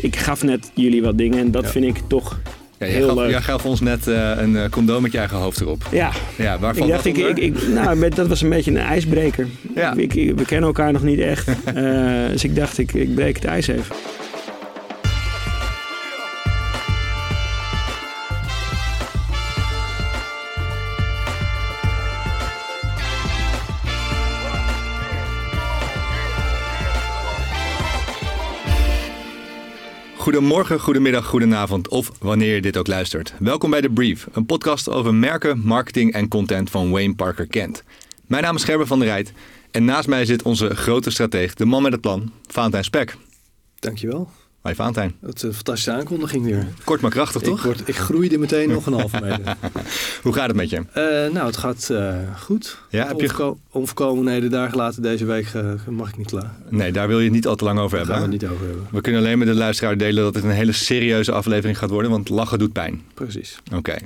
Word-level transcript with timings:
Ik 0.00 0.16
gaf 0.16 0.42
net 0.42 0.70
jullie 0.74 1.02
wat 1.02 1.18
dingen 1.18 1.38
en 1.38 1.50
dat 1.50 1.64
Ja. 1.64 1.70
vind 1.70 1.84
ik 1.84 1.96
toch 2.08 2.38
Ja, 2.78 2.86
jij, 2.86 2.94
heel 2.94 3.06
gaf, 3.08 3.16
leuk. 3.16 3.30
jij 3.30 3.40
gaf 3.42 3.64
ons 3.64 3.80
net 3.80 4.06
eh, 4.08 4.30
een 4.36 4.56
eh, 4.56 4.68
condoom 4.70 5.02
met 5.02 5.12
je 5.12 5.18
eigen 5.18 5.36
hoofd 5.36 5.60
erop. 5.60 5.82
Ja, 5.92 6.10
Ja, 6.36 6.58
waarvan 6.58 6.84
ik 6.86 6.92
dacht, 6.92 7.04
dat 7.04 7.16
ik, 7.16 7.26
ik, 7.26 7.38
ik- 7.38 7.68
nou, 7.68 7.96
met- 7.96 8.16
dat 8.16 8.26
was 8.26 8.42
een 8.42 8.48
beetje 8.48 8.70
een 8.70 8.76
ijsbreker. 8.76 9.46
Ja. 9.74 9.94
Ik, 9.96 10.14
ik- 10.14 10.36
we 10.38 10.44
kennen 10.44 10.66
elkaar 10.66 10.92
nog 10.92 11.02
niet 11.02 11.18
echt. 11.20 11.48
Eh, 11.74 11.74
dus 12.30 12.44
ik 12.44 12.54
dacht, 12.56 12.78
ik, 12.78 12.92
ik 12.92 13.14
breek 13.14 13.34
het 13.34 13.44
ijs 13.44 13.66
even. 13.66 13.94
Goedemorgen, 30.26 30.80
goedemiddag, 30.80 31.26
goedenavond 31.26 31.88
of 31.88 32.12
wanneer 32.18 32.54
je 32.54 32.60
dit 32.60 32.76
ook 32.76 32.86
luistert. 32.86 33.34
Welkom 33.38 33.70
bij 33.70 33.80
The 33.80 33.88
Brief, 33.88 34.26
een 34.32 34.46
podcast 34.46 34.88
over 34.88 35.14
merken, 35.14 35.58
marketing 35.58 36.12
en 36.12 36.28
content 36.28 36.70
van 36.70 36.90
Wayne 36.90 37.14
Parker 37.14 37.46
Kent. 37.46 37.84
Mijn 38.26 38.42
naam 38.42 38.56
is 38.56 38.64
Gerben 38.64 38.86
van 38.86 38.98
der 38.98 39.08
Rijt 39.08 39.32
en 39.70 39.84
naast 39.84 40.08
mij 40.08 40.24
zit 40.24 40.42
onze 40.42 40.74
grote 40.74 41.10
strateeg, 41.10 41.54
de 41.54 41.64
man 41.64 41.82
met 41.82 41.92
het 41.92 42.00
plan, 42.00 42.32
Valentijn 42.46 42.84
Spek. 42.84 43.16
Dankjewel. 43.78 44.28
Hoi 44.66 44.78
Valentijn. 44.78 45.14
Dat 45.20 45.36
is 45.36 45.42
een 45.42 45.52
fantastische 45.54 45.92
aankondiging 45.92 46.44
weer. 46.44 46.66
Kort 46.84 47.00
maar 47.00 47.10
krachtig 47.10 47.40
Ik, 47.42 47.48
toch? 47.48 47.62
word, 47.62 47.88
ik 47.88 47.96
groeide 47.96 48.38
meteen 48.38 48.68
nog 48.68 48.86
een 48.86 48.92
halve 48.92 49.20
meter. 49.20 49.56
Hoe 50.22 50.32
gaat 50.32 50.46
het 50.46 50.56
met 50.56 50.70
je? 50.70 50.76
Eh, 50.76 51.32
nou, 51.32 51.46
het 51.46 51.56
gaat 51.56 51.90
eh, 51.90 52.14
goed. 52.38 52.78
Ja, 52.90 53.06
heb 53.06 53.20
je... 53.20 53.54
Onvolkomenheden 53.70 54.50
dagen 54.50 54.76
later 54.76 55.02
deze 55.02 55.24
week 55.24 55.46
eh, 55.54 55.72
mag 55.88 56.08
ik 56.08 56.16
niet 56.16 56.26
klaar. 56.26 56.54
Nee, 56.68 56.92
daar 56.92 57.08
wil 57.08 57.18
je 57.18 57.24
het 57.24 57.32
niet 57.32 57.46
al 57.46 57.56
te 57.56 57.64
lang 57.64 57.78
over 57.78 57.98
Daar 57.98 58.06
hebben. 58.06 58.22
gaan 58.22 58.30
we 58.30 58.32
het 58.32 58.42
niet 58.42 58.52
over 58.52 58.66
hebben. 58.66 58.86
We 58.90 59.00
kunnen 59.00 59.20
alleen 59.20 59.38
met 59.38 59.48
de 59.48 59.54
luisteraar 59.54 59.96
delen 59.96 60.24
dat 60.24 60.34
het 60.34 60.44
een 60.44 60.50
hele 60.50 60.72
serieuze 60.72 61.32
aflevering 61.32 61.78
gaat 61.78 61.90
worden, 61.90 62.10
want 62.10 62.28
lachen 62.28 62.58
doet 62.58 62.72
pijn. 62.72 63.02
Precies. 63.14 63.58
Oké. 63.74 63.96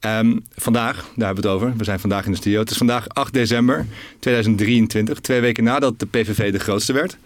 Ehm, 0.00 0.36
vandaag, 0.54 0.96
daar 0.96 1.26
hebben 1.26 1.44
we 1.44 1.48
het 1.48 1.58
over. 1.58 1.76
We 1.76 1.84
zijn 1.84 2.00
vandaag 2.00 2.24
in 2.24 2.30
de 2.30 2.36
studio. 2.36 2.60
Het 2.60 2.70
is 2.70 2.76
vandaag 2.76 3.08
8 3.08 3.32
december 3.32 3.86
2023, 4.18 5.20
twee 5.20 5.40
weken 5.40 5.64
nadat 5.64 5.98
de 5.98 6.06
PVV 6.06 6.52
de 6.52 6.58
grootste 6.58 6.92
werd. 6.92 7.16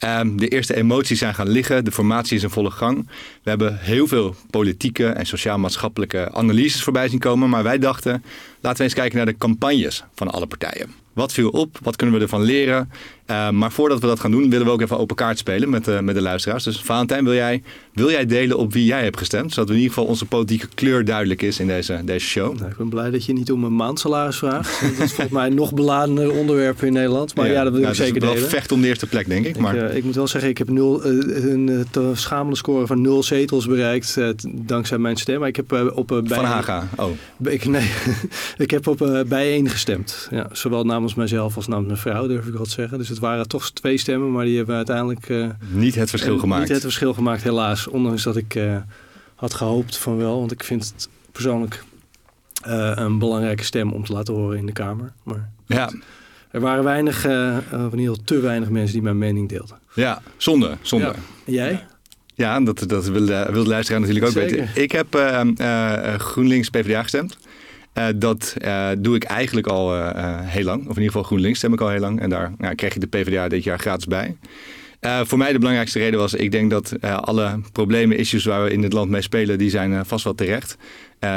Ehm, 0.00 0.36
de 0.36 0.48
eerste 0.48 0.76
emoties 0.76 1.18
zijn 1.18 1.34
gaan 1.34 1.48
liggen, 1.48 1.84
de 1.84 1.92
formatie 1.92 2.36
is 2.36 2.42
in 2.42 2.50
volle 2.50 2.70
gang. 2.70 3.08
We 3.42 3.50
hebben 3.50 3.78
heel 3.80 4.06
veel 4.06 4.34
politieke 4.50 5.06
en 5.06 5.26
sociaal-maatschappelijke 5.26 6.32
analyses 6.32 6.82
voorbij 6.82 7.08
zien 7.08 7.18
komen. 7.18 7.48
Maar 7.48 7.62
wij 7.62 7.78
dachten, 7.78 8.24
laten 8.60 8.78
we 8.78 8.84
eens 8.84 8.94
kijken 8.94 9.16
naar 9.16 9.26
de 9.26 9.36
campagnes 9.38 10.04
van 10.14 10.30
alle 10.30 10.46
partijen. 10.46 10.94
Wat 11.12 11.32
viel 11.32 11.48
op? 11.48 11.78
Wat 11.82 11.96
kunnen 11.96 12.16
we 12.16 12.22
ervan 12.22 12.42
leren? 12.42 12.90
Ehm, 13.30 13.58
maar 13.58 13.72
voordat 13.72 14.00
we 14.00 14.06
dat 14.06 14.20
gaan 14.20 14.30
doen, 14.30 14.50
willen 14.50 14.66
we 14.66 14.72
ook 14.72 14.80
even 14.80 14.98
open 14.98 15.16
kaart 15.16 15.38
spelen 15.38 15.70
met, 15.70 15.84
de 15.84 15.98
met 16.02 16.14
de 16.14 16.20
luisteraars. 16.20 16.64
Dus 16.64 16.80
Valentijn, 16.80 17.24
wil 17.24 17.34
jij, 17.34 17.62
wil 17.94 18.10
jij 18.10 18.26
delen 18.26 18.58
op 18.58 18.72
wie 18.72 18.84
jij 18.84 19.02
hebt 19.02 19.18
gestemd? 19.18 19.52
Zodat 19.52 19.68
in 19.70 19.74
ieder 19.76 19.88
geval 19.92 20.04
onze 20.08 20.24
politieke 20.26 20.66
kleur 20.74 21.04
duidelijk 21.04 21.42
is 21.42 21.58
in 21.60 21.66
deze, 21.66 22.00
deze 22.04 22.26
show. 22.26 22.58
Nou, 22.58 22.70
ik 22.70 22.76
ben 22.76 22.88
blij 22.88 23.10
dat 23.10 23.24
je 23.24 23.32
niet 23.32 23.52
om 23.52 23.64
een 23.64 23.76
maandsalaris 23.76 24.36
vraagt. 24.36 24.80
Dat 24.80 24.90
is 24.90 25.12
volgens 25.12 25.28
mij 25.28 25.46
een 25.46 25.54
nog 25.54 25.74
beladener 25.74 26.30
onderwerp 26.32 26.82
in 26.82 26.92
Nederland. 26.92 27.34
Maar 27.34 27.50
ja, 27.50 27.62
dat 27.64 27.72
wil 27.72 27.80
nou, 27.80 27.92
ik 27.92 27.98
het 27.98 27.98
is 27.98 28.06
zeker 28.06 28.20
wel 28.26 28.34
delen. 28.34 28.48
vecht 28.48 28.72
om 28.72 28.80
de 28.80 28.86
eerste 28.88 29.06
plek, 29.06 29.28
denk 29.28 29.44
ik. 29.46 29.54
Ik, 29.56 29.60
Maar 29.62 29.76
eh, 29.76 29.96
ik 29.96 30.04
moet 30.04 30.14
wel 30.14 30.28
zeggen, 30.28 30.50
ik 30.50 30.58
heb 30.58 30.68
nul, 30.68 31.02
eh, 31.04 31.10
een 31.44 31.86
eh, 31.92 32.02
schamele 32.14 32.56
score 32.56 32.86
van 32.86 33.00
nul 33.00 33.22
zetels 33.22 33.66
bereikt. 33.66 34.16
eh, 34.16 34.28
dankzij 34.48 34.98
mijn 34.98 35.16
stem. 35.16 35.38
Maar 35.38 35.48
ik 35.48 35.56
heb 35.56 35.72
eh, 35.72 35.86
op 35.94 36.12
eh, 36.12 36.18
bij, 36.22 36.36
Van 36.36 36.44
Haga. 36.44 36.88
Oh, 36.96 37.10
Ik, 37.44 37.64
nee, 37.64 37.90
ik 38.56 38.70
heb 38.70 38.86
op 38.86 39.02
eh, 39.02 39.20
bijeen 39.22 39.68
gestemd. 39.68 40.28
Ja, 40.30 40.46
zowel 40.52 40.84
namens 40.84 41.14
mijzelf 41.14 41.56
als 41.56 41.66
namens 41.66 41.86
mijn 41.86 41.98
vrouw, 41.98 42.26
durf 42.26 42.46
ik 42.46 42.52
wel 42.52 42.64
te 42.64 42.70
zeggen. 42.70 42.98
Dus 42.98 43.08
het 43.08 43.18
waren 43.20 43.48
toch 43.48 43.70
twee 43.70 43.98
stemmen, 43.98 44.32
maar 44.32 44.44
die 44.44 44.56
hebben 44.56 44.76
uiteindelijk 44.76 45.28
eh, 45.28 45.48
niet 45.70 45.94
het 45.94 46.10
verschil 46.10 46.34
eh, 46.34 46.40
gemaakt. 46.40 46.60
niet 46.62 46.72
het 46.72 46.80
verschil 46.80 47.14
gemaakt, 47.14 47.42
helaas. 47.42 47.86
Ondanks 47.86 48.22
dat 48.22 48.36
ik 48.36 48.54
eh, 48.54 48.76
had 49.34 49.54
gehoopt 49.54 49.96
van 49.96 50.16
wel. 50.16 50.38
Want 50.38 50.52
ik 50.52 50.64
vind 50.64 50.84
het 50.94 51.08
persoonlijk 51.32 51.84
een 52.62 53.18
belangrijke 53.18 53.64
stem 53.64 53.92
om 53.92 54.04
te 54.04 54.12
laten 54.12 54.34
horen 54.34 54.58
in 54.58 54.66
de 54.66 54.72
Kamer. 54.72 55.12
Maar 55.22 55.50
Ja, 55.66 55.90
er 56.50 56.60
waren 56.60 56.84
weinig, 56.84 57.24
of 57.24 57.92
in 57.92 57.98
ieder 57.98 58.14
geval 58.14 58.24
te 58.24 58.40
weinig 58.40 58.68
mensen 58.68 58.92
die 58.92 59.02
mijn 59.02 59.18
mening 59.18 59.48
deelden. 59.48 59.78
ja, 59.94 60.22
zonde, 60.36 60.76
zonde. 60.82 61.04
Ja. 61.06 61.14
Jij? 61.44 61.86
Ja, 62.34 62.60
dat, 62.60 62.84
dat 62.86 63.06
wil, 63.06 63.26
de, 63.26 63.48
wil 63.50 63.62
de 63.62 63.68
luisteraar 63.68 64.00
natuurlijk 64.00 64.26
ook 64.26 64.32
Zeker. 64.32 64.56
weten. 64.56 64.82
Ik 64.82 64.92
heb 64.92 65.06
GroenLinks 66.20 66.70
PvdA 66.70 67.02
gestemd. 67.02 67.38
Eh, 67.92 68.06
dat 68.16 68.54
eh, 68.58 68.88
doe 68.98 69.16
ik 69.16 69.24
eigenlijk 69.24 69.66
al 69.66 69.96
eh, 69.96 70.38
heel 70.40 70.64
lang. 70.64 70.80
Of 70.80 70.88
in 70.88 70.88
ieder 70.88 71.04
geval 71.04 71.22
GroenLinks 71.22 71.58
stem 71.58 71.72
ik 71.72 71.80
al 71.80 71.88
heel 71.88 72.00
lang. 72.00 72.20
En 72.20 72.30
daar 72.30 72.52
nou, 72.58 72.74
kreeg 72.74 72.94
ik 72.94 73.00
de 73.00 73.06
PvdA 73.06 73.48
dit 73.48 73.64
jaar 73.64 73.78
gratis 73.78 74.06
bij. 74.06 74.36
Voor 75.24 75.38
mij 75.38 75.52
de 75.52 75.58
belangrijkste 75.58 75.98
reden 75.98 76.18
was, 76.18 76.34
ik 76.34 76.50
denk 76.50 76.70
dat 76.70 76.94
alle 77.00 77.60
problemen, 77.72 78.16
issues 78.18 78.44
waar 78.44 78.64
we 78.64 78.72
in 78.72 78.82
het 78.82 78.92
land 78.92 79.10
mee 79.10 79.22
spelen, 79.22 79.58
die 79.58 79.70
zijn 79.70 80.06
vast 80.06 80.24
wel 80.24 80.34
terecht. 80.34 80.76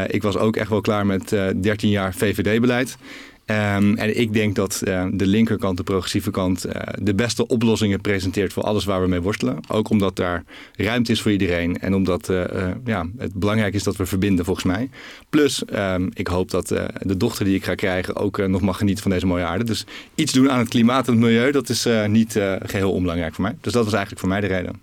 Ik 0.07 0.21
was 0.21 0.37
ook 0.37 0.55
echt 0.55 0.69
wel 0.69 0.81
klaar 0.81 1.05
met 1.05 1.31
eh 1.31 1.45
13 1.61 1.89
jaar 1.89 2.13
VVD-beleid. 2.13 2.97
Ehm, 3.45 3.93
en 3.93 4.19
ik 4.19 4.33
denk 4.33 4.55
dat 4.55 4.81
eh, 4.81 5.05
de 5.11 5.27
linkerkant, 5.27 5.77
de 5.77 5.83
progressieve 5.83 6.31
kant, 6.31 6.65
eh, 6.65 6.81
de 7.01 7.13
beste 7.13 7.47
oplossingen 7.47 8.01
presenteert 8.01 8.53
voor 8.53 8.63
alles 8.63 8.85
waar 8.85 9.01
we 9.01 9.07
mee 9.07 9.21
worstelen. 9.21 9.59
Ook 9.67 9.89
omdat 9.89 10.15
daar 10.15 10.43
ruimte 10.75 11.11
is 11.11 11.21
voor 11.21 11.31
iedereen 11.31 11.79
en 11.79 11.93
omdat 11.93 12.29
eh, 12.29 12.43
eh, 12.43 12.75
ja, 12.85 13.07
het 13.17 13.33
belangrijk 13.33 13.73
is 13.73 13.83
dat 13.83 13.95
we 13.95 14.05
verbinden 14.05 14.45
volgens 14.45 14.65
mij. 14.65 14.89
Plus, 15.29 15.65
ehm, 15.65 16.09
ik 16.13 16.27
hoop 16.27 16.51
dat 16.51 16.67
de 17.01 17.17
dochter 17.17 17.45
die 17.45 17.55
ik 17.55 17.63
ga 17.63 17.75
krijgen 17.75 18.15
ook 18.15 18.47
nog 18.47 18.61
mag 18.61 18.77
genieten 18.77 19.03
van 19.03 19.11
deze 19.11 19.25
mooie 19.25 19.43
aarde. 19.43 19.63
Dus 19.63 19.85
iets 20.15 20.33
doen 20.33 20.51
aan 20.51 20.59
het 20.59 20.69
klimaat 20.69 21.07
en 21.07 21.13
het 21.13 21.21
milieu, 21.21 21.51
dat 21.51 21.69
is 21.69 21.87
niet 22.07 22.35
eh, 22.35 22.55
geheel 22.63 22.91
onbelangrijk 22.91 23.33
voor 23.33 23.43
mij. 23.43 23.55
Dus 23.61 23.73
dat 23.73 23.83
was 23.83 23.93
eigenlijk 23.93 24.21
voor 24.21 24.29
mij 24.29 24.41
de 24.41 24.47
reden. 24.47 24.81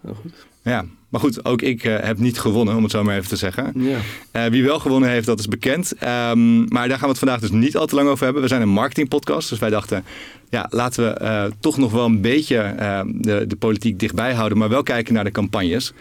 Heel 0.00 0.14
goed. 0.14 0.46
Ja, 0.62 0.84
maar 1.12 1.20
goed, 1.20 1.44
ook 1.44 1.62
ik 1.62 1.84
eh, 1.84 1.96
heb 2.00 2.18
niet 2.18 2.38
gewonnen, 2.38 2.76
om 2.76 2.82
het 2.82 2.92
zo 2.92 3.04
maar 3.04 3.16
even 3.16 3.28
te 3.28 3.36
zeggen. 3.36 3.72
Ja. 3.74 3.98
Eh, 4.30 4.44
wie 4.44 4.64
wel 4.64 4.78
gewonnen 4.78 5.10
heeft, 5.10 5.26
dat 5.26 5.38
is 5.38 5.48
bekend. 5.48 5.92
Ehm, 5.98 6.64
maar 6.64 6.88
daar 6.88 6.98
gaan 6.98 7.00
we 7.00 7.08
het 7.08 7.18
vandaag 7.18 7.40
dus 7.40 7.50
niet 7.50 7.76
al 7.76 7.86
te 7.86 7.94
lang 7.94 8.08
over 8.08 8.24
hebben. 8.24 8.42
We 8.42 8.48
zijn 8.48 8.62
een 8.62 8.68
marketingpodcast, 8.68 9.48
dus 9.48 9.58
wij 9.58 9.70
dachten... 9.70 10.04
ja, 10.50 10.66
laten 10.70 11.04
we 11.04 11.10
eh, 11.10 11.44
toch 11.60 11.78
nog 11.78 11.92
wel 11.92 12.04
een 12.04 12.20
beetje 12.20 12.74
de, 13.06 13.44
de 13.46 13.56
politiek 13.56 13.98
dichtbij 13.98 14.34
houden... 14.34 14.58
maar 14.58 14.68
wel 14.68 14.82
kijken 14.82 15.14
naar 15.14 15.24
de 15.24 15.30
campagnes. 15.30 15.92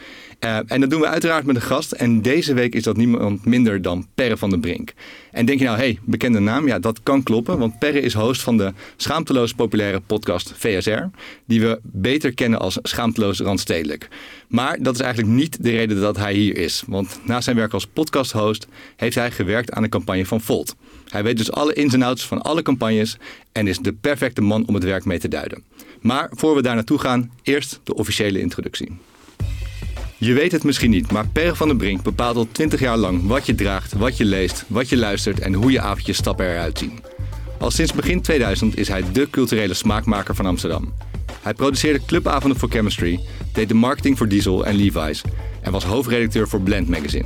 Eh, 0.42 0.58
en 0.68 0.82
dat 0.82 0.90
doen 0.90 1.00
we 1.02 1.08
uiteraard 1.08 1.46
met 1.46 1.56
een 1.56 1.62
gast. 1.62 1.92
En 1.92 2.22
deze 2.22 2.54
week 2.54 2.76
is 2.76 2.84
dat 2.84 2.98
niemand 2.98 3.46
minder 3.46 3.82
dan 3.82 4.08
Perre 4.16 4.38
van 4.38 4.50
den 4.50 4.60
Brink. 4.60 4.94
En 5.32 5.46
denk 5.46 5.60
je 5.60 5.66
nou, 5.66 5.78
hey, 5.78 6.00
bekende 6.04 6.40
naam? 6.40 6.68
Ja, 6.68 6.80
dat 6.80 7.04
kan 7.04 7.24
kloppen. 7.24 7.58
Want 7.58 7.80
Perre 7.80 8.02
is 8.02 8.14
host 8.14 8.42
van 8.42 8.58
de 8.58 8.74
schaamteloos 8.96 9.54
populaire 9.54 10.00
podcast 10.00 10.54
VSR. 10.58 11.04
Die 11.46 11.62
we 11.62 11.80
beter 11.84 12.34
kennen 12.34 12.60
als 12.60 12.80
Schaamteloos 12.82 13.40
Randstedelijk. 13.40 14.08
Maar 14.48 14.78
dat 14.82 14.94
is 14.94 15.00
eigenlijk 15.02 15.34
niet 15.34 15.64
de 15.64 15.70
reden 15.70 16.00
dat 16.02 16.18
hij 16.18 16.34
hier 16.34 16.58
is. 16.58 16.84
Want 16.88 17.20
naast 17.26 17.44
zijn 17.44 17.56
werk 17.56 17.74
als 17.74 17.88
podcasthost 17.88 18.68
heeft 18.96 19.16
hij 19.16 19.32
gewerkt 19.32 19.72
aan 19.72 19.84
de 19.84 19.90
campagne 19.90 20.26
van 20.26 20.42
Volt. 20.42 20.76
Hij 21.10 21.24
weet 21.24 21.38
dus 21.38 21.52
alle 21.52 21.74
ins 21.74 21.94
en 21.94 22.02
outs 22.02 22.26
van 22.26 22.42
alle 22.42 22.62
campagnes 22.62 23.18
en 23.52 23.68
is 23.68 23.78
de 23.78 23.94
perfecte 23.94 24.42
man 24.42 24.68
om 24.68 24.74
het 24.74 24.84
werk 24.84 25.06
mee 25.06 25.20
te 25.20 25.28
duiden. 25.28 25.64
Maar 26.00 26.30
voor 26.32 26.56
we 26.56 26.62
daar 26.62 26.76
naartoe 26.76 27.00
gaan, 27.00 27.32
eerst 27.44 27.80
de 27.84 27.96
officiële 27.96 28.40
introductie. 28.40 28.92
Je 30.24 30.34
weet 30.34 30.52
het 30.52 30.64
misschien 30.64 30.90
niet, 30.90 31.12
maar 31.12 31.28
Per 31.28 31.56
van 31.56 31.68
den 31.68 31.78
Brink 31.78 32.02
bepaalt 32.02 32.36
al 32.36 32.48
20 32.52 32.80
jaar 32.80 32.98
lang 32.98 33.28
wat 33.28 33.46
je 33.46 33.56
draagt, 33.56 33.94
wat 33.94 34.18
je 34.18 34.26
leest, 34.26 34.66
wat 34.68 34.90
je 34.90 34.98
luistert 34.98 35.40
en 35.40 35.54
hoe 35.54 35.72
je 35.72 35.82
avondjes 35.82 36.18
stappen 36.18 36.46
eruit 36.46 36.78
zien. 36.78 37.00
Al 37.60 37.72
sinds 37.72 37.94
begin 37.94 38.22
2000 38.22 38.78
is 38.78 38.88
hij 38.88 39.04
de 39.12 39.30
culturele 39.30 39.74
smaakmaker 39.74 40.36
van 40.36 40.46
Amsterdam. 40.46 40.94
Hij 41.42 41.54
produceerde 41.54 42.06
clubavonden 42.06 42.60
voor 42.60 42.70
Chemistry, 42.70 43.20
deed 43.54 43.68
de 43.68 43.74
marketing 43.74 44.18
voor 44.18 44.28
Diesel 44.28 44.66
en 44.66 44.76
Levi's 44.76 45.22
en 45.62 45.72
was 45.72 45.84
hoofdredacteur 45.84 46.48
voor 46.48 46.62
Blend 46.62 46.90
Magazine. 46.90 47.26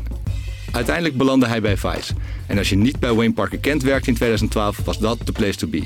Uiteindelijk 0.72 1.18
belandde 1.18 1.48
hij 1.48 1.62
bij 1.62 1.78
Vice. 1.78 2.14
En 2.48 2.58
als 2.58 2.70
je 2.70 2.76
niet 2.76 3.00
bij 3.00 3.14
Wayne 3.14 3.34
Parker 3.34 3.60
Kent 3.60 3.84
werkte 3.84 4.10
in 4.10 4.16
2012, 4.16 4.80
was 4.86 4.98
dat 4.98 5.18
de 5.26 5.32
place 5.32 5.58
to 5.58 5.68
be. 5.68 5.84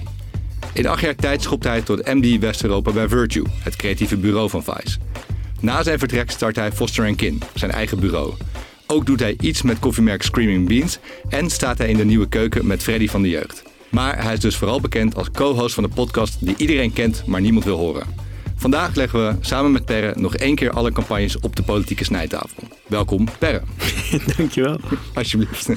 In 0.74 0.88
acht 0.88 1.02
jaar 1.02 1.16
tijd 1.16 1.41
schopte 1.41 1.68
hij 1.68 1.81
tot 1.81 2.06
MD 2.06 2.40
West-Europa 2.40 2.91
bij 2.91 3.08
Virtue, 3.08 3.46
het 3.64 3.76
creatieve 3.76 4.18
bureau 4.18 4.50
van 4.50 4.64
Vice. 4.64 4.97
Na 5.62 5.84
zijn 5.84 6.00
vertrek 6.00 6.31
startte 6.31 6.59
hij 6.59 6.72
Foster 6.72 7.16
Kin, 7.16 7.41
zijn 7.53 7.72
eigen 7.72 8.00
bureau. 8.00 8.34
Ook 8.88 9.06
doet 9.06 9.20
hij 9.20 9.35
iets 9.40 9.61
met 9.61 9.79
koffiemerk 9.79 10.22
Screaming 10.23 10.67
Beans 10.67 11.00
en 11.29 11.50
staat 11.50 11.78
hij 11.78 11.90
in 11.90 11.97
de 11.97 12.06
nieuwe 12.06 12.28
keuken 12.29 12.67
met 12.67 12.84
Freddy 12.84 13.08
van 13.08 13.22
de 13.22 13.29
Jeugd. 13.29 13.64
Maar 13.90 14.23
hij 14.23 14.34
is 14.34 14.40
dus 14.40 14.56
vooral 14.56 14.82
bekend 14.82 15.16
als 15.16 15.32
co-host 15.32 15.73
van 15.73 15.84
de 15.84 15.90
podcast 15.90 16.38
die 16.46 16.56
iedereen 16.58 16.94
kent, 16.94 17.23
maar 17.26 17.41
niemand 17.41 17.66
wil 17.66 17.78
horen. 17.78 18.03
Vandaag 18.56 18.96
leggen 18.96 19.28
we 19.28 19.35
samen 19.40 19.72
met 19.72 19.85
Perre 19.85 20.14
nog 20.20 20.35
één 20.35 20.56
keer 20.56 20.72
alle 20.72 20.91
campagnes 20.91 21.40
op 21.40 21.56
de 21.56 21.64
politieke 21.64 22.03
snijtafel. 22.03 22.64
Welkom, 22.88 23.28
Perre. 23.40 23.62
Dankjewel. 24.38 24.79
Alsjeblieft. 25.14 25.70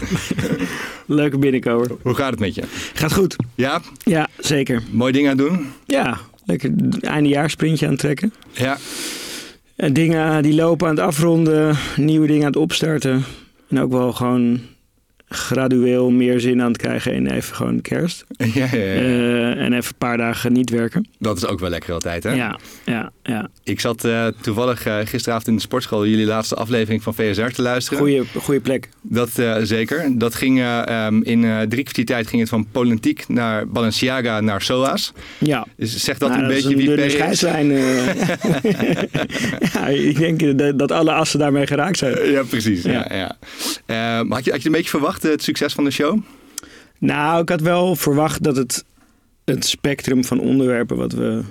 Leuke 1.07 1.39
binnenkomer. 1.39 1.91
Hoe 2.03 2.15
gaat 2.15 2.31
het 2.31 2.41
met 2.41 2.55
je? 2.55 2.63
Gaat 2.95 3.13
goed. 3.13 3.37
Ja, 3.55 3.81
Ja, 4.05 4.29
zeker. 4.39 4.83
mooi 4.91 5.13
ding 5.13 5.29
aan 5.29 5.39
het 5.39 5.49
doen? 5.49 5.73
Ja, 5.87 6.19
lekker 6.47 6.71
eindejaarsprintje 7.01 7.87
aan 7.87 7.97
trekken. 7.97 8.33
Ja, 8.53 8.79
dingen 9.91 10.43
die 10.43 10.55
lopen 10.55 10.89
aan 10.89 10.95
het 10.95 11.05
afronden, 11.05 11.77
nieuwe 11.97 12.27
dingen 12.27 12.43
aan 12.43 12.53
het 12.53 12.57
opstarten. 12.57 13.25
En 13.69 13.81
ook 13.81 13.91
wel 13.91 14.13
gewoon 14.13 14.61
gradueel 15.33 16.11
meer 16.11 16.41
zin 16.41 16.63
aan 16.63 16.69
het 16.69 16.77
krijgen 16.77 17.13
in 17.15 17.27
even 17.27 17.55
gewoon 17.57 17.81
kerst. 17.81 18.25
Ja, 18.55 18.69
ja, 18.73 18.77
ja. 18.77 18.95
Eh, 18.95 19.49
en 19.65 19.73
even 19.73 19.77
een 19.77 19.99
paar 19.99 20.17
dagen 20.17 20.53
niet 20.53 20.71
werken. 20.71 21.07
Dat 21.19 21.37
is 21.37 21.47
ook 21.47 21.61
wel 21.61 21.71
lekker 21.71 21.93
altijd, 21.93 22.23
hè? 22.23 22.31
Ja, 22.33 22.59
ja, 22.85 23.11
ja. 23.23 23.49
Ik 23.65 23.81
zat 23.81 24.05
eh, 24.05 24.27
toevallig 24.41 24.87
eh, 24.87 24.99
gisteravond 25.05 25.47
in 25.49 25.55
de 25.55 25.61
sportschool 25.61 26.07
jullie 26.07 26.27
laatste 26.27 26.55
aflevering 26.55 27.03
van 27.03 27.15
VSR 27.15 27.47
te 27.47 27.63
luisteren. 27.63 27.99
Goeie, 27.99 28.23
goeie 28.35 28.61
plek. 28.61 28.89
Dat 29.03 29.31
zeker. 29.63 30.19
Dat 30.19 30.35
ging 30.35 30.59
eh, 30.59 30.87
ehm, 30.87 31.21
in 31.23 31.69
drie 31.69 31.83
kwartier 31.83 32.05
tijd 32.05 32.27
ging 32.27 32.41
het 32.41 32.51
van 32.51 32.67
politiek 32.73 33.29
naar 33.29 33.69
Balenciaga 33.69 34.41
naar 34.41 34.63
SOA's. 34.63 35.13
Ja. 35.39 35.67
Dus 35.77 35.97
zegt 35.97 36.21
dat 36.21 36.29
Nou, 36.29 36.43
een 36.43 36.49
beetje 36.49 36.69
is 36.69 37.15
wie 37.15 37.25
is? 37.25 37.43
eh. 37.43 37.63
ja, 39.73 39.87
ik 39.87 40.19
denk 40.19 40.59
dat, 40.59 40.79
dat 40.79 40.93
alle 40.93 41.13
assen 41.13 41.39
daarmee 41.39 41.67
geraakt 41.67 41.99
zijn. 41.99 42.31
Ja, 42.31 42.43
precies. 42.43 42.83
Ja. 42.83 43.11
Ja. 43.11 43.37
Had, 44.29 44.45
je, 44.45 44.51
had 44.51 44.63
je 44.63 44.67
een 44.67 44.75
beetje 44.75 44.91
verwacht, 44.91 45.22
eh, 45.25 45.31
het 45.31 45.43
succes 45.43 45.73
van 45.73 45.85
de 45.85 45.91
show? 45.91 46.19
Nou, 46.99 47.43
ik 47.43 47.49
had 47.49 47.61
wel 47.61 47.97
verwacht 47.97 48.43
dat 48.43 48.57
het, 48.57 48.85
het 49.45 49.65
spectrum 49.65 50.25
van 50.25 50.41
onderwerpen 50.41 50.97
wat 50.97 51.13
we 51.13 51.43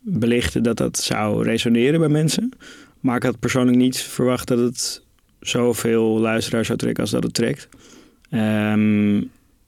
belichten, 0.00 0.62
dat 0.62 0.76
dat 0.76 0.98
zou 0.98 1.44
resoneren 1.44 2.00
bij 2.00 2.08
mensen. 2.08 2.52
Maar 3.00 3.16
ik 3.16 3.22
had 3.22 3.38
persoonlijk 3.38 3.76
niet 3.76 3.98
verwacht 3.98 4.48
dat 4.48 4.58
het 4.58 5.02
zoveel 5.40 6.18
luisteraars 6.18 6.66
zou 6.66 6.78
trekken 6.78 7.02
als 7.02 7.12
dat 7.12 7.22
het 7.22 7.34
trekt. 7.34 7.68
Ehm, 8.30 9.22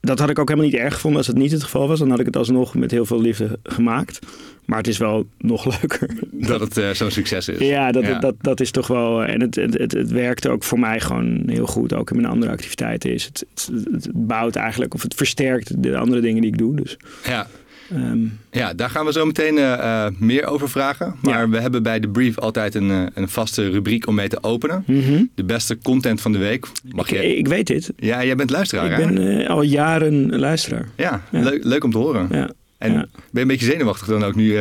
dat 0.05 0.19
had 0.19 0.31
ik 0.31 0.39
ook 0.39 0.49
helemaal 0.49 0.71
niet 0.71 0.81
erg 0.81 0.95
gevonden 0.95 1.19
als 1.19 1.27
het 1.27 1.37
niet 1.37 1.53
het 1.53 1.63
geval 1.63 1.89
was. 1.89 1.99
Dan 1.99 2.11
had 2.11 2.21
ik 2.21 2.27
het 2.27 2.37
alsnog 2.37 2.75
met 2.75 2.91
heel 2.91 3.07
veel 3.07 3.21
liefde 3.21 3.59
gemaakt. 3.63 4.19
Maar 4.65 4.79
het 4.79 4.89
is 4.89 4.99
wel 4.99 5.27
nog 5.39 5.65
leuker. 5.81 6.11
Dat 6.31 6.61
het 6.61 6.77
eh, 6.77 6.91
zo'n 6.91 7.11
succes 7.11 7.49
is. 7.49 7.59
Ja, 7.59 7.93
dat, 7.93 8.03
Ja. 8.03 8.19
Dat, 8.19 8.35
dat 8.41 8.61
is 8.61 8.71
toch 8.71 8.87
wel. 8.87 9.25
En 9.25 9.41
het, 9.41 9.55
het, 9.55 9.79
het, 9.79 9.93
het 9.93 10.11
werkte 10.11 10.51
ook 10.51 10.63
voor 10.65 10.79
mij 10.79 11.01
gewoon 11.01 11.43
heel 11.47 11.67
goed. 11.67 11.95
Ook 11.95 12.11
in 12.11 12.17
mijn 12.17 12.33
andere 12.33 12.53
activiteiten 12.53 13.13
is 13.13 13.25
het, 13.25 13.47
het, 13.55 13.71
het 13.93 14.09
bouwt 14.13 14.57
eigenlijk 14.57 14.95
of 14.95 15.03
het 15.03 15.15
versterkt 15.15 15.83
de 15.83 15.97
andere 15.97 16.21
dingen 16.21 16.43
die 16.43 16.51
ik 16.51 16.59
doe. 16.59 16.77
Dus 16.77 16.97
Ja. 17.25 17.47
Ehm, 17.95 18.19
Ja, 18.51 18.75
daar 18.75 18.91
gaan 18.91 19.07
we 19.07 19.13
zo 19.13 19.27
meteen 19.27 19.59
eh, 19.59 19.73
eh, 19.73 20.13
meer 20.19 20.47
over 20.47 20.69
vragen. 20.71 21.15
Maar 21.23 21.39
Ja. 21.41 21.49
we 21.49 21.59
hebben 21.61 21.83
bij 21.83 22.01
de 22.01 22.09
brief 22.09 22.39
altijd 22.39 22.75
een, 22.75 22.91
eh, 22.91 23.03
een 23.15 23.29
vaste 23.29 23.71
rubriek 23.71 24.07
om 24.07 24.15
mee 24.15 24.29
te 24.29 24.43
openen. 24.43 24.85
mhm. 24.87 25.25
De 25.35 25.45
beste 25.45 25.79
content 25.83 26.21
van 26.21 26.33
de 26.33 26.39
week. 26.39 26.67
Mag 26.95 27.11
ik, 27.11 27.23
je... 27.23 27.37
ik 27.37 27.49
weet 27.49 27.67
dit. 27.67 27.93
Ja, 27.97 28.25
jij 28.25 28.37
bent 28.37 28.51
luisteraar, 28.51 28.91
ik 28.91 28.97
hè? 29.07 29.13
ben 29.13 29.47
al 29.47 29.63
jaren 29.63 30.39
luisteraar. 30.39 30.89
Ja, 30.97 31.23
Ja. 31.31 31.41
Leuk, 31.43 31.65
leuk 31.65 31.85
om 31.85 31.91
te 31.91 31.99
horen. 31.99 32.29
Ja. 32.31 32.51
En 32.79 32.93
Ja. 32.93 32.99
ben 33.01 33.09
je 33.33 33.41
een 33.41 33.47
beetje 33.47 33.67
zenuwachtig 33.67 34.07
dan 34.07 34.25
ook 34.25 34.35
nu? 34.35 34.53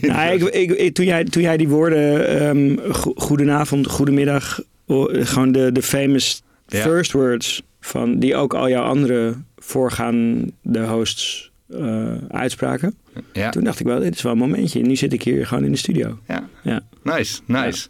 Nou, 0.00 0.32
ik, 0.34 0.42
ik, 0.42 0.70
ik- 0.70 0.94
toen, 0.94 1.04
jij, 1.04 1.24
toen 1.24 1.42
jij 1.42 1.56
die 1.56 1.68
woorden, 1.68 2.28
ehm, 2.40 2.92
go- 2.92 3.12
goedenavond, 3.16 3.86
goedemiddag, 3.86 4.60
oh, 4.86 5.14
gewoon 5.26 5.52
de, 5.52 5.72
de 5.72 5.82
famous 5.82 6.42
Ja. 6.66 6.80
first 6.80 7.12
words 7.12 7.62
van 7.80 8.18
die 8.18 8.36
ook 8.36 8.54
al 8.54 8.68
jouw 8.68 8.82
andere 8.84 9.34
voorgaande 9.56 10.84
hosts 10.88 11.50
eh, 11.68 12.12
uitspraken. 12.28 12.94
ja. 13.32 13.50
Toen 13.50 13.64
dacht 13.64 13.80
ik 13.80 13.86
wel, 13.86 14.00
dit 14.00 14.14
is 14.14 14.22
wel 14.22 14.32
een 14.32 14.38
momentje. 14.38 14.80
Nu 14.80 14.96
zit 14.96 15.12
ik 15.12 15.22
hier 15.22 15.46
gewoon 15.46 15.64
in 15.64 15.70
de 15.72 15.78
studio. 15.78 16.18
Ja. 16.28 16.48
Ja. 16.62 16.80
Nice, 17.02 17.40
nice. 17.46 17.88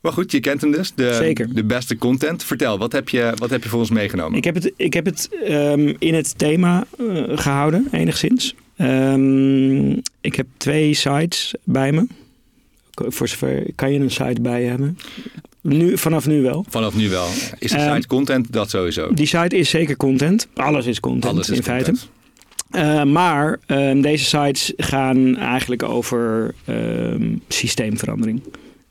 Maar 0.00 0.12
goed, 0.12 0.32
je 0.32 0.40
kent 0.40 0.60
hem 0.60 0.70
dus. 0.70 0.92
De, 0.94 1.14
Zeker. 1.14 1.54
De 1.54 1.64
beste 1.64 1.96
content. 1.98 2.44
Vertel, 2.44 2.78
wat 2.78 2.92
heb 2.92 3.08
je, 3.08 3.32
wat 3.36 3.50
heb 3.50 3.62
je 3.62 3.68
voor 3.68 3.78
ons 3.78 3.90
meegenomen? 3.90 4.38
Ik 4.38 4.44
heb 4.44 4.54
het, 4.54 4.72
ik 4.76 4.92
heb 4.92 5.04
het 5.04 5.28
ehm, 5.44 5.94
in 5.98 6.14
het 6.14 6.38
thema 6.38 6.84
eh, 6.98 7.22
gehouden, 7.38 7.88
enigszins. 7.92 8.54
Ehm, 8.76 9.90
ik 10.20 10.34
heb 10.36 10.46
twee 10.56 10.94
sites 10.94 11.54
bij 11.64 11.92
me. 11.92 12.06
Voor 12.94 13.28
zover 13.28 13.62
kan 13.74 13.92
je 13.92 13.98
een 13.98 14.10
site 14.10 14.40
bij 14.40 14.62
je 14.62 14.68
hebben. 14.68 14.98
Nu, 15.60 15.98
vanaf 15.98 16.26
nu 16.26 16.42
wel. 16.42 16.64
Vanaf 16.68 16.94
nu 16.94 17.08
wel. 17.08 17.26
Is 17.58 17.70
de 17.70 17.76
Ehm, 17.76 17.94
site 17.94 18.06
content? 18.06 18.52
Dat 18.52 18.70
sowieso. 18.70 19.14
Die 19.14 19.26
site 19.26 19.56
is 19.56 19.70
zeker 19.70 19.96
content. 19.96 20.48
Alles 20.54 20.86
is 20.86 21.00
content 21.00 21.32
Alles 21.32 21.48
is 21.50 21.56
in 21.56 21.62
content. 21.64 21.84
feite. 21.86 22.06
Eh, 22.72 23.04
maar 23.04 23.58
ehm, 23.66 24.00
deze 24.00 24.24
sites 24.24 24.72
gaan 24.76 25.36
eigenlijk 25.36 25.82
over 25.82 26.54
ehm, 26.64 27.36
systeemverandering. 27.48 28.42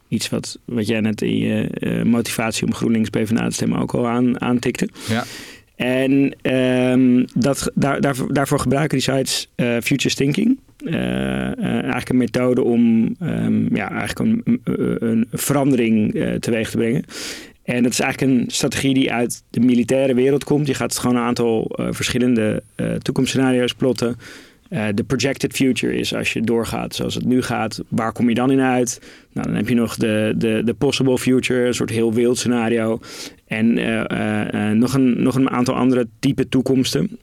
Iets 0.08 0.30
wat, 0.30 0.60
wat 0.66 0.88
jij 0.88 1.00
net 1.00 1.22
in 1.22 1.38
je 1.38 1.68
eh, 1.68 2.04
motivatie 2.04 2.66
om 2.66 2.74
GroenLinks 2.74 3.10
PvdA 3.10 3.48
te 3.48 3.54
stemmen 3.54 3.80
ook 3.80 3.94
al 3.94 4.08
aan, 4.08 4.42
aantikte. 4.42 4.90
Ja. 5.10 5.24
En 5.76 6.36
ehm, 6.42 7.26
dat, 7.34 7.72
daar, 7.74 8.02
daarvoor, 8.02 8.34
daarvoor 8.34 8.60
gebruiken 8.60 8.98
die 8.98 9.14
sites 9.14 9.50
eh, 9.56 9.78
Futures 9.84 10.16
Thinking. 10.16 10.60
Eigenlijk 10.86 12.10
een 12.10 12.18
methode 12.18 12.64
om 12.64 13.16
ja, 13.74 13.92
eigenlijk 13.92 14.20
een, 14.20 14.62
een 15.00 15.28
verandering 15.32 16.26
teweeg 16.40 16.70
te 16.70 16.78
brengen. 16.78 17.06
En 17.76 17.84
dat 17.84 17.92
is 17.92 18.00
eigenlijk 18.00 18.32
een 18.32 18.46
strategie 18.52 18.94
die 18.94 19.12
uit 19.12 19.44
de 19.50 19.60
militaire 19.60 20.14
wereld 20.14 20.44
komt. 20.44 20.68
Je 20.68 20.74
gaat 20.74 20.98
gewoon 20.98 21.16
een 21.16 21.22
aantal 21.22 21.66
eh, 21.76 21.88
verschillende 21.92 22.64
eh, 22.76 22.94
toekomstscenario's 22.94 23.74
plotten. 23.74 24.16
Eh, 24.70 24.86
de 24.94 25.04
projected 25.04 25.54
future 25.54 25.96
is 25.96 26.16
als 26.16 26.34
je 26.34 26.42
doorgaat 26.42 26.96
zoals 26.96 27.16
het 27.16 27.26
nu 27.26 27.42
gaat, 27.42 27.82
waar 27.88 28.12
kom 28.12 28.30
je 28.30 28.36
dan 28.36 28.52
in 28.52 28.60
uit? 28.60 29.02
Nou, 29.34 29.48
dan 29.48 29.56
heb 29.56 29.68
je 29.68 29.76
nog 29.76 29.96
de, 29.96 30.34
de, 30.38 30.62
de 30.66 30.74
possible 30.74 31.18
future, 31.18 31.68
een 31.68 31.74
soort 31.74 31.90
heel 31.90 32.14
wild 32.14 32.38
scenario. 32.38 33.00
En 33.48 33.74
nog, 34.78 34.94
een, 34.94 35.24
nog 35.24 35.36
een 35.36 35.50
aantal 35.50 35.76
andere 35.76 36.08
type 36.20 36.50
toekomsten. 36.50 37.18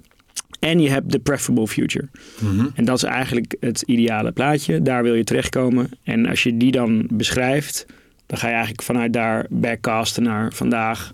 En 0.60 0.80
je 0.80 0.90
hebt 0.90 1.12
de 1.12 1.18
preferable 1.18 1.66
future. 1.66 2.08
Mhm. 2.40 2.66
En 2.74 2.84
dat 2.84 2.96
is 2.96 3.02
eigenlijk 3.02 3.56
het 3.60 3.82
ideale 3.82 4.32
plaatje. 4.32 4.82
Daar 4.82 5.02
wil 5.02 5.14
je 5.14 5.24
terechtkomen. 5.24 5.90
En 6.02 6.26
als 6.26 6.42
je 6.42 6.56
die 6.56 6.70
dan 6.70 7.08
beschrijft, 7.12 7.86
dan 8.28 8.38
ga 8.38 8.46
je 8.46 8.52
eigenlijk 8.52 8.82
vanuit 8.82 9.12
daar 9.12 9.46
backcasten 9.50 10.22
naar 10.22 10.52
vandaag. 10.52 11.12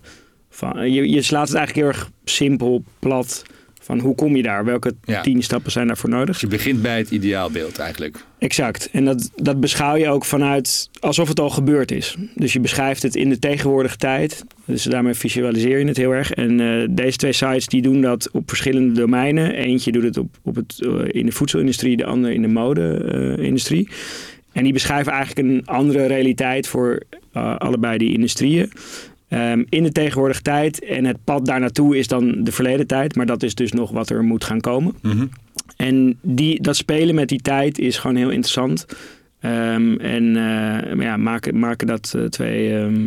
Van, 0.50 0.92
je, 0.92 1.10
je 1.10 1.22
slaat 1.22 1.48
het 1.48 1.56
eigenlijk 1.56 1.86
heel 1.86 1.96
erg 1.96 2.10
simpel, 2.24 2.84
plat. 2.98 3.42
Van 3.80 3.98
hoe 3.98 4.14
kom 4.14 4.36
je 4.36 4.42
daar? 4.42 4.64
Welke 4.64 4.94
Ja. 5.04 5.20
tien 5.20 5.42
stappen 5.42 5.72
zijn 5.72 5.86
daarvoor 5.86 6.10
nodig? 6.10 6.26
Dus 6.26 6.40
je 6.40 6.46
begint 6.46 6.82
bij 6.82 6.98
het 6.98 7.10
ideaalbeeld 7.10 7.78
eigenlijk. 7.78 8.24
Exact. 8.38 8.88
En 8.92 9.04
dat, 9.04 9.30
dat 9.36 9.60
beschouw 9.60 9.96
je 9.96 10.08
ook 10.08 10.24
vanuit 10.24 10.88
alsof 11.00 11.28
het 11.28 11.40
al 11.40 11.50
gebeurd 11.50 11.90
is. 11.90 12.16
Dus 12.34 12.52
je 12.52 12.60
beschrijft 12.60 13.02
het 13.02 13.16
in 13.16 13.28
de 13.28 13.38
tegenwoordige 13.38 13.96
tijd. 13.96 14.44
Dus 14.64 14.82
daarmee 14.82 15.14
visualiseer 15.14 15.78
je 15.78 15.86
het 15.86 15.96
heel 15.96 16.10
erg. 16.10 16.32
En 16.32 16.60
eh, 16.60 16.88
deze 16.90 17.16
twee 17.16 17.32
sites 17.32 17.66
die 17.66 17.82
doen 17.82 18.00
dat 18.00 18.30
op 18.32 18.48
verschillende 18.48 19.00
domeinen. 19.00 19.54
Eentje 19.54 19.92
doet 19.92 20.02
het 20.02 20.16
op, 20.18 20.36
op 20.42 20.54
het, 20.56 20.80
eh, 20.82 20.90
in 21.08 21.26
de 21.26 21.32
voedselindustrie, 21.32 21.96
de 21.96 22.04
andere 22.04 22.34
in 22.34 22.42
de 22.42 22.48
mode-industrie. 22.48 23.88
En 24.54 24.64
die 24.64 24.72
beschrijven 24.72 25.12
eigenlijk 25.12 25.48
een 25.48 25.66
andere 25.66 26.06
realiteit 26.06 26.66
voor 26.66 27.02
eh, 27.32 27.56
allebei 27.56 27.98
die 27.98 28.12
industrieën. 28.12 28.72
Ehm, 29.28 29.62
in 29.68 29.82
de 29.82 29.92
tegenwoordige 29.92 30.42
tijd. 30.42 30.84
En 30.84 31.04
het 31.04 31.16
pad 31.24 31.46
daar 31.46 31.60
naartoe 31.60 31.96
is 31.98 32.08
dan 32.08 32.44
de 32.44 32.52
verleden 32.52 32.86
tijd. 32.86 33.16
Maar 33.16 33.26
dat 33.26 33.42
is 33.42 33.54
dus 33.54 33.72
nog 33.72 33.90
wat 33.90 34.10
er 34.10 34.22
moet 34.22 34.44
gaan 34.44 34.60
komen. 34.60 34.94
Mhm. 35.02 35.26
En 35.76 36.18
die, 36.22 36.62
dat 36.62 36.76
spelen 36.76 37.14
met 37.14 37.28
die 37.28 37.42
tijd 37.42 37.78
is 37.78 37.98
gewoon 37.98 38.16
heel 38.16 38.30
interessant. 38.30 38.86
Ehm, 39.40 39.96
en 39.96 40.36
eh, 40.36 41.00
ja, 41.00 41.16
maken, 41.16 41.58
maken 41.58 41.86
dat 41.86 42.12
eh, 42.16 42.24
twee 42.24 42.74
ehm, 42.74 43.06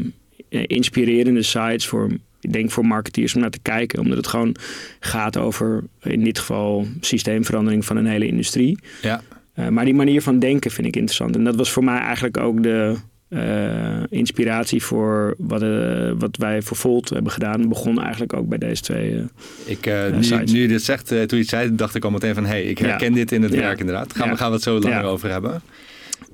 eh, 0.50 0.64
inspirerende 0.66 1.44
sites 1.44 1.88
voor, 1.88 2.10
ik 2.42 2.54
denk 2.54 2.72
voor 2.72 2.86
marketeers 2.86 3.36
om 3.36 3.42
naar 3.42 3.50
te 3.50 3.60
kijken. 3.62 4.00
Omdat 4.00 4.18
het 4.18 4.28
gewoon 4.28 4.56
gaat 5.00 5.38
over, 5.38 5.84
in 6.04 6.24
dit 6.24 6.40
geval, 6.40 6.86
systeemverandering 7.02 7.86
van 7.86 7.98
een 7.98 8.06
hele 8.06 8.28
industrie. 8.28 8.80
Ja. 9.02 9.22
Eh, 9.58 9.68
maar 9.68 9.86
die 9.86 9.94
manier 9.94 10.22
van 10.22 10.40
denken 10.40 10.72
vind 10.72 10.88
ik 10.88 10.96
interessant. 10.96 11.36
En 11.36 11.44
dat 11.44 11.56
was 11.56 11.72
voor 11.72 11.84
mij 11.84 12.00
eigenlijk 12.00 12.38
ook 12.38 12.64
de 12.64 12.96
eh, 13.30 14.04
inspiratie 14.10 14.84
voor 14.84 15.36
wat, 15.38 15.62
eh, 15.62 16.12
wat 16.18 16.38
wij 16.38 16.62
voor 16.62 16.78
Volt 16.78 17.10
hebben 17.10 17.32
gedaan. 17.32 17.70
Begon 17.70 18.02
eigenlijk 18.02 18.34
ook 18.34 18.48
bij 18.48 18.58
deze 18.58 18.82
twee. 18.82 19.24
Ik, 19.66 19.86
nu, 19.86 20.44
nu 20.46 20.62
je 20.62 20.68
dit 20.68 20.84
zegt, 20.84 21.08
toen 21.08 21.18
je 21.28 21.36
het 21.38 21.48
zei, 21.48 21.76
dacht 21.76 21.96
ik 21.96 22.04
al 22.04 22.12
meteen 22.12 22.34
van... 22.34 22.44
hé, 22.44 22.50
hey, 22.50 22.64
ik 22.64 22.80
Ja. 22.80 22.86
herken 22.86 23.14
dit 23.14 23.32
in 23.32 23.44
het 23.44 23.54
Ja. 23.54 23.60
werk 23.60 23.80
inderdaad. 23.80 24.16
Gaan, 24.16 24.30
we, 24.30 24.38
gaan 24.38 24.48
we 24.48 24.54
het 24.54 24.64
zo 24.64 24.80
langer 24.80 25.04
over 25.04 25.30
hebben. 25.30 25.62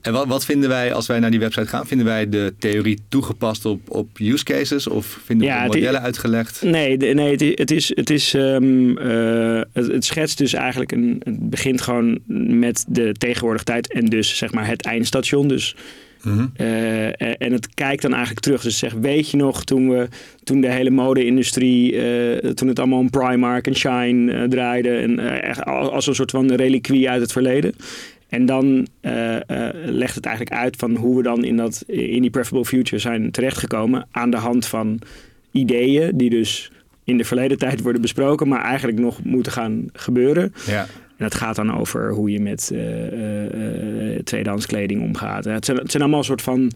En 0.01 0.13
wat, 0.13 0.27
wat 0.27 0.45
vinden 0.45 0.69
wij 0.69 0.93
als 0.93 1.07
wij 1.07 1.19
naar 1.19 1.31
die 1.31 1.39
website 1.39 1.67
gaan? 1.67 1.87
Vinden 1.87 2.05
wij 2.05 2.29
de 2.29 2.53
theorie 2.59 2.99
toegepast 3.09 3.65
op, 3.65 3.89
op 3.89 4.07
use 4.19 4.43
cases? 4.43 4.87
Of 4.87 5.19
vinden 5.25 5.47
we 5.47 5.53
Ja, 5.53 5.61
is- 5.63 5.67
modellen 5.75 6.01
uitgelegd? 6.01 6.61
Nee, 6.61 6.97
nee 6.97 7.31
het 7.31 7.41
is, 7.41 7.53
het, 7.55 7.71
is, 7.71 7.91
het, 7.95 8.09
is 8.09 8.33
ehm, 8.33 8.97
eh, 8.97 9.61
het, 9.73 9.87
het 9.91 10.05
schetst 10.05 10.37
dus 10.37 10.53
eigenlijk 10.53 10.91
een. 10.91 11.21
Het 11.23 11.49
begint 11.49 11.81
gewoon 11.81 12.19
met 12.59 12.85
de 12.87 13.11
tegenwoordige 13.17 13.65
tijd 13.65 13.93
en 13.93 14.05
dus 14.05 14.37
zeg 14.37 14.51
maar 14.51 14.67
het 14.67 14.85
eindstation. 14.85 15.47
Dus, 15.47 15.75
Mhm. 16.23 16.45
eh, 16.55 17.07
en 17.41 17.51
het 17.51 17.73
kijkt 17.73 18.01
dan 18.01 18.11
eigenlijk 18.11 18.41
terug. 18.41 18.61
Dus 18.61 18.77
zeg, 18.77 18.93
weet 18.93 19.29
je 19.29 19.37
nog 19.37 19.63
toen 19.63 19.89
we 19.89 20.07
toen 20.43 20.61
de 20.61 20.71
hele 20.71 20.89
mode-industrie, 20.89 21.97
eh, 22.01 22.49
toen 22.51 22.67
het 22.67 22.79
allemaal 22.79 22.99
om 22.99 23.09
Primark 23.09 23.67
en 23.67 23.75
Shine 23.75 24.47
draaide 24.47 24.89
en 24.89 25.41
echt 25.41 25.63
als 25.65 26.07
een 26.07 26.15
soort 26.15 26.31
van 26.31 26.51
reliquie 26.53 27.09
uit 27.09 27.21
het 27.21 27.31
verleden. 27.31 27.73
En 28.33 28.45
dan 28.45 28.87
eh, 29.01 29.35
eh, 29.35 29.73
legt 29.85 30.15
het 30.15 30.25
eigenlijk 30.25 30.55
uit 30.55 30.75
van 30.75 30.95
hoe 30.95 31.17
we 31.17 31.23
dan 31.23 31.43
in, 31.43 31.57
dat, 31.57 31.83
in 31.87 32.21
die 32.21 32.29
preferable 32.29 32.65
future 32.65 33.01
zijn 33.01 33.31
terechtgekomen. 33.31 34.07
Aan 34.11 34.29
de 34.29 34.37
hand 34.37 34.65
van 34.65 34.99
ideeën 35.51 36.17
die 36.17 36.29
dus 36.29 36.71
in 37.03 37.17
de 37.17 37.23
verleden 37.23 37.57
tijd 37.57 37.81
worden 37.81 38.01
besproken, 38.01 38.47
maar 38.47 38.63
eigenlijk 38.63 38.99
nog 38.99 39.23
moeten 39.23 39.51
gaan 39.51 39.85
gebeuren. 39.93 40.53
Ja. 40.65 40.81
En 41.17 41.29
dat 41.29 41.35
gaat 41.35 41.55
dan 41.55 41.77
over 41.77 42.13
hoe 42.13 42.31
je 42.31 42.39
met 42.39 42.65
tweedehands 44.23 44.65
kleding 44.65 45.01
omgaat. 45.01 45.45
Het 45.45 45.65
zijn, 45.65 45.77
het 45.77 45.91
zijn 45.91 46.03
allemaal 46.03 46.19
een 46.19 46.25
soort 46.25 46.41
van 46.41 46.71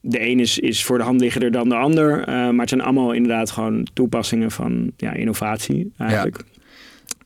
de 0.00 0.28
een 0.28 0.40
is, 0.40 0.58
is 0.58 0.84
voor 0.84 0.98
de 0.98 1.04
hand 1.04 1.20
liggender 1.20 1.50
dan 1.50 1.68
de 1.68 1.74
ander. 1.74 2.24
maar 2.26 2.60
het 2.60 2.68
zijn 2.68 2.80
allemaal 2.80 3.12
inderdaad 3.12 3.50
gewoon 3.50 3.86
toepassingen 3.92 4.50
van 4.50 4.92
ja, 4.96 5.12
innovatie 5.12 5.92
eigenlijk. 5.96 6.44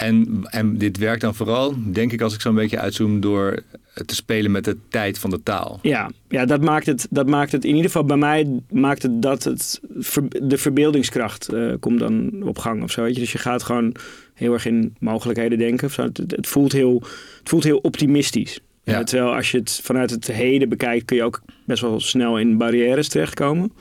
En, 0.01 0.43
en 0.45 0.79
dit 0.79 0.99
werkt 0.99 1.21
dan 1.21 1.35
vooral, 1.35 1.75
denk 1.93 2.13
ik, 2.13 2.21
als 2.21 2.35
ik 2.35 2.41
zo'n 2.41 2.55
beetje 2.55 2.79
uitzoom, 2.79 3.21
door 3.21 3.63
te 4.07 4.15
spelen 4.15 4.51
met 4.51 4.65
de 4.65 4.77
tijd 4.89 5.19
van 5.19 5.31
de 5.31 5.43
taal. 5.43 5.79
Ja, 5.83 6.11
ja 6.29 6.45
dat, 6.45 6.61
maakt 6.61 6.87
het, 6.87 7.07
dat 7.11 7.27
maakt 7.27 7.53
het 7.53 7.65
in 7.65 7.71
ieder 7.71 7.85
geval 7.85 8.05
bij 8.05 8.17
mij 8.17 8.61
maakt 8.71 9.03
het 9.03 9.23
dat 9.23 9.45
het 9.45 9.81
ver- 9.99 10.49
de 10.49 10.59
verbeeldingskracht 10.59 11.49
eh, 11.49 11.73
komt 11.81 11.99
dan 11.99 12.43
op 12.43 12.59
gang 12.59 12.83
of 12.83 12.91
zo. 12.91 13.03
Weet 13.03 13.15
je? 13.15 13.21
Dus 13.21 13.33
je 13.33 13.39
gaat 13.39 13.63
gewoon 13.63 13.95
heel 14.35 14.53
erg 14.53 14.67
in 14.67 14.95
mogelijkheden 14.99 15.59
denken. 15.59 15.87
Of 15.87 15.93
zo. 15.93 16.03
Het, 16.03 16.19
het, 16.27 16.47
voelt 16.47 16.73
heel, 16.73 17.03
het 17.39 17.49
voelt 17.49 17.65
heel 17.65 17.79
optimistisch. 17.79 18.61
Ja. 18.83 18.99
Eh, 18.99 19.05
terwijl 19.05 19.35
als 19.35 19.51
je 19.51 19.59
het 19.59 19.81
vanuit 19.83 20.11
het 20.11 20.27
heden 20.27 20.69
bekijkt, 20.69 21.05
kun 21.05 21.17
je 21.17 21.23
ook 21.23 21.43
best 21.65 21.83
wel 21.83 22.01
snel 22.01 22.39
in 22.39 22.57
barrières 22.57 23.09
terechtkomen. 23.09 23.73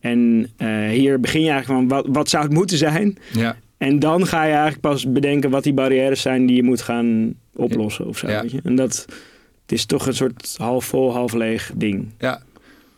En 0.00 0.50
eh, 0.56 0.88
hier 0.88 1.20
begin 1.20 1.42
je 1.42 1.50
eigenlijk 1.50 1.80
van 1.80 1.88
wat, 1.88 2.06
wat 2.08 2.28
zou 2.28 2.44
het 2.44 2.52
moeten 2.52 2.76
zijn? 2.76 3.18
Ja, 3.32 3.56
En 3.80 3.98
dan 3.98 4.26
ga 4.26 4.44
je 4.44 4.52
eigenlijk 4.52 4.80
pas 4.80 5.12
bedenken 5.12 5.50
wat 5.50 5.62
die 5.62 5.72
barrières 5.72 6.20
zijn 6.20 6.46
die 6.46 6.56
je 6.56 6.62
moet 6.62 6.82
gaan 6.82 7.34
oplossen 7.54 8.06
of 8.06 8.18
zo. 8.18 8.28
Ja. 8.28 8.42
Weet 8.42 8.50
je? 8.50 8.60
En 8.64 8.74
dat 8.76 9.06
het 9.62 9.72
is 9.72 9.84
toch 9.84 10.06
een 10.06 10.14
soort 10.14 10.54
half 10.56 10.84
vol, 10.84 11.12
half 11.12 11.32
leeg 11.32 11.70
ding. 11.74 12.08
ja. 12.18 12.42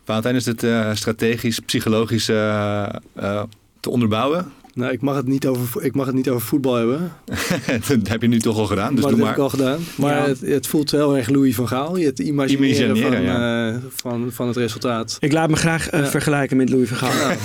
Valentijn, 0.05 0.35
is 0.35 0.45
dit 0.45 0.63
eh, 0.63 0.95
strategisch, 0.95 1.59
psychologisch 1.59 2.29
eh, 2.29 2.89
eh, 3.15 3.43
te 3.81 3.91
onderbouwen? 3.91 4.53
Nou, 4.75 4.93
ik 4.93 5.01
mag, 5.01 5.17
het 5.17 5.27
niet 5.27 5.47
over, 5.47 5.85
ik 5.85 5.95
mag 5.95 6.07
het 6.07 6.15
niet 6.15 6.29
over 6.29 6.47
voetbal 6.49 6.75
hebben. 6.75 7.13
dat 7.89 8.09
heb 8.09 8.23
je 8.23 8.29
nu 8.29 8.39
toch 8.39 8.59
al 8.59 8.67
gedaan, 8.67 8.95
dus 8.95 9.05
maar 9.05 9.11
doe 9.13 9.21
dat 9.21 9.29
heb 9.29 9.37
maar. 9.39 9.47
ik 9.47 9.53
al 9.53 9.59
gedaan. 9.59 9.81
Maar 9.97 10.17
Ja. 10.17 10.27
het, 10.29 10.41
het 10.41 10.67
voelt 10.67 10.91
heel 10.91 11.17
erg 11.17 11.29
Louis 11.29 11.55
van 11.55 11.69
Gaal. 11.69 11.97
Je 11.97 12.07
het 12.07 12.19
imagineren, 12.19 12.97
Imagineren, 12.97 13.83
van, 13.95 14.13
eh, 14.13 14.21
van, 14.23 14.33
van 14.33 14.47
het 14.47 14.57
resultaat. 14.57 15.17
Ik 15.21 15.33
laat 15.33 15.51
me 15.51 15.57
graag 15.57 15.89
eh, 15.89 16.01
Ja. 16.01 16.07
vergelijken 16.07 16.57
met 16.57 16.71
Louis 16.71 16.89
van 16.89 16.97
Gaal. 16.97 17.37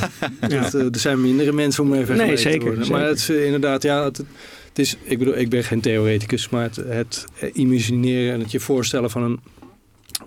Dat, 0.49 0.73
eh, 0.73 0.81
er 0.83 0.99
zijn 0.99 1.21
mindere 1.21 1.51
mensen 1.53 1.83
om 1.83 1.89
mee 1.89 2.05
vergeleken 2.05 2.33
Nee, 2.33 2.37
zeker, 2.43 2.59
te 2.59 2.65
worden. 2.65 2.85
zeker. 2.85 2.99
Maar 2.99 3.09
het 3.09 3.17
is 3.19 3.29
inderdaad, 3.29 3.83
ja, 3.83 4.03
het, 4.03 4.17
het 4.67 4.79
is, 4.79 4.97
ik 5.03 5.17
bedoel, 5.19 5.37
ik 5.37 5.49
ben 5.49 5.63
geen 5.63 5.81
theoreticus, 5.81 6.49
maar 6.49 6.63
het, 6.63 6.75
het 6.87 7.25
imagineren 7.53 8.33
en 8.33 8.39
het 8.39 8.51
je 8.51 8.59
voorstellen 8.59 9.09
van 9.09 9.23
een 9.23 9.39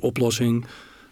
oplossing, 0.01 0.65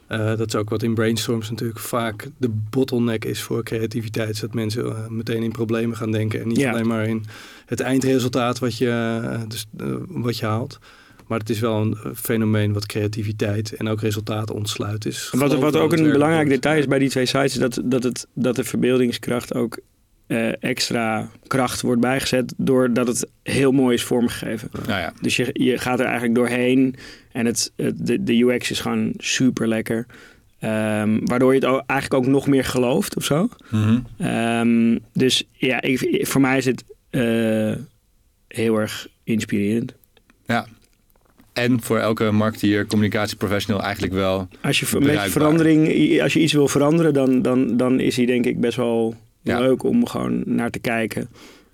eh, 0.08 0.36
dat 0.36 0.46
is 0.46 0.54
ook 0.54 0.70
wat 0.70 0.82
in 0.82 0.94
brainstorms 0.94 1.50
natuurlijk 1.50 1.78
vaak 1.78 2.28
de 2.36 2.48
bottleneck 2.70 3.24
is 3.24 3.42
voor 3.42 3.62
creativiteit. 3.62 4.28
is 4.30 4.40
Dat 4.40 4.54
mensen 4.54 4.84
eh, 4.86 5.06
meteen 5.08 5.42
in 5.42 5.52
problemen 5.52 5.96
gaan 5.96 6.10
denken 6.10 6.40
en 6.40 6.48
niet 6.48 6.56
Ja. 6.56 6.70
alleen 6.72 6.86
maar 6.86 7.06
in 7.06 7.24
het 7.66 7.80
eindresultaat 7.80 8.58
wat 8.58 8.78
je, 8.78 8.88
eh, 9.22 9.40
dus, 9.48 9.66
wat 10.08 10.38
je 10.38 10.46
haalt. 10.46 10.78
Maar 11.26 11.38
het 11.38 11.50
is 11.50 11.60
wel 11.60 11.80
een 11.80 11.96
fenomeen 12.14 12.72
wat 12.72 12.86
creativiteit 12.86 13.72
en 13.72 13.88
ook 13.88 14.00
resultaten 14.00 14.54
ontsluit 14.54 15.06
is. 15.06 15.30
Wat, 15.32 15.54
wat 15.54 15.76
ook 15.76 15.92
een 15.92 16.10
belangrijk 16.12 16.48
detail 16.48 16.78
is 16.78 16.86
bij 16.86 16.98
die 16.98 17.08
twee 17.08 17.26
sites, 17.26 17.52
is 17.52 17.58
dat, 17.58 17.80
dat, 17.84 18.02
het, 18.02 18.26
dat 18.32 18.56
de 18.56 18.64
verbeeldingskracht 18.64 19.54
ook 19.54 19.78
eh, 20.28 20.62
extra 20.62 21.30
kracht 21.46 21.80
wordt 21.80 22.00
bijgezet 22.00 22.54
doordat 22.56 23.06
het 23.06 23.26
heel 23.42 23.72
mooi 23.72 23.94
is 23.94 24.04
vormgegeven. 24.04 24.68
Nou 24.86 25.00
ja, 25.00 25.12
Dus 25.20 25.36
je, 25.36 25.50
je 25.52 25.78
gaat 25.78 25.98
er 25.98 26.04
eigenlijk 26.04 26.34
doorheen 26.34 26.94
en 27.32 27.46
het, 27.46 27.72
het, 27.76 28.06
de, 28.06 28.22
de 28.22 28.42
UX 28.42 28.70
is 28.70 28.80
gewoon 28.80 29.12
super 29.16 29.68
lekker. 29.68 30.06
Ehm, 30.58 31.18
waardoor 31.24 31.54
je 31.54 31.66
het 31.66 31.82
eigenlijk 31.86 32.14
ook 32.14 32.32
nog 32.32 32.46
meer 32.46 32.64
gelooft 32.64 33.16
of 33.16 33.24
zo. 33.24 33.48
Mhm. 33.70 33.98
Ehm, 34.18 34.98
dus 35.12 35.44
ja, 35.52 35.80
ik, 35.82 36.26
voor 36.26 36.40
mij 36.40 36.56
is 36.56 36.64
het 36.64 36.84
eh, 37.10 37.72
heel 38.48 38.76
erg 38.76 39.08
inspirerend. 39.24 39.94
En 41.58 41.82
voor 41.82 41.98
elke 41.98 42.30
marketeer, 42.30 42.86
communicatieprofessional 42.86 43.82
eigenlijk 43.82 44.12
wel. 44.12 44.48
Als 44.60 44.80
je 44.80 44.86
verandering, 45.30 46.20
als 46.22 46.32
je 46.32 46.40
iets 46.40 46.52
wil 46.52 46.68
veranderen, 46.68 47.14
dan, 47.14 47.42
dan, 47.42 47.76
dan 47.76 48.00
is 48.00 48.16
hij 48.16 48.26
denk 48.26 48.44
ik 48.44 48.60
best 48.60 48.76
wel 48.76 49.16
Ja. 49.48 49.60
leuk 49.60 49.82
om 49.82 50.06
gewoon 50.06 50.42
naar 50.46 50.70
te 50.70 50.78
kijken. 50.78 51.28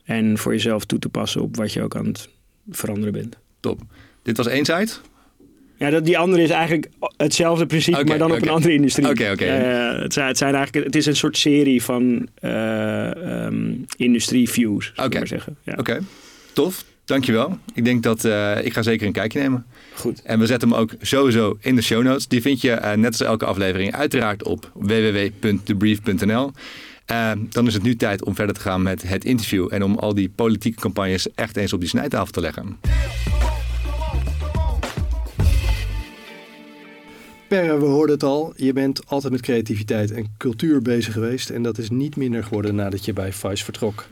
En 0.05 0.39
voor 0.39 0.53
jezelf 0.53 0.85
toe 0.85 0.99
te 0.99 1.09
passen 1.09 1.43
op 1.43 1.57
wat 1.57 1.73
je 1.73 1.83
ook 1.83 1.97
aan 1.97 2.07
het 2.07 2.29
veranderen 2.71 3.13
bent. 3.13 3.37
Top. 3.61 3.81
Dit 4.23 4.37
was 4.37 4.47
één 4.47 4.65
site. 4.65 4.93
Ja, 5.77 5.91
dat, 5.91 6.05
die 6.05 6.19
andere 6.19 6.43
is 6.43 6.51
eigenlijk 6.51 6.89
hetzelfde 7.17 7.67
principe, 7.67 8.05
maar 8.05 8.19
dan 8.19 8.33
op 8.33 8.43
een 8.43 8.49
andere 8.49 8.73
industrie. 8.73 9.09
Oké, 9.09 9.31
oké. 9.33 9.45
Eh, 9.45 10.03
het, 10.03 10.13
zijn, 10.13 10.27
het, 10.27 10.39
zijn 10.39 10.55
eigenlijk, 10.55 10.87
het 10.87 10.97
is 10.97 11.07
een 11.07 11.17
soort 11.17 11.37
serie 11.37 11.83
van 11.83 12.29
eh 12.35 13.45
ehm, 13.45 13.73
industrie 13.97 14.51
views, 14.51 14.93
zou 14.95 15.09
ik 15.09 15.15
maar 15.15 15.27
zeggen. 15.27 15.57
Ja, 15.63 15.75
Oké, 15.77 16.01
tof. 16.53 16.85
Dankjewel. 17.05 17.59
Ik 17.75 17.85
denk 17.85 18.03
dat 18.03 18.25
eh, 18.25 18.65
ik 18.65 18.73
ga 18.73 18.83
zeker 18.83 19.07
een 19.07 19.13
kijkje 19.13 19.41
nemen. 19.41 19.67
Goed. 19.95 20.23
En 20.23 20.39
we 20.39 20.47
zetten 20.47 20.69
hem 20.69 20.79
ook 20.79 20.91
sowieso 21.01 21.57
in 21.61 21.77
de 21.77 21.83
show 21.83 22.03
notes. 22.03 22.29
Die 22.29 22.43
vind 22.43 22.61
je 22.61 22.93
net 22.97 23.07
als 23.07 23.21
elke 23.21 23.45
aflevering 23.45 23.95
uiteraard 23.95 24.45
op 24.45 24.71
www.debrief.nl. 24.75 26.53
Eh, 27.05 27.33
dan 27.49 27.67
is 27.67 27.75
het 27.75 27.83
nu 27.83 27.97
tijd 27.97 28.25
om 28.25 28.35
verder 28.35 28.55
te 28.55 28.61
gaan 28.61 28.83
met 28.83 29.09
het 29.09 29.25
interview 29.25 29.69
en 29.71 29.83
om 29.83 29.99
al 29.99 30.15
die 30.15 30.31
politieke 30.31 30.81
campagnes 30.81 31.35
echt 31.35 31.57
eens 31.57 31.73
op 31.73 31.81
die 31.81 31.89
snijtafel 31.89 32.33
te 32.33 32.41
leggen. 32.41 32.79
Perre, 37.49 37.79
we 37.79 37.85
hoorden 37.85 38.15
het 38.15 38.25
al. 38.25 38.53
Je 38.57 38.73
bent 38.73 39.07
altijd 39.07 39.33
met 39.33 39.43
creativiteit 39.43 40.11
en 40.11 40.35
cultuur 40.39 40.83
bezig 40.83 41.13
geweest. 41.13 41.51
En 41.51 41.63
dat 41.63 41.79
is 41.79 41.91
niet 41.91 42.17
minder 42.17 42.45
geworden 42.45 42.75
nadat 42.75 43.05
je 43.05 43.13
bij 43.13 43.33
Vice 43.33 43.65
vertrok. 43.65 44.07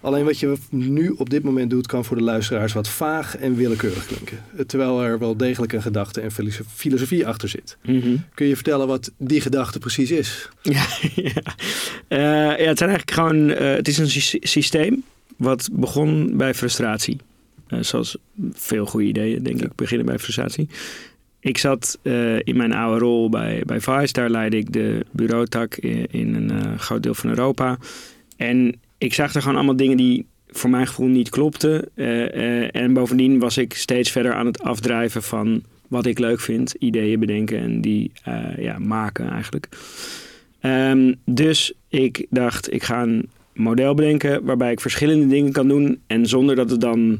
Alleen 0.00 0.24
wat 0.24 0.38
je 0.38 0.56
nu 0.70 1.08
op 1.08 1.30
dit 1.30 1.42
moment 1.42 1.70
doet, 1.70 1.86
kan 1.86 2.04
voor 2.04 2.16
de 2.16 2.22
luisteraars 2.22 2.72
wat 2.72 2.88
vaag 2.88 3.36
en 3.36 3.54
willekeurig 3.54 4.06
klinken. 4.06 4.38
Terwijl 4.66 5.02
er 5.02 5.18
wel 5.18 5.36
degelijk 5.36 5.72
een 5.72 5.82
gedachte 5.82 6.20
en 6.20 6.32
filoso- 6.32 6.62
filosofie 6.74 7.26
achter 7.26 7.48
zit. 7.48 7.76
Mhm. 7.84 8.16
Kun 8.34 8.46
je 8.46 8.54
vertellen 8.54 8.86
wat 8.86 9.12
die 9.18 9.40
gedachte 9.40 9.78
precies 9.78 10.10
is? 10.10 10.48
Ja, 10.62 10.86
ja. 11.14 11.32
Eh, 12.08 12.18
ja, 12.58 12.68
het 12.68 12.78
zijn 12.78 12.90
eigenlijk 12.90 13.10
gewoon. 13.10 13.50
eh, 13.50 13.74
het 13.74 13.88
is 13.88 13.98
een 13.98 14.10
sy- 14.10 14.38
systeem 14.40 15.02
wat 15.36 15.68
begon 15.72 16.36
bij 16.36 16.54
frustratie. 16.54 17.16
Eh, 17.66 17.78
zoals 17.82 18.16
veel 18.52 18.86
goede 18.86 19.06
ideeën, 19.06 19.42
denk 19.42 19.62
ik, 19.62 19.74
beginnen 19.74 20.06
bij 20.06 20.18
frustratie. 20.18 20.68
Ik 21.40 21.58
zat 21.58 21.98
in 22.44 22.56
mijn 22.56 22.72
oude 22.72 22.98
rol 23.00 23.28
bij, 23.28 23.62
bij 23.66 23.80
Vice. 23.80 24.12
Daar 24.12 24.30
leidde 24.30 24.56
ik 24.56 24.72
de 24.72 25.04
bureautak 25.10 25.74
in, 25.76 26.06
in 26.10 26.34
een 26.34 26.50
eh, 26.50 26.78
groot 26.78 27.02
deel 27.02 27.14
van 27.14 27.30
Europa. 27.30 27.78
En 28.36 28.74
ik 29.00 29.14
zag 29.14 29.34
er 29.34 29.40
gewoon 29.40 29.56
allemaal 29.56 29.76
dingen 29.76 29.96
die 29.96 30.26
voor 30.48 30.70
mijn 30.70 30.86
gevoel 30.86 31.06
niet 31.06 31.28
klopten. 31.28 31.88
Eh, 31.94 32.62
eh, 32.62 32.68
en 32.72 32.92
bovendien 32.92 33.38
was 33.38 33.58
ik 33.58 33.74
steeds 33.74 34.10
verder 34.10 34.34
aan 34.34 34.46
het 34.46 34.62
afdrijven 34.62 35.22
van 35.22 35.62
wat 35.88 36.06
ik 36.06 36.18
leuk 36.18 36.40
vind. 36.40 36.74
Ideeën 36.78 37.20
bedenken 37.20 37.58
en 37.58 37.80
die 37.80 38.12
eh, 38.24 38.58
ja, 38.58 38.78
maken 38.78 39.30
eigenlijk. 39.30 39.68
Ehm, 40.60 41.14
dus 41.24 41.72
ik 41.88 42.26
dacht, 42.30 42.72
ik 42.72 42.82
ga 42.82 43.02
een 43.02 43.28
model 43.54 43.94
bedenken 43.94 44.44
waarbij 44.44 44.72
ik 44.72 44.80
verschillende 44.80 45.26
dingen 45.26 45.52
kan 45.52 45.68
doen. 45.68 46.00
En 46.06 46.26
zonder 46.26 46.56
dat 46.56 46.70
het 46.70 46.80
dan, 46.80 47.18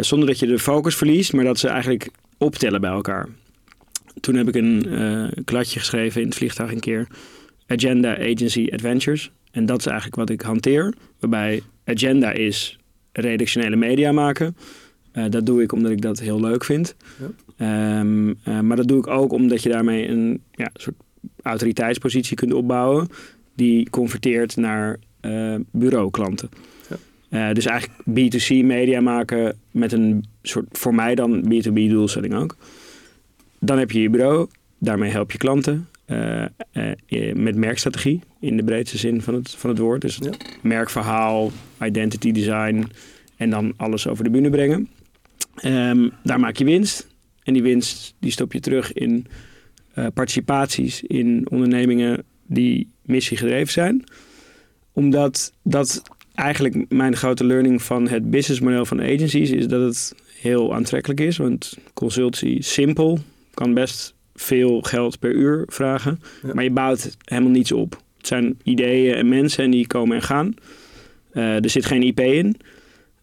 zonder 0.00 0.28
dat 0.28 0.38
je 0.38 0.46
de 0.46 0.58
focus 0.58 0.96
verliest, 0.96 1.32
maar 1.32 1.44
dat 1.44 1.58
ze 1.58 1.68
eigenlijk 1.68 2.10
optellen 2.38 2.80
bij 2.80 2.90
elkaar. 2.90 3.28
Toen 4.20 4.34
heb 4.34 4.48
ik 4.48 4.54
een 4.54 4.86
eh, 4.88 5.42
kladje 5.44 5.78
geschreven 5.78 6.20
in 6.20 6.26
het 6.26 6.36
vliegtuig 6.36 6.72
een 6.72 6.80
keer. 6.80 7.06
Agenda 7.66 8.18
Agency 8.18 8.68
Adventures. 8.72 9.30
En 9.58 9.66
dat 9.66 9.78
is 9.78 9.86
eigenlijk 9.86 10.16
wat 10.16 10.30
ik 10.30 10.40
hanteer. 10.40 10.94
Waarbij 11.18 11.62
agenda 11.84 12.30
is 12.30 12.78
redactionele 13.12 13.76
media 13.76 14.12
maken. 14.12 14.56
Eh, 15.12 15.24
dat 15.30 15.46
doe 15.46 15.62
ik 15.62 15.72
omdat 15.72 15.90
ik 15.90 16.02
dat 16.02 16.18
heel 16.18 16.40
leuk 16.40 16.64
vind. 16.64 16.94
Ehm, 17.56 18.34
eh, 18.44 18.60
maar 18.60 18.76
dat 18.76 18.88
doe 18.88 18.98
ik 18.98 19.06
ook 19.06 19.32
omdat 19.32 19.62
je 19.62 19.68
daarmee 19.68 20.08
een 20.08 20.42
ja, 20.52 20.70
soort 20.74 20.96
autoriteitspositie 21.42 22.36
kunt 22.36 22.52
opbouwen. 22.52 23.08
Die 23.54 23.90
converteert 23.90 24.56
naar 24.56 24.98
eh, 25.20 25.54
bureauklanten. 25.70 26.48
Eh, 27.28 27.52
dus 27.52 27.66
eigenlijk 27.66 28.02
B2C 28.10 28.64
media 28.64 29.00
maken 29.00 29.58
met 29.70 29.92
een 29.92 30.24
soort, 30.42 30.66
voor 30.70 30.94
mij 30.94 31.14
dan 31.14 31.42
B2B 31.42 31.88
doelstelling 31.88 32.34
ook. 32.34 32.56
Dan 33.58 33.78
heb 33.78 33.90
je 33.90 34.00
je 34.00 34.10
bureau, 34.10 34.48
daarmee 34.78 35.10
help 35.10 35.32
je 35.32 35.38
klanten. 35.38 35.88
Eh, 36.08 36.44
eh, 36.72 37.34
met 37.34 37.56
merkstrategie 37.56 38.20
in 38.40 38.56
de 38.56 38.64
breedste 38.64 38.98
zin 38.98 39.22
van 39.22 39.34
het, 39.34 39.50
van 39.50 39.70
het 39.70 39.78
woord. 39.78 40.00
Dus 40.00 40.18
Ja. 40.20 40.30
merkverhaal, 40.62 41.50
identity 41.82 42.32
design 42.32 42.84
en 43.36 43.50
dan 43.50 43.72
alles 43.76 44.06
over 44.06 44.24
de 44.24 44.30
bühne 44.30 44.50
brengen. 44.50 44.88
Ehm, 45.54 46.08
daar 46.24 46.40
maak 46.40 46.56
je 46.56 46.64
winst. 46.64 47.08
En 47.42 47.52
die 47.52 47.62
winst 47.62 48.14
die 48.20 48.30
stop 48.30 48.52
je 48.52 48.60
terug 48.60 48.92
in 48.92 49.26
eh, 49.94 50.06
participaties 50.14 51.02
in 51.02 51.46
ondernemingen 51.50 52.24
die 52.46 52.88
missiegedreven 53.02 53.72
zijn. 53.72 54.04
Omdat 54.92 55.52
dat 55.62 56.02
eigenlijk 56.34 56.84
mijn 56.88 57.16
grote 57.16 57.44
learning 57.44 57.82
van 57.82 58.08
het 58.08 58.30
businessmodel 58.30 58.84
van 58.84 59.00
agencies 59.02 59.50
is 59.50 59.68
dat 59.68 59.82
het 59.82 60.14
heel 60.40 60.74
aantrekkelijk 60.74 61.20
is. 61.20 61.36
Want 61.36 61.76
consultancy 61.94 62.46
is 62.46 62.72
simpel, 62.72 63.18
kan 63.54 63.74
best 63.74 64.14
veel 64.40 64.80
geld 64.80 65.18
per 65.18 65.32
uur 65.32 65.64
vragen. 65.66 66.20
Ja. 66.42 66.54
Maar 66.54 66.64
je 66.64 66.70
bouwt 66.70 67.16
helemaal 67.24 67.50
niets 67.50 67.72
op. 67.72 68.02
Het 68.16 68.26
zijn 68.26 68.58
ideeën 68.62 69.14
en 69.14 69.28
mensen 69.28 69.64
en 69.64 69.70
die 69.70 69.86
komen 69.86 70.16
en 70.16 70.22
gaan. 70.22 70.54
Eh, 71.32 71.64
er 71.64 71.70
zit 71.70 71.86
geen 71.86 72.02
IP 72.02 72.20
in. 72.20 72.56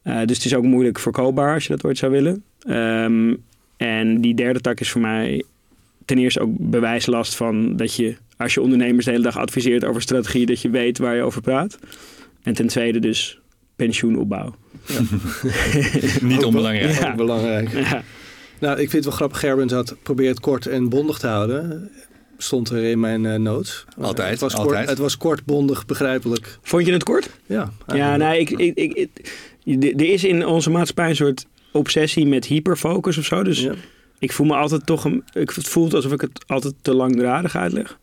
Eh, 0.01 0.17
dus 0.25 0.37
het 0.37 0.45
is 0.45 0.55
ook 0.55 0.63
moeilijk 0.63 0.99
verkoopbaar 0.99 1.53
als 1.53 1.63
je 1.63 1.69
dat 1.69 1.83
ooit 1.83 1.97
zou 1.97 2.11
willen. 2.11 2.43
Ehm, 2.59 3.33
en 3.77 4.21
die 4.21 4.35
derde 4.35 4.61
tak 4.61 4.79
is 4.79 4.89
voor 4.89 5.01
mij 5.01 5.43
ten 6.05 6.17
eerste 6.17 6.39
ook 6.39 6.51
bewijslast 6.59 7.35
van 7.35 7.75
dat 7.75 7.95
je 7.95 8.15
als 8.37 8.53
je 8.53 8.61
ondernemers 8.61 9.05
de 9.05 9.11
hele 9.11 9.23
dag 9.23 9.37
adviseert 9.37 9.85
over 9.85 10.01
strategie, 10.01 10.45
dat 10.45 10.61
je 10.61 10.69
weet 10.69 10.97
waar 10.97 11.15
je 11.15 11.21
over 11.21 11.41
praat. 11.41 11.79
En 12.43 12.53
ten 12.53 12.67
tweede 12.67 12.99
dus 12.99 13.39
pensioenopbouw. 13.75 14.55
Niet 16.21 16.43
onbelangrijk. 16.43 16.99
Ja. 16.99 17.09
ook 17.09 17.15
belangrijk. 17.15 17.71
Ja. 17.71 18.03
Nou, 18.59 18.73
ik 18.73 18.77
vind 18.89 18.91
het 18.91 19.03
wel 19.03 19.13
grappig. 19.13 19.39
Gerben 19.39 19.71
had 19.71 19.95
probeer 20.03 20.29
het 20.29 20.39
kort 20.39 20.65
en 20.67 20.89
bondig 20.89 21.17
te 21.17 21.27
houden. 21.27 21.89
Stond 22.37 22.69
er 22.69 22.83
in 22.83 22.99
mijn 22.99 23.25
eh 23.25 23.35
notes. 23.39 23.85
Altijd, 24.01 24.29
Het 24.29 24.39
was, 24.39 24.53
altijd. 24.55 24.75
Kort, 24.77 24.89
het 24.89 24.97
was 24.97 25.17
kort, 25.17 25.45
bondig, 25.45 25.85
begrijpelijk. 25.85 26.57
Vond 26.61 26.85
je 26.85 26.91
het 26.93 27.03
kort? 27.03 27.29
Ja, 27.45 27.71
Ja, 27.87 28.15
nee, 28.17 28.39
ik, 28.39 28.49
ik, 28.49 28.75
ik, 28.77 28.93
ik- 29.63 29.83
er 29.99 30.09
is 30.09 30.23
in 30.23 30.45
onze 30.45 30.69
maatschappij 30.69 31.09
een 31.09 31.15
soort 31.15 31.45
obsessie 31.71 32.25
met 32.27 32.45
hyperfocus 32.45 33.17
of 33.17 33.25
zo. 33.25 33.43
Dus 33.43 33.61
Ja. 33.61 33.73
ik 34.19 34.31
voel 34.31 34.47
me 34.47 34.53
altijd 34.55 34.85
toch 34.85 35.05
een. 35.05 35.23
Ik, 35.33 35.49
het 35.49 35.67
voelt 35.67 35.93
alsof 35.93 36.11
ik 36.11 36.21
het 36.21 36.43
altijd 36.47 36.73
te 36.81 36.93
langdradig 36.93 37.55
uitleg. 37.55 37.97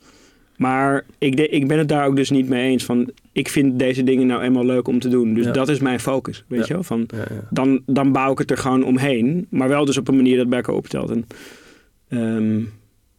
Maar 0.62 1.04
ik, 1.18 1.36
de- 1.36 1.48
ik 1.48 1.68
ben 1.68 1.78
het 1.78 1.88
daar 1.88 2.06
ook 2.06 2.16
dus 2.16 2.30
niet 2.30 2.48
mee 2.48 2.70
eens. 2.70 2.84
Van, 2.84 3.10
ik 3.32 3.48
vind 3.48 3.78
deze 3.78 4.02
dingen 4.04 4.26
nou 4.26 4.42
eenmaal 4.42 4.64
leuk 4.64 4.88
om 4.88 4.98
te 4.98 5.08
doen. 5.08 5.34
Dus 5.34 5.44
Ja. 5.44 5.52
dat 5.52 5.68
is 5.68 5.78
mijn 5.80 6.00
focus. 6.00 6.44
Weet 6.48 6.58
Ja. 6.60 6.64
je 6.66 6.72
wel? 6.72 6.82
Van, 6.82 7.08
Ja, 7.14 7.24
dan, 7.50 7.82
dan 7.86 8.12
bouw 8.12 8.32
ik 8.32 8.38
het 8.38 8.50
er 8.50 8.58
gewoon 8.58 8.84
omheen. 8.84 9.46
Maar 9.50 9.68
wel 9.68 9.84
dus 9.84 9.96
op 9.98 10.08
een 10.08 10.16
manier 10.16 10.36
dat 10.36 10.48
bij 10.48 10.58
elkaar 10.58 10.74
optelt. 10.74 11.10
En, 11.10 11.26
ehm, 12.08 12.60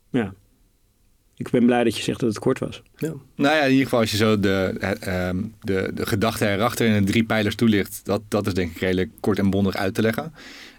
ja. 0.10 0.34
Ik 1.38 1.50
ben 1.50 1.66
blij 1.66 1.84
dat 1.84 1.98
je 1.98 2.04
zegt 2.04 2.20
dat 2.20 2.30
het 2.30 2.40
kort 2.40 2.60
was. 2.60 2.82
Ja. 2.96 3.14
Nou 3.36 3.56
ja, 3.56 3.62
in 3.64 3.70
ieder 3.70 3.84
geval 3.84 4.00
als 4.00 4.12
je 4.12 4.18
zo 4.18 4.40
de, 4.40 4.76
eh, 4.80 5.28
ehm, 5.28 5.38
de, 5.62 5.92
de 5.94 6.06
gedachte 6.06 6.48
erachter 6.50 6.88
in 6.88 7.06
de 7.06 7.12
drie 7.12 7.24
pijlers 7.24 7.56
toelicht, 7.56 8.02
dat, 8.04 8.22
dat 8.28 8.48
is 8.48 8.54
denk 8.54 8.72
ik 8.72 8.78
redelijk 8.78 9.10
kort 9.20 9.40
en 9.40 9.50
bondig 9.50 9.76
uit 9.76 9.94
te 9.94 10.02
leggen. 10.02 10.34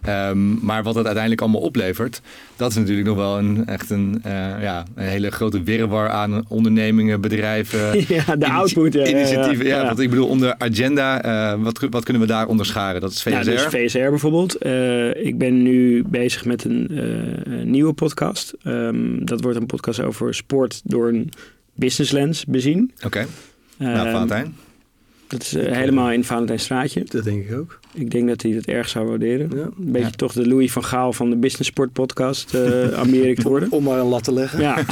Ehm, 0.05 0.65
maar 0.65 0.83
wat 0.83 0.95
het 0.95 1.03
uiteindelijk 1.05 1.41
allemaal 1.41 1.61
oplevert, 1.61 2.21
dat 2.55 2.69
is 2.69 2.75
natuurlijk 2.77 3.07
nog 3.07 3.17
wel 3.17 3.37
een, 3.37 3.65
echt 3.65 3.89
een, 3.89 4.19
eh, 4.23 4.31
ja, 4.61 4.83
een 4.95 5.03
hele 5.07 5.31
grote 5.31 5.63
wirwar 5.63 6.09
aan 6.09 6.45
ondernemingen, 6.47 7.21
bedrijven, 7.21 7.79
ja, 8.15 8.35
de 8.35 8.49
output. 8.49 8.93
ja, 8.93 8.99
ja, 9.01 9.07
ja. 9.07 9.15
initiatieven. 9.17 9.65
Ja, 9.65 9.77
Ja. 9.81 9.85
want 9.85 9.99
ik 9.99 10.09
bedoel, 10.09 10.27
onder 10.27 10.55
agenda, 10.57 11.21
eh, 11.23 11.63
wat, 11.63 11.79
wat 11.89 12.03
kunnen 12.03 12.21
we 12.21 12.27
daar 12.27 12.47
onderscharen? 12.47 13.01
Dat 13.01 13.11
is 13.11 13.21
VSR. 13.21 13.29
Nou, 13.29 13.43
dus 13.45 13.61
VSR 13.63 13.97
bijvoorbeeld. 14.09 14.55
Eh, 14.57 15.25
ik 15.25 15.37
ben 15.37 15.61
nu 15.61 16.03
bezig 16.07 16.45
met 16.45 16.63
een, 16.63 16.87
eh, 16.91 17.63
nieuwe 17.63 17.93
podcast. 17.93 18.53
Ehm, 18.63 19.25
dat 19.25 19.41
wordt 19.41 19.57
een 19.57 19.65
podcast 19.65 19.99
over 19.99 20.33
sport 20.33 20.81
door 20.83 21.07
een 21.07 21.29
business 21.73 22.11
lens 22.11 22.45
bezien. 22.45 22.91
Oké, 23.05 23.25
nou 23.77 23.97
Ehm, 23.97 24.11
Valentijn. 24.11 24.55
Dat 25.27 25.41
is 25.41 25.51
helemaal 25.51 26.11
in 26.11 26.23
Valentijn 26.23 26.59
Straatje. 26.59 27.03
Dat 27.05 27.23
denk 27.23 27.49
ik 27.49 27.55
ook. 27.57 27.79
Ik 27.95 28.11
denk 28.11 28.27
dat 28.27 28.41
hij 28.41 28.51
het 28.51 28.67
erg 28.67 28.89
zou 28.89 29.07
waarderen. 29.07 29.49
Ja. 29.55 29.63
Een 29.63 29.73
beetje 29.77 30.07
Ja. 30.07 30.13
toch 30.15 30.33
de 30.33 30.47
Louis 30.47 30.71
van 30.71 30.83
Gaal 30.83 31.13
van 31.13 31.29
de 31.29 31.35
Business 31.35 31.69
Sport 31.69 31.91
podcast 31.93 32.53
uh, 32.53 32.87
Amerika 33.03 33.41
te 33.41 33.49
worden. 33.49 33.71
Om 33.71 33.83
maar 33.83 33.99
een 33.99 34.05
lat 34.05 34.23
te 34.23 34.33
leggen. 34.33 34.59
Ja. 34.61 34.77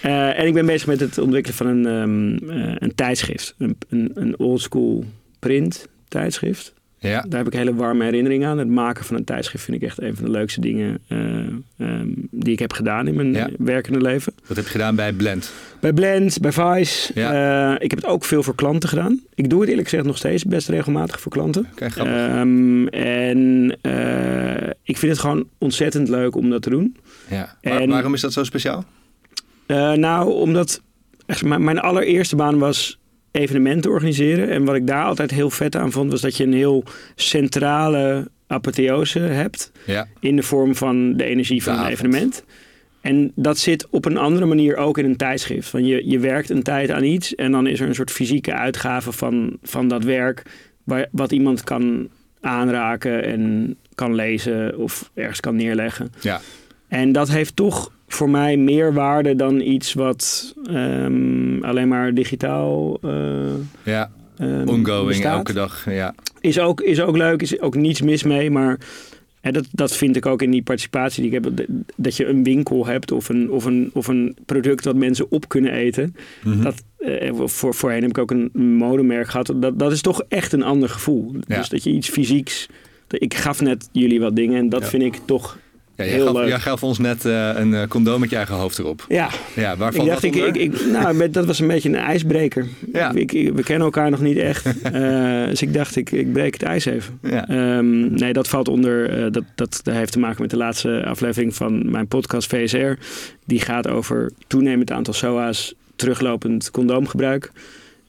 Eh, 0.00 0.38
en 0.38 0.46
ik 0.46 0.54
ben 0.54 0.66
bezig 0.66 0.86
met 0.86 1.00
het 1.00 1.18
ontwikkelen 1.18 1.56
van 1.56 1.66
een, 1.66 1.86
ehm, 1.86 2.50
eh, 2.50 2.74
een 2.78 2.94
tijdschrift. 2.94 3.54
Een, 3.58 3.76
een, 3.88 4.10
een 4.14 4.38
oldschool 4.38 5.04
print 5.38 5.88
tijdschrift. 6.08 6.72
Ja, 7.02 7.24
Daar 7.28 7.38
heb 7.38 7.46
ik 7.52 7.58
hele 7.58 7.74
warme 7.74 8.04
herinneringen 8.04 8.48
aan. 8.48 8.58
Het 8.58 8.68
maken 8.68 9.04
van 9.04 9.16
een 9.16 9.24
tijdschrift 9.24 9.64
vind 9.64 9.76
ik 9.76 9.82
echt 9.82 10.02
een 10.02 10.14
van 10.16 10.24
de 10.24 10.30
leukste 10.30 10.60
dingen 10.60 10.98
eh, 11.08 11.18
ehm, 11.78 12.08
die 12.30 12.52
ik 12.52 12.58
heb 12.58 12.72
gedaan 12.72 13.06
in 13.06 13.14
mijn 13.14 13.32
Ja. 13.32 13.48
werkende 13.58 14.00
leven. 14.00 14.32
dat 14.46 14.56
heb 14.56 14.64
je 14.64 14.70
gedaan 14.70 14.94
bij 14.96 15.12
Blend. 15.12 15.52
Bij 15.80 15.92
Blend, 15.92 16.38
bij 16.40 16.52
Vice. 16.52 17.12
Ja. 17.14 17.72
Eh, 17.74 17.84
ik 17.84 17.90
heb 17.90 18.00
het 18.00 18.10
ook 18.10 18.24
veel 18.24 18.42
voor 18.42 18.54
klanten 18.54 18.88
gedaan. 18.88 19.20
Ik 19.34 19.50
doe 19.50 19.60
het 19.60 19.68
eerlijk 19.68 19.88
gezegd 19.88 20.06
nog 20.06 20.16
steeds 20.16 20.44
best 20.44 20.68
regelmatig 20.68 21.20
voor 21.20 21.32
klanten. 21.32 21.66
Ehm, 21.76 22.86
en 22.86 23.76
eh, 23.80 24.68
ik 24.82 24.96
vind 24.96 25.12
het 25.12 25.18
gewoon 25.20 25.48
ontzettend 25.58 26.08
leuk 26.08 26.36
om 26.36 26.50
dat 26.50 26.62
te 26.62 26.70
doen. 26.70 26.96
ja. 27.28 27.56
En- 27.60 27.88
waarom 27.90 28.14
is 28.14 28.20
dat 28.20 28.32
zo 28.32 28.44
speciaal? 28.44 28.84
Nou, 29.96 30.32
omdat 30.32 30.80
echt, 31.26 31.44
mijn, 31.44 31.64
mijn 31.64 31.78
allereerste 31.78 32.36
baan 32.36 32.58
was 32.58 32.98
evenementen 33.30 33.90
organiseren. 33.90 34.48
En 34.48 34.64
wat 34.64 34.74
ik 34.74 34.86
daar 34.86 35.04
altijd 35.04 35.30
heel 35.30 35.50
vet 35.50 35.76
aan 35.76 35.92
vond, 35.92 36.10
was 36.10 36.20
dat 36.20 36.36
je 36.36 36.44
een 36.44 36.52
heel 36.52 36.84
centrale 37.14 38.30
apotheose 38.46 39.18
hebt. 39.18 39.72
Ja, 39.86 40.06
In 40.20 40.36
de 40.36 40.42
vorm 40.42 40.74
van 40.74 41.16
de 41.16 41.24
energie 41.24 41.62
van 41.62 41.72
De 41.72 41.78
een 41.78 41.84
avond. 41.84 41.98
evenement. 41.98 42.44
En 43.00 43.32
dat 43.34 43.58
zit 43.58 43.86
op 43.90 44.04
een 44.04 44.16
andere 44.16 44.46
manier 44.46 44.76
ook 44.76 44.98
in 44.98 45.04
een 45.04 45.16
tijdschrift. 45.16 45.70
Want 45.70 45.86
je, 45.86 46.08
je 46.08 46.18
werkt 46.18 46.50
een 46.50 46.62
tijd 46.62 46.90
aan 46.90 47.04
iets 47.04 47.34
en 47.34 47.52
dan 47.52 47.66
is 47.66 47.80
er 47.80 47.88
een 47.88 47.94
soort 47.94 48.10
fysieke 48.10 48.52
uitgave 48.54 49.12
van, 49.12 49.56
van 49.62 49.88
dat 49.88 50.04
werk. 50.04 50.42
Waar, 50.84 51.06
wat 51.12 51.32
iemand 51.32 51.64
kan 51.64 52.08
aanraken 52.40 53.24
en 53.24 53.76
kan 53.94 54.14
lezen 54.14 54.78
of 54.78 55.10
ergens 55.14 55.40
kan 55.40 55.56
neerleggen. 55.56 56.12
ja. 56.20 56.40
En 56.88 57.12
dat 57.12 57.28
heeft 57.30 57.56
toch 57.56 57.92
voor 58.12 58.30
mij 58.30 58.56
meer 58.56 58.92
waarde 58.92 59.36
dan 59.36 59.60
iets 59.60 59.92
wat 59.92 60.54
ehm, 60.64 61.62
alleen 61.62 61.88
maar 61.88 62.14
digitaal 62.14 62.98
uh, 63.04 63.12
ja. 63.82 64.10
ongoing, 64.66 65.24
elke 65.24 65.52
dag. 65.52 65.84
Ja. 65.90 66.14
Is 66.40 66.58
ook, 66.58 66.80
is 66.80 67.00
ook 67.00 67.16
leuk, 67.16 67.42
is 67.42 67.60
ook 67.60 67.74
niets 67.74 68.02
mis 68.02 68.22
mee, 68.22 68.50
maar 68.50 68.78
dat, 69.40 69.66
dat 69.72 69.96
vind 69.96 70.16
ik 70.16 70.26
ook 70.26 70.42
in 70.42 70.50
die 70.50 70.62
participatie 70.62 71.22
die 71.22 71.32
ik 71.32 71.44
heb. 71.44 71.66
Dat 71.96 72.16
je 72.16 72.26
een 72.26 72.44
winkel 72.44 72.86
hebt 72.86 73.12
of 73.12 73.28
een, 73.28 73.50
of 73.50 73.64
een, 73.64 73.90
of 73.92 74.06
een 74.06 74.36
product 74.46 74.84
dat 74.84 74.96
mensen 74.96 75.30
op 75.30 75.48
kunnen 75.48 75.72
eten. 75.72 76.16
Mm-hmm. 76.44 76.62
Dat, 76.62 76.82
uh, 76.98 77.32
voor, 77.44 77.74
voorheen 77.74 78.00
heb 78.00 78.10
ik 78.10 78.18
ook 78.18 78.30
een 78.30 78.50
modemerk 78.54 79.28
gehad. 79.28 79.52
Dat, 79.56 79.78
dat 79.78 79.92
is 79.92 80.00
toch 80.00 80.22
echt 80.28 80.52
een 80.52 80.62
ander 80.62 80.88
gevoel. 80.88 81.34
Ja. 81.46 81.56
Dus 81.56 81.68
dat 81.68 81.84
je 81.84 81.90
iets 81.90 82.08
fysieks... 82.08 82.68
Ik 83.08 83.34
gaf 83.34 83.60
net 83.60 83.88
jullie 83.92 84.20
wat 84.20 84.36
dingen 84.36 84.58
en 84.58 84.68
dat 84.68 84.80
Ja. 84.80 84.86
vind 84.86 85.02
ik 85.02 85.20
toch 85.24 85.58
Ja, 86.00 86.06
jij, 86.06 86.14
Heel 86.14 86.26
gaf, 86.26 86.34
leuk. 86.34 86.48
jij 86.48 86.58
gaf 86.58 86.82
ons 86.82 86.98
net 86.98 87.24
uh, 87.24 87.50
een 87.54 87.72
uh, 87.72 87.82
condoom 87.88 88.20
met 88.20 88.30
je 88.30 88.36
eigen 88.36 88.54
hoofd 88.54 88.78
erop. 88.78 89.04
Ja, 89.08 89.28
Ja, 89.54 89.76
waar 89.76 89.94
ik 89.94 89.96
dacht, 90.06 90.08
dat 90.08 90.22
ik, 90.22 90.34
ik, 90.34 90.56
ik, 90.56 90.86
nou, 90.86 91.30
dat 91.30 91.46
was 91.46 91.58
een 91.58 91.66
beetje 91.66 91.88
een 91.88 91.94
ijsbreker. 91.94 92.66
Ja. 92.92 93.12
Ik, 93.12 93.32
ik- 93.32 93.52
we 93.54 93.62
kennen 93.62 93.84
elkaar 93.84 94.10
nog 94.10 94.20
niet 94.20 94.36
echt. 94.36 94.66
Eh, 94.82 95.46
dus 95.46 95.62
ik 95.62 95.72
dacht, 95.74 95.96
ik, 95.96 96.10
ik 96.10 96.32
breek 96.32 96.52
het 96.52 96.62
ijs 96.62 96.84
even. 96.84 97.18
Ja. 97.22 97.48
Ehm, 97.48 98.14
nee, 98.14 98.32
dat 98.32 98.48
valt 98.48 98.68
onder. 98.68 99.10
eh, 99.24 99.32
dat, 99.32 99.44
dat, 99.54 99.80
heeft 99.84 100.12
te 100.12 100.18
maken 100.18 100.40
met 100.42 100.50
de 100.50 100.56
laatste 100.56 101.02
aflevering 101.06 101.54
van 101.54 101.90
mijn 101.90 102.06
podcast 102.08 102.48
VSR. 102.48 102.92
Die 103.46 103.60
gaat 103.60 103.88
over 103.88 104.30
toenemend 104.46 104.90
aantal 104.90 105.14
SOA's, 105.14 105.74
teruglopend 105.96 106.70
condoomgebruik. 106.70 107.50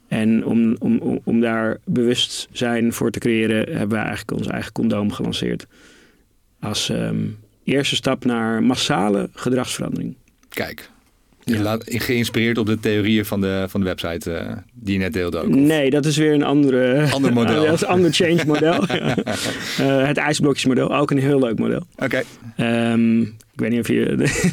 En 0.08 0.45
om, 0.45 0.75
om, 0.80 0.97
om, 0.99 1.19
om 1.23 1.39
daar 1.41 1.77
bewustzijn 1.86 2.93
voor 2.93 3.12
te 3.12 3.19
creëren, 3.19 3.58
hebben 3.77 3.97
we 3.97 4.04
eigenlijk 4.04 4.32
ons 4.38 4.47
eigen 4.47 4.71
condoom 4.71 5.12
gelanceerd. 5.12 5.65
Als 6.60 6.89
ehm, 6.89 7.17
eerste 7.71 7.95
stap 7.95 8.25
naar 8.25 8.63
massale 8.63 9.29
gedragsverandering. 9.34 10.15
Kijk, 10.49 10.89
Ja. 11.43 11.77
geïnspireerd 11.86 12.57
op 12.57 12.65
de 12.65 12.79
theorieën 12.79 13.25
van 13.25 13.41
de, 13.41 13.65
van 13.69 13.79
de 13.79 13.86
website 13.86 14.31
eh, 14.31 14.57
die 14.73 14.93
je 14.93 14.99
net 14.99 15.13
deelde 15.13 15.38
ook. 15.38 15.47
of? 15.49 15.55
Nee, 15.55 15.89
dat 15.89 16.05
is 16.05 16.17
weer 16.17 16.34
een 16.34 16.43
andere, 16.43 17.07
Ander 17.12 17.34
model. 17.34 17.63
dat 17.65 17.73
is 17.73 17.81
een 17.81 17.88
ander 17.88 18.13
change 18.13 18.43
model. 18.45 18.86
Ja. 18.95 19.15
Eh, 19.77 20.07
het 20.07 20.17
ijsblokjesmodel, 20.17 20.95
ook 20.95 21.12
een 21.12 21.17
heel 21.19 21.39
leuk 21.39 21.60
model. 21.60 21.86
Oké, 21.97 22.21
Ehm, 22.55 23.21
ik 23.21 23.60
weet 23.60 23.69
niet 23.69 23.79
of 23.79 23.88
je, 23.88 24.01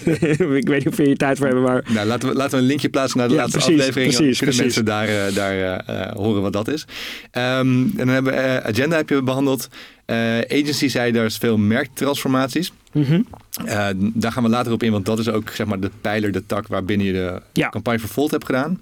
ik 0.62 0.68
weet 0.68 0.84
niet 0.84 0.88
of 0.88 0.96
je 0.96 1.16
tijd 1.16 1.36
voor 1.38 1.46
hebben, 1.46 1.64
maar 1.64 1.84
nou 1.88 2.06
laten 2.06 2.28
we, 2.28 2.34
laten 2.34 2.50
we 2.56 2.62
een 2.62 2.68
linkje 2.68 2.88
plaatsen 2.88 3.18
naar 3.18 3.28
de 3.28 3.34
Ja, 3.34 3.40
laatste 3.40 3.58
precies, 3.58 3.78
aflevering. 3.80 4.14
Precies, 4.14 4.38
kunnen 4.38 4.56
precies. 4.56 4.76
mensen 4.76 4.84
daar, 4.84 5.08
eh, 5.08 5.34
daar 5.34 6.14
horen 6.16 6.42
wat 6.42 6.52
dat 6.52 6.68
is. 6.68 6.84
Ehm, 7.30 7.66
en 7.68 7.90
dan 7.96 8.08
hebben 8.08 8.32
we 8.32 8.62
Agenda 8.62 8.96
heb 8.96 9.08
je 9.08 9.22
behandeld. 9.22 9.68
Eh, 10.04 10.38
agency 10.38 10.88
zei 10.88 11.12
daar 11.12 11.24
is 11.24 11.36
veel 11.36 11.56
merktransformaties. 11.58 12.72
Mhm. 12.92 13.20
Eh, 13.64 13.88
daar 13.96 14.32
gaan 14.32 14.42
we 14.42 14.48
later 14.48 14.72
op 14.72 14.82
in, 14.82 14.92
want 14.92 15.06
dat 15.06 15.18
is 15.18 15.28
ook 15.28 15.50
zeg 15.50 15.66
maar 15.66 15.80
de 15.80 15.90
pijler, 16.00 16.32
de 16.32 16.46
tak 16.46 16.66
waarbinnen 16.66 17.06
je 17.06 17.12
de 17.12 17.40
Ja. 17.52 17.68
campagne 17.68 17.98
voor 18.00 18.08
Volt 18.08 18.30
hebt 18.30 18.44
gedaan. 18.44 18.80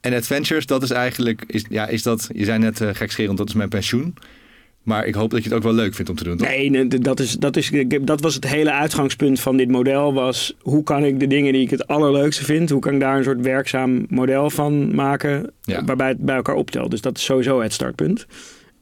En 0.00 0.14
Adventures, 0.14 0.66
dat 0.66 0.82
is 0.82 0.90
eigenlijk, 0.90 1.44
is, 1.46 1.64
ja, 1.68 1.86
is 1.86 2.02
dat, 2.02 2.28
je 2.34 2.44
zei 2.44 2.58
net 2.58 2.80
uh, 2.80 2.88
gekscherend, 2.92 3.38
dat 3.38 3.48
is 3.48 3.54
mijn 3.54 3.68
pensioen. 3.68 4.14
Maar 4.82 5.06
ik 5.06 5.14
hoop 5.14 5.30
dat 5.30 5.42
je 5.42 5.48
het 5.48 5.56
ook 5.58 5.62
wel 5.64 5.72
leuk 5.72 5.94
vindt 5.94 6.10
om 6.10 6.16
te 6.16 6.24
doen, 6.24 6.36
toch? 6.36 6.48
nee, 6.48 6.88
dat, 6.88 7.20
is, 7.20 7.32
dat, 7.32 7.56
is, 7.56 7.70
dat 8.00 8.20
was 8.20 8.34
het 8.34 8.46
hele 8.46 8.72
uitgangspunt 8.72 9.40
van 9.40 9.56
dit 9.56 9.68
model. 9.68 10.14
Was 10.14 10.56
hoe 10.60 10.82
kan 10.82 11.04
ik 11.04 11.20
de 11.20 11.26
dingen 11.26 11.52
die 11.52 11.62
ik 11.62 11.70
het 11.70 11.86
allerleukste 11.86 12.44
vind, 12.44 12.70
hoe 12.70 12.80
kan 12.80 12.94
ik 12.94 13.00
daar 13.00 13.16
een 13.16 13.24
soort 13.24 13.40
werkzaam 13.40 14.06
model 14.08 14.50
van 14.50 14.94
maken, 14.94 15.50
Ja. 15.62 15.84
waarbij 15.84 16.08
het 16.08 16.18
bij 16.18 16.36
elkaar 16.36 16.54
optelt. 16.54 16.90
Dus 16.90 17.00
dat 17.00 17.16
is 17.16 17.24
sowieso 17.24 17.60
het 17.62 17.72
startpunt. 17.72 18.26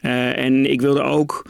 Eh, 0.00 0.38
en 0.38 0.70
ik 0.70 0.80
wilde 0.80 1.02
ook 1.02 1.46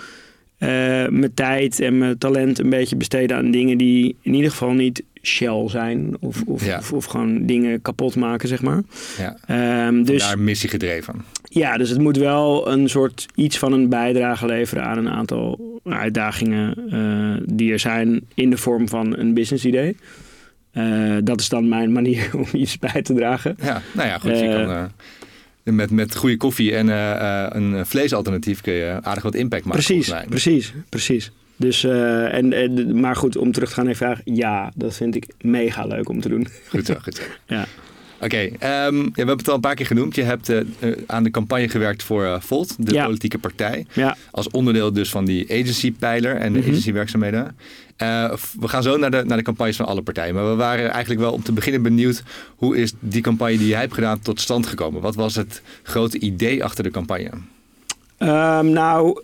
eh, 0.58 0.68
mijn 1.08 1.34
tijd 1.34 1.80
en 1.80 1.98
mijn 1.98 2.18
talent 2.18 2.58
een 2.58 2.70
beetje 2.70 2.96
besteden 2.96 3.36
aan 3.36 3.50
dingen 3.50 3.78
die 3.78 4.16
in 4.22 4.34
ieder 4.34 4.50
geval 4.50 4.72
niet 4.72 5.02
shell 5.22 5.62
zijn. 5.68 6.16
Of, 6.20 6.42
of, 6.46 6.64
Ja. 6.66 6.78
of, 6.78 6.92
of 6.92 7.04
gewoon 7.04 7.46
dingen 7.46 7.82
kapot 7.82 8.16
maken, 8.16 8.48
zeg 8.48 8.62
maar. 8.62 8.82
Ja, 9.18 9.36
Ehm, 9.46 10.02
dus, 10.04 10.22
daar 10.22 10.38
missie 10.38 10.68
gedreven. 10.68 11.14
ja, 11.42 11.76
dus 11.76 11.90
het 11.90 11.98
moet 12.00 12.16
wel 12.16 12.68
een 12.70 12.88
soort 12.88 13.26
iets 13.34 13.58
van 13.58 13.72
een 13.72 13.88
bijdrage 13.88 14.46
leveren 14.46 14.84
aan 14.84 14.98
een 14.98 15.08
aantal 15.10 15.80
uitdagingen 15.84 16.74
eh, 16.90 17.46
die 17.54 17.72
er 17.72 17.78
zijn 17.78 18.20
in 18.34 18.50
de 18.50 18.56
vorm 18.56 18.88
van 18.88 19.16
een 19.18 19.34
business 19.34 19.64
idee. 19.64 19.96
Eh, 20.72 21.16
dat 21.24 21.40
is 21.40 21.48
dan 21.48 21.68
mijn 21.68 21.92
manier 21.98 22.30
om 22.36 22.46
iets 22.52 22.78
bij 22.78 23.02
te 23.02 23.14
dragen. 23.14 23.56
Ja, 23.62 23.82
nou 23.92 24.08
ja, 24.08 24.18
goed. 24.18 24.30
je 24.38 24.48
kan, 24.48 24.70
eh, 24.70 24.84
met, 25.64 25.90
met 25.90 26.16
goede 26.16 26.37
koffie 26.37 26.74
en 26.74 26.88
eh, 26.88 27.44
eh, 27.44 27.50
een 27.50 27.87
vleesalternatief 27.87 28.61
kun 28.61 28.72
je 28.72 28.98
aardig 29.03 29.22
wat 29.22 29.35
impact 29.35 29.64
maken. 29.64 29.85
precies, 29.85 30.11
mij. 30.11 30.24
precies, 30.29 30.72
precies. 30.88 31.31
Dus, 31.57 31.85
eh, 31.85 32.35
en, 32.35 32.53
en, 32.53 33.00
maar 33.00 33.16
goed, 33.16 33.37
om 33.37 33.53
terug 33.53 33.68
te 33.68 33.74
gaan 33.74 33.85
naar 33.85 33.92
je 33.92 33.98
vraag. 33.98 34.20
Ja, 34.24 34.72
dat 34.74 34.94
vind 34.96 35.14
ik 35.16 35.27
mega 35.40 35.87
leuk 35.87 36.09
om 36.09 36.20
te 36.20 36.29
doen. 36.29 36.46
Goed 36.68 36.87
zo, 36.87 36.94
goed 37.03 37.14
zo. 37.14 37.22
Ja. 37.46 37.66
Oké, 38.20 38.37
ehm, 38.59 38.96
ja, 38.96 39.03
we 39.03 39.12
hebben 39.14 39.37
het 39.37 39.48
al 39.48 39.55
een 39.55 39.61
paar 39.61 39.74
keer 39.74 39.87
genoemd. 39.87 40.14
Je 40.14 40.22
hebt 40.22 40.53
aan 41.07 41.22
de 41.24 41.31
campagne 41.31 41.68
gewerkt 41.68 42.03
voor 42.03 42.38
Volt, 42.42 42.87
de 42.87 42.92
Ja. 42.94 43.05
politieke 43.05 43.38
partij. 43.38 43.87
Ja, 43.92 44.16
Als 44.31 44.48
onderdeel 44.50 44.92
dus 44.92 45.11
van 45.11 45.24
die 45.24 45.50
agency-pijler 45.53 46.37
en 46.37 46.53
de 46.53 46.59
Mhm. 46.59 46.68
agency-werkzaamheden. 46.68 47.57
Eh, 47.96 48.33
we 48.61 48.68
gaan 48.68 48.83
zo 48.83 48.96
naar 48.96 49.11
de, 49.11 49.22
naar 49.26 49.37
de 49.37 49.42
campagnes 49.42 49.76
van 49.76 49.87
alle 49.87 50.02
partijen. 50.02 50.35
Maar 50.35 50.48
we 50.48 50.54
waren 50.54 50.90
eigenlijk 50.90 51.20
wel 51.20 51.33
om 51.33 51.42
te 51.42 51.52
beginnen 51.52 51.83
benieuwd... 51.83 52.22
hoe 52.57 52.76
is 52.76 52.92
die 52.98 53.22
campagne 53.22 53.59
die 53.59 53.68
jij 53.68 53.80
hebt 53.80 53.94
gedaan 53.94 54.20
tot 54.20 54.40
stand 54.40 54.66
gekomen? 54.66 55.00
Wat 55.00 55.14
was 55.14 55.35
het 55.35 55.62
grote 55.83 56.18
idee 56.18 56.64
achter 56.64 56.85
de 56.85 56.90
campagne? 56.90 57.30
Ehm, 58.18 58.70
nou, 58.70 59.22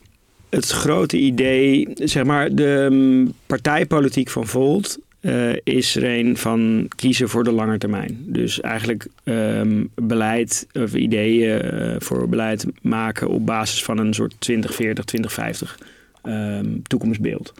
het 0.48 0.68
grote 0.68 1.18
idee, 1.18 1.88
zeg 1.94 2.24
maar, 2.24 2.54
de 2.54 2.86
mm, 2.90 3.32
partijpolitiek 3.46 4.30
van 4.30 4.46
Volt 4.46 4.98
eh, 5.20 5.56
is 5.64 5.96
er 5.96 6.18
een 6.18 6.36
van 6.36 6.88
kiezen 6.96 7.28
voor 7.28 7.44
de 7.44 7.52
lange 7.52 7.78
termijn. 7.78 8.18
Dus 8.26 8.60
eigenlijk 8.60 9.06
ehm, 9.24 9.84
beleid 9.94 10.66
of 10.72 10.94
ideeën 10.94 11.60
eh, 11.60 11.94
voor 11.98 12.28
beleid 12.28 12.66
maken 12.82 13.28
op 13.28 13.46
basis 13.46 13.84
van 13.84 13.98
een 13.98 14.14
soort 14.14 14.34
2040, 14.38 15.04
2050 15.04 15.78
ehm, 16.22 16.66
toekomstbeeld. 16.82 17.52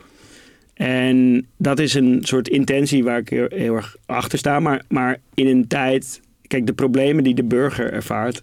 En 0.86 1.46
dat 1.56 1.78
is 1.78 1.94
een 1.94 2.18
soort 2.22 2.48
intentie 2.48 3.04
waar 3.04 3.18
ik 3.18 3.28
heel, 3.28 3.46
heel 3.48 3.74
erg 3.76 3.96
achter 4.06 4.38
sta. 4.38 4.60
Maar, 4.60 4.82
maar 4.88 5.18
in 5.34 5.46
een 5.46 5.66
tijd. 5.66 6.20
Kijk, 6.46 6.66
de 6.66 6.72
problemen 6.72 7.24
die 7.24 7.34
de 7.34 7.44
burger 7.44 7.92
ervaart. 7.92 8.42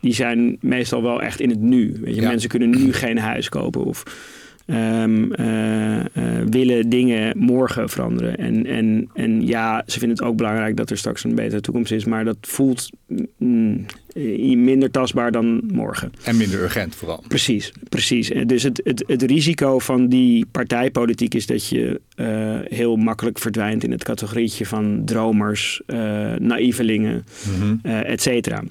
die 0.00 0.14
zijn 0.14 0.56
meestal 0.60 1.02
wel 1.02 1.22
echt 1.22 1.40
in 1.40 1.50
het 1.50 1.60
nu. 1.60 1.96
Weet 2.00 2.14
je, 2.14 2.20
Ja. 2.20 2.28
mensen 2.28 2.48
kunnen 2.48 2.70
nu 2.70 2.92
geen 2.92 3.18
huis 3.18 3.48
kopen. 3.48 3.84
of 3.84 4.02
ehm, 4.68 5.32
eh, 5.32 5.98
eh, 5.98 6.46
willen 6.50 6.88
dingen 6.88 7.38
morgen 7.38 7.88
veranderen. 7.88 8.36
En, 8.36 8.66
en, 8.66 9.08
en 9.14 9.46
ja, 9.46 9.82
ze 9.86 9.98
vinden 9.98 10.16
het 10.18 10.26
ook 10.26 10.36
belangrijk 10.36 10.76
dat 10.76 10.90
er 10.90 10.98
straks 10.98 11.24
een 11.24 11.34
betere 11.34 11.60
toekomst 11.60 11.92
is. 11.92 12.04
maar 12.04 12.24
dat 12.24 12.36
voelt 12.40 12.90
mm, 13.38 13.86
eh, 14.12 14.56
minder 14.56 14.90
tastbaar 14.90 15.32
dan 15.32 15.60
morgen. 15.72 16.12
En 16.24 16.36
minder 16.36 16.60
urgent 16.60 16.94
vooral. 16.94 17.24
Precies, 17.28 17.72
precies. 17.88 18.32
Dus 18.46 18.62
het, 18.62 18.80
het, 18.84 19.04
het 19.06 19.22
risico 19.22 19.78
van 19.78 20.08
die 20.08 20.46
partijpolitiek 20.50 21.34
is 21.34 21.46
dat 21.46 21.68
je 21.68 22.00
heel 22.68 22.96
makkelijk 22.96 23.38
verdwijnt 23.38 23.84
in 23.84 23.90
het 23.90 24.04
categorietje 24.04 24.66
van 24.66 25.02
dromers, 25.04 25.80
eh 25.86 26.34
naïvelingen, 26.34 27.24
eh 27.82 28.10
et 28.10 28.22
cetera. 28.22 28.62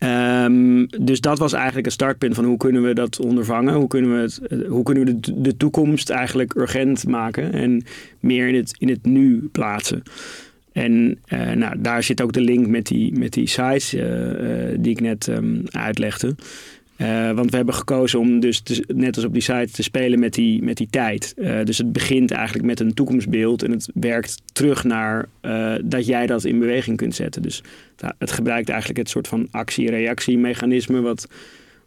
Ehm, 0.00 0.86
dus 1.00 1.20
dat 1.20 1.38
was 1.38 1.52
eigenlijk 1.52 1.84
het 1.84 1.94
startpunt 1.94 2.34
van 2.34 2.44
hoe 2.44 2.56
kunnen 2.56 2.82
we 2.82 2.94
dat 2.94 3.20
ondervangen? 3.20 3.74
Hoe 3.74 3.88
kunnen 3.88 4.14
we, 4.14 4.20
het, 4.20 4.66
hoe 4.68 4.82
kunnen 4.82 5.04
we 5.04 5.20
de, 5.20 5.40
de 5.40 5.56
toekomst 5.56 6.10
eigenlijk 6.10 6.54
urgent 6.54 7.06
maken 7.06 7.52
en 7.52 7.84
meer 8.20 8.48
in 8.48 8.54
het, 8.54 8.76
in 8.78 8.88
het 8.88 9.04
nu 9.04 9.48
plaatsen? 9.52 10.02
En 10.72 11.18
eh, 11.24 11.50
nou, 11.50 11.80
daar 11.80 12.02
zit 12.02 12.22
ook 12.22 12.32
de 12.32 12.40
link 12.40 12.66
met 12.66 12.86
die, 12.86 13.18
met 13.18 13.32
die 13.32 13.46
sites 13.46 13.94
eh, 13.94 14.70
eh, 14.70 14.78
die 14.78 14.90
ik 14.90 15.00
net 15.00 15.28
ehm, 15.28 15.58
uitlegde. 15.70 16.34
Eh, 17.00 17.30
want 17.32 17.50
we 17.50 17.56
hebben 17.56 17.74
gekozen 17.74 18.18
om 18.18 18.40
dus 18.40 18.60
te- 18.60 18.84
net 18.94 19.16
als 19.16 19.24
op 19.24 19.32
die 19.32 19.42
site 19.42 19.68
te 19.72 19.82
spelen 19.82 20.18
met 20.18 20.34
die, 20.34 20.62
met 20.62 20.76
die 20.76 20.86
tijd. 20.90 21.34
Eh, 21.36 21.64
dus 21.64 21.78
het 21.78 21.92
begint 21.92 22.30
eigenlijk 22.30 22.66
met 22.66 22.80
een 22.80 22.94
toekomstbeeld 22.94 23.62
en 23.62 23.70
het 23.70 23.88
werkt 23.94 24.42
terug 24.52 24.84
naar 24.84 25.28
eh, 25.40 25.74
dat 25.84 26.06
jij 26.06 26.26
dat 26.26 26.44
in 26.44 26.58
beweging 26.58 26.96
kunt 26.96 27.14
zetten. 27.14 27.42
Dus 27.42 27.62
het 28.18 28.32
gebruikt 28.32 28.68
eigenlijk 28.68 28.98
het 28.98 29.08
soort 29.08 29.28
van 29.28 29.48
actie-reactie-mechanisme 29.50 31.00
wat 31.00 31.26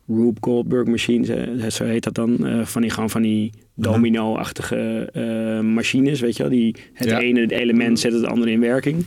Rube 0.08 0.38
Goldberg 0.42 0.88
machines, 0.88 1.30
zo 1.76 1.84
heet 1.86 2.04
dat 2.04 2.14
dan, 2.16 2.38
van 2.66 2.82
die 2.82 2.92
gewoon 2.92 3.10
van 3.10 3.22
die 3.22 3.52
domino-achtige 3.76 5.10
eh, 5.14 5.60
machines, 5.60 6.20
weet 6.20 6.38
je 6.38 6.44
wel, 6.44 6.52
die 6.52 6.76
het 6.94 7.10
Ja. 7.10 7.20
ene 7.20 7.46
element 7.56 8.00
zet 8.00 8.14
het 8.14 8.26
andere 8.26 8.52
in 8.52 8.60
werking. 8.60 9.06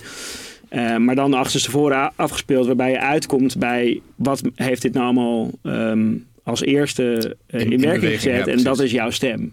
Eh, 0.69 0.97
maar 0.97 1.15
dan 1.15 1.35
achterstevoren 1.35 2.13
afgespeeld, 2.17 2.67
waarbij 2.67 2.91
je 2.91 3.01
uitkomt 3.01 3.59
bij 3.59 4.01
wat 4.17 4.43
heeft 4.55 4.83
dit 4.83 4.93
nou 4.93 5.05
allemaal 5.05 5.51
ehm, 5.63 6.15
als 6.43 6.63
eerste 6.63 7.37
eh, 7.47 7.61
In- 7.61 7.67
in, 7.67 7.73
in 7.73 7.81
werking 7.81 8.13
gezet. 8.13 8.47
ja, 8.47 8.53
en 8.53 8.63
dat 8.63 8.81
is 8.81 8.91
jouw 8.91 9.11
stem. 9.11 9.53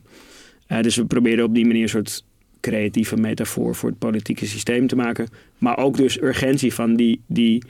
Eh, 0.68 0.82
dus 0.82 0.96
we 0.96 1.06
proberen 1.06 1.46
op 1.46 1.54
die 1.54 1.66
manier 1.66 1.82
een 1.84 1.90
soort 1.90 2.24
creatieve 2.60 3.16
metafoor 3.18 3.76
voor 3.76 3.90
het 3.90 4.00
politieke 4.00 4.46
systeem 4.46 4.88
te 4.88 4.96
maken. 4.96 5.28
Maar 5.58 5.78
ook 5.78 5.98
dus 5.98 6.22
urgentie 6.22 6.74
van 6.74 6.96
die, 6.96 7.22
die, 7.28 7.64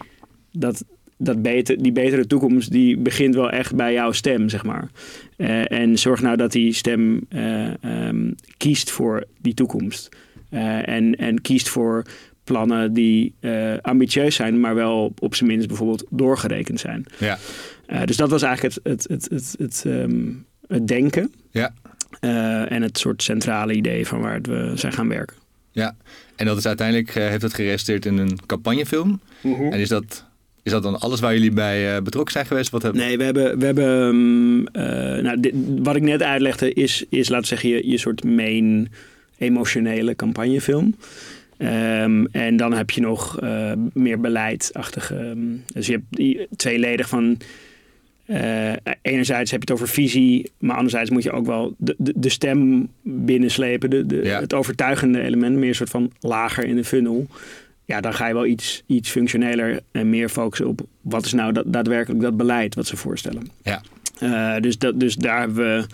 dat, 0.52 0.84
dat 1.18 1.42
beter, 1.42 1.82
die 1.84 1.92
betere 1.92 2.28
toekomst, 2.28 2.72
die 2.72 2.98
begint 2.98 3.36
wel 3.36 3.50
echt 3.50 3.76
bij 3.76 3.94
jouw 3.94 4.12
stem, 4.12 4.50
zeg 4.50 4.64
maar. 4.64 4.90
En 5.68 5.98
zorg 6.00 6.22
nou 6.22 6.38
dat 6.38 6.52
die 6.52 6.74
stem 6.74 7.22
eh, 7.30 7.84
ehm, 7.84 8.32
kiest 8.58 8.92
voor 8.92 9.24
die 9.42 9.54
toekomst. 9.54 10.10
En, 10.86 11.16
en 11.16 11.42
kiest 11.42 11.70
voor 11.70 12.04
plannen 12.44 12.94
die 12.94 13.34
eh, 13.40 13.74
ambitieus 13.82 14.36
zijn, 14.36 14.60
maar 14.60 14.76
wel 14.76 15.14
op 15.20 15.36
zijn 15.36 15.50
minst 15.50 15.68
bijvoorbeeld 15.68 16.06
doorgerekend 16.10 16.80
zijn. 16.80 17.06
Ja. 17.18 17.38
Eh, 17.86 18.04
dus 18.04 18.18
dat 18.18 18.30
was 18.30 18.42
eigenlijk 18.42 18.76
het, 18.76 18.84
het, 18.84 19.08
het, 19.10 19.30
het, 19.32 19.56
het, 19.58 19.84
ehm, 19.86 20.22
het 20.68 20.88
denken. 20.88 21.34
Ja. 21.52 21.74
Eh, 22.20 22.72
en 22.72 22.82
het 22.82 22.98
soort 22.98 23.24
centrale 23.24 23.74
idee 23.74 24.08
van 24.08 24.20
waar 24.22 24.42
we 24.42 24.72
zijn 24.76 24.94
gaan 24.94 25.08
werken. 25.10 25.38
Ja, 25.72 25.96
en 26.36 26.46
dat 26.46 26.58
is 26.58 26.66
uiteindelijk, 26.68 27.14
heeft 27.14 27.42
het 27.42 27.54
geresulteerd 27.54 28.06
in 28.06 28.18
een 28.18 28.40
campagnefilm. 28.46 29.20
En 29.44 29.80
is 29.80 29.90
dat, 29.90 30.26
is 30.64 30.72
dat 30.72 30.84
dan 30.84 31.00
alles 31.00 31.20
waar 31.20 31.34
jullie 31.34 31.52
bij 31.52 32.02
betrokken 32.02 32.34
zijn 32.34 32.46
geweest? 32.46 32.70
Wat 32.70 32.82
hebben... 32.82 33.02
Nee, 33.02 33.18
we 33.18 33.24
hebben, 33.24 33.60
we 33.60 33.66
hebben 33.66 34.08
ehm, 34.74 34.86
eh, 34.86 35.24
nou, 35.24 35.40
dit- 35.40 35.54
wat 35.84 35.96
ik 35.96 36.02
net 36.02 36.24
uitlegde 36.24 36.74
is, 36.74 37.06
is 37.10 37.30
laten 37.30 37.42
we 37.42 37.48
zeggen, 37.48 37.70
je, 37.70 37.90
je 37.90 37.98
soort 37.98 38.24
main 38.24 38.92
emotionele 39.38 40.16
campagnefilm. 40.16 40.96
Ehm, 41.58 42.26
en 42.32 42.58
dan 42.58 42.74
heb 42.74 42.90
je 42.90 43.02
nog 43.02 43.40
eh, 43.40 43.72
meer 43.94 44.20
beleidachtige. 44.20 45.16
ehm, 45.16 45.38
dus 45.74 45.86
je 45.88 45.92
hebt 45.92 46.06
die 46.10 46.48
tweeledig 46.56 47.10
van. 47.10 47.38
eh, 48.26 48.74
enerzijds 49.02 49.52
heb 49.52 49.64
je 49.64 49.72
het 49.74 49.82
over 49.82 49.94
visie, 49.94 50.52
maar 50.58 50.76
anderzijds 50.76 51.10
moet 51.10 51.24
je 51.24 51.32
ook 51.32 51.46
wel 51.46 51.76
de, 51.78 51.96
de, 51.98 52.14
de 52.16 52.30
stem 52.30 52.88
binnenslepen. 53.02 53.90
De, 53.90 54.06
de, 54.06 54.16
Ja. 54.24 54.40
Het 54.40 54.54
overtuigende 54.54 55.22
element, 55.22 55.56
meer 55.58 55.70
een 55.70 55.76
soort 55.76 55.90
van 55.90 56.12
lager 56.20 56.64
in 56.66 56.76
de 56.76 56.84
funnel. 56.84 57.28
Ja, 57.86 58.02
dan 58.02 58.14
ga 58.14 58.28
je 58.28 58.34
wel 58.34 58.46
iets, 58.46 58.84
iets 58.88 59.10
functioneler 59.10 59.80
en 59.92 60.10
meer 60.10 60.30
focussen 60.30 60.68
op 60.68 60.82
wat 61.02 61.26
is 61.26 61.34
nou 61.34 61.64
daadwerkelijk 61.66 62.22
dat 62.22 62.38
beleid 62.38 62.76
wat 62.76 62.88
ze 62.88 62.98
voorstellen. 62.98 63.48
Ja. 63.64 63.82
Eh, 64.20 64.62
dus, 64.62 64.78
dat, 64.78 65.00
dus 65.00 65.16
daar 65.16 65.40
hebben 65.40 65.56
we, 65.56 65.86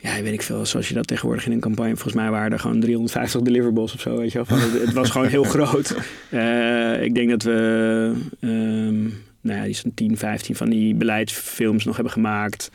ja, 0.00 0.22
weet 0.22 0.32
ik 0.32 0.42
veel, 0.42 0.66
zoals 0.66 0.88
je 0.88 0.94
dat 0.94 1.06
tegenwoordig 1.06 1.46
in 1.46 1.52
een 1.52 1.60
campagne, 1.60 1.92
volgens 1.94 2.14
mij 2.14 2.30
waren 2.30 2.52
er 2.52 2.58
gewoon 2.58 2.80
350 2.80 3.40
deliverables 3.40 3.94
of 3.94 4.00
zo, 4.00 4.16
weet 4.16 4.32
je 4.32 4.42
wel. 4.46 4.58
Het, 4.58 4.80
het 4.80 4.92
was 4.92 5.10
gewoon 5.10 5.26
heel 5.28 5.44
groot. 5.44 5.94
Eh, 6.30 7.02
ik 7.02 7.14
denk 7.14 7.30
dat 7.30 7.42
we, 7.42 8.12
ehm, 8.40 9.02
nou 9.40 9.58
ja, 9.58 9.62
die 9.64 9.74
zo'n 9.74 9.94
10, 9.94 10.16
15 10.16 10.54
van 10.56 10.68
die 10.70 10.94
beleidsfilms 10.94 11.84
nog 11.84 11.94
hebben 11.94 12.12
gemaakt. 12.12 12.70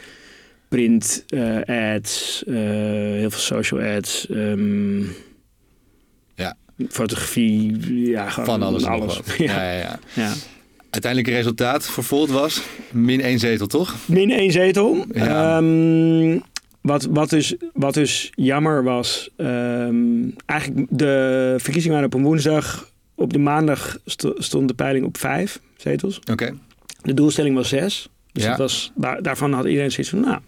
Print 0.67 1.23
eh, 1.27 1.93
ads, 1.95 2.43
eh, 2.47 2.53
heel 2.55 3.29
veel 3.29 3.39
social 3.39 3.81
ads. 3.81 4.27
ehm, 4.29 5.01
Ja. 6.35 6.55
Fotografie, 6.89 7.93
ja, 8.09 8.29
gewoon 8.29 8.45
Van 8.45 8.61
alles, 8.63 8.83
alles. 8.85 9.19
Ja. 9.37 9.73
Ja, 9.73 9.99
ja. 10.13 10.33
Uiteindelijk 10.89 11.33
resultaat 11.33 11.85
voor 11.85 12.03
Volt 12.03 12.29
was 12.29 12.61
min 12.91 13.21
één 13.21 13.39
zetel, 13.39 13.67
toch? 13.67 13.95
Min 14.05 14.31
één 14.31 14.51
zetel. 14.51 15.05
Ja. 15.13 15.57
Ehm, 15.57 16.39
wat, 16.83 17.07
wat, 17.09 17.29
dus, 17.29 17.55
wat 17.73 17.93
dus 17.93 18.31
jammer 18.35 18.83
was, 18.83 19.29
ehm, 19.37 20.29
eigenlijk 20.45 20.87
de 20.89 21.55
verkiezingen 21.57 21.95
waren 21.97 22.13
op 22.13 22.19
een 22.19 22.23
woensdag. 22.25 22.91
Op 23.15 23.33
de 23.33 23.39
maandag 23.39 23.97
sto- 24.05 24.33
stond 24.37 24.67
de 24.67 24.73
peiling 24.73 25.05
op 25.05 25.17
vijf 25.17 25.59
zetels. 25.77 26.19
Oké. 26.31 26.53
De 27.01 27.13
doelstelling 27.13 27.55
was 27.55 27.69
zes. 27.69 28.09
Dus 28.31 28.43
Ja. 28.43 28.57
was, 28.57 28.91
daar, 28.95 29.21
daarvan 29.21 29.53
had 29.53 29.65
iedereen 29.65 29.91
zoiets 29.91 30.09
van, 30.09 30.19
nou, 30.19 30.39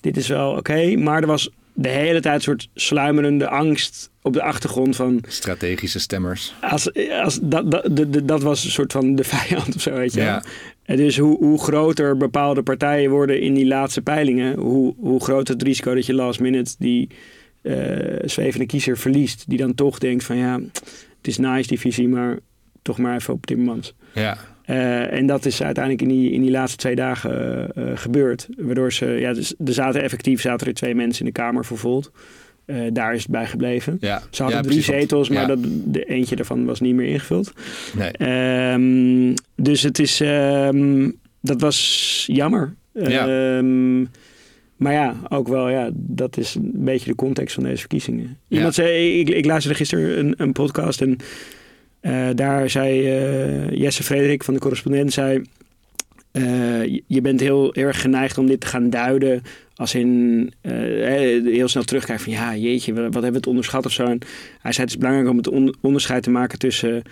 dit 0.00 0.16
is 0.16 0.28
wel 0.28 0.50
oké. 0.52 0.96
Maar 0.96 1.20
er 1.20 1.26
was 1.26 1.50
de 1.74 1.88
hele 1.88 2.20
tijd 2.20 2.34
een 2.34 2.40
soort 2.42 2.68
sluimerende 2.74 3.48
angst 3.48 4.10
op 4.22 4.32
de 4.32 4.42
achtergrond 4.42 4.96
van... 4.96 5.20
Strategische 5.28 5.98
stemmers. 6.00 6.54
Als, 6.60 6.90
als, 7.22 7.38
dat, 7.42 7.70
dat, 7.70 7.96
de- 7.96 8.10
de- 8.10 8.24
dat 8.24 8.42
was 8.42 8.64
een 8.64 8.70
soort 8.70 8.92
van 8.92 9.14
de 9.14 9.24
vijand 9.24 9.74
of 9.74 9.80
zo, 9.82 9.92
weet 9.92 10.12
je. 10.14 10.20
Ja. 10.20 10.42
Dus 10.84 11.18
hoe, 11.18 11.36
hoe 11.38 11.58
groter 11.58 12.16
bepaalde 12.16 12.62
partijen 12.62 13.10
worden 13.10 13.40
in 13.40 13.54
die 13.54 13.66
laatste 13.66 14.02
peilingen, 14.02 14.58
hoe, 14.58 14.94
hoe 14.98 15.20
groter 15.20 15.54
het 15.54 15.62
risico 15.62 15.94
dat 15.94 16.06
je 16.06 16.14
last 16.14 16.40
minute 16.40 16.74
die 16.78 17.08
eh 17.62 18.28
zwevende 18.28 18.66
kiezer 18.66 18.98
verliest. 18.98 19.44
Die 19.48 19.58
dan 19.58 19.74
toch 19.74 19.98
denkt 19.98 20.24
van 20.24 20.36
ja, 20.36 20.60
het 21.18 21.26
is 21.26 21.38
nice 21.38 21.68
die 21.68 21.80
visie, 21.80 22.08
maar 22.08 22.38
toch 22.82 22.98
maar 22.98 23.14
even 23.14 23.34
op 23.34 23.46
Timmermans. 23.46 23.94
Ja. 24.14 24.38
Eh, 24.64 25.12
en 25.12 25.26
dat 25.26 25.44
is 25.44 25.62
uiteindelijk 25.62 26.02
in 26.02 26.08
die, 26.18 26.32
in 26.32 26.42
die 26.42 26.50
laatste 26.50 26.78
twee 26.78 26.94
dagen 26.94 27.68
eh, 27.74 27.84
gebeurd. 27.94 28.48
Waardoor 28.56 28.92
ze, 28.92 29.06
ja, 29.06 29.32
dus, 29.32 29.54
er 29.64 29.72
zaten 29.72 30.02
effectief 30.02 30.40
zaten 30.40 30.66
er 30.66 30.74
twee 30.74 30.94
mensen 30.94 31.26
in 31.26 31.32
de 31.32 31.40
Kamer 31.40 31.64
voor 31.64 31.78
Eh, 32.64 32.76
daar 32.92 33.14
is 33.14 33.22
het 33.22 33.30
bij 33.30 33.46
gebleven. 33.46 33.96
Ja. 34.00 34.22
Ze 34.30 34.42
hadden 34.42 34.62
Ja, 34.62 34.68
drie 34.68 34.82
precies, 34.82 35.00
zetels, 35.00 35.28
maar 35.28 35.40
ja. 35.40 35.46
dat, 35.46 35.58
de 35.84 36.04
eentje 36.04 36.36
daarvan 36.36 36.64
was 36.64 36.80
niet 36.80 36.94
meer 36.94 37.06
ingevuld. 37.06 37.52
Nee. 37.96 38.10
Ehm, 38.10 39.34
dus 39.56 39.82
het 39.82 39.98
is, 39.98 40.20
ehm, 40.20 41.10
dat 41.40 41.60
was 41.60 42.24
jammer. 42.26 42.74
Ja. 42.92 43.56
Ehm, 43.56 44.00
maar 44.76 44.92
ja, 44.92 45.16
ook 45.28 45.48
wel, 45.48 45.68
ja, 45.68 45.90
dat 45.92 46.36
is 46.36 46.54
een 46.54 46.72
beetje 46.74 47.10
de 47.10 47.16
context 47.16 47.54
van 47.54 47.64
deze 47.64 47.78
verkiezingen. 47.78 48.38
Iemand 48.48 48.74
zei, 48.74 49.18
ik, 49.20 49.28
ik 49.28 49.44
luisterde 49.44 49.76
gisteren 49.76 50.18
een, 50.18 50.34
een 50.36 50.52
podcast 50.52 51.00
en 51.00 51.16
uh, 52.02 52.28
daar 52.34 52.70
zei 52.70 53.20
uh, 53.20 53.70
Jesse 53.70 54.02
Frederik 54.02 54.44
van 54.44 54.54
de 54.54 54.60
correspondent, 54.60 55.12
zei, 55.12 55.42
uh, 56.32 57.00
je 57.06 57.20
bent 57.20 57.40
heel 57.40 57.74
erg 57.74 58.00
geneigd 58.00 58.38
om 58.38 58.46
dit 58.46 58.60
te 58.60 58.66
gaan 58.66 58.90
duiden 58.90 59.42
als 59.74 59.94
in 59.94 60.52
heel 61.44 61.68
snel 61.68 61.82
terugkijken 61.82 62.24
van 62.24 62.32
ja, 62.32 62.56
jeetje, 62.56 62.92
wat, 62.94 63.02
hebben 63.02 63.30
we 63.30 63.36
het 63.36 63.46
onderschat 63.46 63.86
of 63.86 63.92
zo. 63.92 64.04
En 64.04 64.18
hij 64.60 64.72
zei 64.72 64.86
het 64.86 64.94
is 64.94 64.98
belangrijk 64.98 65.28
om 65.28 65.36
het 65.36 65.48
on 65.48 65.74
onderscheid 65.80 66.22
te 66.22 66.30
maken 66.30 66.58
tussen 66.58 67.02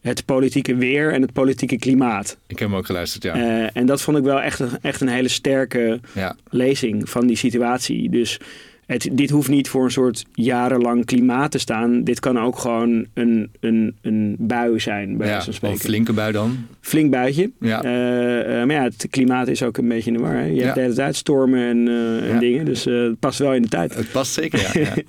het 0.00 0.24
politieke 0.24 0.74
weer 0.76 1.12
en 1.12 1.22
het 1.22 1.32
politieke 1.32 1.78
klimaat. 1.78 2.38
Ik 2.46 2.58
heb 2.58 2.68
hem 2.68 2.78
ook 2.78 2.86
geluisterd, 2.86 3.22
ja. 3.22 3.36
Uh, 3.36 3.68
en 3.72 3.86
dat 3.86 4.02
vond 4.02 4.16
ik 4.16 4.24
wel 4.24 4.40
echt, 4.40 4.60
echt 4.80 5.00
een 5.00 5.08
hele 5.08 5.28
sterke 5.28 6.00
ja. 6.14 6.36
lezing 6.50 7.10
van 7.10 7.26
die 7.26 7.36
situatie. 7.36 8.10
Dus 8.10 8.40
het, 8.88 9.08
dit 9.12 9.30
hoeft 9.30 9.48
niet 9.48 9.68
voor 9.68 9.84
een 9.84 9.90
soort 9.90 10.24
jarenlang 10.32 11.04
klimaat 11.04 11.50
te 11.50 11.58
staan. 11.58 12.04
Dit 12.04 12.20
kan 12.20 12.38
ook 12.38 12.58
gewoon 12.58 13.06
een, 13.14 13.50
een, 13.60 13.96
een 14.02 14.36
bui 14.38 14.80
zijn, 14.80 15.16
bij 15.16 15.28
ja, 15.28 15.40
spreken. 15.40 15.68
Een 15.68 15.78
flinke 15.78 16.12
bui 16.12 16.32
dan? 16.32 16.66
Flink 16.80 17.10
buitje. 17.10 17.50
Ja. 17.60 17.84
Uh, 17.84 17.90
uh, 17.90 18.66
maar 18.66 18.76
ja, 18.76 18.82
het 18.82 19.06
klimaat 19.10 19.48
is 19.48 19.62
ook 19.62 19.76
een 19.76 19.88
beetje 19.88 20.10
in 20.10 20.16
de 20.16 20.22
war. 20.22 20.34
Hè? 20.34 20.44
Je 20.44 20.54
ja. 20.54 20.62
hebt 20.62 20.74
de 20.74 20.80
hele 20.80 20.94
tijd 20.94 21.16
stormen 21.16 21.60
en, 21.60 21.88
en 22.30 22.38
dingen. 22.38 22.64
Dus 22.64 22.84
het 22.84 23.18
past 23.18 23.38
wel 23.38 23.54
in 23.54 23.62
de 23.62 23.68
tijd. 23.68 23.94
Het 23.94 24.10
past 24.12 24.32
zeker, 24.32 24.80
ja. 24.80 24.94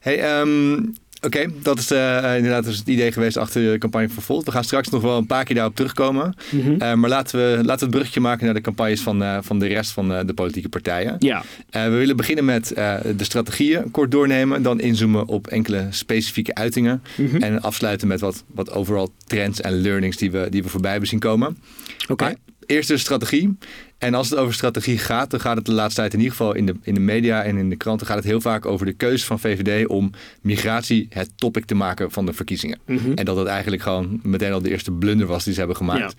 hey, 0.00 0.40
um, 0.40 0.94
Oké, 1.24 1.46
dat 1.62 1.78
is 1.78 1.92
uh, 1.92 2.36
inderdaad 2.36 2.64
dus 2.64 2.78
het 2.78 2.88
idee 2.88 3.12
geweest 3.12 3.36
achter 3.36 3.72
de 3.72 3.78
campagne 3.78 4.08
van 4.08 4.22
Volt. 4.22 4.44
We 4.44 4.50
gaan 4.50 4.64
straks 4.64 4.88
nog 4.88 5.02
wel 5.02 5.18
een 5.18 5.26
paar 5.26 5.44
keer 5.44 5.54
daarop 5.54 5.74
terugkomen. 5.76 6.34
Mm 6.50 6.60
-hmm. 6.60 6.72
uh, 6.72 6.94
maar 6.94 7.10
laten 7.10 7.38
we, 7.38 7.56
laten 7.56 7.78
we 7.78 7.84
het 7.84 7.90
bruggetje 7.90 8.20
maken 8.20 8.44
naar 8.44 8.54
de 8.54 8.60
campagnes 8.60 9.00
van, 9.00 9.22
uh, 9.22 9.38
van 9.40 9.58
de 9.58 9.66
rest 9.66 9.90
van 9.90 10.08
de 10.08 10.34
politieke 10.34 10.68
partijen. 10.68 11.16
Ja. 11.18 11.42
we 11.70 11.88
willen 11.88 12.16
beginnen 12.16 12.44
met 12.44 12.68
de 13.16 13.24
strategieën 13.24 13.90
kort 13.90 14.10
doornemen. 14.10 14.62
Dan 14.62 14.80
inzoomen 14.80 15.26
op 15.26 15.46
enkele 15.46 15.86
specifieke 15.90 16.54
uitingen. 16.54 17.02
Mm 17.16 17.28
-hmm. 17.28 17.42
En 17.42 17.60
afsluiten 17.60 18.08
met 18.08 18.20
wat, 18.20 18.44
wat 18.46 18.70
overal 18.70 19.12
trends 19.26 19.60
en 19.60 19.80
learnings 19.80 20.16
die 20.16 20.30
we, 20.30 20.46
die 20.50 20.62
we 20.62 20.68
voorbij 20.68 20.90
hebben 20.90 21.08
zien 21.08 21.18
komen. 21.18 21.58
Oké. 22.02 22.12
Okay. 22.12 22.36
Eerst 22.66 22.88
de 22.88 22.96
strategie. 22.96 23.56
En 24.04 24.14
als 24.14 24.30
het 24.30 24.38
over 24.38 24.54
strategie 24.54 24.98
gaat, 24.98 25.30
dan 25.30 25.40
gaat 25.40 25.56
het 25.56 25.66
de 25.66 25.72
laatste 25.72 26.00
tijd 26.00 26.12
in 26.12 26.18
ieder 26.18 26.36
geval 26.36 26.54
in 26.54 26.66
de, 26.66 26.74
in 26.82 26.94
de 26.94 27.00
media 27.00 27.42
en 27.42 27.56
in 27.56 27.70
de 27.70 27.76
kranten 27.76 28.06
gaat 28.06 28.16
het 28.16 28.24
heel 28.24 28.40
vaak 28.40 28.66
over 28.66 28.86
de 28.86 28.92
keuze 28.92 29.26
van 29.26 29.40
VVD 29.40 29.86
om 29.86 30.10
migratie 30.40 31.06
het 31.10 31.30
topic 31.36 31.64
te 31.64 31.74
maken 31.74 32.10
van 32.10 32.26
de 32.26 32.32
verkiezingen. 32.32 32.78
Mm 32.86 32.96
-hmm. 32.96 33.14
En 33.14 33.24
dat 33.24 33.36
het 33.36 33.46
eigenlijk 33.46 33.82
gewoon 33.82 34.20
meteen 34.22 34.52
al 34.52 34.62
de 34.62 34.70
eerste 34.70 34.92
blunder 34.92 35.26
was 35.26 35.44
die 35.44 35.52
ze 35.52 35.58
hebben 35.58 35.76
gemaakt. 35.76 36.14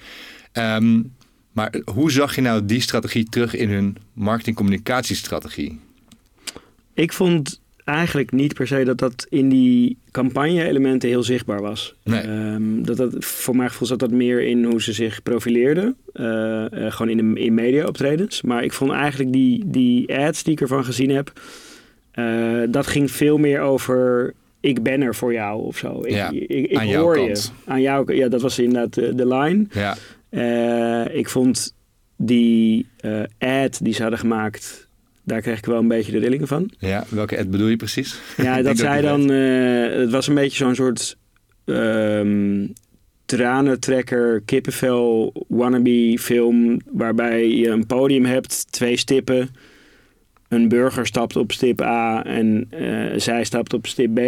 Ja. 0.54 0.76
Um, 0.76 1.14
maar 1.52 1.74
hoe 1.94 2.12
zag 2.12 2.36
je 2.36 2.42
nou 2.42 2.66
die 2.66 2.82
strategie 2.82 3.30
terug 3.30 3.56
in 3.56 3.70
hun 3.70 3.98
marketing-communicatiestrategie? 4.14 5.80
Ik 6.94 7.14
vond 7.14 7.62
eigenlijk 7.86 8.32
niet 8.32 8.54
per 8.54 8.68
se 8.68 8.84
dat 8.84 8.98
dat 8.98 9.26
in 9.30 9.50
die 9.50 9.98
campagne-elementen 10.12 11.10
heel 11.10 11.24
zichtbaar 11.24 11.62
was. 11.62 11.96
Nee. 12.04 12.28
Um, 12.28 12.86
dat 12.86 12.98
dat, 12.98 13.16
voor 13.20 13.56
mijn 13.56 13.70
gevoel 13.70 13.88
zat 13.88 14.00
dat 14.00 14.12
meer 14.12 14.42
in 14.42 14.64
hoe 14.64 14.82
ze 14.82 14.94
zich 14.94 15.24
profileerden. 15.24 15.96
Uh, 16.14 16.26
uh, 16.26 16.92
gewoon 16.92 17.10
in, 17.10 17.34
de, 17.34 17.40
in 17.40 17.54
media-optredens. 17.54 18.42
Maar 18.42 18.64
ik 18.64 18.74
vond 18.74 18.92
eigenlijk 18.92 19.34
die, 19.34 19.64
die 19.66 20.18
ads 20.18 20.44
die 20.44 20.54
ik 20.54 20.62
ervan 20.62 20.86
gezien 20.86 21.10
heb... 21.10 21.34
Uh, 22.16 22.62
dat 22.70 22.88
ging 22.88 23.12
veel 23.12 23.38
meer 23.38 23.62
over... 23.62 24.34
Ik 24.60 24.84
ben 24.84 25.02
er 25.02 25.16
voor 25.16 25.34
jou 25.34 25.64
of 25.64 25.78
zo. 25.78 26.00
Ik, 26.04 26.12
ja, 26.12 26.30
ik, 26.32 26.50
ik, 26.50 26.78
aan 26.78 26.84
ik 26.84 26.90
jouw 26.90 27.02
hoor 27.02 27.16
kant. 27.16 27.54
je. 27.66 27.72
Aan 27.72 27.82
jou, 27.82 28.16
ja, 28.16 28.28
dat 28.28 28.42
was 28.42 28.60
inderdaad 28.60 28.94
de, 28.94 29.16
de 29.16 29.28
line. 29.28 29.66
Ja. 29.72 31.08
Ik 31.08 31.30
vond 31.30 31.76
die 32.18 32.86
ad 33.38 33.80
die 33.84 33.94
ze 33.94 34.02
hadden 34.02 34.20
gemaakt 34.20 34.85
daar 35.26 35.42
kreeg 35.42 35.58
ik 35.58 35.66
wel 35.66 35.80
een 35.80 35.88
beetje 35.88 36.12
de 36.12 36.20
rillingen 36.20 36.48
van. 36.48 36.72
Ja, 36.78 37.04
welke 37.10 37.38
ad 37.38 37.50
bedoel 37.50 37.68
je 37.68 37.76
precies? 37.76 38.20
Ja, 38.38 38.62
dat 38.62 38.78
zij 38.78 39.02
dan... 39.02 39.32
Uh, 39.32 40.00
het 40.00 40.12
was 40.12 40.28
een 40.28 40.36
beetje 40.36 40.58
zo'n 40.58 40.76
soort... 40.76 41.18
Um, 41.66 42.74
tranentrekker, 43.26 44.42
kippenvel, 44.46 45.34
wannabe 45.48 46.18
film... 46.20 46.80
waarbij 46.92 47.50
je 47.50 47.68
een 47.70 47.86
podium 47.86 48.26
hebt, 48.26 48.72
twee 48.72 48.98
stippen... 48.98 49.50
Een 50.48 50.68
burger 50.68 51.06
stapt 51.06 51.36
op 51.36 51.52
stip 51.52 51.82
A 51.82 52.24
en 52.24 52.68
uh, 52.74 53.14
zij 53.16 53.44
stapt 53.44 53.74
op 53.74 53.88
stip 53.88 54.14
B. 54.14 54.20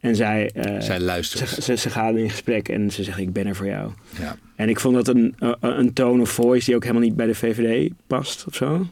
En 0.00 0.16
zij, 0.16 0.50
uh, 0.54 0.80
zij 0.80 1.00
luistert. 1.00 1.48
Ze, 1.48 1.62
ze, 1.62 1.76
ze 1.76 1.90
gaan 1.90 2.16
in 2.16 2.30
gesprek 2.30 2.68
en 2.68 2.90
ze 2.90 3.02
zegt: 3.02 3.18
Ik 3.18 3.32
ben 3.32 3.46
er 3.46 3.56
voor 3.56 3.66
jou. 3.66 3.90
Ja. 4.20 4.36
En 4.56 4.68
ik 4.68 4.80
vond 4.80 4.94
dat 4.94 5.08
een, 5.08 5.34
een 5.60 5.92
tone 5.92 6.22
of 6.22 6.30
voice 6.30 6.64
die 6.64 6.74
ook 6.74 6.82
helemaal 6.82 7.02
niet 7.02 7.16
bij 7.16 7.26
de 7.26 7.34
VVD 7.34 7.92
past 8.06 8.44
of 8.46 8.54
zo. 8.54 8.86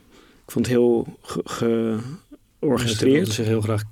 Ik 0.50 0.56
vond 0.56 0.66
het 0.66 0.76
heel 0.76 1.18
georchestreerd. 2.60 3.26
Ze 3.26 3.32
zich 3.32 3.46
heel 3.46 3.60
graag 3.60 3.82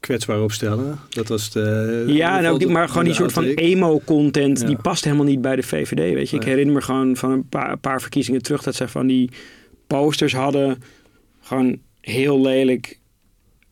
kwetsbaar 0.00 0.42
opstellen. 0.42 0.98
Dat 1.08 1.28
was 1.28 1.50
de... 1.50 2.04
Ja, 2.06 2.40
nou, 2.40 2.58
die, 2.58 2.68
maar 2.68 2.88
gewoon 2.88 3.04
die 3.04 3.14
soort 3.14 3.32
van 3.32 3.44
emo-content... 3.44 4.60
Ja. 4.60 4.66
die 4.66 4.76
past 4.76 5.04
helemaal 5.04 5.24
niet 5.24 5.40
bij 5.40 5.56
de 5.56 5.62
VVD, 5.62 6.14
weet 6.14 6.30
je. 6.30 6.36
Ik 6.36 6.42
herinner 6.42 6.74
me 6.74 6.80
gewoon 6.80 7.16
van 7.16 7.30
een 7.30 7.48
paar, 7.48 7.78
paar 7.78 8.00
verkiezingen 8.00 8.42
terug... 8.42 8.62
dat 8.62 8.74
ze 8.74 8.88
van 8.88 9.06
die 9.06 9.30
posters 9.86 10.32
hadden... 10.32 10.82
gewoon 11.40 11.78
heel 12.00 12.40
lelijk... 12.40 12.98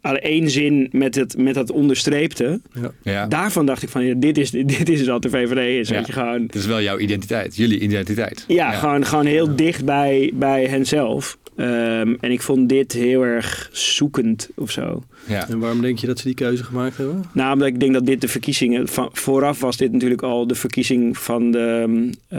één 0.03 0.51
zin 0.51 0.89
met 0.93 1.15
het, 1.15 1.37
met 1.37 1.55
dat 1.55 1.71
onderstreepte. 1.71 2.61
Ja. 2.73 2.91
Ja. 3.03 3.27
Daarvan 3.27 3.67
dacht 3.67 3.83
ik 3.83 3.89
van, 3.89 4.05
ja, 4.05 4.15
dit, 4.15 4.39
is, 4.39 4.51
dit 4.51 4.89
is 4.89 5.07
wat 5.07 5.23
de 5.23 5.31
VVD 5.31 5.81
is. 5.81 5.89
Ja. 5.89 5.95
Weet 5.95 6.07
je, 6.07 6.13
gewoon, 6.13 6.43
Het 6.43 6.55
is 6.55 6.67
wel 6.67 6.81
jouw 6.83 6.99
identiteit, 6.99 7.57
jullie 7.57 7.79
identiteit. 7.81 8.45
ja, 8.49 8.71
Gewoon, 8.71 9.07
gewoon 9.07 9.27
heel 9.27 9.57
dicht 9.57 9.85
bij, 9.85 10.31
bij 10.35 10.65
henzelf. 10.65 11.39
Um, 11.57 12.17
en 12.21 12.31
ik 12.31 12.43
vond 12.43 12.69
dit 12.69 12.93
heel 12.93 13.23
erg 13.23 13.69
zoekend 13.73 14.49
of 14.55 14.71
zo. 14.71 15.03
Ja. 15.27 15.49
En 15.49 15.59
waarom 15.59 15.81
denk 15.81 15.99
je 15.99 16.07
dat 16.07 16.19
ze 16.19 16.27
die 16.27 16.35
keuze 16.35 16.65
gemaakt 16.65 16.97
hebben? 16.97 17.25
Nou, 17.33 17.53
omdat 17.53 17.69
ik 17.69 17.81
denk 17.81 17.93
dat 17.93 18.07
dit 18.07 18.21
de 18.21 18.29
verkiezingen... 18.29 18.89
Van, 18.89 19.09
vooraf 19.13 19.61
was 19.61 19.77
dit 19.77 19.93
natuurlijk 19.93 20.23
al 20.23 20.47
de 20.47 20.55
verkiezing 20.55 21.19
van 21.19 21.51
de, 21.51 22.11
uh, 22.33 22.39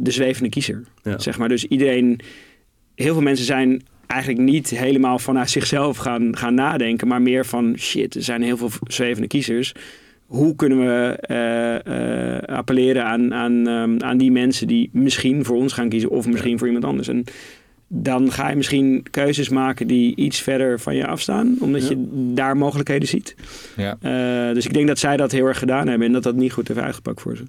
de 0.00 0.10
zwevende 0.10 0.48
kiezer. 0.48 0.84
Ja. 1.02 1.18
Zeg 1.18 1.38
maar. 1.38 1.48
Dus 1.48 1.64
iedereen... 1.64 2.20
Heel 2.94 3.12
veel 3.12 3.22
mensen 3.22 3.46
zijn 3.46 3.82
eigenlijk 4.06 4.40
niet 4.40 4.70
helemaal 4.70 5.18
vanuit 5.18 5.50
zichzelf 5.50 5.96
gaan, 5.96 6.36
gaan 6.36 6.54
nadenken... 6.54 7.08
maar 7.08 7.22
meer 7.22 7.46
van, 7.46 7.74
shit, 7.78 8.14
er 8.14 8.22
zijn 8.22 8.42
heel 8.42 8.56
veel 8.56 8.70
zwevende 8.86 9.28
kiezers... 9.28 9.74
Hoe 10.26 10.56
kunnen 10.56 10.78
we 10.78 11.18
uh, 11.30 11.94
uh, 11.94 12.56
appelleren 12.56 13.04
aan, 13.04 13.34
aan, 13.34 13.66
um, 13.66 14.02
aan 14.02 14.18
die 14.18 14.30
mensen 14.30 14.66
die 14.66 14.90
misschien 14.92 15.44
voor 15.44 15.56
ons 15.56 15.72
gaan 15.72 15.88
kiezen... 15.88 16.10
of 16.10 16.26
misschien 16.26 16.50
ja. 16.50 16.58
voor 16.58 16.66
iemand 16.66 16.84
anders? 16.84 17.08
En 17.08 17.24
dan 17.88 18.32
ga 18.32 18.48
je 18.48 18.56
misschien 18.56 19.06
keuzes 19.10 19.48
maken 19.48 19.86
die 19.86 20.16
iets 20.16 20.40
verder 20.40 20.80
van 20.80 20.96
je 20.96 21.06
afstaan, 21.06 21.56
omdat 21.60 21.82
Ja. 21.82 21.88
je 21.88 22.30
daar 22.34 22.56
mogelijkheden 22.56 23.08
ziet. 23.08 23.34
Ja. 23.76 23.96
Uh, 24.02 24.54
dus 24.54 24.66
ik 24.66 24.72
denk 24.72 24.86
dat 24.86 24.98
zij 24.98 25.16
dat 25.16 25.32
heel 25.32 25.46
erg 25.46 25.58
gedaan 25.58 25.88
hebben 25.88 26.06
en 26.06 26.12
dat 26.12 26.22
dat 26.22 26.34
niet 26.34 26.52
goed 26.52 26.68
heeft 26.68 26.80
uitgepakt 26.80 27.20
voor 27.20 27.36
ze. 27.36 27.44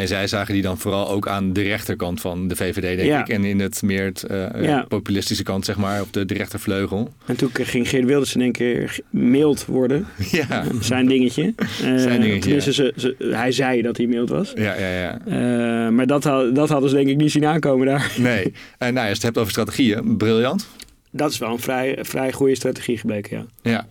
En 0.00 0.08
zij 0.08 0.26
zagen 0.26 0.54
die 0.54 0.62
dan 0.62 0.78
vooral 0.78 1.10
ook 1.10 1.28
aan 1.28 1.52
de 1.52 1.62
rechterkant 1.62 2.20
van 2.20 2.48
de 2.48 2.56
VVD, 2.56 2.82
denk 2.96 3.00
Ja. 3.08 3.20
ik. 3.20 3.28
En 3.28 3.44
in 3.44 3.60
het 3.60 3.82
meer 3.82 4.04
het, 4.04 4.24
uh, 4.30 4.46
Ja. 4.62 4.84
populistische 4.88 5.42
kant, 5.42 5.64
zeg 5.64 5.76
maar, 5.76 6.00
op 6.00 6.12
de, 6.12 6.24
de 6.24 6.34
rechtervleugel. 6.34 7.12
En 7.26 7.36
toen 7.36 7.50
ging 7.52 7.88
Geert 7.88 8.04
Wilders 8.04 8.34
in 8.34 8.40
één 8.40 8.52
keer 8.52 8.98
mild 9.10 9.64
worden, 9.66 10.06
Ja, 10.30 10.64
zijn 10.80 11.06
dingetje. 11.06 11.54
Zijn 11.80 12.20
dingetje, 12.20 12.40
tenminste, 12.40 12.72
ze, 12.72 12.92
ze, 12.96 13.14
hij 13.18 13.52
zei 13.52 13.82
dat 13.82 13.96
hij 13.96 14.06
mild 14.06 14.28
was. 14.28 14.52
ja, 14.54 14.74
ja. 14.78 15.18
ja. 15.26 15.90
Maar 15.90 16.06
dat, 16.06 16.22
dat 16.54 16.68
hadden 16.68 16.90
ze 16.90 16.96
denk 16.96 17.08
ik 17.08 17.16
niet 17.16 17.30
zien 17.30 17.44
aankomen 17.46 17.86
daar. 17.86 18.12
Nee. 18.18 18.52
En 18.78 18.94
nou, 18.94 18.94
ja, 18.94 19.00
als 19.00 19.06
je 19.08 19.14
het 19.14 19.22
hebt 19.22 19.38
over 19.38 19.50
strategieën, 19.50 20.16
briljant. 20.16 20.68
Dat 21.10 21.30
is 21.30 21.38
wel 21.38 21.50
een 21.52 21.58
vrij, 21.58 21.98
vrij 22.00 22.32
goede 22.32 22.54
strategie 22.54 22.98
gebleken, 22.98 23.48
ja. 23.62 23.70
Ja. 23.70 23.86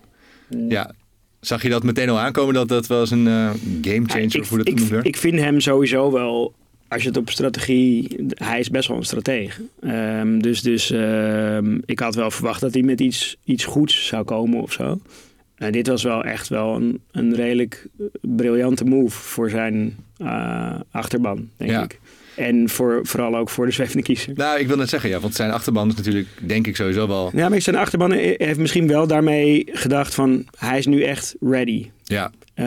ja. 0.70 0.92
Zag 1.40 1.62
je 1.62 1.70
dat 1.70 1.84
meteen 1.84 2.10
al 2.10 2.20
aankomen 2.20 2.54
dat 2.54 2.68
dat 2.68 2.88
wel 2.88 3.00
eens 3.00 3.12
een 3.12 3.28
eh, 3.28 3.50
game 3.82 4.04
changer, 4.08 4.30
Ja, 4.30 4.40
ik, 4.42 4.46
hoe 4.46 4.58
dat 4.58 4.68
ik, 4.68 4.80
werd? 4.80 5.06
ik 5.06 5.18
vind 5.18 5.40
hem 5.40 5.60
sowieso 5.60 6.12
wel, 6.12 6.54
als 6.88 7.02
je 7.02 7.08
het 7.08 7.18
op 7.18 7.30
strategie, 7.30 8.16
hij 8.30 8.60
is 8.60 8.70
best 8.70 8.88
wel 8.88 8.98
een 8.98 9.04
stratege. 9.06 9.62
Ehm, 9.82 10.40
dus 10.40 10.62
dus 10.62 10.92
ehm, 10.92 11.78
ik 11.86 12.00
had 12.00 12.16
wel 12.16 12.32
verwacht 12.32 12.62
dat 12.62 12.74
hij 12.74 12.84
met 12.84 13.00
iets, 13.02 13.38
iets 13.44 13.66
goeds 13.66 14.08
zou 14.08 14.24
komen 14.24 14.62
of 14.62 14.72
zo. 14.72 15.00
En 15.56 15.72
dit 15.72 15.88
was 15.88 16.04
wel 16.04 16.24
echt 16.24 16.48
wel 16.48 16.76
een, 16.76 17.00
een 17.12 17.36
redelijk 17.36 17.88
eh, 18.00 18.06
briljante 18.22 18.84
move 18.86 19.18
voor 19.18 19.50
zijn 19.50 19.96
eh, 20.18 20.76
achterban, 20.92 21.50
denk 21.58 21.72
Ja. 21.72 21.84
ik. 21.84 22.00
En 22.40 22.70
voor, 22.70 23.00
vooral 23.04 23.38
ook 23.38 23.50
voor 23.50 23.66
de 23.66 23.72
zwevende 23.72 24.04
kiezer. 24.04 24.34
Nou, 24.36 24.60
ik 24.60 24.68
wil 24.68 24.78
net 24.78 24.90
zeggen, 24.90 25.10
ja, 25.10 25.20
want 25.20 25.36
zijn 25.36 25.52
achterban 25.52 25.88
is 25.90 25.96
natuurlijk, 25.96 26.28
denk 26.40 26.68
ik 26.68 26.76
sowieso 26.76 27.08
wel... 27.08 27.32
Ja, 27.34 27.50
maar 27.50 27.62
zijn 27.62 27.76
achterban 27.76 28.12
heeft 28.12 28.60
misschien 28.60 28.88
wel 28.88 29.08
daarmee 29.08 29.68
gedacht 29.72 30.14
van... 30.16 30.46
hij 30.58 30.78
is 30.78 30.86
nu 30.86 31.04
echt 31.04 31.36
ready. 31.40 31.90
Ja, 32.04 32.32
Uh, 32.56 32.66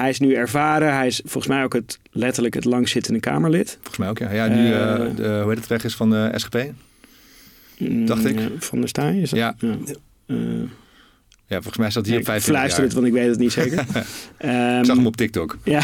hij 0.00 0.08
is 0.08 0.20
nu 0.20 0.34
ervaren. 0.34 0.94
Hij 0.94 1.06
is 1.06 1.20
volgens 1.24 1.46
mij 1.46 1.62
ook 1.64 1.72
het, 1.72 1.98
letterlijk 2.10 2.54
het 2.54 2.64
langzittende 2.64 3.20
Kamerlid. 3.20 3.78
volgens 3.80 3.96
mij 3.96 4.08
ook, 4.08 4.18
ja. 4.18 4.30
Ja, 4.30 4.46
nu, 4.48 4.72
eh, 4.72 4.94
Eh, 4.94 5.16
de, 5.16 5.38
hoe 5.42 5.48
heet 5.48 5.58
het 5.58 5.66
weg 5.66 5.84
is 5.84 5.94
van 5.94 6.10
de 6.10 6.32
SGP? 6.34 6.64
Dacht 7.78 8.24
ik. 8.24 8.36
Mm, 8.36 8.50
Van 8.58 8.78
der 8.78 8.88
Staaij 8.88 9.18
is 9.18 9.30
dat? 9.30 9.38
Ja. 9.38 9.54
Uh, 10.26 10.36
Ja, 11.50 11.56
volgens 11.56 11.76
mij 11.76 11.90
staat 11.90 12.06
hij 12.06 12.14
op 12.14 12.20
ik 12.20 12.26
25 12.26 12.60
fluister 12.60 12.82
het, 12.82 12.92
jaar. 12.92 13.00
want 13.02 13.14
ik 13.14 13.20
weet 13.20 13.30
het 13.30 13.38
niet 13.38 13.52
zeker. 13.52 13.78
Ehm, 14.36 14.78
Ik 14.78 14.84
zag 14.84 14.96
hem 14.96 15.06
op 15.06 15.16
TikTok. 15.16 15.56
Ja. 15.64 15.80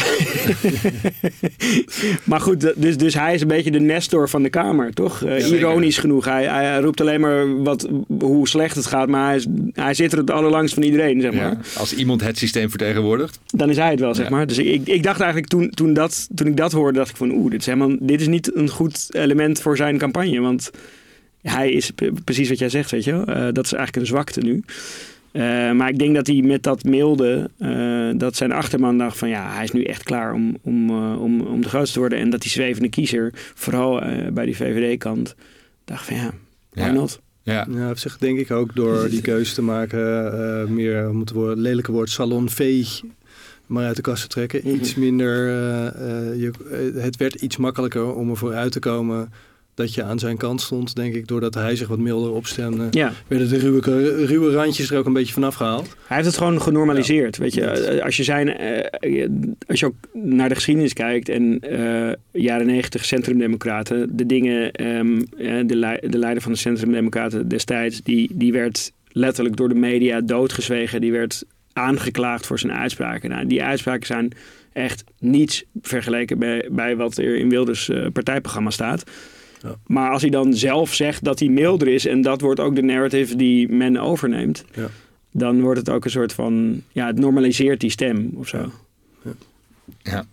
maar 2.23 2.39
goed, 2.41 2.73
dus, 2.81 2.97
dus 2.97 3.13
hij 3.13 3.33
is 3.33 3.41
een 3.41 3.47
beetje 3.47 3.71
de 3.71 3.79
Nestor 3.79 4.29
van 4.29 4.43
de 4.43 4.49
Kamer, 4.49 4.93
toch? 4.93 5.23
Eh, 5.23 5.47
ironisch 5.51 5.97
genoeg. 5.97 6.25
Hij, 6.25 6.45
hij 6.47 6.79
roept 6.79 7.01
alleen 7.01 7.19
maar 7.21 7.63
wat, 7.63 7.87
hoe 8.19 8.47
slecht 8.47 8.75
het 8.75 8.85
gaat, 8.85 9.07
maar 9.07 9.25
hij, 9.27 9.35
is, 9.35 9.45
hij 9.73 9.93
zit 9.93 10.11
er 10.11 10.17
het 10.17 10.31
allerlangst 10.31 10.73
van 10.73 10.83
iedereen, 10.83 11.21
zeg 11.21 11.31
maar. 11.33 11.41
Ja. 11.51 11.57
Als 11.77 11.93
iemand 11.93 12.21
het 12.21 12.37
systeem 12.37 12.69
vertegenwoordigt. 12.69 13.39
Dan 13.45 13.69
is 13.69 13.77
hij 13.77 13.91
het 13.91 13.99
wel, 13.99 14.15
zeg 14.15 14.25
Ja. 14.29 14.31
maar. 14.35 14.47
Dus 14.47 14.57
ik, 14.57 14.87
ik 14.87 15.03
dacht 15.03 15.19
eigenlijk 15.19 15.49
toen, 15.51 15.69
toen, 15.69 15.93
dat, 15.93 16.27
toen 16.35 16.47
ik 16.47 16.57
dat 16.57 16.71
hoorde, 16.71 16.97
dacht 16.97 17.09
ik 17.09 17.15
van 17.17 17.31
oeh, 17.31 17.51
dit 17.51 17.59
is, 17.59 17.65
helemaal, 17.65 17.95
dit 17.99 18.21
is 18.21 18.27
niet 18.27 18.55
een 18.55 18.69
goed 18.69 19.07
element 19.09 19.61
voor 19.61 19.77
zijn 19.77 19.97
campagne. 19.97 20.39
Want 20.39 20.71
hij 21.41 21.71
is 21.71 21.91
precies 22.23 22.49
wat 22.49 22.59
jij 22.59 22.69
zegt, 22.69 22.91
weet 22.91 23.03
je 23.03 23.11
wel. 23.11 23.25
Eh, 23.25 23.35
dat 23.53 23.65
is 23.65 23.73
eigenlijk 23.73 23.95
een 23.95 24.05
zwakte 24.05 24.39
nu. 24.39 24.63
Eh, 25.31 25.71
maar 25.71 25.89
ik 25.89 25.99
denk 25.99 26.15
dat 26.15 26.27
hij 26.27 26.41
met 26.41 26.63
dat 26.63 26.83
mailde, 26.83 27.49
eh, 27.57 28.09
dat 28.15 28.35
zijn 28.35 28.51
achterman 28.51 28.97
dacht 28.97 29.17
van 29.17 29.29
ja, 29.29 29.53
hij 29.53 29.63
is 29.63 29.71
nu 29.71 29.83
echt 29.83 30.03
klaar 30.03 30.33
om, 30.33 30.57
om, 30.61 30.89
eh, 30.89 31.21
om, 31.21 31.41
om 31.41 31.61
de 31.61 31.69
grootste 31.69 31.93
te 31.93 31.99
worden. 31.99 32.19
En 32.19 32.29
dat 32.29 32.41
die 32.41 32.51
zwevende 32.51 32.89
kiezer, 32.89 33.31
vooral 33.33 34.01
eh, 34.01 34.31
bij 34.31 34.45
die 34.45 34.55
VVD-kant, 34.55 35.35
dacht 35.85 36.05
van 36.05 36.15
ja, 36.15 36.31
why 36.69 36.81
Ja. 36.81 36.91
not? 36.91 37.19
Ja. 37.43 37.67
Ja, 37.71 37.89
op 37.89 37.97
zich 37.97 38.17
denk 38.17 38.39
ik 38.39 38.51
ook 38.51 38.75
door 38.75 39.09
die 39.09 39.21
keuze 39.21 39.53
te 39.53 39.61
maken, 39.61 40.33
eh, 40.33 40.67
meer 40.67 41.09
om 41.09 41.19
het 41.19 41.31
woord, 41.31 41.57
lelijke 41.57 41.91
woord 41.91 42.09
salonveeg 42.09 43.01
maar 43.67 43.85
uit 43.85 43.95
de 43.95 44.01
kast 44.01 44.21
te 44.21 44.27
trekken. 44.27 44.61
Mhm. 44.63 44.75
Iets 44.75 44.95
minder, 44.95 45.47
eh, 45.47 45.87
eh, 45.87 46.39
je, 46.41 46.51
het 46.99 47.17
werd 47.17 47.35
iets 47.35 47.57
makkelijker 47.57 48.13
om 48.13 48.29
ervoor 48.29 48.53
uit 48.53 48.71
te 48.71 48.79
komen 48.79 49.31
dat 49.77 49.93
je 49.93 50.03
aan 50.03 50.19
zijn 50.19 50.37
kant 50.37 50.61
stond, 50.61 50.95
denk 50.95 51.15
ik. 51.15 51.27
Doordat 51.27 51.53
hij 51.53 51.75
zich 51.75 51.87
wat 51.87 51.99
milder 51.99 52.31
opstemde, 52.31 52.87
Ja, 52.91 53.13
werden 53.27 53.49
de 53.49 53.57
ruwe, 53.57 54.25
ruwe 54.25 54.51
randjes 54.51 54.91
er 54.91 54.97
ook 54.97 55.05
een 55.05 55.13
beetje 55.13 55.33
vanaf 55.33 55.55
gehaald. 55.55 55.95
Hij 56.07 56.15
heeft 56.15 56.27
het 56.29 56.37
gewoon 56.37 56.61
genormaliseerd. 56.61 57.37
Weet 57.37 57.53
je, 57.53 57.61
Eh, 57.65 58.03
als 58.03 58.17
je, 58.17 58.23
zijn, 58.23 58.57
eh, 58.57 59.27
als 59.67 59.79
je 59.79 59.85
ook 59.85 59.95
naar 60.13 60.49
de 60.49 60.55
geschiedenis 60.55 60.93
kijkt 60.93 61.29
en 61.29 61.59
eh, 61.59 62.13
jaren 62.31 62.65
negentig 62.65 63.05
centrumdemocraten, 63.05 64.17
de 64.17 64.25
dingen, 64.25 64.71
ehm, 64.71 65.21
eh, 65.37 65.67
de, 65.67 66.07
de 66.09 66.17
leider 66.17 66.41
van 66.41 66.51
de 66.51 66.57
centrumdemocraten 66.57 67.47
destijds, 67.47 68.01
die, 68.01 68.29
die 68.33 68.51
werd 68.51 68.91
letterlijk 69.11 69.55
door 69.55 69.69
de 69.69 69.75
media 69.75 70.21
doodgezwegen. 70.21 71.01
Die 71.01 71.11
werd 71.11 71.43
aangeklaagd 71.73 72.45
voor 72.45 72.59
zijn 72.59 72.73
uitspraken. 72.73 73.29
Nou, 73.29 73.47
die 73.47 73.63
uitspraken 73.63 74.05
zijn 74.07 74.31
echt 74.73 75.03
niets 75.19 75.63
vergeleken 75.81 76.39
bij, 76.39 76.67
bij 76.71 76.95
wat 76.95 77.17
er 77.17 77.35
in 77.35 77.49
Wilders 77.49 77.91
partijprogramma 78.13 78.69
staat. 78.69 79.03
Ja. 79.63 79.75
Maar 79.87 80.11
als 80.11 80.21
hij 80.21 80.31
dan 80.31 80.53
zelf 80.53 80.93
zegt 80.93 81.23
dat 81.23 81.39
hij 81.39 81.47
milder 81.49 81.87
is 81.87 82.05
en 82.05 82.21
dat 82.21 82.41
wordt 82.41 82.59
ook 82.59 82.75
de 82.75 82.81
narrative 82.81 83.35
die 83.35 83.69
men 83.69 83.97
overneemt, 83.97 84.63
Ja. 84.73 84.89
dan 85.31 85.61
wordt 85.61 85.79
het 85.79 85.89
ook 85.89 86.05
een 86.05 86.11
soort 86.11 86.33
van, 86.33 86.81
ja, 86.91 87.07
het 87.07 87.19
normaliseert 87.19 87.79
die 87.79 87.89
stem 87.89 88.31
of 88.35 88.47
zo. 88.47 88.71
Ja. 90.03 90.25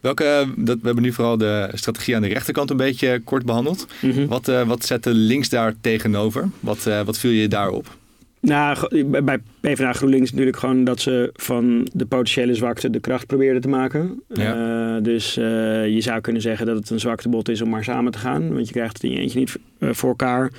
Welke, 0.00 0.46
dat, 0.56 0.78
we 0.80 0.86
hebben 0.86 1.02
nu 1.02 1.12
vooral 1.12 1.36
de 1.36 1.70
strategie 1.74 2.16
aan 2.16 2.22
de 2.22 2.28
rechterkant 2.28 2.70
een 2.70 2.76
beetje 2.76 3.20
kort 3.24 3.44
behandeld. 3.44 3.86
Mhm. 4.02 4.26
Wat, 4.26 4.48
eh, 4.48 4.66
wat 4.66 4.84
zette 4.84 5.10
links 5.14 5.48
daar 5.48 5.74
tegenover? 5.80 6.48
Wat, 6.60 6.86
eh, 6.86 7.00
wat 7.02 7.18
viel 7.18 7.30
je 7.30 7.48
daarop? 7.48 7.96
Nou, 8.42 9.04
bij- 9.22 9.38
PvdA 9.60 9.92
GroenLinks 9.92 10.30
natuurlijk 10.30 10.56
gewoon 10.56 10.84
dat 10.84 11.00
ze 11.00 11.30
van 11.32 11.88
de 11.92 12.06
potentiële 12.06 12.54
zwakte 12.54 12.90
de 12.90 13.00
kracht 13.00 13.26
probeerden 13.26 13.62
te 13.62 13.68
maken. 13.68 14.22
Ja. 14.28 14.96
Eh, 14.96 15.02
dus 15.02 15.36
eh, 15.36 15.44
je 15.88 16.00
zou 16.00 16.20
kunnen 16.20 16.42
zeggen 16.42 16.66
dat 16.66 16.76
het 16.76 16.90
een 16.90 17.00
zwaktebod 17.00 17.48
is 17.48 17.62
om 17.62 17.68
maar 17.68 17.84
samen 17.84 18.12
te 18.12 18.18
gaan. 18.18 18.52
Want 18.54 18.66
je 18.66 18.72
krijgt 18.72 18.92
het 18.92 19.02
in 19.02 19.10
je 19.10 19.18
eentje 19.18 19.38
niet 19.38 19.58
eh, 19.78 19.88
voor 19.92 20.08
elkaar. 20.08 20.52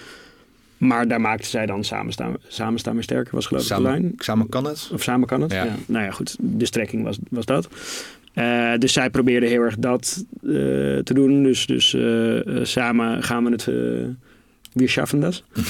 Maar 0.77 1.07
daar 1.07 1.21
maakten 1.21 1.49
zij 1.49 1.65
dan 1.65 1.83
samen 1.83 2.13
staan, 2.13 2.35
samen 2.47 2.79
staan 2.79 2.95
we 2.95 3.01
sterker, 3.01 3.35
was 3.35 3.45
geloof 3.45 3.63
ik 3.69 3.75
de 3.75 3.81
lijn. 3.81 4.01
Samen, 4.01 4.13
samen 4.17 4.49
kan 4.49 4.65
het? 4.65 4.89
Of 4.93 5.03
samen 5.03 5.27
kan 5.27 5.41
het. 5.41 5.51
Ja. 5.51 5.63
Ja. 5.63 5.75
Nou 5.85 6.05
ja, 6.05 6.11
goed. 6.11 6.35
De 6.39 6.65
strekking 6.65 7.03
was, 7.03 7.17
was 7.29 7.45
dat. 7.45 7.69
Dus 8.79 8.93
zij 8.93 9.09
probeerden 9.09 9.49
heel 9.49 9.61
erg 9.61 9.77
dat 9.77 10.25
te 10.39 11.13
doen. 11.13 11.43
Dus, 11.43 11.65
dus 11.65 11.97
samen 12.61 13.23
gaan 13.23 13.43
we 13.43 13.51
het... 13.51 13.69
weer 14.73 14.89
schaffen 14.89 15.19
dat. 15.19 15.43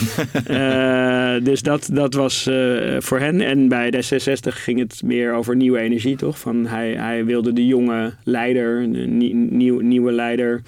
Eh, 0.43 1.43
dus 1.43 1.61
dat, 1.61 1.89
dat 1.93 2.13
was 2.13 2.47
eh, 2.47 2.95
voor 2.99 3.19
hen. 3.19 3.41
En 3.41 3.67
bij 3.67 3.93
D66 3.95 4.47
ging 4.47 4.79
het 4.79 5.01
meer 5.03 5.33
over 5.33 5.55
nieuwe 5.55 5.79
energie, 5.79 6.15
toch? 6.15 6.39
Van 6.39 6.65
hij, 6.65 6.93
hij 6.93 7.25
wilde 7.25 7.53
de 7.53 7.67
jonge 7.67 8.13
leider, 8.23 8.87
nieuw, 8.87 9.79
nieuwe 9.79 10.11
leider, 10.11 10.61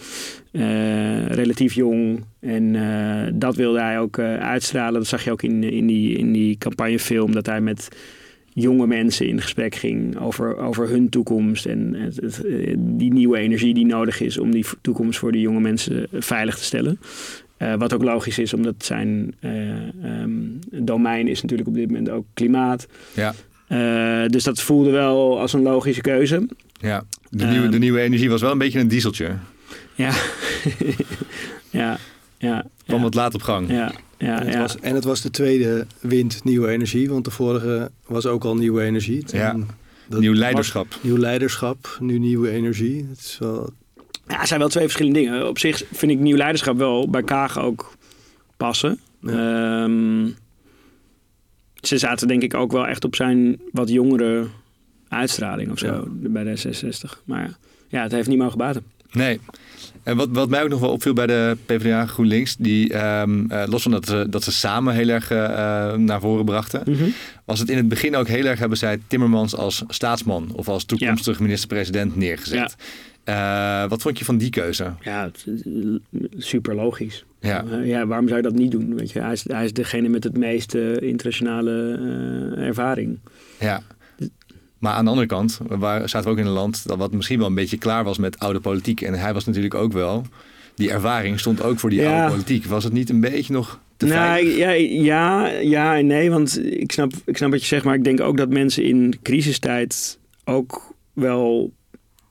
eh, 0.52 1.26
relatief 1.26 1.74
jong. 1.74 2.24
En 2.40 2.76
dat 3.40 3.56
wilde 3.56 3.80
hij 3.80 4.00
ook 4.00 4.20
uitstralen. 4.20 4.94
Dat 4.94 5.08
zag 5.08 5.24
je 5.24 5.32
ook 5.32 5.44
in, 5.44 5.64
in, 5.64 5.88
die, 5.88 6.18
in 6.18 6.32
die 6.32 6.58
campagnefilm, 6.58 7.32
dat 7.32 7.46
hij 7.46 7.62
met 7.62 7.90
jonge 8.56 8.88
mensen 8.88 9.28
in 9.28 9.42
gesprek 9.42 9.76
ging 9.76 10.20
over, 10.20 10.58
over 10.58 10.90
hun 10.90 11.10
toekomst 11.10 11.66
en 11.66 11.94
het, 11.94 12.16
het, 12.16 12.44
die 12.78 13.14
nieuwe 13.14 13.38
energie 13.38 13.74
die 13.74 13.86
nodig 13.86 14.22
is 14.22 14.38
om 14.38 14.52
die 14.52 14.66
toekomst 14.82 15.20
voor 15.20 15.32
die 15.32 15.42
jonge 15.42 15.60
mensen 15.60 16.08
veilig 16.12 16.58
te 16.58 16.64
stellen. 16.64 17.00
Eh, 17.58 17.74
wat 17.78 17.94
ook 17.94 18.04
logisch 18.04 18.40
is, 18.40 18.54
omdat 18.54 18.76
zijn 18.78 19.36
eh, 19.40 19.72
ehm, 20.04 20.32
domein 20.72 21.28
is 21.28 21.42
natuurlijk 21.42 21.70
op 21.70 21.76
dit 21.76 21.88
moment 21.88 22.10
ook 22.10 22.26
klimaat. 22.34 22.88
Ja. 23.14 23.34
Eh, 23.68 24.30
dus 24.30 24.44
dat 24.44 24.62
voelde 24.62 24.90
wel 24.90 25.40
als 25.40 25.54
een 25.54 25.62
logische 25.62 26.02
keuze. 26.02 26.48
ja. 26.80 27.04
De, 27.30 27.44
Ehm. 27.44 27.52
nieuwe, 27.52 27.70
de 27.70 27.80
nieuwe 27.80 28.00
energie 28.02 28.30
was 28.30 28.42
wel 28.42 28.52
een 28.52 28.58
beetje 28.58 28.80
een 28.80 28.88
dieseltje. 28.88 29.32
Ja, 29.96 30.12
ja, 31.70 31.98
ja. 32.38 32.66
Kwam 32.86 32.98
ja. 32.98 33.04
wat 33.04 33.14
laat 33.14 33.34
op 33.34 33.42
gang. 33.42 33.70
Ja, 33.70 33.92
ja, 34.18 34.40
en, 34.40 34.46
het 34.46 34.54
ja. 34.54 34.60
was, 34.60 34.80
en 34.80 34.96
het 34.96 35.04
was 35.04 35.22
de 35.22 35.30
tweede 35.30 35.86
wind 36.00 36.44
nieuwe 36.44 36.68
energie, 36.70 37.10
want 37.10 37.26
de 37.26 37.32
vorige 37.32 37.92
was 38.06 38.26
ook 38.26 38.44
al 38.44 38.56
nieuwe 38.56 38.82
energie. 38.84 39.24
Ja. 39.28 39.56
Dat 40.10 40.20
Nieuw 40.20 40.30
was- 40.32 40.40
leiderschap. 40.40 40.88
Nieuw 41.02 41.18
leiderschap, 41.18 41.98
nu 42.00 42.20
nieuwe 42.20 42.50
energie. 42.50 43.06
Het 43.10 43.20
is 43.20 43.38
wel, 43.40 43.70
Ja, 44.28 44.38
het 44.40 44.48
zijn 44.48 44.60
wel 44.60 44.70
twee 44.70 44.84
verschillende 44.84 45.20
dingen. 45.20 45.48
Op 45.48 45.60
zich 45.60 45.84
vind 45.92 46.12
ik 46.12 46.20
nieuw 46.20 46.38
leiderschap 46.38 46.78
wel 46.78 47.10
bij 47.10 47.24
Kaag 47.24 47.60
ook 47.60 47.94
passen. 48.58 49.00
Ehm, 49.26 50.30
ze 51.76 51.98
zaten 51.98 52.28
denk 52.28 52.42
ik 52.42 52.54
ook 52.54 52.72
wel 52.72 52.88
echt 52.88 53.04
op 53.04 53.16
zijn 53.16 53.60
wat 53.72 53.90
jongere 53.90 54.48
uitstraling 55.08 55.72
of 55.72 55.78
zo 55.80 55.86
Ja. 55.86 56.04
bij 56.10 56.44
de 56.44 56.56
66. 56.56 57.22
Maar 57.26 57.58
ja, 57.88 58.02
het 58.02 58.12
heeft 58.12 58.28
niet 58.28 58.38
mogen 58.38 58.58
baten. 58.58 58.84
Nee. 59.16 59.40
En 60.06 60.18
wat, 60.18 60.30
wat 60.32 60.50
mij 60.50 60.64
ook 60.64 60.70
nog 60.70 60.80
wel 60.80 60.92
opviel 60.92 61.14
bij 61.14 61.28
de 61.28 61.58
PvdA 61.66 62.06
GroenLinks, 62.06 62.56
die 62.56 62.94
ehm, 62.94 63.52
eh, 63.52 63.64
los 63.68 63.82
van 63.82 63.92
dat 63.92 64.08
ze, 64.08 64.28
dat 64.30 64.44
ze 64.44 64.52
samen 64.52 64.94
heel 64.94 65.10
erg 65.10 65.32
eh, 65.32 65.94
naar 65.94 66.20
voren 66.20 66.46
brachten, 66.46 67.14
was 67.46 67.60
het 67.60 67.70
in 67.70 67.78
het 67.78 67.88
begin 67.88 68.16
ook 68.16 68.28
heel 68.28 68.46
erg 68.46 68.60
hebben 68.60 68.78
zij 68.78 69.00
Timmermans 69.08 69.56
als 69.56 69.84
staatsman 69.88 70.52
of 70.54 70.68
als 70.68 70.86
toekomstig 70.86 71.40
minister-president 71.40 72.16
neergezet. 72.16 72.76
Eh, 73.24 73.88
wat 73.88 74.02
vond 74.02 74.20
je 74.20 74.26
van 74.26 74.38
die 74.38 74.50
keuze? 74.50 74.94
Ja, 75.02 75.32
super 76.38 76.76
logisch. 76.76 77.26
Ja, 77.40 77.64
ja, 77.84 78.06
waarom 78.06 78.28
zou 78.28 78.42
je 78.42 78.48
dat 78.48 78.56
niet 78.56 78.72
doen? 78.72 78.96
Weet 78.96 79.12
je, 79.12 79.20
hij, 79.20 79.32
is, 79.32 79.44
hij 79.48 79.66
is 79.66 79.74
degene 79.74 80.10
met 80.10 80.24
het 80.24 80.38
meeste 80.38 81.00
internationale 81.00 82.00
ervaring. 82.58 83.18
ja. 83.60 83.82
Maar 84.86 84.94
aan 84.94 85.04
de 85.04 85.10
andere 85.10 85.28
kant 85.28 85.60
waar, 85.68 86.10
zaten 86.10 86.28
we 86.28 86.34
ook 86.34 86.42
in 86.42 86.46
een 86.46 86.52
land 86.52 86.88
dat 86.88 86.98
wat 86.98 87.12
misschien 87.12 87.38
wel 87.38 87.48
een 87.48 87.56
beetje 87.56 87.78
klaar 87.78 88.04
was 88.04 88.18
met 88.18 88.40
oude 88.40 88.60
politiek. 88.60 89.02
En 89.02 89.14
hij 89.14 89.34
was 89.34 89.46
natuurlijk 89.46 89.74
ook 89.74 89.94
wel, 89.94 90.24
die 90.76 90.92
ervaring 90.92 91.40
stond 91.40 91.64
ook 91.64 91.80
voor 91.80 91.90
die 91.90 92.02
Ja. 92.02 92.14
oude 92.14 92.32
politiek. 92.32 92.66
Was 92.66 92.84
het 92.84 92.94
niet 92.94 93.10
een 93.10 93.20
beetje 93.20 93.54
nog 93.54 93.80
te 93.98 94.06
nou, 94.06 94.48
ja, 94.48 94.70
ja, 94.70 95.48
ja 95.48 95.98
en 95.98 96.08
nee, 96.08 96.32
want 96.32 96.66
ik 96.66 96.92
snap, 96.92 97.12
ik 97.26 97.38
snap 97.38 97.52
wat 97.52 97.62
je 97.62 97.66
zegt, 97.68 97.84
maar 97.86 97.96
ik 97.96 98.04
denk 98.04 98.22
ook 98.22 98.38
dat 98.38 98.50
mensen 98.50 98.84
in 98.84 99.20
crisistijd 99.24 100.20
ook 100.44 100.94
wel 101.14 101.72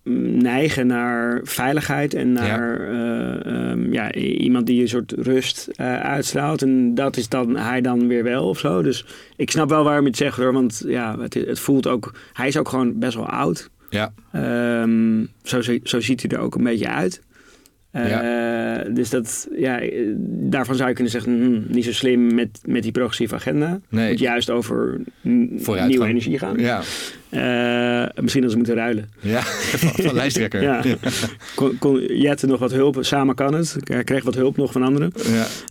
neigen 0.04 0.86
naar 0.86 1.40
veiligheid 1.42 2.14
en 2.14 2.32
naar 2.32 2.80
eh, 2.80 3.70
ehm, 3.70 3.92
ja, 3.92 4.14
i- 4.14 4.36
iemand 4.36 4.66
die 4.66 4.80
een 4.80 4.88
soort 4.88 5.12
rust 5.12 5.68
eh, 5.74 6.00
uitstraalt. 6.00 6.62
En 6.62 6.94
dat 6.94 7.16
is 7.16 7.28
dan 7.28 7.56
hij 7.56 7.80
dan 7.80 8.08
weer 8.08 8.22
wel 8.22 8.48
of 8.48 8.58
zo. 8.58 8.82
Dus 8.82 9.04
ik 9.36 9.50
snap 9.50 9.68
wel 9.68 9.84
waarom 9.84 10.02
je 10.02 10.08
het 10.08 10.18
zegt 10.18 10.36
hoor, 10.36 10.52
want 10.52 10.82
ja, 10.86 11.18
het, 11.20 11.34
het 11.34 11.60
voelt 11.60 11.86
ook, 11.86 12.14
hij 12.32 12.48
is 12.48 12.56
ook 12.56 12.68
gewoon 12.68 12.98
best 12.98 13.14
wel 13.14 13.28
oud. 13.28 13.70
Ja, 13.90 14.12
Ehm, 14.32 15.24
zo, 15.42 15.60
zo 15.82 16.00
ziet 16.00 16.22
hij 16.22 16.30
er 16.30 16.44
ook 16.44 16.54
een 16.54 16.64
beetje 16.64 16.88
uit. 16.88 17.22
Eh, 17.94 18.94
Dus 18.94 19.10
dat, 19.10 19.48
ja, 19.56 19.80
eh, 19.80 19.90
daarvan 20.26 20.74
zou 20.74 20.88
je 20.88 20.94
kunnen 20.94 21.12
zeggen, 21.12 21.32
hm, 21.32 21.74
niet 21.74 21.84
zo 21.84 21.92
slim 21.92 22.34
met, 22.34 22.60
met 22.64 22.82
die 22.82 22.92
progressieve 22.92 23.34
agenda. 23.34 23.80
Nee. 23.88 24.10
Moet 24.10 24.18
juist 24.18 24.50
over 24.50 25.00
nieuwe 25.22 26.06
energie 26.06 26.38
gaan. 26.38 26.58
ja, 26.58 26.80
Eh, 27.30 28.22
misschien 28.22 28.42
dat 28.42 28.50
ze 28.50 28.56
moeten 28.56 28.74
ruilen. 28.74 29.08
ja. 29.20 29.40
van, 30.04 30.14
lijsttrekker. 30.14 30.62
Ja. 30.62 30.82
Kon, 31.54 31.78
nog 32.46 32.58
wat 32.58 32.72
hulp, 32.72 32.96
samen 33.00 33.34
kan 33.34 33.54
het. 33.54 33.76
Hij 33.84 34.04
kreeg 34.04 34.24
wat 34.24 34.34
hulp 34.34 34.56
nog 34.56 34.72
van 34.72 34.82
anderen. 34.82 35.12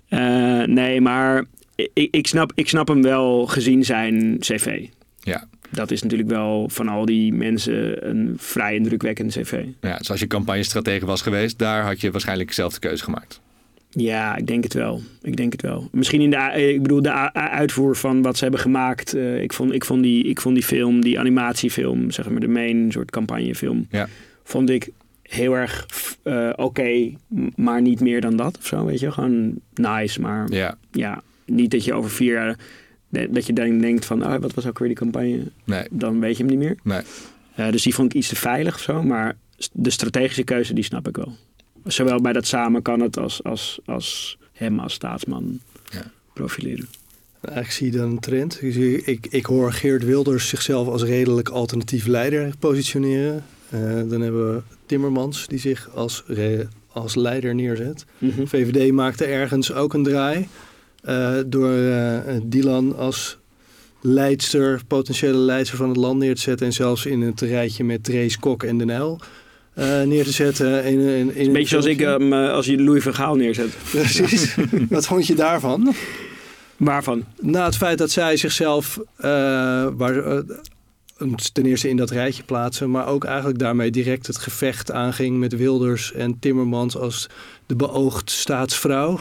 Ja. 0.10 0.66
Nee, 0.66 1.02
maar 1.02 1.44
ik, 1.76 2.08
ik, 2.12 2.28
snap, 2.28 2.52
ik 2.56 2.70
snap 2.70 2.88
hem 2.88 3.02
wel 3.02 3.46
gezien 3.46 3.84
zijn 3.84 4.36
cv. 4.40 4.86
Ja. 5.20 5.48
Dat 5.74 5.92
is 5.92 6.02
natuurlijk 6.04 6.30
wel 6.30 6.70
van 6.70 6.88
al 6.88 7.06
die 7.06 7.34
mensen 7.34 8.10
een 8.10 8.34
vrij 8.38 8.76
indrukwekkend 8.76 9.32
cv. 9.32 9.64
Ja, 9.82 9.98
dus 9.98 10.12
als 10.12 10.20
je 10.20 10.28
campagnestratege 10.28 11.06
was 11.06 11.22
geweest, 11.22 11.60
daar 11.60 11.84
had 11.84 12.02
je 12.02 12.12
waarschijnlijk 12.12 12.52
zelf 12.52 12.74
de 12.74 12.80
keuze 12.80 13.04
gemaakt. 13.04 13.42
Ja, 13.90 14.36
ik 14.36 14.48
denk 14.48 14.64
het 14.64 14.74
wel. 14.74 15.02
Ik 15.22 15.36
denk 15.38 15.52
het 15.52 15.62
wel. 15.62 15.88
Misschien 15.92 16.22
in 16.22 16.30
de, 16.30 16.36
eh, 16.36 16.70
ik 16.70 16.82
bedoel, 16.82 17.02
de 17.02 17.34
uitvoer 17.34 17.96
van 17.96 18.22
wat 18.22 18.38
ze 18.38 18.44
hebben 18.44 18.62
gemaakt. 18.62 19.14
eh, 19.14 19.42
ik, 19.42 19.54
vond, 19.54 19.74
ik, 19.74 19.86
vond 19.86 20.04
die, 20.04 20.24
ik 20.24 20.42
vond 20.42 20.56
die 20.56 20.64
film, 20.64 21.02
die 21.02 21.20
animatiefilm, 21.20 22.12
zeg 22.12 22.30
maar 22.30 22.40
de 22.40 22.48
main 22.48 22.92
soort 22.92 23.12
campagnefilm, 23.12 23.88
Ja. 23.92 24.08
vond 24.44 24.70
ik 24.70 24.90
heel 25.22 25.54
erg 25.54 25.86
eh, 26.24 26.50
oké, 26.56 27.12
maar 27.56 27.82
niet 27.82 28.00
meer 28.00 28.22
dan 28.22 28.36
dat 28.36 28.58
of 28.58 28.66
zo, 28.66 28.86
weet 28.86 29.00
je. 29.00 29.12
Gewoon 29.12 29.60
nice, 29.74 30.22
maar 30.22 30.50
ja, 30.50 30.78
Ja, 30.92 31.22
niet 31.46 31.72
dat 31.72 31.84
je 31.86 31.94
over 31.94 32.10
vier 32.10 32.34
jaar, 32.34 32.58
dat 33.30 33.46
je 33.46 33.54
dan 33.54 33.80
denkt 33.80 34.06
van, 34.06 34.22
ah, 34.22 34.42
wat 34.42 34.54
was 34.54 34.66
ook 34.68 34.80
weer 34.80 34.88
die 34.88 34.98
campagne? 34.98 35.44
nee, 35.64 35.84
Dan 35.92 36.20
weet 36.20 36.38
je 36.38 36.44
hem 36.44 36.52
niet 36.58 36.62
meer. 36.84 37.04
nee. 37.56 37.72
Dus 37.72 37.84
die 37.84 37.94
vond 37.94 38.10
ik 38.14 38.18
iets 38.20 38.28
te 38.28 38.36
veilig 38.36 38.76
of 38.76 38.82
zo. 38.82 39.04
Maar 39.04 39.36
de 39.72 39.90
strategische 39.90 40.44
keuze, 40.44 40.74
die 40.74 40.84
snap 40.84 41.08
ik 41.08 41.16
wel. 41.18 41.36
Zowel 41.86 42.22
bij 42.22 42.34
dat 42.34 42.48
samen 42.48 42.82
kan 42.82 43.00
het 43.00 43.18
als, 43.18 43.44
als, 43.44 43.80
als 43.86 44.38
hem 44.54 44.80
als 44.80 44.94
staatsman 44.94 45.60
Ja. 45.90 46.12
profileren. 46.34 46.88
Eigenlijk 47.42 47.76
zie 47.76 47.92
je 47.92 47.98
dan 47.98 48.10
een 48.12 48.20
trend. 48.20 48.62
Ik, 48.62 48.74
zie- 48.74 49.04
ik, 49.04 49.28
ik 49.30 49.46
hoor 49.46 49.72
Geert 49.74 50.04
Wilders 50.06 50.48
zichzelf 50.48 50.88
als 50.88 51.04
redelijk 51.04 51.50
alternatief 51.50 52.06
leider 52.06 52.54
positioneren. 52.60 53.44
Eh, 53.70 53.80
dan 54.10 54.22
hebben 54.22 54.54
we 54.56 54.62
Timmermans 54.86 55.48
die 55.48 55.60
zich 55.60 55.90
als, 55.96 56.24
re- 56.28 56.68
als 56.88 57.16
leider 57.16 57.56
neerzet. 57.56 58.06
VVD 58.46 58.92
maakte 58.92 59.26
ergens 59.26 59.74
ook 59.74 59.94
een 59.94 60.04
draai 60.04 60.48
door 61.46 61.78
eh, 61.78 62.36
Dylan 62.44 62.96
als 62.98 63.38
leidster, 64.02 64.82
potentiële 64.88 65.38
leidster 65.38 65.78
van 65.78 65.88
het 65.88 65.98
land 65.98 66.20
neer 66.20 66.36
te 66.36 66.42
zetten. 66.42 66.66
En 66.66 66.74
zelfs 66.74 67.06
in 67.06 67.22
het 67.22 67.42
rijtje 67.42 67.84
met 67.84 68.04
Trace 68.04 68.40
Kok 68.40 68.64
en 68.64 68.78
Den 68.78 68.90
Uyl 68.90 69.20
eh, 69.74 70.02
neer 70.02 70.24
te 70.24 70.32
zetten. 70.32 70.84
In, 70.84 71.00
in, 71.00 71.36
in 71.36 71.46
Een 71.46 71.54
beetje 71.54 71.68
zoals 71.68 71.86
ik 71.86 72.00
hem, 72.00 72.34
eh, 72.34 72.52
als 72.52 72.66
je 72.66 72.82
Louis 72.82 73.04
van 73.04 73.14
Gaal 73.14 73.36
neerzet. 73.36 73.78
Precies. 73.92 74.56
Wat 74.90 75.06
vond 75.06 75.28
je 75.28 75.36
daarvan? 75.36 75.94
Waarvan? 76.78 77.24
Na 77.40 77.66
het 77.66 77.78
feit 77.78 77.98
dat 77.98 78.12
zij 78.12 78.38
zichzelf 78.38 79.00
eh, 79.16 79.28
waar, 79.96 80.18
eh, 80.18 80.38
ten 81.54 81.66
eerste 81.66 81.90
in 81.90 81.98
dat 81.98 82.10
rijtje 82.10 82.44
plaatsen, 82.44 82.92
maar 82.92 83.08
ook 83.08 83.24
eigenlijk 83.24 83.60
daarmee 83.60 83.92
direct 83.92 84.28
het 84.28 84.38
gevecht 84.38 84.92
aanging 84.92 85.38
met 85.38 85.56
Wilders 85.56 86.14
en 86.14 86.40
Timmermans 86.40 86.98
als 86.98 87.30
de 87.66 87.76
beoogd 87.76 88.32
staatsvrouw. 88.32 89.20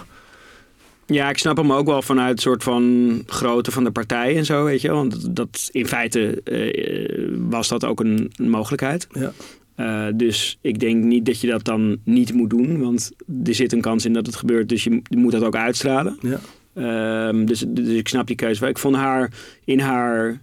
Ja, 1.07 1.29
ik 1.29 1.39
snap 1.39 1.57
hem 1.57 1.73
ook 1.73 1.87
wel 1.87 2.03
vanuit 2.03 2.31
het 2.31 2.41
soort 2.41 2.63
van 2.63 3.23
grootte 3.27 3.71
van 3.71 3.85
de 3.85 3.91
partij 3.91 4.37
en 4.37 4.45
zo, 4.45 4.65
weet 4.65 4.81
je. 4.81 4.91
Want 4.91 5.37
dat, 5.37 5.69
in 5.73 5.87
feite 5.87 6.43
eh, 6.43 7.29
was 7.39 7.69
dat 7.69 7.85
ook 7.85 8.01
een, 8.01 8.33
een 8.37 8.51
mogelijkheid. 8.51 9.07
Ja. 9.13 9.33
Eh, 9.75 10.07
dus 10.15 10.59
ik 10.61 10.79
denk 10.79 11.05
niet 11.05 11.27
dat 11.27 11.41
je 11.41 11.47
dat 11.47 11.65
dan 11.65 11.99
niet 12.05 12.33
moet 12.33 12.51
doen, 12.51 12.81
want 12.81 13.11
er 13.45 13.55
zit 13.55 13.73
een 13.73 13.81
kans 13.81 14.05
in 14.05 14.13
dat 14.13 14.27
het 14.27 14.37
gebeurt, 14.37 14.69
dus 14.69 14.85
je, 14.85 15.01
je 15.03 15.17
moet 15.17 15.33
dat 15.33 15.43
ook 15.43 15.57
uitstralen. 15.57 16.19
Ja. 16.21 16.41
Ehm, 16.75 17.45
dus, 17.45 17.65
dus 17.69 17.89
ik 17.89 18.09
snap 18.09 18.27
die 18.27 18.37
keuze 18.37 18.61
wel. 18.61 18.69
Ik 18.69 18.79
vond 18.79 18.97
haar 18.97 19.33
in 19.65 19.81
haar... 19.81 20.41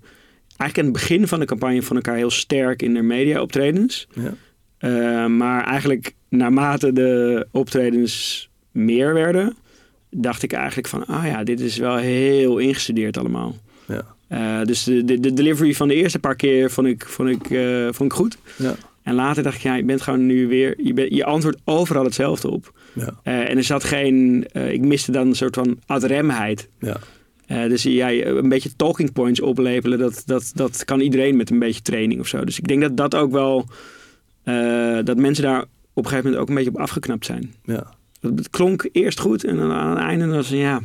Eigenlijk 0.58 0.78
aan 0.78 0.84
het 0.84 1.08
begin 1.10 1.28
van 1.28 1.40
de 1.40 1.46
campagne 1.46 1.82
vond 1.82 2.00
ik 2.00 2.06
haar 2.06 2.16
heel 2.16 2.30
sterk 2.30 2.82
in 2.82 2.96
haar 2.96 3.06
media 3.06 3.42
optredens. 3.42 4.08
Ja. 4.14 4.34
Eh, 4.78 5.26
maar 5.26 5.64
eigenlijk 5.64 6.16
naarmate 6.30 6.94
de 6.94 7.48
optredens 7.52 8.50
meer 8.72 9.14
werden, 9.14 9.58
dacht 10.10 10.44
ik 10.44 10.54
eigenlijk 10.54 10.88
van, 10.88 11.06
ah 11.06 11.26
ja, 11.26 11.44
dit 11.44 11.60
is 11.60 11.78
wel 11.78 11.96
heel 11.96 12.58
ingestudeerd 12.58 13.18
allemaal. 13.18 13.56
Ja. 13.88 14.06
Eh, 14.30 14.66
dus 14.66 14.84
de, 14.84 15.06
de, 15.06 15.20
de 15.20 15.34
delivery 15.34 15.74
van 15.74 15.88
de 15.88 15.94
eerste 15.94 16.20
paar 16.20 16.36
keer 16.36 16.72
vond 16.72 16.88
ik, 16.88 17.06
vond 17.06 17.30
ik, 17.30 17.50
eh, 17.50 17.88
vond 17.92 18.12
ik 18.12 18.18
goed. 18.18 18.38
Ja. 18.56 18.76
En 19.04 19.16
later 19.16 19.44
dacht 19.44 19.56
ik, 19.56 19.62
ja, 19.62 19.76
je 19.76 19.84
bent 19.84 20.02
gewoon 20.02 20.26
nu 20.26 20.48
weer, 20.48 20.76
je, 20.78 20.94
bent, 20.94 21.14
je 21.14 21.26
antwoordt 21.26 21.62
overal 21.64 22.04
hetzelfde 22.04 22.50
op. 22.50 22.74
Ja. 22.94 23.20
Eh, 23.24 23.50
en 23.50 23.58
er 23.58 23.64
zat 23.64 23.84
geen, 23.84 24.46
ik 24.54 24.82
miste 24.82 25.12
dan 25.12 25.28
een 25.28 25.36
soort 25.36 25.56
van 25.56 25.80
adremheid. 25.86 26.70
Ja. 26.80 26.98
Dus 27.68 27.84
ja, 27.84 28.12
een 28.12 28.50
beetje 28.50 28.76
talking 28.76 29.14
points 29.14 29.42
oplepelen, 29.42 30.00
dat, 30.00 30.24
dat, 30.26 30.52
dat 30.56 30.86
kan 30.86 31.00
iedereen 31.00 31.38
met 31.38 31.50
een 31.50 31.60
beetje 31.60 31.82
training 31.82 32.20
of 32.20 32.28
zo. 32.28 32.44
Dus 32.44 32.58
ik 32.58 32.68
denk 32.68 32.82
dat 32.82 32.98
dat 32.98 33.16
ook 33.16 33.32
wel, 33.32 33.66
dat 35.04 35.18
mensen 35.18 35.44
daar 35.44 35.62
op 35.62 36.04
een 36.04 36.10
gegeven 36.10 36.24
moment 36.24 36.42
ook 36.42 36.50
een 36.50 36.56
beetje 36.56 36.70
op 36.70 36.78
afgeknapt 36.80 37.26
zijn. 37.26 37.54
Ja. 37.64 37.94
Het 38.22 38.50
klonk 38.50 38.90
eerst 38.92 39.20
goed 39.20 39.44
en 39.44 39.56
dan 39.58 39.72
aan 39.72 39.90
het 39.90 40.00
einde 40.00 40.28
was 40.28 40.50
het, 40.50 40.58
ja, 40.60 40.82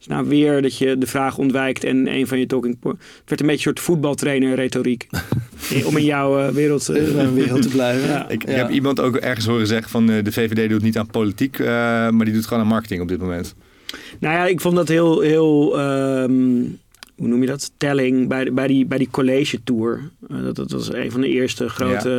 is 0.00 0.06
nou 0.06 0.28
weer 0.28 0.62
dat 0.62 0.78
je 0.78 0.98
de 0.98 1.06
vraag 1.06 1.38
ontwijkt 1.38 1.84
en 1.84 2.08
een 2.14 2.26
van 2.26 2.38
je 2.38 2.46
talking 2.46 2.78
points. 2.78 3.00
Het 3.04 3.28
werd 3.28 3.40
een 3.40 3.46
beetje 3.46 3.68
een 3.70 3.76
soort 3.76 3.80
voetbaltrainer 3.86 4.54
retoriek. 4.54 5.06
om 5.86 5.96
in 5.96 6.04
jouw 6.04 6.38
eh, 6.38 6.48
wereld... 6.48 6.88
eh, 6.88 7.32
wereld 7.32 7.62
te 7.62 7.68
blijven. 7.68 8.08
Ja. 8.08 8.28
Ik, 8.28 8.42
ik 8.44 8.48
Ja. 8.50 8.54
heb 8.56 8.70
iemand 8.70 9.00
ook 9.00 9.16
ergens 9.16 9.46
horen 9.46 9.66
zeggen 9.66 9.90
van 9.90 10.10
eh, 10.10 10.24
de 10.24 10.32
VVD 10.32 10.68
doet 10.68 10.82
niet 10.82 10.98
aan 10.98 11.06
politiek, 11.06 11.58
eh, 11.58 11.66
maar 12.10 12.24
die 12.24 12.34
doet 12.34 12.46
gewoon 12.46 12.62
aan 12.62 12.68
marketing 12.68 13.00
op 13.00 13.08
dit 13.08 13.18
moment. 13.20 13.54
Nou 14.20 14.34
ja, 14.34 14.46
ik 14.46 14.60
vond 14.60 14.76
dat 14.76 14.88
heel, 14.88 15.20
heel 15.20 15.78
ehm, 15.78 16.32
hoe 17.16 17.28
noem 17.28 17.40
je 17.40 17.46
dat? 17.46 17.70
Telling 17.76 18.28
bij, 18.28 18.52
bij, 18.52 18.66
die, 18.66 18.86
bij 18.86 18.98
die 18.98 19.10
college 19.10 19.62
tour. 19.64 20.00
Dat, 20.28 20.56
dat 20.56 20.70
was 20.70 20.92
een 20.92 21.10
van 21.10 21.20
de 21.20 21.28
eerste 21.28 21.68
grote, 21.68 22.10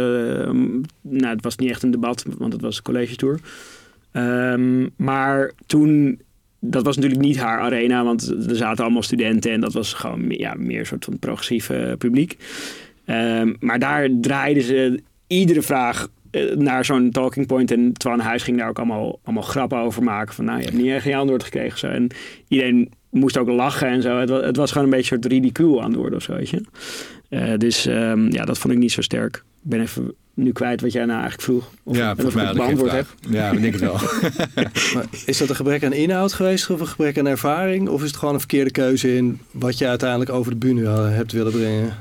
ehm, 0.46 0.62
nou 1.02 1.34
het 1.34 1.44
was 1.44 1.56
niet 1.58 1.70
echt 1.70 1.84
een 1.84 1.92
debat, 1.92 2.26
want 2.38 2.54
het 2.54 2.62
was 2.62 2.78
een 2.78 2.84
college 2.84 3.16
tour. 3.16 3.40
Ehm, 4.16 4.88
maar 4.98 5.52
toen, 5.66 6.22
dat 6.60 6.84
was 6.84 6.96
natuurlijk 6.96 7.22
niet 7.22 7.38
haar 7.38 7.60
arena, 7.60 8.04
want 8.04 8.28
er 8.50 8.56
zaten 8.56 8.84
allemaal 8.84 9.04
studenten 9.04 9.52
en 9.52 9.60
dat 9.60 9.74
was 9.74 9.94
gewoon 9.94 10.26
ja, 10.28 10.54
meer 10.58 10.80
een 10.80 10.86
soort 10.86 11.06
van 11.06 11.20
progressief 11.20 11.70
eh, 11.70 11.94
publiek. 11.98 12.38
Ehm, 13.06 13.54
maar 13.60 13.80
daar 13.80 14.10
draaiden 14.22 14.64
ze 14.64 15.00
iedere 15.28 15.62
vraag 15.62 16.08
eh, 16.32 16.56
naar 16.56 16.86
zo'n 16.86 17.12
talking 17.12 17.48
point. 17.48 17.72
En 17.72 17.94
Twan 17.94 18.20
Huis 18.20 18.44
ging 18.44 18.58
daar 18.58 18.70
ook 18.70 18.78
allemaal, 18.78 19.20
allemaal 19.24 19.44
grappen 19.44 19.78
over 19.78 20.04
maken. 20.04 20.36
Van 20.36 20.46
nou, 20.46 20.58
je 20.58 20.66
hebt 20.66 20.78
niet 20.78 20.92
echt 20.92 21.04
geen 21.04 21.16
antwoord 21.16 21.44
gekregen. 21.44 21.80
Zo. 21.80 21.88
En 21.88 22.08
iedereen 22.48 22.92
moest 23.10 23.38
ook 23.38 23.48
lachen 23.48 23.88
en 23.88 24.02
zo. 24.02 24.18
Het 24.18 24.30
was, 24.30 24.44
het 24.44 24.56
was 24.56 24.72
gewoon 24.72 24.88
een 24.88 24.94
beetje 24.96 25.16
een 25.16 25.22
soort 25.22 25.34
ridicuul 25.34 25.82
antwoord 25.82 26.14
of 26.14 26.22
zo, 26.22 26.36
weet 26.36 26.50
je. 26.50 26.62
Eh, 27.30 27.58
dus 27.58 27.86
ehm, 27.86 28.32
ja, 28.32 28.46
dat 28.46 28.58
vond 28.58 28.74
ik 28.74 28.80
niet 28.80 28.92
zo 28.92 29.02
sterk. 29.02 29.36
Ik 29.36 29.70
ben 29.70 29.82
even 29.82 30.14
nu 30.36 30.52
kwijt 30.52 30.82
wat 30.82 30.92
jij 30.92 31.06
nou 31.06 31.20
eigenlijk 31.20 31.50
vroeg. 31.50 31.72
Of, 31.84 31.96
ja, 31.96 32.10
en 32.10 32.16
volgens 32.16 32.36
of 32.36 32.42
mij 32.42 32.52
ik 32.52 32.58
beantwoord 32.58 32.92
heb. 32.92 33.08
Ja, 33.30 33.52
ik 33.52 33.62
denk 33.62 33.74
het 33.74 33.82
wel. 33.82 34.00
Maar 34.94 35.06
is 35.26 35.38
dat 35.38 35.50
een 35.50 35.56
gebrek 35.56 35.84
aan 35.84 35.94
inhoud 35.94 36.34
geweest 36.34 36.70
of 36.70 36.80
een 36.80 36.88
gebrek 36.88 37.18
aan 37.18 37.28
ervaring? 37.28 37.90
Of 37.90 38.02
is 38.02 38.08
het 38.08 38.18
gewoon 38.18 38.34
een 38.34 38.40
verkeerde 38.40 38.72
keuze 38.72 39.16
in 39.16 39.40
wat 39.52 39.78
je 39.78 39.88
uiteindelijk 39.88 40.30
over 40.30 40.52
de 40.52 40.58
bühne 40.58 40.84
eh, 40.84 41.10
hebt 41.10 41.32
willen 41.32 41.52
brengen? 41.52 41.98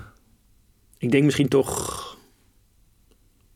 Ik 0.99 1.11
denk 1.11 1.25
misschien 1.25 1.49
toch 1.49 2.03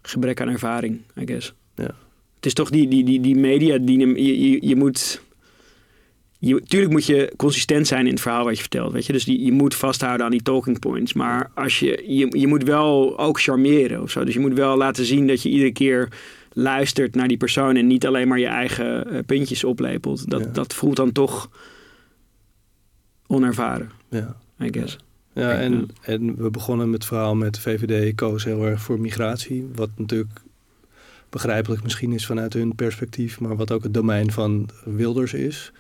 gebrek 0.03 0.41
aan 0.41 0.49
ervaring, 0.49 1.01
I 1.21 1.27
guess. 1.27 1.55
Ja. 1.75 1.95
Het 2.37 2.47
is 2.47 2.55
toch 2.55 2.71
die, 2.71 2.89
die, 2.89 3.05
die, 3.05 3.21
die 3.21 3.37
media, 3.37 3.79
die, 3.79 3.99
je, 3.99 4.51
je, 4.51 4.67
je 4.67 4.77
moet... 4.77 5.21
Je, 6.41 6.63
tuurlijk 6.63 6.93
moet 6.93 7.07
je 7.07 7.33
consistent 7.37 7.87
zijn 7.87 8.07
in 8.07 8.13
het 8.13 8.21
verhaal 8.21 8.45
wat 8.45 8.55
je 8.55 8.61
vertelt, 8.61 8.93
weet 8.93 9.07
je. 9.07 9.13
Dus 9.13 9.25
die, 9.25 9.45
je 9.45 9.53
moet 9.53 9.75
vasthouden 9.75 10.25
aan 10.27 10.33
die 10.33 10.43
talking 10.43 10.79
points. 10.79 11.13
Maar 11.13 11.51
als 11.55 11.79
je, 11.79 12.05
je, 12.07 12.39
je 12.39 12.47
moet 12.47 12.63
wel 12.63 13.19
ook 13.19 13.41
charmeren 13.41 14.03
of 14.03 14.11
zo. 14.11 14.25
Dus 14.25 14.35
je 14.35 14.41
moet 14.41 14.53
wel 14.55 14.77
laten 14.77 15.05
zien 15.05 15.27
dat 15.27 15.43
je 15.43 15.49
iedere 15.49 15.73
keer 15.73 16.09
luistert 16.53 17.15
naar 17.15 17.29
die 17.29 17.37
persoon... 17.37 17.77
en 17.77 17.87
niet 17.87 18.07
alleen 18.07 18.29
maar 18.29 18.39
je 18.39 18.47
eigen 18.47 19.11
eh, 19.11 19.19
puntjes 19.27 19.65
oplepelt. 19.65 20.31
Dat, 20.31 20.41
Ja. 20.45 20.47
dat 20.51 20.75
voelt 20.75 20.97
dan 20.97 21.13
toch 21.13 21.51
onervaren, 23.27 23.91
Ja. 24.11 24.37
I 24.61 24.69
guess. 24.73 24.97
Ja, 25.33 25.51
Ja. 25.51 25.59
en, 25.59 25.89
en 26.03 26.37
we 26.37 26.51
begonnen 26.51 26.87
met 26.91 26.95
het 26.99 27.09
verhaal 27.09 27.35
met 27.35 27.55
de 27.55 27.61
VVD 27.61 28.15
koos 28.15 28.45
heel 28.45 28.65
erg 28.67 28.81
voor 28.83 29.01
migratie. 29.01 29.69
Wat 29.75 29.91
natuurlijk 29.97 30.41
begrijpelijk 31.31 31.83
misschien 31.83 32.13
is 32.13 32.27
vanuit 32.27 32.53
hun 32.53 32.75
perspectief, 32.75 33.41
maar 33.41 33.57
wat 33.57 33.73
ook 33.73 33.83
het 33.83 33.95
domein 33.95 34.33
van 34.33 34.69
Wilders 34.85 35.35
is. 35.35 35.73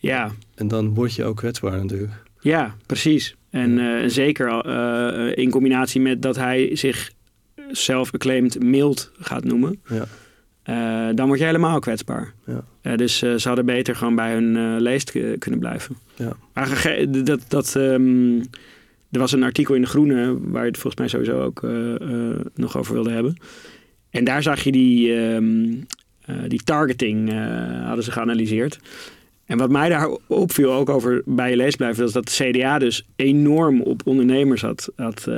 Ja, 0.00 0.30
En 0.54 0.68
dan 0.68 0.94
word 0.94 1.14
je 1.14 1.24
ook 1.24 1.36
kwetsbaar 1.36 1.78
natuurlijk. 1.84 2.12
Ja, 2.40 2.74
precies. 2.86 3.34
En 3.50 3.78
eh, 3.78 4.08
zeker 4.08 4.48
eh, 4.48 5.36
in 5.44 5.50
combinatie 5.50 6.00
met 6.00 6.22
dat 6.22 6.36
hij 6.36 6.76
zich 6.76 7.12
zelf 7.70 8.12
acclaimed 8.14 8.62
mild 8.62 9.10
gaat 9.18 9.44
noemen. 9.44 9.80
Ja. 9.88 10.06
eh, 10.62 11.14
dan 11.16 11.26
word 11.26 11.38
je 11.38 11.44
helemaal 11.44 11.78
kwetsbaar. 11.78 12.32
Ja. 12.46 12.64
Eh, 12.80 12.96
dus 12.96 13.22
eh, 13.22 13.34
ze 13.34 13.46
hadden 13.48 13.66
beter 13.66 13.96
gewoon 13.96 14.14
bij 14.14 14.32
hun 14.32 14.56
eh, 14.56 14.80
leest 14.80 15.10
kunnen 15.38 15.60
blijven. 15.60 15.96
Ja. 16.16 16.36
Maar 16.54 17.04
dat, 17.24 17.40
dat, 17.48 17.76
ehm, 17.76 18.38
er 19.10 19.18
was 19.20 19.32
een 19.32 19.42
artikel 19.42 19.74
in 19.74 19.80
De 19.80 19.86
Groene 19.86 20.38
waar 20.40 20.62
je 20.62 20.68
het 20.70 20.78
volgens 20.78 20.96
mij 20.96 21.08
sowieso 21.08 21.42
ook 21.44 21.62
eh, 21.62 21.94
eh, 21.94 22.36
nog 22.54 22.76
over 22.78 22.94
wilde 22.94 23.10
hebben. 23.10 23.36
En 24.10 24.24
daar 24.24 24.42
zag 24.42 24.60
je 24.64 24.72
die, 24.72 25.14
ehm, 25.14 25.72
eh, 26.24 26.36
die 26.48 26.62
targeting 26.64 27.32
eh, 27.32 27.86
hadden 27.86 28.04
ze 28.04 28.12
geanalyseerd. 28.12 28.78
En 29.54 29.60
wat 29.60 29.70
mij 29.70 29.88
daar 29.88 30.08
opviel, 30.26 30.72
ook 30.72 30.88
over 30.88 31.22
bij 31.26 31.50
je 31.50 31.56
leesblijven, 31.56 32.02
was 32.02 32.12
dat 32.12 32.26
de 32.26 32.50
CDA 32.50 32.78
dus 32.78 33.06
enorm 33.16 33.80
op 33.82 34.02
ondernemers 34.04 34.62
had, 34.62 34.88
had, 34.96 35.26
eh, 35.28 35.36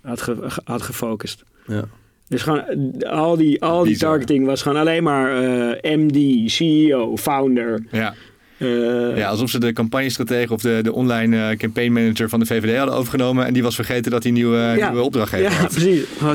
had, 0.00 0.20
ge- 0.22 0.60
had 0.64 0.82
gefocust. 0.82 1.44
Ja. 1.66 1.84
Dus 2.28 2.42
gewoon 2.42 2.64
al 3.02 3.36
die, 3.36 3.62
al 3.62 3.84
die 3.84 3.96
targeting 3.98 4.46
was 4.46 4.62
gewoon 4.62 4.78
alleen 4.78 5.02
maar 5.02 5.42
eh, 5.42 5.96
MD, 5.96 6.50
CEO, 6.50 7.16
founder. 7.16 7.84
ja. 7.90 8.14
Uh, 8.62 9.16
ja, 9.16 9.28
alsof 9.28 9.50
ze 9.50 9.58
de 9.58 9.72
campagnestratege 9.72 10.52
of 10.52 10.60
de, 10.60 10.80
de 10.82 10.92
online 10.92 11.36
uh, 11.36 11.56
campaign 11.56 11.92
manager 11.92 12.28
van 12.28 12.40
de 12.40 12.46
VVD 12.46 12.76
hadden 12.76 12.94
overgenomen. 12.94 13.46
En 13.46 13.52
die 13.52 13.62
was 13.62 13.74
vergeten 13.74 14.10
dat 14.10 14.22
hij 14.22 14.32
nieuwe, 14.32 14.56
ja. 14.56 14.88
nieuwe 14.88 15.04
opdrachtgever 15.04 15.50
ja, 15.50 15.56
had. 15.56 15.70
Precies. 15.70 16.04
Ja, 16.20 16.34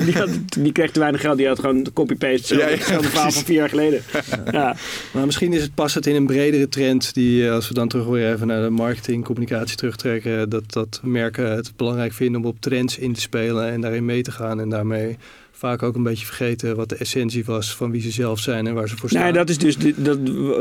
die, 0.04 0.14
had, 0.14 0.28
die 0.58 0.72
kreeg 0.72 0.90
te 0.90 1.00
weinig 1.00 1.20
geld. 1.20 1.36
Die 1.36 1.46
had 1.46 1.58
gewoon 1.58 1.82
de 1.82 1.92
copy-paste. 1.92 2.56
Ja, 2.56 2.66
hetzelfde 2.66 3.08
verhaal 3.08 3.30
van 3.30 3.44
vier 3.44 3.56
jaar 3.56 3.68
geleden. 3.68 4.02
Ja. 4.52 4.76
Maar 5.12 5.24
misschien 5.24 5.52
is 5.52 5.62
het 5.62 5.74
passend 5.74 6.06
in 6.06 6.14
een 6.14 6.26
bredere 6.26 6.68
trend. 6.68 7.14
Die, 7.14 7.50
als 7.50 7.68
we 7.68 7.74
dan 7.74 7.88
terug 7.88 8.06
weer 8.06 8.32
even 8.32 8.46
naar 8.46 8.62
de 8.62 8.70
marketing, 8.70 9.24
communicatie 9.24 9.76
terugtrekken. 9.76 10.48
Dat, 10.48 10.72
dat 10.72 11.00
merken 11.02 11.50
het 11.50 11.72
belangrijk 11.76 12.12
vinden 12.12 12.40
om 12.40 12.46
op 12.46 12.60
trends 12.60 12.98
in 12.98 13.12
te 13.12 13.20
spelen. 13.20 13.70
En 13.70 13.80
daarin 13.80 14.04
mee 14.04 14.22
te 14.22 14.30
gaan. 14.30 14.60
En 14.60 14.68
daarmee 14.68 15.16
vaak 15.58 15.82
ook 15.82 15.94
een 15.94 16.02
beetje 16.02 16.26
vergeten 16.26 16.76
wat 16.76 16.88
de 16.88 16.96
essentie 16.96 17.44
was 17.44 17.76
van 17.76 17.90
wie 17.90 18.00
ze 18.00 18.10
zelf 18.10 18.40
zijn 18.40 18.66
en 18.66 18.74
waar 18.74 18.88
ze 18.88 18.96
voor 18.96 19.08
staan. 19.08 19.22
Nee, 19.22 19.32
dat 19.32 19.48
is 19.48 19.58
dus 19.58 19.76
de, 19.76 19.94
dat, 19.96 20.18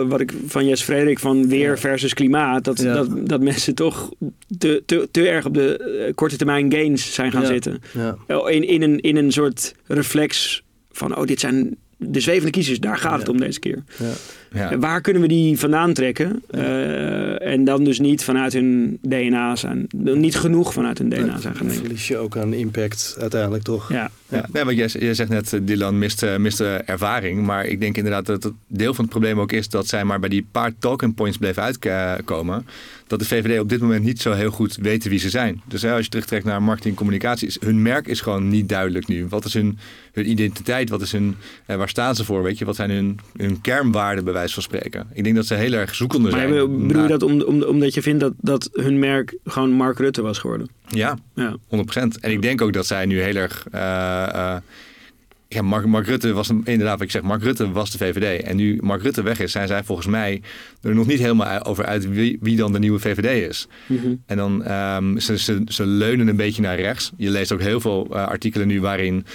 wat 0.08 0.20
ik 0.20 0.34
van 0.48 0.66
Jes 0.66 0.82
Frederik 0.82 1.20
van 1.20 1.48
weer 1.48 1.80
versus 1.80 2.14
klimaat. 2.14 2.64
Dat, 2.64 2.78
dat, 2.78 3.28
dat 3.28 3.42
mensen 3.42 3.76
toch 3.76 4.12
te, 4.58 4.84
te, 4.86 5.08
te 5.12 5.28
erg 5.28 5.46
op 5.46 5.54
de 5.54 5.78
eh, 5.78 6.14
korte 6.14 6.38
termijn 6.38 6.72
gains 6.72 7.14
zijn 7.14 7.32
gaan 7.32 7.46
zitten. 7.46 7.82
Oh, 8.28 8.50
in, 8.50 8.68
in, 8.68 8.82
een, 8.82 9.00
in 9.00 9.16
een 9.16 9.32
soort 9.32 9.76
reflex 9.86 10.64
van, 10.92 11.18
oh, 11.18 11.26
dit 11.26 11.40
zijn 11.40 11.78
de 11.98 12.20
zwevende 12.20 12.52
kiezers, 12.52 12.80
daar 12.80 12.98
gaat 12.98 13.20
het 13.20 13.30
om 13.30 13.40
deze 13.40 13.60
keer. 13.60 13.84
Ja. 14.54 14.78
Waar 14.78 15.02
kunnen 15.02 15.22
we 15.22 15.28
die 15.28 15.60
vandaan 15.60 15.94
trekken? 15.94 16.44
Uh, 16.52 17.42
en 17.42 17.64
dan 17.64 17.84
dus 17.84 18.00
niet 18.00 18.24
vanuit 18.24 18.54
hun 18.54 18.98
DNA 19.02 19.56
zijn. 19.56 19.88
Niet 19.96 20.36
genoeg 20.36 20.74
vanuit 20.74 20.98
hun 20.98 21.10
DNA 21.10 21.40
zijn 21.40 21.56
gaan 21.56 21.72
verlies 21.72 22.08
je 22.08 22.18
ook 22.18 22.38
aan 22.38 22.54
impact 22.54 23.16
uiteindelijk 23.20 23.64
toch? 23.64 23.92
Ja. 23.92 24.12
ja. 24.30 24.46
Nee, 24.52 24.64
want 24.64 24.78
jij, 24.78 24.88
jij 24.88 25.14
zegt 25.14 25.30
net, 25.30 25.54
eh, 25.54 25.60
Dylan 25.64 25.98
mist, 25.98 26.26
mist 26.38 26.60
ervaring. 26.62 27.46
Maar 27.46 27.66
ik 27.66 27.80
denk 27.80 27.98
inderdaad 27.98 28.26
dat 28.26 28.44
het 28.44 28.54
deel 28.68 28.94
van 28.94 29.04
het 29.04 29.14
probleem 29.14 29.40
ook 29.40 29.52
is 29.52 29.70
dat 29.70 29.88
zij 29.88 30.04
maar 30.04 30.20
bij 30.20 30.30
die 30.30 30.48
paar 30.52 30.72
talking 30.80 31.16
points 31.16 31.38
bleven 31.38 31.64
uitkomen 31.64 32.66
dat 33.08 33.20
de 33.20 33.26
VVD 33.26 33.60
op 33.60 33.70
dit 33.70 33.80
moment 33.80 34.04
niet 34.04 34.22
zo 34.22 34.32
heel 34.32 34.52
goed 34.52 34.76
weten 34.76 35.10
wie 35.10 35.20
ze 35.20 35.30
zijn. 35.30 35.62
Dus 35.68 35.86
als 35.86 36.04
je 36.04 36.10
terugtrekt 36.10 36.46
naar 36.46 36.64
marketing 36.64 36.94
en 36.94 37.00
communicatie, 37.00 37.58
hun 37.60 37.82
merk 37.82 38.08
is 38.08 38.22
gewoon 38.22 38.48
niet 38.48 38.70
duidelijk 38.70 39.08
nu. 39.08 39.28
Wat 39.28 39.46
is 39.46 39.54
hun, 39.54 39.78
hun 40.12 40.30
identiteit? 40.30 40.90
Wat 40.90 41.02
is 41.02 41.12
hun, 41.12 41.36
eh, 41.66 41.76
waar 41.76 41.90
staan 41.90 42.16
ze 42.16 42.26
voor? 42.26 42.44
Weet 42.44 42.58
je, 42.58 42.66
wat 42.66 42.76
zijn 42.76 42.90
hun, 42.90 43.20
hun 43.38 43.62
kernwaarden, 43.62 44.24
bij 44.24 44.34
wijze 44.34 44.54
van 44.54 44.64
spreken? 44.64 45.08
Ik 45.14 45.24
denk 45.24 45.36
dat 45.36 45.46
ze 45.46 45.54
heel 45.54 45.74
erg 45.74 45.96
zoekende 45.96 46.30
zijn. 46.30 46.50
Maar 46.50 46.70
bedoel 46.70 47.02
je 47.02 47.08
dat 47.08 47.24
om, 47.24 47.42
om, 47.42 47.64
omdat 47.64 47.94
je 47.94 48.02
vindt 48.02 48.20
dat, 48.20 48.34
dat 48.38 48.70
hun 48.74 49.00
merk 49.00 49.38
gewoon 49.46 49.72
Mark 49.72 49.98
Rutte 49.98 50.22
was 50.22 50.38
geworden? 50.38 50.70
Ja, 50.88 51.18
ja. 51.36 51.56
100%. 51.58 52.20
En 52.20 52.32
ik 52.32 52.42
denk 52.42 52.62
ook 52.62 52.74
dat 52.74 52.88
zij 52.88 53.06
nu 53.06 53.22
heel 53.22 53.36
erg. 53.36 53.66
Uh, 53.74 54.58
ja, 55.50 55.62
Mark, 55.62 55.86
Mark, 55.86 56.06
Rutte 56.06 56.34
was 56.34 56.50
inderdaad, 56.50 56.98
wat 56.98 57.02
ik 57.02 57.12
zeg, 57.12 57.22
Mark 57.22 57.44
Rutte 57.44 57.72
was 57.72 57.92
de 57.92 57.98
VVD. 57.98 58.44
En 58.44 58.56
nu 58.56 58.78
Mark 58.82 59.02
Rutte 59.02 59.22
weg 59.22 59.40
is, 59.40 59.52
zijn 59.52 59.68
zij 59.68 59.84
volgens 59.84 60.08
mij 60.08 60.42
er 60.82 60.96
nog 60.96 61.08
niet 61.08 61.20
helemaal 61.20 61.66
over 61.66 61.86
uit 61.86 62.10
wie, 62.10 62.38
wie 62.42 62.56
dan 62.56 62.72
de 62.72 62.80
nieuwe 62.80 63.00
VVD 63.00 63.50
is. 63.50 63.68
Mhm. 63.86 64.16
En 64.26 64.38
dan, 64.38 64.72
um, 64.72 65.20
ze, 65.20 65.38
ze, 65.38 65.62
ze, 65.66 65.86
leunen 65.86 66.28
een 66.28 66.36
beetje 66.36 66.62
naar 66.62 66.80
rechts. 66.80 67.12
Je 67.18 67.30
leest 67.30 67.52
ook 67.52 67.62
heel 67.62 67.80
veel 67.80 68.08
uh, 68.10 68.28
artikelen 68.28 68.68
nu 68.68 68.82
waarin, 68.82 69.16
uh, 69.16 69.28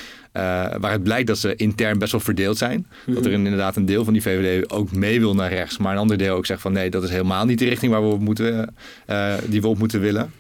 waar 0.79 0.93
het 0.93 1.03
blijkt 1.03 1.27
dat 1.27 1.39
ze 1.39 1.57
intern 1.57 1.99
best 1.99 2.13
wel 2.13 2.21
verdeeld 2.21 2.59
zijn. 2.59 2.87
Dat 3.07 3.25
er 3.25 3.31
mhm. 3.31 3.45
inderdaad 3.45 3.77
een 3.77 3.87
deel 3.87 4.05
van 4.05 4.13
die 4.13 4.23
VVD 4.23 4.71
ook 4.71 4.93
mee 4.93 5.21
wil 5.21 5.35
naar 5.35 5.51
rechts. 5.51 5.79
Maar 5.79 5.93
een 5.93 5.99
ander 5.99 6.19
deel 6.19 6.37
ook 6.37 6.47
zegt 6.47 6.61
van 6.61 6.73
nee, 6.73 6.91
dat 6.91 7.03
is 7.03 7.11
helemaal 7.11 7.45
niet 7.45 7.59
de 7.59 7.69
richting 7.69 7.93
waar 7.93 8.03
we 8.03 8.15
op 8.15 8.21
moeten, 8.21 8.75
uh, 9.11 9.35
die 9.47 9.61
we 9.61 9.69
op 9.69 9.79
moeten 9.79 10.01
willen. 10.01 10.33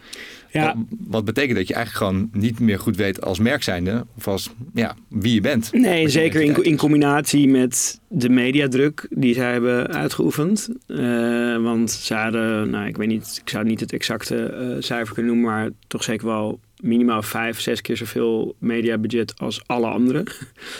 Ja. 0.52 0.74
Wat, 1.06 1.24
betekent 1.24 1.56
dat 1.56 1.68
je 1.68 1.74
eigenlijk 1.74 2.04
gewoon 2.04 2.30
niet 2.32 2.60
meer 2.60 2.78
goed 2.78 2.96
weet 2.96 3.22
als 3.22 3.38
merk 3.38 3.62
zijnde 3.62 4.06
of 4.16 4.28
als 4.28 4.50
ja, 4.74 4.96
wie 5.08 5.34
je 5.34 5.40
bent. 5.40 5.72
Nee, 5.72 6.08
zeker 6.08 6.40
in, 6.40 6.62
in 6.62 6.76
combinatie 6.76 7.48
met 7.48 8.00
de 8.08 8.28
mediadruk 8.28 9.06
die 9.10 9.34
zij 9.34 9.52
hebben 9.52 9.88
uitgeoefend. 9.88 10.68
Uh, 10.86 11.62
want 11.62 11.90
ze 11.90 12.14
hadden, 12.14 12.70
nou 12.70 12.86
ik 12.86 12.96
weet 12.96 13.08
niet, 13.08 13.40
ik 13.44 13.48
zou 13.50 13.64
niet 13.64 13.80
het 13.80 13.92
exacte 13.92 14.54
uh, 14.60 14.82
cijfer 14.82 15.14
kunnen 15.14 15.32
noemen, 15.32 15.50
maar 15.50 15.70
toch 15.86 16.04
zeker 16.04 16.26
wel 16.26 16.60
minimaal 16.80 17.22
vijf, 17.22 17.60
zes 17.60 17.80
keer 17.80 17.96
zoveel 17.96 18.56
mediabudget 18.58 19.38
als 19.38 19.62
alle 19.66 19.86
anderen. 19.86 20.24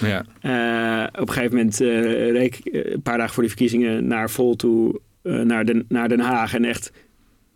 Ja. 0.01 0.25
Uh, 0.43 1.07
op 1.21 1.29
een 1.29 1.35
gegeven 1.35 1.57
moment 1.57 1.77
reek 2.37 2.61
een 2.63 3.03
paar 3.03 3.19
dagen 3.19 3.35
voor 3.35 3.43
de 3.43 3.49
verkiezingen 3.49 4.07
naar 4.07 4.31
Vol 4.31 4.57
toe 4.57 5.01
naar, 5.23 5.65
Den, 5.65 5.85
naar 5.89 6.09
Den 6.09 6.21
Haag 6.21 6.55
en 6.55 6.65
echt 6.65 6.93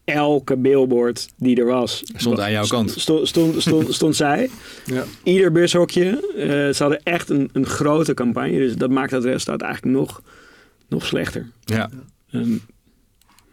elke 0.07 0.57
billboard 0.57 1.29
die 1.37 1.57
er 1.57 1.67
was. 1.67 2.03
Stond 2.15 2.41
aan 2.41 2.53
jouw 2.53 2.67
kant. 2.67 2.91
Stond, 2.91 3.29
stond, 3.29 3.63
stond, 3.63 3.95
stond 4.01 4.17
zij. 4.17 4.51
Ja. 4.85 5.05
Ieder 5.23 5.53
bushokje. 5.53 6.33
Uh, 6.37 6.45
ze 6.75 6.77
hadden 6.79 7.03
echt 7.03 7.31
een, 7.31 7.51
een 7.53 7.67
grote 7.67 8.15
campagne. 8.15 8.59
Dus 8.59 8.77
dat 8.77 8.91
maakt 8.91 9.11
het 9.11 9.25
resultaat 9.25 9.61
eigenlijk 9.63 9.97
nog, 9.97 10.23
nog 10.89 11.07
slechter. 11.07 11.51
Ja. 11.65 11.91
Um, 12.33 12.61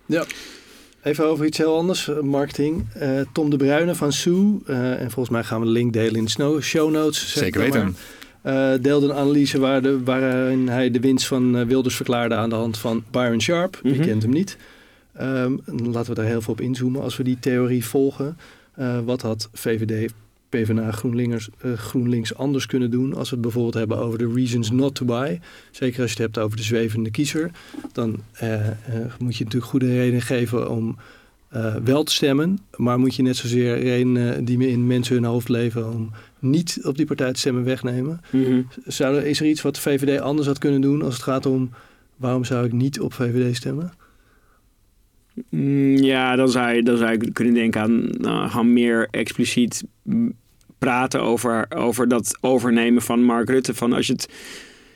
ja. 0.06 0.26
Even 1.04 1.26
over 1.26 1.46
iets 1.46 1.58
heel 1.58 1.78
anders, 1.78 2.08
eh, 2.08 2.20
marketing. 2.20 2.86
Uh, 3.02 3.22
Tom 3.34 3.50
de 3.50 3.58
Bruyne 3.58 3.96
van 3.96 4.14
Sue, 4.14 4.60
uh, 4.68 5.02
en 5.02 5.12
volgens 5.12 5.30
mij 5.30 5.44
gaan 5.44 5.60
we 5.60 5.66
de 5.66 5.72
link 5.72 5.94
delen 5.94 6.16
in 6.16 6.26
de 6.26 6.62
show 6.62 6.92
notes. 6.92 7.32
Zeker 7.34 7.62
weten. 7.62 7.96
Uh, 8.46 8.74
deelde 8.82 9.06
een 9.06 9.14
analyse 9.14 9.60
waar 9.60 9.82
de, 9.82 10.04
waarin 10.04 10.68
hij 10.68 10.92
de 10.92 11.00
winst 11.00 11.26
van 11.26 11.68
Wilders 11.68 11.96
verklaarde 11.96 12.36
aan 12.36 12.50
de 12.50 12.56
hand 12.56 12.78
van 12.78 13.04
Byron 13.12 13.42
Sharp. 13.42 13.80
Mm 13.84 14.00
kent 14.00 14.22
hem 14.22 14.32
niet. 14.32 14.58
Um, 15.22 15.60
laten 15.66 16.14
we 16.14 16.22
daar 16.22 16.30
heel 16.30 16.42
veel 16.42 16.54
op 16.54 16.62
inzoomen. 16.62 17.02
Als 17.02 17.18
we 17.18 17.24
die 17.24 17.40
theorie 17.40 17.86
volgen, 17.86 18.38
uh, 18.80 19.00
wat 19.00 19.22
had 19.22 19.50
VVD, 19.54 20.12
PvdA, 20.50 20.92
GroenLinks, 20.92 21.50
uh, 21.66 21.74
GroenLinks 21.74 22.36
anders 22.36 22.66
kunnen 22.66 22.92
doen 22.92 23.14
als 23.14 23.30
we 23.30 23.36
het 23.36 23.44
bijvoorbeeld 23.44 23.74
hebben 23.74 23.98
over 23.98 24.18
de 24.18 24.32
reasons 24.34 24.72
not 24.72 24.96
to 24.96 25.06
buy. 25.06 25.40
Zeker 25.72 26.02
als 26.02 26.12
je 26.12 26.22
het 26.22 26.26
hebt 26.26 26.46
over 26.46 26.58
de 26.58 26.64
zwevende 26.64 27.12
kiezer. 27.12 27.52
Dan 27.92 28.20
uh, 28.44 28.68
moet 29.20 29.36
je 29.36 29.44
natuurlijk 29.44 29.72
goede 29.72 29.88
redenen 29.88 30.22
geven 30.22 30.70
om 30.70 30.98
wel 31.84 32.04
te 32.04 32.14
stemmen. 32.14 32.60
Maar 32.76 33.00
moet 33.00 33.16
je 33.16 33.22
net 33.22 33.36
zozeer 33.36 33.80
redenen 33.80 34.46
die 34.46 34.68
in 34.68 34.88
mensen 34.88 35.16
hun 35.16 35.24
hoofd 35.24 35.50
leven 35.50 35.92
om 35.92 36.12
niet 36.40 36.80
op 36.84 36.98
die 36.98 37.06
partij 37.06 37.34
te 37.34 37.40
stemmen 37.40 37.64
wegnemen. 37.64 38.22
Mm 38.32 38.44
-hmm. 38.44 38.68
Zou 38.86 39.18
er, 39.18 39.26
is 39.26 39.40
er 39.40 39.46
iets 39.46 39.62
wat 39.62 39.76
de 39.76 39.82
VVD 39.82 40.20
anders 40.20 40.48
had 40.48 40.58
kunnen 40.58 40.82
doen 40.82 41.02
als 41.02 41.14
het 41.14 41.24
gaat 41.24 41.46
om 41.46 41.70
waarom 42.16 42.44
zou 42.44 42.66
ik 42.66 42.72
niet 42.72 43.00
op 43.00 43.14
VVD 43.14 43.56
stemmen? 43.56 43.94
Mm, 45.50 45.98
ja, 45.98 46.36
dan 46.36 46.50
zou, 46.50 46.74
je, 46.74 46.84
dan 46.84 46.98
zou 46.98 47.12
je 47.12 47.32
kunnen 47.32 47.54
denken 47.54 47.82
aan 47.82 48.10
nou, 48.10 48.50
gewoon 48.50 48.74
meer 48.74 49.08
expliciet 49.12 49.84
praten 50.78 51.22
over, 51.22 51.66
over 51.76 52.08
dat 52.08 52.38
overnemen 52.42 53.02
van 53.02 53.24
Mark 53.24 53.50
Rutte. 53.50 53.74
Van 53.74 53.94
als 53.94 54.08
je 54.08 54.14
het, 54.14 54.30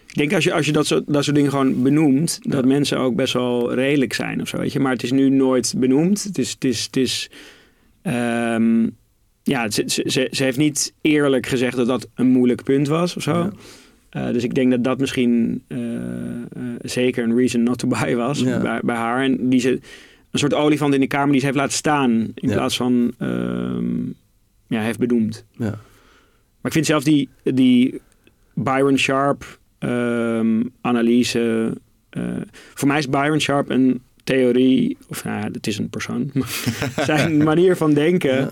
ik 0.07 0.17
denk 0.17 0.33
als 0.33 0.43
je, 0.43 0.53
als 0.53 0.65
je 0.65 0.71
dat, 0.71 0.87
soort, 0.87 1.03
dat 1.07 1.23
soort 1.23 1.35
dingen 1.35 1.51
gewoon 1.51 1.83
benoemt, 1.83 2.39
dat 2.41 2.65
mensen 2.65 2.97
ook 2.97 3.15
best 3.15 3.33
wel 3.33 3.73
redelijk 3.73 4.13
zijn 4.13 4.41
of 4.41 4.47
zo. 4.47 4.57
Weet 4.57 4.73
je? 4.73 4.79
Maar 4.79 4.91
het 4.91 5.03
is 5.03 5.11
nu 5.11 5.29
nooit 5.29 5.73
benoemd. 5.77 6.23
Het 6.23 6.37
is. 6.37 6.51
Het 6.51 6.63
is, 6.63 6.83
het 6.83 6.95
is 6.95 7.29
um, 8.03 8.95
ja, 9.43 9.69
ze, 9.69 9.83
ze, 9.85 10.27
ze, 10.31 10.43
heeft 10.43 10.57
niet 10.57 10.93
eerlijk 11.01 11.45
gezegd 11.45 11.75
dat 11.75 11.87
dat 11.87 12.07
een 12.15 12.27
moeilijk 12.27 12.63
punt 12.63 12.87
was 12.87 13.15
of 13.15 13.23
zo. 13.23 13.51
Uh, 14.11 14.31
dus 14.31 14.43
ik 14.43 14.53
denk 14.53 14.71
dat 14.71 14.83
dat 14.83 14.99
misschien 14.99 15.63
uh, 15.67 15.79
uh, 15.79 16.39
zeker 16.81 17.23
een 17.23 17.37
reason 17.37 17.63
not 17.63 17.77
to 17.77 17.87
buy 17.87 18.15
was 18.15 18.43
bij, 18.43 18.79
bij 18.83 18.95
haar. 18.95 19.23
En 19.23 19.49
die 19.49 19.59
ze 19.59 19.79
een 20.41 20.49
soort 20.49 20.61
olifant 20.61 20.93
in 20.93 20.99
de 20.99 21.07
kamer 21.07 21.31
die 21.31 21.39
ze 21.39 21.45
heeft 21.45 21.57
laten 21.57 21.77
staan. 21.77 22.11
In 22.33 22.49
plaats 22.49 22.77
van 22.77 23.13
uh, 23.19 24.11
ja, 24.67 24.81
heeft 24.81 24.99
benoemd. 24.99 25.45
Ja. 25.51 25.69
Maar 25.69 26.61
ik 26.61 26.71
vind 26.71 26.85
zelf 26.85 27.03
die, 27.03 27.29
die 27.43 28.01
Byron 28.53 28.97
Sharp 28.97 29.59
um, 29.79 30.73
analyse. 30.81 31.77
Uh, 32.17 32.23
voor 32.73 32.87
mij 32.87 32.97
is 32.97 33.09
Byron 33.09 33.39
Sharp 33.39 33.69
een 33.69 34.01
theorie, 34.23 34.97
of 35.07 35.23
nou, 35.23 35.51
het 35.51 35.67
is 35.67 35.77
een 35.77 35.89
persoon. 35.89 36.31
zijn 37.05 37.43
manier 37.43 37.75
van 37.75 37.93
denken. 37.93 38.51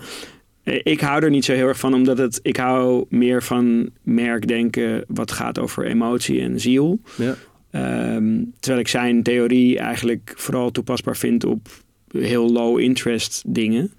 Ja. 0.62 0.80
Ik 0.82 1.00
hou 1.00 1.22
er 1.22 1.30
niet 1.30 1.44
zo 1.44 1.52
heel 1.52 1.66
erg 1.66 1.78
van, 1.78 1.94
omdat 1.94 2.18
het, 2.18 2.40
ik 2.42 2.56
hou 2.56 3.04
meer 3.08 3.42
van 3.42 3.90
merkdenken 4.02 5.04
wat 5.08 5.32
gaat 5.32 5.58
over 5.58 5.86
emotie 5.86 6.40
en 6.40 6.60
ziel. 6.60 7.00
Ja. 7.16 7.34
Ehm, 7.70 8.42
terwijl 8.60 8.80
ik 8.80 8.88
zijn 8.88 9.22
theorie 9.22 9.78
eigenlijk 9.78 10.32
vooral 10.36 10.70
toepasbaar 10.70 11.16
vind 11.16 11.44
op 11.44 11.68
heel 12.10 12.50
low 12.50 12.80
interest 12.80 13.42
dingen. 13.46 13.92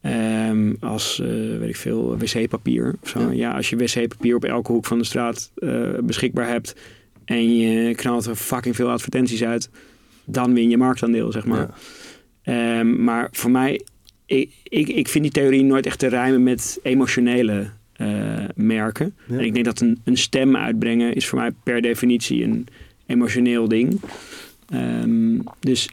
Ehm, 0.00 0.74
als, 0.80 1.20
uh, 1.22 1.58
weet 1.58 1.68
ik 1.68 1.76
veel, 1.76 2.18
wc-papier. 2.18 2.94
Ja. 3.14 3.30
ja. 3.30 3.52
als 3.52 3.70
je 3.70 3.76
wc-papier 3.76 4.34
op 4.34 4.44
elke 4.44 4.72
hoek 4.72 4.86
van 4.86 4.98
de 4.98 5.04
straat 5.04 5.50
uh, 5.56 5.98
beschikbaar 6.02 6.48
hebt 6.48 6.76
en 7.24 7.56
je 7.56 7.94
knalt 7.94 8.26
er 8.26 8.36
fucking 8.36 8.76
veel 8.76 8.90
advertenties 8.90 9.44
uit, 9.44 9.70
dan 10.24 10.54
win 10.54 10.70
je 10.70 10.76
marktaandeel, 10.76 11.32
zeg 11.32 11.44
maar. 11.44 11.68
Ja. 12.42 12.78
Um, 12.78 13.04
maar 13.04 13.28
voor 13.32 13.50
mij, 13.50 13.80
ik, 14.26 14.50
ik, 14.62 14.88
ik 14.88 15.08
vind 15.08 15.24
die 15.24 15.32
theorie 15.32 15.62
nooit 15.62 15.86
echt 15.86 15.98
te 15.98 16.06
rijmen 16.06 16.42
met 16.42 16.78
emotionele 16.82 17.70
uh, 17.96 18.44
merken. 18.54 19.16
En 19.28 19.40
ik 19.40 19.52
denk 19.52 19.64
dat 19.64 19.80
een, 19.80 20.00
een 20.04 20.16
stem 20.16 20.56
uitbrengen 20.56 21.14
is 21.14 21.26
voor 21.26 21.38
mij 21.38 21.50
per 21.64 21.80
definitie 21.80 22.44
een 22.44 22.66
emotioneel 23.06 23.68
ding. 23.68 24.00
Um, 24.72 25.42
dus 25.60 25.88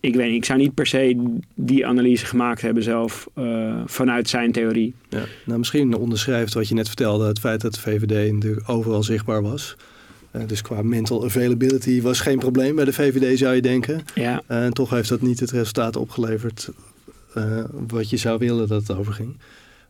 ik 0.00 0.14
weet 0.14 0.26
niet, 0.26 0.36
ik 0.36 0.44
zou 0.44 0.58
niet 0.58 0.74
per 0.74 0.86
se 0.86 1.36
die 1.54 1.86
analyse 1.86 2.26
gemaakt 2.26 2.60
hebben 2.60 2.82
zelf 2.82 3.28
uh, 3.38 3.74
vanuit 3.86 4.28
zijn 4.28 4.52
theorie. 4.52 4.94
Ja, 5.08 5.24
nou, 5.44 5.58
misschien 5.58 5.94
onderschrijft 5.94 6.54
wat 6.54 6.68
je 6.68 6.74
net 6.74 6.86
vertelde, 6.86 7.26
het 7.26 7.38
feit 7.38 7.60
dat 7.60 7.74
de 7.74 7.80
VVD 7.80 8.32
natuurlijk 8.32 8.68
overal 8.68 9.02
zichtbaar 9.02 9.42
was. 9.42 9.76
Eh, 10.30 10.42
dus 10.46 10.62
qua 10.62 10.82
mental 10.82 11.24
availability 11.24 12.02
was 12.02 12.20
geen 12.20 12.38
probleem 12.38 12.74
bij 12.74 12.84
de 12.84 12.92
VVD, 12.92 13.38
zou 13.38 13.54
je 13.54 13.62
denken. 13.62 14.02
Ja. 14.14 14.42
Eh, 14.46 14.64
en 14.64 14.72
toch 14.72 14.90
heeft 14.90 15.08
dat 15.08 15.20
niet 15.20 15.40
het 15.40 15.50
resultaat 15.50 15.96
opgeleverd 15.96 16.70
eh, 17.34 17.64
wat 17.88 18.10
je 18.10 18.16
zou 18.16 18.38
willen 18.38 18.68
dat 18.68 18.86
het 18.86 18.98
overging. 18.98 19.36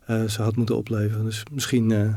Eh, 0.05 0.23
ze 0.23 0.41
had 0.41 0.55
moeten 0.55 0.75
opleveren. 0.75 1.25
Dus 1.25 1.43
misschien 1.51 1.91
eh, 1.91 2.15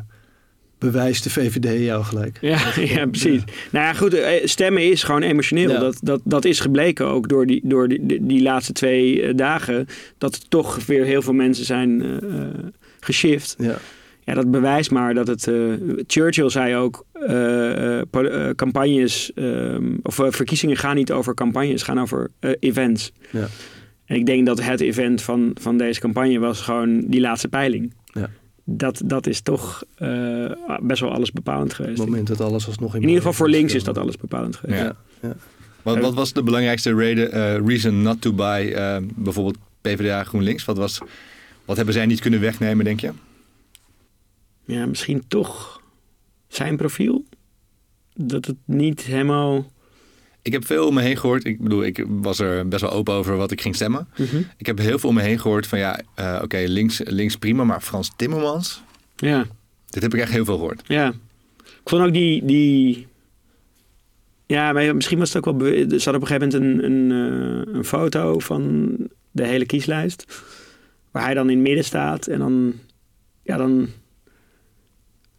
bewijst 0.82 1.24
de 1.24 1.30
VVD 1.30 1.84
jou 1.84 2.04
gelijk. 2.04 2.38
Ja, 2.40 2.60
ja, 2.94 3.06
precies. 3.06 3.42
Nou 3.70 3.86
ja, 3.86 3.92
goed, 3.92 4.14
eh, 4.14 4.46
stemmen 4.46 4.90
is 4.90 5.02
gewoon 5.02 5.22
emotioneel. 5.22 5.70
Ja. 5.70 5.78
Dat, 5.78 5.98
dat, 6.02 6.20
dat 6.24 6.44
is 6.44 6.60
gebleken 6.60 7.06
ook 7.06 7.28
door 7.28 7.46
die, 7.46 7.60
door 7.64 7.88
die, 7.88 8.26
die, 8.26 8.42
laatste 8.42 8.72
twee 8.72 9.22
eh, 9.22 9.36
dagen. 9.36 9.86
Dat 10.18 10.34
er 10.34 10.48
toch 10.48 10.86
weer 10.86 11.04
heel 11.04 11.22
veel 11.22 11.32
mensen 11.32 11.64
zijn 11.64 12.02
eh, 12.02 12.44
geshift. 13.00 13.54
Ja. 13.58 13.78
Ja, 14.24 14.34
dat 14.34 14.50
bewijst 14.50 14.90
maar 14.90 15.14
dat 15.14 15.26
het... 15.26 15.50
Churchill 16.06 16.50
zei 16.50 16.76
ook, 16.76 17.06
campagnes... 18.56 19.32
ehm, 19.34 19.96
of 20.02 20.14
verkiezingen 20.14 20.76
gaan 20.76 20.96
niet 20.96 21.12
over 21.12 21.34
campagnes, 21.34 21.82
gaan 21.82 22.00
over 22.00 22.30
events. 22.60 23.12
Ja. 23.30 23.48
En 24.04 24.16
ik 24.16 24.26
denk 24.26 24.46
dat 24.46 24.62
het 24.62 24.80
event 24.80 25.22
van, 25.22 25.50
van 25.60 25.78
deze 25.78 26.00
campagne 26.00 26.38
was 26.38 26.60
gewoon 26.60 27.00
die 27.00 27.20
laatste 27.20 27.48
peiling. 27.48 27.92
Dat, 28.64 29.02
dat 29.04 29.26
is 29.26 29.40
toch 29.40 29.82
eh, 29.94 30.52
best 30.80 31.00
wel 31.00 31.12
alles 31.12 31.32
bepalend 31.32 31.74
geweest. 31.74 31.98
Het 31.98 32.08
moment 32.08 32.26
dat 32.26 32.40
alles 32.40 32.66
alsnog 32.66 32.94
in 32.94 33.00
In 33.02 33.08
ieder 33.08 33.22
geval 33.22 33.32
voor 33.32 33.48
links 33.48 33.74
is 33.74 33.84
dat 33.84 33.98
alles 33.98 34.16
bepalend 34.16 34.56
geweest. 34.56 34.82
Ja. 34.82 34.96
Ja. 35.22 35.36
Wat, 35.82 35.98
wat 35.98 36.14
was 36.14 36.32
de 36.32 36.42
belangrijkste 36.42 36.94
reden, 36.94 37.32
eh, 37.32 37.66
reason 37.66 38.02
not 38.02 38.20
to 38.20 38.32
buy 38.32 38.72
eh, 38.72 38.96
bijvoorbeeld 39.14 39.56
PvdA 39.80 40.24
GroenLinks? 40.24 40.64
Wat, 40.64 40.76
was, 40.76 41.00
wat 41.64 41.76
hebben 41.76 41.94
zij 41.94 42.06
niet 42.06 42.20
kunnen 42.20 42.40
wegnemen, 42.40 42.84
denk 42.84 43.00
je? 43.00 43.10
Ja, 44.64 44.86
misschien 44.86 45.24
toch 45.28 45.80
zijn 46.48 46.76
profiel. 46.76 47.24
Dat 48.14 48.44
het 48.46 48.56
niet 48.64 49.00
helemaal... 49.00 49.70
Ik 50.42 50.52
heb 50.52 50.66
veel 50.66 50.86
om 50.86 50.94
me 50.94 51.02
heen 51.02 51.16
gehoord. 51.16 51.44
Ik 51.44 51.60
bedoel, 51.60 51.84
ik 51.84 52.04
was 52.08 52.38
er 52.38 52.68
best 52.68 52.80
wel 52.82 52.90
open 52.92 53.14
over 53.14 53.36
wat 53.36 53.50
ik 53.50 53.60
ging 53.60 53.74
stemmen. 53.74 54.08
Ik 54.56 54.66
heb 54.66 54.78
heel 54.78 54.98
veel 54.98 55.08
om 55.08 55.14
me 55.14 55.22
heen 55.22 55.40
gehoord 55.40 55.66
van 55.66 55.78
ja, 55.78 56.00
eh, 56.14 56.40
oké, 56.42 56.64
links, 56.66 57.00
links 57.04 57.36
prima, 57.36 57.64
maar 57.64 57.80
Frans 57.80 58.12
Timmermans, 58.16 58.82
Ja, 59.16 59.46
dit 59.90 60.02
heb 60.02 60.14
ik 60.14 60.20
echt 60.20 60.32
heel 60.32 60.44
veel 60.44 60.56
gehoord. 60.56 60.82
ja. 60.86 61.12
Ik 61.82 61.88
vond 61.88 62.02
ook 62.06 62.12
die... 62.12 62.44
die... 62.44 63.06
Ja, 64.46 64.72
maar 64.72 64.94
misschien 64.94 65.18
was 65.18 65.28
het 65.32 65.36
ook 65.36 65.44
wel... 65.44 65.56
bewe- 65.70 65.94
Er 65.94 66.00
zat 66.00 66.14
op 66.14 66.20
een 66.20 66.26
gegeven 66.26 66.48
moment 66.60 66.84
een, 66.84 66.92
een, 66.92 67.10
eh, 67.68 67.74
een 67.74 67.84
foto 67.84 68.38
van 68.38 68.96
de 69.30 69.46
hele 69.46 69.66
kieslijst. 69.66 70.42
Waar 71.10 71.24
hij 71.24 71.34
dan 71.34 71.50
in 71.50 71.56
het 71.56 71.66
midden 71.66 71.84
staat. 71.84 72.26
En 72.26 72.38
dan... 72.38 72.72
Ja, 73.42 73.56
dan... 73.56 73.88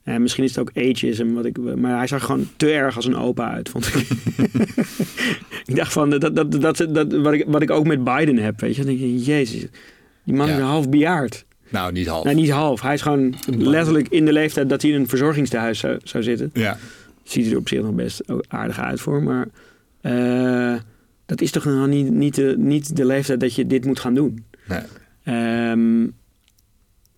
Ja, 0.05 0.19
misschien 0.19 0.43
is 0.43 0.55
het 0.55 0.59
ook 0.59 0.71
ageism, 0.77 1.33
wat 1.33 1.45
ik, 1.45 1.57
maar 1.75 1.97
hij 1.97 2.07
zag 2.07 2.23
gewoon 2.25 2.47
te 2.57 2.71
erg 2.71 2.95
als 2.95 3.05
een 3.05 3.15
opa 3.15 3.51
uit, 3.51 3.69
vond 3.69 3.87
ik. 3.87 3.93
ik 5.65 5.75
dacht 5.75 5.93
van, 5.93 6.09
dat, 6.09 6.21
dat, 6.35 6.51
dat, 6.61 6.77
dat, 6.89 7.13
wat, 7.13 7.33
ik, 7.33 7.43
wat 7.47 7.61
ik 7.61 7.71
ook 7.71 7.85
met 7.87 8.03
Biden 8.03 8.37
heb, 8.37 8.59
weet 8.59 8.75
je. 8.75 8.83
Dan 8.85 8.95
denk 8.95 8.99
je, 8.99 9.17
jezus, 9.23 9.65
die 10.23 10.35
man 10.35 10.47
Ja. 10.47 10.55
is 10.55 10.61
half 10.61 10.89
bejaard. 10.89 11.45
Nou, 11.69 11.91
niet 11.91 12.07
half. 12.07 12.23
Nee, 12.23 12.35
niet 12.35 12.49
half. 12.49 12.81
Hij 12.81 12.93
is 12.93 13.01
gewoon 13.01 13.33
letterlijk 13.47 14.07
in 14.09 14.25
de 14.25 14.33
leeftijd 14.33 14.69
dat 14.69 14.81
hij 14.81 14.91
in 14.91 14.99
een 14.99 15.07
verzorgingstehuis 15.07 15.79
zou, 15.79 15.99
zou 16.03 16.23
zitten. 16.23 16.49
Ja, 16.53 16.77
Ziet 17.23 17.51
er 17.51 17.57
op 17.57 17.67
zich 17.67 17.81
nog 17.81 17.93
best 17.93 18.21
aardig 18.47 18.79
uit 18.79 19.01
voor, 19.01 19.23
maar 19.23 19.47
eh, 20.01 20.75
dat 21.25 21.41
is 21.41 21.51
toch 21.51 21.65
nog 21.65 21.87
niet, 21.87 22.11
niet, 22.11 22.35
de, 22.35 22.55
niet 22.57 22.95
de 22.95 23.05
leeftijd 23.05 23.39
dat 23.39 23.55
je 23.55 23.67
dit 23.67 23.85
moet 23.85 23.99
gaan 23.99 24.13
doen. 24.13 24.43
nee. 24.67 24.79
Ehm, 25.23 26.07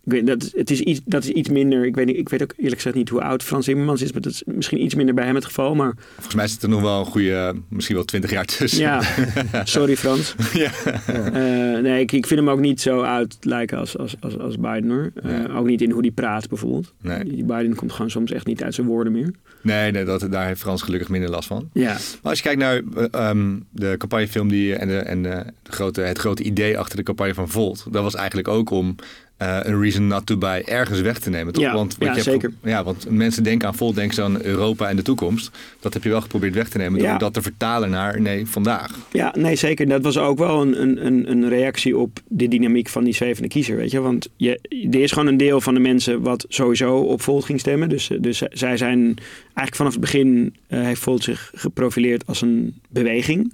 ik 0.06 0.12
weet, 0.12 0.28
dat, 0.28 0.44
is- 0.44 0.54
het 0.56 0.72
is 0.72 0.80
iets, 0.80 1.00
dat 1.06 1.24
is 1.24 1.30
iets 1.30 1.50
minder. 1.50 1.86
Ik 1.86 1.96
weet, 1.96 2.06
niet, 2.06 2.18
ik 2.18 2.30
weet 2.30 2.42
ook 2.42 2.54
eerlijk 2.58 2.76
gezegd 2.76 2.96
niet 2.96 3.10
hoe 3.10 3.22
oud 3.22 3.44
Frans 3.44 3.66
Timmermans 3.66 4.02
is, 4.02 4.12
maar 4.12 4.22
dat 4.22 4.32
is 4.32 4.44
misschien 4.46 4.84
iets 4.84 4.96
minder 4.96 5.16
bij 5.16 5.26
hem 5.26 5.36
het 5.36 5.46
geval. 5.46 5.76
Maar 5.76 5.94
Volgens 6.14 6.36
mij 6.36 6.48
zit 6.48 6.64
er 6.64 6.70
nog 6.70 6.82
wel 6.82 7.00
een 7.00 7.06
goede, 7.06 7.56
misschien 7.70 7.96
wel 7.96 8.06
twintig 8.06 8.32
jaar 8.32 8.46
tussen. 8.46 8.80
ja, 8.80 9.02
sorry 9.64 9.96
Frans. 9.98 10.36
ja. 10.54 10.72
Eh, 11.06 11.82
nee, 11.82 12.00
ik, 12.02 12.12
ik 12.12 12.26
vind 12.28 12.40
hem 12.40 12.50
ook 12.50 12.60
niet 12.60 12.82
zo 12.82 13.02
uit 13.02 13.38
lijken 13.42 13.78
als, 13.78 13.98
als, 13.98 14.16
als, 14.20 14.38
als 14.40 14.56
Biden 14.60 14.90
hoor. 14.90 15.12
Eh, 15.16 15.24
Nee. 15.36 15.54
Ook 15.58 15.68
niet 15.68 15.82
in 15.82 15.92
hoe 15.92 16.02
hij 16.02 16.12
praat 16.12 16.50
bijvoorbeeld. 16.50 16.94
Nee. 17.02 17.24
Die 17.24 17.44
Biden 17.44 17.76
komt 17.76 17.92
gewoon 17.92 18.10
soms 18.12 18.32
echt 18.32 18.46
niet 18.46 18.64
uit 18.64 18.74
zijn 18.76 18.88
woorden 18.88 19.14
meer. 19.14 19.32
Nee, 19.62 19.92
nee 19.92 20.04
dat, 20.06 20.28
daar 20.32 20.46
heeft 20.48 20.62
Frans 20.62 20.82
gelukkig 20.82 21.10
minder 21.10 21.30
last 21.30 21.48
van. 21.48 21.70
Ja, 21.74 21.92
Maar 21.92 22.00
als 22.22 22.38
je 22.38 22.44
kijkt 22.44 22.60
naar 22.60 22.82
eh, 22.96 23.06
ehm, 23.30 23.56
de 23.72 23.96
campagnefilm 23.98 24.48
die, 24.50 24.76
en, 24.76 24.88
de, 24.88 24.98
en 24.98 25.24
de, 25.24 25.44
de 25.64 25.72
grote, 25.72 26.02
het 26.02 26.18
grote 26.18 26.44
idee 26.44 26.78
achter 26.80 26.98
de 26.98 27.04
campagne 27.04 27.34
van 27.34 27.50
Volt, 27.50 27.86
dat 27.92 28.04
was 28.04 28.16
eigenlijk 28.16 28.48
ook 28.48 28.70
om 28.70 28.96
een 29.38 29.82
reason 29.82 30.08
not 30.08 30.26
to 30.26 30.38
buy 30.38 30.62
ergens 30.66 31.02
weg 31.02 31.20
te 31.20 31.30
nemen. 31.30 31.54
Toch? 31.54 31.64
Ja, 31.64 31.74
want, 31.74 31.96
ja, 32.00 32.06
je 32.06 32.12
hebt- 32.12 32.24
zeker. 32.24 32.54
ja, 32.64 32.84
want 32.84 33.10
mensen 33.10 33.44
denken 33.44 33.68
aan 33.68 34.12
ze 34.14 34.24
aan 34.24 34.42
Europa 34.42 34.90
en 34.90 34.96
de 34.96 35.02
toekomst. 35.02 35.52
Dat 35.80 35.94
heb 35.94 36.04
je 36.04 36.10
wel 36.10 36.22
geprobeerd 36.22 36.54
weg 36.54 36.70
te 36.70 36.78
nemen 36.78 37.00
door 37.00 37.08
Ja. 37.08 37.18
dat 37.18 37.34
te 37.34 37.42
vertalen 37.42 37.90
naar 37.90 38.22
nee, 38.22 38.46
vandaag. 38.46 39.00
ja, 39.12 39.34
nee 39.38 39.56
zeker. 39.56 39.88
Dat 39.88 40.04
was 40.04 40.18
ook 40.18 40.38
wel 40.38 40.62
een, 40.62 41.06
een, 41.06 41.32
een, 41.32 41.50
reactie 41.50 41.98
op 41.98 42.20
de 42.28 42.48
dynamiek 42.48 42.90
van 42.90 43.04
die 43.04 43.14
zwevende 43.14 43.48
kiezer. 43.48 43.76
Weet 43.76 43.92
je? 43.92 44.00
Want 44.00 44.30
je, 44.36 44.60
er 44.92 45.02
is 45.02 45.12
gewoon 45.12 45.28
een 45.28 45.38
deel 45.38 45.62
van 45.62 45.74
de 45.74 45.80
mensen 45.80 46.22
wat 46.22 46.46
sowieso 46.48 46.98
op 46.98 47.22
Volt 47.22 47.46
ging 47.46 47.60
stemmen. 47.60 47.90
Dus, 47.90 48.10
dus 48.20 48.38
zij 48.38 48.78
zijn 48.78 49.18
eigenlijk 49.44 49.76
vanaf 49.76 49.92
het 49.92 50.02
begin 50.02 50.56
eh, 50.68 50.82
heeft 50.82 51.02
Volt 51.02 51.24
zich 51.24 51.52
geprofileerd 51.56 52.28
als 52.28 52.42
een 52.42 52.82
beweging. 52.90 53.54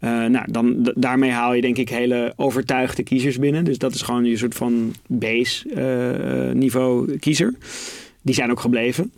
Eh, 0.00 0.24
nou, 0.24 0.50
dan, 0.50 0.92
daarmee 0.94 1.30
haal 1.30 1.54
je 1.54 1.60
denk 1.60 1.76
ik 1.76 1.88
hele 1.88 2.32
overtuigde 2.36 3.02
kiezers 3.02 3.38
binnen. 3.38 3.64
Dus 3.64 3.78
dat 3.78 3.94
is 3.94 4.02
gewoon 4.02 4.24
je 4.24 4.36
soort 4.36 4.54
van 4.54 4.94
base 5.06 5.68
eh, 5.68 6.54
niveau 6.54 7.18
kiezer. 7.18 7.54
Die 8.22 8.34
zijn 8.34 8.50
ook 8.50 8.60
gebleven. 8.60 9.12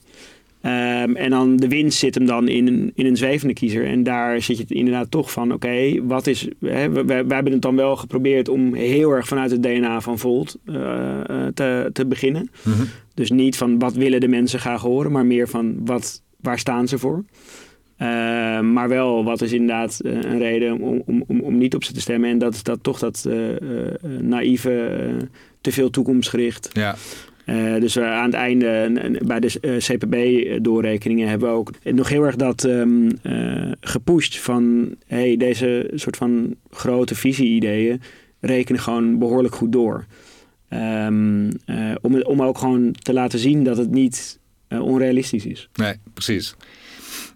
Ehm, 0.61 1.14
en 1.16 1.30
dan 1.30 1.57
de 1.57 1.68
winst 1.68 1.99
zit 1.99 2.14
hem 2.14 2.26
dan 2.26 2.49
in 2.49 2.66
een, 2.66 2.93
in 2.95 3.07
een 3.07 3.16
zwevende 3.16 3.55
kiezer. 3.55 3.87
En 3.87 4.03
daar 4.03 4.43
zit 4.43 4.59
je 4.59 4.74
inderdaad 4.74 5.11
toch 5.11 5.33
van, 5.33 5.53
oké, 5.53 6.05
wat 6.07 6.26
is... 6.26 6.49
Hè, 6.61 6.91
we 6.91 7.12
hebben 7.12 7.53
het 7.53 7.62
dan 7.62 7.76
wel 7.76 7.97
geprobeerd 7.97 8.49
om 8.49 8.74
heel 8.74 9.11
erg 9.11 9.26
vanuit 9.26 9.51
het 9.51 9.62
DNA 9.62 10.01
van 10.01 10.18
Volt 10.18 10.59
eh, 10.64 10.74
te, 11.55 11.91
te 11.93 12.07
beginnen. 12.07 12.51
Dus 13.14 13.30
niet 13.30 13.57
van 13.57 13.78
wat 13.78 13.95
willen 13.95 14.20
de 14.20 14.28
mensen 14.28 14.61
graag 14.61 14.80
horen, 14.80 15.12
maar 15.12 15.26
meer 15.26 15.49
van 15.49 15.76
wat, 15.85 16.22
waar 16.41 16.59
staan 16.59 16.89
ze 16.89 16.99
voor. 16.99 17.24
Eh, 18.03 18.61
maar 18.61 18.89
wel, 18.89 19.25
wat 19.25 19.41
is 19.43 19.53
inderdaad 19.53 20.01
eh, 20.01 20.13
een 20.13 20.39
reden 20.39 20.81
om, 20.81 21.03
om, 21.07 21.25
om, 21.27 21.41
om 21.41 21.59
niet 21.59 21.75
op 21.75 21.85
ze 21.85 21.93
te 21.93 22.01
stemmen. 22.01 22.31
En 22.31 22.39
dat 22.39 22.55
is 22.55 22.63
dat 22.63 22.79
toch 22.83 22.99
dat 22.99 23.27
eh, 23.31 23.39
naïeve, 24.21 25.01
te 25.61 25.73
veel 25.73 25.91
toekomstgericht. 25.91 26.71
Ja, 26.73 26.97
dus 27.79 27.99
aan 27.99 28.25
het 28.25 28.35
einde 28.35 28.91
bij 29.25 29.41
de 29.41 29.79
CPB-doorrekeningen 29.79 31.29
hebben 31.29 31.49
we 31.49 31.55
ook 31.55 31.71
nog 31.83 32.09
heel 32.09 32.25
erg 32.25 32.37
dat 32.37 32.65
eh, 32.65 32.83
gepusht 33.81 34.39
van 34.39 34.95
hey, 35.07 35.37
deze 35.37 35.91
soort 35.95 36.17
van 36.17 36.55
grote 36.71 37.15
visie-ideeën 37.15 38.01
rekenen 38.41 38.81
gewoon 38.81 39.19
behoorlijk 39.19 39.55
goed 39.55 39.73
door. 39.73 40.05
Ehm, 40.69 41.51
eh, 41.65 41.95
om, 42.01 42.23
om 42.23 42.43
ook 42.43 42.59
gewoon 42.59 42.93
te 42.93 43.13
laten 43.13 43.39
zien 43.39 43.65
dat 43.65 43.77
het 43.77 43.91
niet 43.91 44.41
onrealistisch 44.69 45.47
is. 45.47 45.69
nee, 45.75 45.95
precies. 46.15 46.55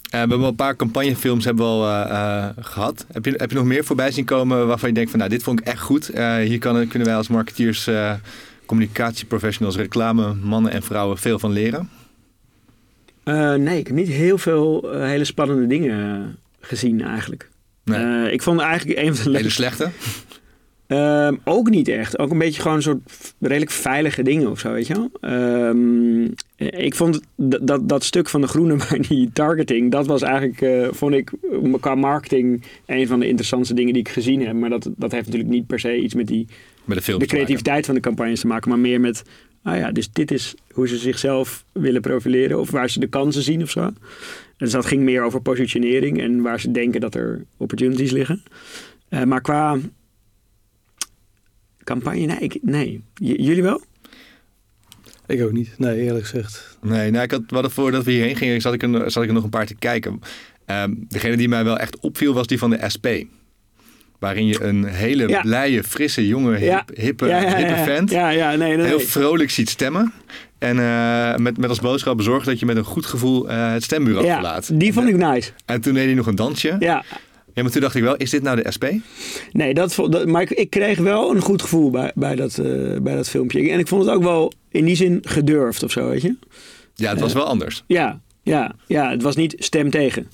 Eh, 0.06 0.12
we 0.12 0.18
hebben 0.18 0.38
wel 0.38 0.48
een 0.48 0.54
paar 0.54 0.76
campagnefilms 0.76 1.44
hebben 1.44 1.64
we 1.64 1.70
al 1.70 1.88
eh, 1.88 2.10
eh, 2.10 2.48
gehad. 2.60 3.06
Heb 3.12 3.24
je, 3.24 3.34
heb 3.36 3.50
je 3.50 3.56
nog 3.56 3.64
meer 3.64 3.84
voorbij 3.84 4.10
zien 4.10 4.24
komen 4.24 4.66
waarvan 4.66 4.88
je 4.88 4.94
denkt 4.94 5.10
van 5.10 5.18
nou 5.18 5.30
dit 5.30 5.42
vond 5.42 5.60
ik 5.60 5.66
echt 5.66 5.80
goed. 5.80 6.06
Hier 6.42 6.58
kan, 6.58 6.88
kunnen 6.88 7.08
wij 7.08 7.16
als 7.16 7.28
marketeers, 7.28 7.90
communicatieprofessionals, 8.66 9.76
reclame, 9.76 10.34
mannen 10.34 10.72
en 10.72 10.82
vrouwen 10.82 11.18
veel 11.18 11.38
van 11.38 11.52
leren. 11.52 11.90
Nee, 13.58 13.78
ik 13.78 13.86
heb 13.86 13.96
niet 13.96 14.08
heel 14.08 14.38
veel 14.38 14.90
hele 14.92 15.24
spannende 15.24 15.66
dingen 15.66 16.36
gezien 16.60 17.02
eigenlijk. 17.02 17.50
Nee. 17.84 18.32
Ik 18.32 18.42
vond 18.42 18.60
eigenlijk 18.60 18.98
een 18.98 19.16
van 19.16 19.32
de 19.32 19.36
Hele 19.36 19.50
slechte. 19.50 19.90
Ehm, 20.86 21.36
ook 21.44 21.70
niet 21.70 21.88
echt. 21.88 22.18
Ook 22.18 22.30
een 22.30 22.38
beetje 22.38 22.62
gewoon 22.62 22.76
een 22.76 22.82
soort 22.82 23.34
redelijk 23.40 23.70
veilige 23.70 24.22
dingen 24.22 24.50
of 24.50 24.58
zo, 24.58 24.72
weet 24.72 24.86
je 24.86 24.94
wel. 24.94 25.10
Ehm, 25.20 26.24
ik 26.56 26.94
vond 26.94 27.20
dat, 27.36 27.88
dat, 27.88 28.04
stuk 28.04 28.28
van 28.28 28.40
de 28.40 28.46
groene 28.46 28.76
bij 28.88 28.98
die 29.08 29.30
targeting, 29.32 29.90
dat 29.90 30.06
was 30.06 30.22
eigenlijk, 30.22 30.60
eh, 30.60 30.88
vond 30.90 31.14
ik 31.14 31.32
qua 31.80 31.94
marketing 31.94 32.62
een 32.86 33.06
van 33.06 33.20
de 33.20 33.26
interessantste 33.26 33.74
dingen 33.74 33.92
die 33.92 34.02
ik 34.02 34.08
gezien 34.08 34.46
heb. 34.46 34.54
Maar 34.54 34.70
dat, 34.70 34.90
dat 34.96 35.12
heeft 35.12 35.24
natuurlijk 35.24 35.52
niet 35.52 35.66
per 35.66 35.80
se 35.80 35.96
iets 35.96 36.14
met 36.14 36.26
die, 36.26 36.46
Met 36.84 37.04
de 37.04 37.16
de 37.18 37.26
creativiteit 37.26 37.86
van 37.86 37.94
de 37.94 38.00
campagnes 38.00 38.40
te 38.40 38.46
maken, 38.46 38.68
maar 38.68 38.78
meer 38.78 39.00
met, 39.00 39.22
ah 39.62 39.76
ja, 39.76 39.92
dus 39.92 40.10
dit 40.10 40.30
is 40.30 40.54
hoe 40.72 40.88
ze 40.88 40.96
zichzelf 40.96 41.64
willen 41.72 42.00
profileren 42.00 42.60
of 42.60 42.70
waar 42.70 42.90
ze 42.90 43.00
de 43.00 43.06
kansen 43.06 43.42
zien 43.42 43.62
of 43.62 43.70
zo. 43.70 43.90
Dus 44.56 44.70
dat 44.70 44.86
ging 44.86 45.02
meer 45.02 45.22
over 45.22 45.40
positionering 45.40 46.20
en 46.20 46.42
waar 46.42 46.60
ze 46.60 46.70
denken 46.70 47.00
dat 47.00 47.14
er 47.14 47.44
opportunities 47.56 48.10
liggen. 48.10 48.42
Eh, 49.08 49.22
maar 49.22 49.40
qua 49.40 49.78
campagne, 51.86 52.26
nee. 52.26 52.38
Ik, 52.38 52.58
nee. 52.62 53.02
J- 53.14 53.42
jullie 53.42 53.62
wel? 53.62 53.82
Ik 55.26 55.42
ook 55.42 55.52
niet. 55.52 55.74
Nee, 55.78 56.00
eerlijk 56.02 56.26
gezegd. 56.26 56.78
Nee, 56.82 57.10
nou, 57.10 57.24
ik 57.24 57.30
had, 57.30 57.42
wat 57.48 57.72
voordat 57.72 58.04
we 58.04 58.10
hierheen 58.10 58.36
gingen, 58.36 58.60
zat 58.60 58.74
ik, 58.74 58.82
er, 58.82 59.10
zat 59.10 59.22
ik 59.22 59.28
er 59.28 59.34
nog 59.34 59.44
een 59.44 59.50
paar 59.50 59.66
te 59.66 59.74
kijken. 59.74 60.20
Ehm, 60.66 60.92
degene 61.08 61.36
die 61.36 61.48
mij 61.48 61.64
wel 61.64 61.78
echt 61.78 61.98
opviel 62.00 62.34
was 62.34 62.46
die 62.46 62.58
van 62.58 62.70
de 62.70 62.78
SP. 62.94 63.06
Waarin 64.18 64.46
je 64.46 64.62
een 64.62 64.84
hele 64.84 65.28
Ja. 65.28 65.40
blije, 65.40 65.84
frisse, 65.84 66.26
jonge, 66.26 66.50
hip, 66.56 66.62
Ja. 66.68 66.84
hippe, 66.94 67.26
ja, 67.26 67.40
ja, 67.40 67.56
hippe 67.56 67.72
ja, 67.72 67.84
vent 67.84 68.10
Ja, 68.10 68.28
ja, 68.28 68.54
nee, 68.54 68.76
nee. 68.76 68.86
heel 68.86 68.96
nee. 68.96 69.06
vrolijk 69.06 69.50
ziet 69.50 69.68
stemmen. 69.70 70.12
En 70.58 70.78
eh, 70.78 71.34
met, 71.36 71.56
met 71.58 71.68
als 71.68 71.80
boodschap 71.80 72.16
bezorg 72.16 72.44
dat 72.44 72.58
je 72.60 72.66
met 72.66 72.76
een 72.76 72.84
goed 72.84 73.06
gevoel 73.06 73.48
eh, 73.50 73.72
het 73.72 73.82
stembureau 73.82 74.26
Ja, 74.26 74.32
verlaat. 74.34 74.80
die 74.80 74.92
vond 74.92 75.08
ik 75.08 75.16
nice. 75.16 75.50
En 75.64 75.80
toen 75.80 75.94
deed 75.94 76.04
hij 76.04 76.14
nog 76.14 76.26
een 76.26 76.34
dansje. 76.34 76.76
Ja, 76.78 77.04
Ja, 77.56 77.62
maar 77.62 77.70
toen 77.70 77.80
dacht 77.80 77.94
ik 77.94 78.02
wel, 78.02 78.16
is 78.16 78.30
dit 78.30 78.42
nou 78.42 78.62
de 78.62 78.70
SP? 78.76 78.84
nee, 79.52 79.74
dat, 79.74 79.94
dat, 80.08 80.26
maar 80.26 80.42
ik, 80.42 80.50
ik 80.50 80.70
kreeg 80.70 80.98
wel 80.98 81.34
een 81.34 81.40
goed 81.40 81.62
gevoel 81.62 81.90
bij, 81.90 82.12
bij, 82.14 82.34
dat, 82.34 82.58
eh, 82.58 83.00
bij 83.00 83.14
dat 83.14 83.28
filmpje. 83.28 83.70
En 83.70 83.78
ik 83.78 83.88
vond 83.88 84.04
het 84.04 84.14
ook 84.14 84.22
wel 84.22 84.52
in 84.70 84.84
die 84.84 84.96
zin 84.96 85.20
gedurfd 85.22 85.82
of 85.82 85.90
zo, 85.90 86.08
weet 86.08 86.22
je. 86.22 86.36
Ja, 86.94 87.10
het 87.10 87.20
was 87.20 87.32
wel 87.32 87.44
anders. 87.44 87.84
Ja, 87.86 88.20
ja, 88.42 88.74
ja, 88.86 89.10
het 89.10 89.22
was 89.22 89.36
niet 89.36 89.54
stem 89.58 89.90
tegen. 89.90 90.28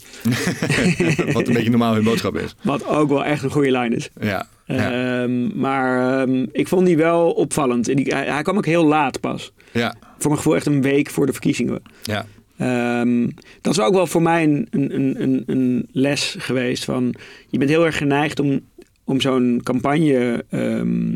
Wat 1.32 1.48
een 1.48 1.54
beetje 1.54 1.70
normaal 1.70 1.94
hun 1.94 2.04
boodschap 2.04 2.36
is. 2.36 2.54
Wat 2.62 2.86
ook 2.86 3.08
wel 3.08 3.24
echt 3.24 3.42
een 3.42 3.50
goede 3.50 3.70
lijn 3.70 3.92
is. 3.92 4.08
Ja. 4.20 4.46
ja. 4.66 5.22
Ehm, 5.22 5.58
maar 5.58 6.20
ehm, 6.20 6.46
ik 6.52 6.68
vond 6.68 6.86
die 6.86 6.96
wel 6.96 7.30
opvallend. 7.30 7.88
En 7.88 7.96
die, 7.96 8.14
hij, 8.14 8.26
hij 8.26 8.42
kwam 8.42 8.56
ook 8.56 8.66
heel 8.66 8.84
laat 8.84 9.20
pas. 9.20 9.52
ja. 9.72 9.94
Voor 10.18 10.30
mijn 10.30 10.36
gevoel 10.36 10.56
echt 10.56 10.66
een 10.66 10.82
week 10.82 11.10
voor 11.10 11.26
de 11.26 11.32
verkiezingen. 11.32 11.82
ja. 12.02 12.26
Ehm, 12.62 13.28
dat 13.60 13.72
is 13.72 13.80
ook 13.80 13.94
wel 13.94 14.06
voor 14.06 14.22
mij 14.22 14.42
een, 14.44 14.66
een, 14.70 15.22
een, 15.22 15.42
een 15.46 15.88
les 15.92 16.34
geweest 16.38 16.84
van... 16.84 17.14
Je 17.48 17.58
bent 17.58 17.70
heel 17.70 17.84
erg 17.86 17.96
geneigd 17.96 18.40
om, 18.40 18.60
om 19.04 19.20
zo'n 19.20 19.60
campagne... 19.62 20.44
ehm, 20.48 21.12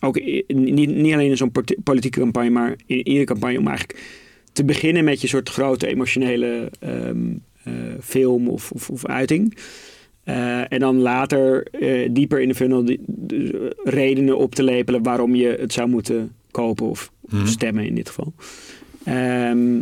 ook 0.00 0.16
i- 0.18 0.42
niet, 0.46 0.94
niet 0.94 1.12
alleen 1.12 1.30
in 1.30 1.36
zo'n 1.36 1.52
politieke 1.84 2.20
campagne, 2.20 2.50
maar 2.50 2.74
in 2.86 3.06
iedere 3.08 3.24
campagne... 3.24 3.58
om 3.58 3.66
eigenlijk 3.66 4.04
te 4.52 4.64
beginnen 4.64 5.04
met 5.04 5.20
je 5.20 5.26
soort 5.28 5.48
grote 5.48 5.86
emotionele 5.86 6.70
ehm, 6.80 7.18
eh, 7.64 7.72
film 8.02 8.48
of, 8.48 8.70
of, 8.72 8.90
of 8.90 9.06
uiting. 9.06 9.56
Eh, 10.24 10.72
en 10.72 10.78
dan 10.78 10.96
later 10.98 11.62
eh, 11.70 12.08
dieper 12.12 12.40
in 12.40 12.48
de 12.48 12.54
funnel 12.54 12.84
de 13.06 13.76
redenen 13.84 14.38
op 14.38 14.54
te 14.54 14.62
lepelen 14.62 15.02
waarom 15.02 15.34
je 15.34 15.56
het 15.60 15.72
zou 15.72 15.88
moeten 15.88 16.32
kopen 16.50 16.86
of 16.88 17.10
Mhm. 17.28 17.46
stemmen 17.46 17.86
in 17.86 17.94
dit 17.94 18.08
geval. 18.08 18.32
Ehm, 19.04 19.78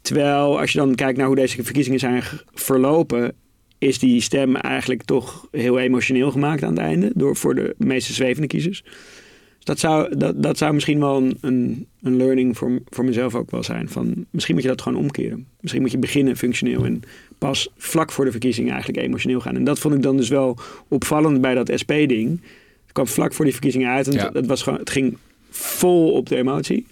terwijl 0.00 0.60
als 0.60 0.72
je 0.72 0.78
dan 0.78 0.94
kijkt 0.94 1.18
naar 1.18 1.26
hoe 1.26 1.36
deze 1.36 1.64
verkiezingen 1.64 1.98
zijn 1.98 2.22
verlopen, 2.54 3.32
is 3.78 3.98
die 3.98 4.20
stem 4.20 4.56
eigenlijk 4.56 5.02
toch 5.02 5.48
heel 5.50 5.78
emotioneel 5.78 6.30
gemaakt 6.30 6.62
aan 6.62 6.70
het 6.70 6.78
einde 6.78 7.12
door 7.14 7.36
voor 7.36 7.54
de 7.54 7.74
meeste 7.78 8.12
zwevende 8.12 8.46
kiezers. 8.46 8.82
Dus 8.82 9.64
dat 9.64 9.78
zou, 9.78 10.16
dat, 10.16 10.42
dat 10.42 10.58
zou 10.58 10.74
misschien 10.74 11.00
wel 11.00 11.16
een, 11.16 11.38
een, 11.40 11.86
een 12.02 12.16
learning 12.16 12.56
voor, 12.56 12.80
voor 12.88 13.04
mezelf 13.04 13.34
ook 13.34 13.50
wel 13.50 13.62
zijn. 13.62 13.88
Van, 13.88 14.26
misschien 14.30 14.54
moet 14.54 14.62
je 14.62 14.70
dat 14.70 14.82
gewoon 14.82 14.98
omkeren. 14.98 15.46
Misschien 15.60 15.82
moet 15.82 15.90
je 15.90 15.98
beginnen 15.98 16.36
functioneel 16.36 16.84
en 16.84 17.02
pas 17.38 17.68
vlak 17.76 18.12
voor 18.12 18.24
de 18.24 18.30
verkiezingen 18.30 18.72
eigenlijk 18.72 19.04
emotioneel 19.04 19.40
gaan. 19.40 19.56
En 19.56 19.64
dat 19.64 19.78
vond 19.78 19.94
ik 19.94 20.02
dan 20.02 20.16
dus 20.16 20.28
wel 20.28 20.58
opvallend 20.88 21.40
bij 21.40 21.54
dat 21.54 21.72
SP-ding. 21.74 22.40
Het 22.82 22.92
kwam 22.92 23.06
vlak 23.06 23.34
voor 23.34 23.44
die 23.44 23.54
verkiezingen 23.54 23.90
uit 23.90 24.06
en 24.06 24.12
Ja. 24.12 24.24
het, 24.24 24.34
het 24.34 24.46
was 24.46 24.62
gewoon, 24.62 24.78
het 24.78 24.90
ging 24.90 25.16
vol 25.50 26.12
op 26.12 26.28
de 26.28 26.36
emotie. 26.36 26.86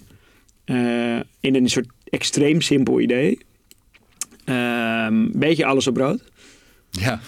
Eh, 0.64 1.20
in 1.40 1.54
een 1.54 1.68
soort 1.68 1.86
extreem 2.10 2.60
simpel 2.60 3.00
idee. 3.00 3.38
Een 4.44 5.32
beetje 5.34 5.64
alles 5.64 5.86
op 5.86 5.96
rood. 5.96 6.22
ja. 6.90 7.20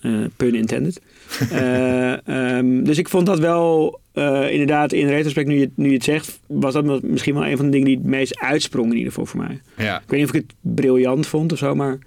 Eh, 0.00 0.24
pun 0.36 0.54
intended. 0.54 1.00
Eh, 1.50 2.26
ehm, 2.28 2.82
dus 2.82 2.98
ik 2.98 3.08
vond 3.08 3.26
dat 3.26 3.38
wel 3.38 4.00
eh, 4.12 4.50
inderdaad 4.50 4.92
in 4.92 5.08
retrospect, 5.08 5.48
nu 5.48 5.58
je, 5.58 5.70
nu 5.74 5.88
je 5.88 5.94
het 5.94 6.04
zegt, 6.04 6.40
was 6.46 6.72
dat 6.72 7.02
misschien 7.02 7.34
wel 7.34 7.46
een 7.46 7.56
van 7.56 7.64
de 7.64 7.70
dingen 7.70 7.86
die 7.86 7.96
het 7.96 8.06
meest 8.06 8.38
uitsprong 8.38 8.90
in 8.90 8.96
ieder 8.96 9.12
geval 9.12 9.26
voor 9.26 9.40
mij. 9.40 9.60
ja. 9.76 9.96
Ik 9.96 10.10
weet 10.10 10.20
niet 10.20 10.28
of 10.28 10.34
ik 10.34 10.42
het 10.46 10.74
briljant 10.74 11.26
vond 11.26 11.52
of 11.52 11.58
zo, 11.58 11.74
maar 11.74 11.98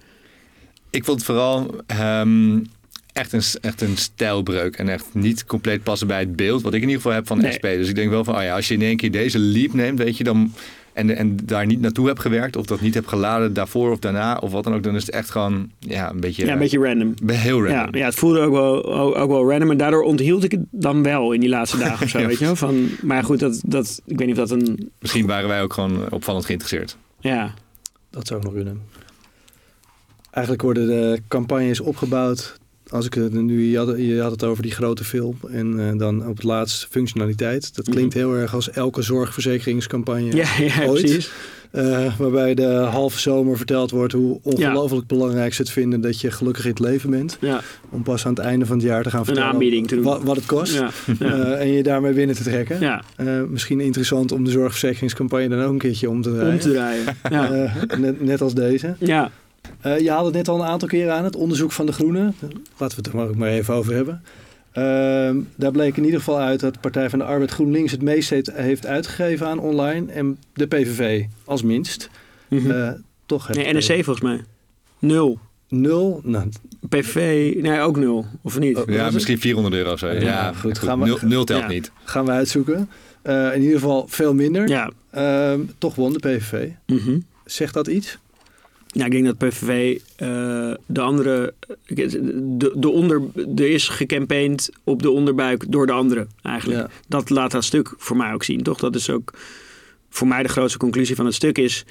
Ik 0.90 1.04
vond 1.04 1.18
het 1.18 1.26
vooral 1.26 1.76
ehm, 1.88 2.60
echt, 3.14 3.34
een, 3.34 3.42
echt 3.62 3.82
een 3.82 3.98
stijlbreuk. 3.98 4.76
En 4.76 4.90
echt 4.90 5.06
niet 5.14 5.46
compleet 5.46 5.84
passen 5.84 6.08
bij 6.08 6.20
het 6.20 6.36
beeld 6.36 6.62
wat 6.62 6.74
ik 6.74 6.82
in 6.82 6.88
ieder 6.88 7.02
geval 7.02 7.18
heb 7.18 7.28
van 7.28 7.38
de 7.38 7.44
Nee. 7.44 7.54
SP. 7.58 7.62
Dus 7.62 7.90
ik 7.90 7.96
denk 7.96 8.10
wel 8.10 8.24
van, 8.24 8.36
oh 8.36 8.44
ja, 8.44 8.56
als 8.56 8.68
je 8.68 8.74
in 8.74 8.82
één 8.82 8.98
keer 8.98 9.12
deze 9.12 9.40
leap 9.40 9.74
neemt, 9.74 9.98
weet 10.00 10.18
je, 10.18 10.24
dan... 10.24 10.54
En, 10.94 11.16
en 11.16 11.38
daar 11.44 11.66
niet 11.66 11.82
naartoe 11.82 12.08
hebt 12.08 12.20
gewerkt, 12.20 12.56
of 12.56 12.66
dat 12.66 12.82
niet 12.82 12.94
hebt 12.94 13.08
geladen 13.08 13.54
daarvoor 13.54 13.92
of 13.92 14.00
daarna, 14.00 14.38
of 14.38 14.52
wat 14.52 14.64
dan 14.64 14.74
ook, 14.74 14.84
dan 14.84 14.96
is 14.96 15.06
het 15.06 15.16
echt 15.16 15.30
gewoon 15.30 15.72
ja, 15.80 16.10
een 16.10 16.20
beetje, 16.20 16.46
ja, 16.46 16.54
een 16.54 16.60
beetje 16.60 16.80
random. 16.80 17.14
heel 17.26 17.66
Ja, 17.66 17.76
random. 17.76 17.96
ja, 17.96 18.06
het 18.06 18.16
voelde 18.16 18.40
ook 18.40 18.52
wel, 18.52 18.94
ook, 18.94 19.16
ook 19.16 19.30
wel 19.30 19.50
random. 19.50 19.72
En 19.72 19.78
daardoor 19.78 20.04
onthield 20.04 20.44
ik 20.44 20.52
het 20.52 20.62
dan 20.72 21.04
wel 21.04 21.32
in 21.32 21.40
die 21.40 21.50
laatste 21.50 21.78
dagen 21.88 22.04
of 22.06 22.10
zo, 22.10 22.20
Ja. 22.20 22.28
weet 22.28 22.40
je 22.40 22.46
wel. 22.46 22.56
Van, 22.56 22.90
maar 23.02 23.24
goed, 23.24 23.40
dat, 23.40 23.62
dat, 23.66 24.02
ik 24.06 24.18
weet 24.18 24.28
niet 24.28 24.40
of 24.40 24.48
dat 24.48 24.60
een... 24.62 24.92
Misschien 25.00 25.26
waren 25.26 25.48
wij 25.50 25.62
ook 25.62 25.74
gewoon 25.74 26.12
opvallend 26.12 26.46
geïnteresseerd. 26.46 26.98
Ja, 27.20 27.54
Dat 28.10 28.28
zou 28.28 28.40
ook 28.40 28.46
nog 28.46 28.56
kunnen. 28.56 28.82
Eigenlijk 30.32 30.64
worden 30.64 30.88
de 30.88 31.22
campagnes 31.28 31.80
opgebouwd. 31.80 32.60
Als 32.92 33.06
ik 33.06 33.14
het 33.14 33.34
nu, 33.34 33.70
je 33.70 33.78
had, 33.78 33.94
je 33.98 34.20
had 34.22 34.32
het 34.32 34.44
over 34.44 34.64
die 34.64 34.72
grote 34.72 35.04
film 35.04 35.36
en 35.52 35.80
eh, 35.90 35.98
dan 35.98 36.28
op 36.28 36.36
het 36.36 36.44
laatst 36.44 36.88
functionaliteit. 36.90 37.76
Dat 37.76 37.90
klinkt 37.90 38.14
heel 38.14 38.34
erg 38.36 38.54
als 38.54 38.70
elke 38.72 39.02
zorgverzekeringscampagne. 39.02 40.36
ja, 40.36 40.48
ja, 40.60 40.86
Ooit. 40.88 41.02
precies. 41.02 41.32
Eh, 41.72 42.18
waarbij 42.18 42.54
de 42.54 42.66
halve 42.68 43.20
zomer 43.20 43.58
verteld 43.58 43.92
wordt 43.92 44.14
hoe 44.14 44.40
ongelooflijk 44.44 45.08
belangrijk 45.08 45.54
ze 45.54 45.62
het 45.62 45.72
vinden 45.72 46.02
dat 46.02 46.22
je 46.22 46.32
gelukkig 46.32 46.64
in 46.64 46.70
het 46.70 46.80
leven 46.80 47.10
bent. 47.10 47.38
Ja, 47.42 47.62
Om 47.90 48.04
pas 48.04 48.26
aan 48.26 48.34
het 48.34 48.44
einde 48.44 48.66
van 48.66 48.76
het 48.78 48.86
jaar 48.86 49.04
te 49.04 49.10
gaan 49.10 49.26
vertellen 49.26 49.50
aanbieding 49.50 49.88
te 49.88 49.96
doen. 49.96 50.04
wat, 50.04 50.24
wat 50.24 50.36
het 50.36 50.46
kost. 50.46 50.74
Ja. 50.74 50.90
Eh, 51.20 51.60
en 51.62 51.68
je 51.72 51.84
daarmee 51.84 52.14
binnen 52.14 52.36
te 52.36 52.44
trekken. 52.44 52.80
ja, 52.80 53.04
Eh, 53.16 53.42
misschien 53.50 53.80
interessant 53.80 54.32
om 54.32 54.44
de 54.44 54.52
zorgverzekeringscampagne 54.52 55.48
dan 55.48 55.62
ook 55.62 55.72
een 55.72 55.78
keertje 55.78 56.10
om 56.10 56.22
te 56.22 56.30
draaien. 56.34 56.52
om 56.54 56.60
te 56.60 56.72
draaien. 56.72 57.04
Ja, 57.30 57.74
net, 57.98 58.22
net 58.22 58.42
als 58.42 58.54
deze. 58.54 58.96
ja. 59.00 59.32
Eh, 59.82 60.00
je 60.00 60.10
haalde 60.10 60.26
het 60.26 60.36
net 60.36 60.48
al 60.48 60.60
een 60.62 60.68
aantal 60.68 60.88
keren 60.88 61.14
aan, 61.14 61.24
het 61.24 61.36
onderzoek 61.36 61.72
van 61.72 61.86
de 61.86 61.92
Groenen. 61.92 62.36
Laten 62.78 62.98
we 62.98 63.04
het 63.04 63.08
er 63.08 63.16
maar 63.16 63.28
ook 63.28 63.36
maar 63.36 63.50
even 63.50 63.74
over 63.74 63.94
hebben. 63.94 64.24
Ehm, 64.72 65.40
daar 65.56 65.72
bleek 65.72 65.98
in 65.98 66.04
ieder 66.04 66.20
geval 66.20 66.40
uit 66.40 66.60
dat 66.60 66.74
de 66.74 66.80
Partij 66.80 67.10
van 67.10 67.20
de 67.20 67.26
Arbeid 67.26 67.52
GroenLinks 67.52 67.92
het 67.92 68.02
meest 68.02 68.30
heeft, 68.30 68.52
heeft 68.54 68.86
uitgegeven 68.86 69.48
aan 69.48 69.60
online. 69.60 70.12
En 70.12 70.38
de 70.54 70.66
PVV 70.68 71.24
als 71.46 71.64
minst. 71.64 72.10
Mhm. 72.48 72.72
Eh, 72.72 72.92
toch 73.26 73.50
nee, 73.50 73.74
NSC 73.74 73.94
volgens 73.94 74.22
mij. 74.22 74.44
Nul. 75.00 75.40
Nul. 75.68 76.22
Nou, 76.24 76.50
PVV, 76.90 77.54
nee, 77.62 77.80
ook 77.80 77.98
nul. 77.98 78.26
Of 78.42 78.60
niet? 78.60 78.78
Oh, 78.78 78.90
Ja, 78.94 79.10
misschien 79.12 79.40
400 79.40 79.76
euro 79.76 79.92
of 79.92 80.00
zo. 80.00 80.08
Ja, 80.08 80.20
Ja, 80.22 80.54
goed, 80.54 80.80
gaan 80.80 81.00
we- 81.00 81.06
nul, 81.06 81.18
nul 81.22 81.44
telt 81.44 81.62
Ja. 81.62 81.68
niet. 81.68 81.92
gaan 82.04 82.26
we 82.26 82.32
uitzoeken. 82.32 82.90
Eh, 83.22 83.56
in 83.56 83.62
ieder 83.62 83.80
geval 83.80 84.06
veel 84.08 84.34
minder. 84.34 84.68
Ja. 84.68 84.92
Ehm, 85.12 85.60
toch 85.78 85.96
won 85.96 86.14
de 86.14 86.20
PVV. 86.20 86.68
Mhm. 86.86 87.20
Zegt 87.46 87.74
dat 87.74 87.88
iets? 87.88 88.18
Ja, 88.94 89.06
ik 89.06 89.12
denk 89.12 89.26
dat 89.26 89.38
PVV 89.38 90.00
eh, 90.16 90.28
de 90.86 91.02
andere... 91.02 91.54
De, 91.88 92.74
de 92.76 92.90
onder, 92.90 93.22
er 93.56 93.70
is 93.70 93.88
gecampaigned 93.90 94.70
op 94.84 95.02
de 95.02 95.10
onderbuik 95.10 95.72
door 95.72 95.86
de 95.86 95.92
anderen 95.92 96.30
eigenlijk. 96.42 96.80
Ja. 96.80 96.90
Dat 97.08 97.30
laat 97.30 97.52
dat 97.52 97.64
stuk 97.64 97.94
voor 97.98 98.18
mij 98.18 98.34
ook 98.34 98.44
zien, 98.44 98.64
toch? 98.64 98.80
Dat 98.80 98.96
is 98.96 99.10
ook 99.10 99.34
voor 100.10 100.28
mij 100.28 100.44
de 100.44 100.50
grootste 100.50 100.78
conclusie 100.78 101.16
van 101.16 101.26
het 101.26 101.34
stuk 101.36 101.58
is... 101.58 101.86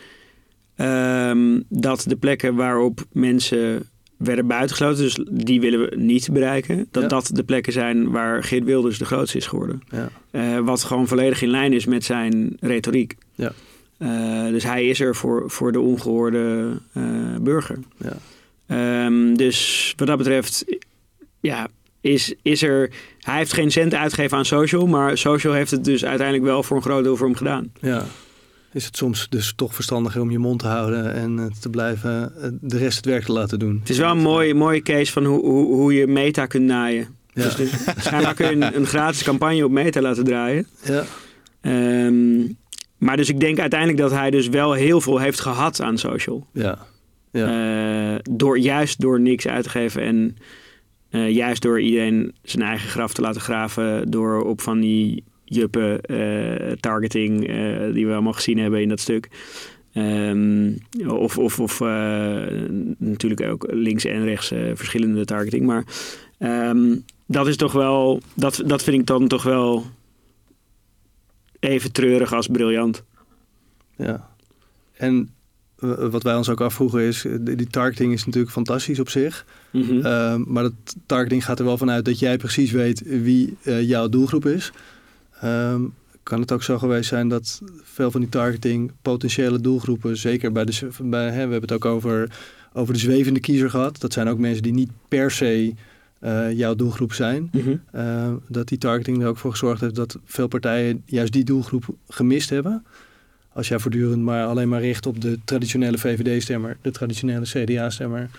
ehm, 0.76 1.60
dat 1.68 2.04
de 2.06 2.16
plekken 2.16 2.54
waarop 2.54 3.00
mensen 3.12 3.88
werden 4.16 4.46
buitengesloten, 4.46 5.02
dus 5.02 5.18
die 5.30 5.60
willen 5.60 5.80
we 5.80 5.96
niet 5.96 6.28
bereiken, 6.32 6.86
dat 6.90 7.02
Ja. 7.02 7.08
dat 7.08 7.30
de 7.32 7.42
plekken 7.44 7.72
zijn 7.72 8.10
waar 8.10 8.44
Geert 8.44 8.64
Wilders 8.64 8.98
de 8.98 9.04
grootste 9.04 9.36
is 9.36 9.46
geworden. 9.46 9.82
Ja. 9.90 10.08
Eh, 10.30 10.58
wat 10.58 10.84
gewoon 10.84 11.08
volledig 11.08 11.42
in 11.42 11.48
lijn 11.48 11.72
is 11.72 11.84
met 11.86 12.04
zijn 12.04 12.56
retoriek. 12.60 13.14
Ja. 13.34 13.52
Eh, 14.00 14.46
dus 14.46 14.62
hij 14.62 14.86
is 14.86 15.00
er 15.00 15.16
voor, 15.16 15.50
voor 15.50 15.72
de 15.72 15.80
ongehoorde 15.80 16.72
eh, 16.92 17.02
burger. 17.40 17.78
Ja. 17.96 18.16
Ehm, 18.66 19.34
dus 19.34 19.92
wat 19.96 20.06
dat 20.06 20.18
betreft, 20.18 20.64
ja, 21.40 21.68
is, 22.00 22.34
is 22.42 22.62
er. 22.62 22.90
Hij 23.18 23.36
heeft 23.36 23.52
geen 23.52 23.70
cent 23.70 23.94
uitgegeven 23.94 24.38
aan 24.38 24.44
social, 24.44 24.86
maar 24.86 25.18
social 25.18 25.52
heeft 25.52 25.70
het 25.70 25.84
dus 25.84 26.04
uiteindelijk 26.04 26.46
wel 26.46 26.62
voor 26.62 26.76
een 26.76 26.82
groot 26.82 27.04
deel 27.04 27.16
voor 27.16 27.26
hem 27.26 27.36
gedaan. 27.36 27.72
Ja. 27.80 28.04
Is 28.72 28.84
het 28.84 28.96
soms 28.96 29.26
dus 29.28 29.52
toch 29.56 29.74
verstandiger 29.74 30.20
om 30.20 30.30
je 30.30 30.38
mond 30.38 30.58
te 30.58 30.66
houden 30.66 31.14
en 31.14 31.38
eh, 31.38 31.46
te 31.60 31.70
blijven 31.70 32.32
de 32.60 32.78
rest 32.78 32.96
het 32.96 33.06
werk 33.06 33.24
te 33.24 33.32
laten 33.32 33.58
doen? 33.58 33.78
Het 33.80 33.90
is 33.90 33.98
wel 33.98 34.10
een 34.10 34.18
mooie, 34.18 34.54
mooie 34.54 34.82
case 34.82 35.12
van 35.12 35.24
hoe, 35.24 35.40
hoe, 35.40 35.74
hoe 35.74 35.94
je 35.94 36.06
meta 36.06 36.46
kunt 36.46 36.64
naaien. 36.64 37.08
Ja. 37.32 37.42
Dus, 37.42 37.54
dus 37.56 37.70
schijnbaar 37.96 38.34
kun 38.34 38.46
je 38.46 38.52
een, 38.52 38.76
een 38.76 38.86
gratis 38.86 39.22
campagne 39.22 39.64
op 39.64 39.70
meta 39.70 40.00
laten 40.00 40.24
draaien. 40.24 40.66
Ja. 40.84 41.04
Ehm, 41.60 42.42
maar 43.00 43.16
dus 43.16 43.28
ik 43.28 43.40
denk 43.40 43.58
uiteindelijk 43.58 44.00
dat 44.00 44.10
hij 44.10 44.30
dus 44.30 44.48
wel 44.48 44.72
heel 44.72 45.00
veel 45.00 45.18
heeft 45.18 45.40
gehad 45.40 45.80
aan 45.80 45.98
social. 45.98 46.46
Ja. 46.52 46.78
Ja. 47.32 48.14
Eh, 48.14 48.18
door, 48.30 48.58
juist 48.58 49.00
door 49.00 49.20
niks 49.20 49.48
uit 49.48 49.64
te 49.64 49.70
geven 49.70 50.02
en 50.02 50.36
eh, 51.10 51.30
juist 51.30 51.62
door 51.62 51.80
iedereen 51.80 52.34
zijn 52.42 52.62
eigen 52.64 52.88
graf 52.88 53.12
te 53.12 53.20
laten 53.20 53.40
graven. 53.40 54.10
Door 54.10 54.44
op 54.44 54.60
van 54.60 54.80
die 54.80 55.24
juppen 55.44 56.00
eh, 56.00 56.72
targeting 56.72 57.38
die 57.92 58.06
we 58.06 58.12
allemaal 58.12 58.32
gezien 58.32 58.58
hebben 58.58 58.82
in 58.82 58.88
dat 58.88 59.00
stuk. 59.00 59.28
Ehm, 59.92 60.72
of 61.06 61.38
of, 61.38 61.60
of 61.60 61.80
natuurlijk 62.98 63.42
ook 63.42 63.66
links 63.70 64.04
en 64.04 64.24
rechts 64.24 64.52
verschillende 64.74 65.24
targeting. 65.24 65.66
Maar 65.66 65.84
ehm, 66.38 66.96
dat 67.26 67.46
is 67.46 67.56
toch 67.56 67.72
wel, 67.72 68.20
dat, 68.34 68.62
dat 68.66 68.82
vind 68.82 68.96
ik 68.96 69.06
dan 69.06 69.28
toch 69.28 69.42
wel 69.42 69.84
even 71.60 71.92
treurig 71.92 72.32
als 72.32 72.46
briljant. 72.46 73.02
Ja. 73.96 74.28
En 74.96 75.30
eh, 75.80 76.08
wat 76.10 76.22
wij 76.22 76.36
ons 76.36 76.48
ook 76.48 76.60
afvroegen 76.60 77.00
is, 77.00 77.24
eh, 77.24 77.34
die 77.40 77.66
targeting 77.66 78.12
is 78.12 78.24
natuurlijk 78.24 78.52
fantastisch 78.52 79.00
op 79.00 79.08
zich. 79.08 79.46
Mhm. 79.70 80.06
Ehm, 80.06 80.42
maar 80.46 80.62
dat 80.62 80.96
targeting 81.06 81.44
gaat 81.44 81.58
er 81.58 81.64
wel 81.64 81.78
vanuit 81.78 82.04
dat 82.04 82.18
jij 82.18 82.36
precies 82.36 82.70
weet 82.70 83.02
wie 83.22 83.56
eh, 83.62 83.88
jouw 83.88 84.08
doelgroep 84.08 84.46
is. 84.46 84.72
Ehm, 85.40 85.82
kan 86.22 86.40
het 86.40 86.52
ook 86.52 86.62
zo 86.62 86.78
geweest 86.78 87.08
zijn 87.08 87.28
dat 87.28 87.62
veel 87.82 88.10
van 88.10 88.20
die 88.20 88.30
targeting 88.30 88.92
potentiële 89.02 89.60
doelgroepen, 89.60 90.16
zeker 90.16 90.52
bij 90.52 90.64
de, 90.64 90.88
bij, 91.02 91.24
hè, 91.24 91.46
we 91.46 91.52
hebben 91.52 91.60
het 91.60 91.72
ook 91.72 91.84
over, 91.84 92.30
over 92.72 92.94
de 92.94 93.00
zwevende 93.00 93.40
kiezer 93.40 93.70
gehad. 93.70 94.00
Dat 94.00 94.12
zijn 94.12 94.28
ook 94.28 94.38
mensen 94.38 94.62
die 94.62 94.72
niet 94.72 94.90
per 95.08 95.30
se 95.30 95.74
uh, 96.20 96.52
jouw 96.52 96.74
doelgroep 96.74 97.12
zijn. 97.12 97.48
Mhm. 97.52 97.74
Uh, 97.96 98.32
dat 98.48 98.68
die 98.68 98.78
targeting 98.78 99.22
er 99.22 99.28
ook 99.28 99.38
voor 99.38 99.50
gezorgd 99.50 99.80
heeft 99.80 99.94
dat 99.94 100.18
veel 100.24 100.46
partijen 100.48 101.02
juist 101.06 101.32
die 101.32 101.44
doelgroep 101.44 101.84
gemist 102.08 102.50
hebben. 102.50 102.84
Als 103.52 103.68
jij 103.68 103.78
voortdurend 103.78 104.22
maar 104.22 104.46
alleen 104.46 104.68
maar 104.68 104.80
richt 104.80 105.06
op 105.06 105.20
de 105.20 105.38
traditionele 105.44 105.98
VVD-stemmer, 105.98 106.76
de 106.82 106.90
traditionele 106.90 107.44
CDA-stemmer, 107.44 108.30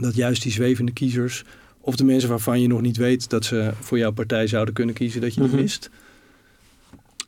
dat 0.00 0.14
juist 0.14 0.42
die 0.42 0.52
zwevende 0.52 0.92
kiezers 0.92 1.44
of 1.80 1.96
de 1.96 2.04
mensen 2.04 2.28
waarvan 2.28 2.60
je 2.60 2.68
nog 2.68 2.80
niet 2.80 2.96
weet 2.96 3.30
dat 3.30 3.44
ze 3.44 3.70
voor 3.80 3.98
jouw 3.98 4.12
partij 4.12 4.46
zouden 4.46 4.74
kunnen 4.74 4.94
kiezen, 4.94 5.20
dat 5.20 5.34
je 5.34 5.40
die 5.40 5.48
Mhm. 5.50 5.60
mist. 5.60 5.90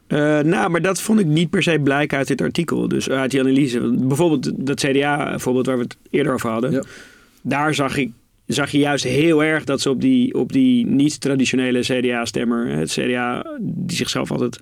Eh, 0.06 0.40
nou, 0.40 0.70
maar 0.70 0.82
dat 0.82 1.00
vond 1.00 1.20
ik 1.20 1.26
niet 1.26 1.50
per 1.50 1.62
se 1.62 1.78
blijken 1.82 2.18
uit 2.18 2.26
dit 2.28 2.40
artikel. 2.40 2.88
Dus 2.88 3.10
uit 3.10 3.30
die 3.30 3.40
analyse. 3.40 3.80
Bijvoorbeeld 3.98 4.66
dat 4.66 4.80
CDA-voorbeeld 4.80 5.66
waar 5.66 5.76
we 5.76 5.82
het 5.82 5.96
eerder 6.10 6.32
over 6.32 6.50
hadden. 6.50 6.70
Ja. 6.70 6.82
Daar 7.42 7.74
zag, 7.74 7.96
ik, 7.96 8.10
zag 8.46 8.70
je 8.70 8.78
juist 8.78 9.04
heel 9.04 9.44
erg 9.44 9.64
dat 9.64 9.80
ze 9.80 9.90
op 9.90 10.00
die, 10.00 10.34
op 10.34 10.52
die 10.52 10.86
niet-traditionele 10.86 11.80
CDA-stemmer... 11.80 12.68
Het 12.68 12.90
CDA 12.90 13.46
die 13.60 13.96
zichzelf 13.96 14.30
altijd... 14.30 14.60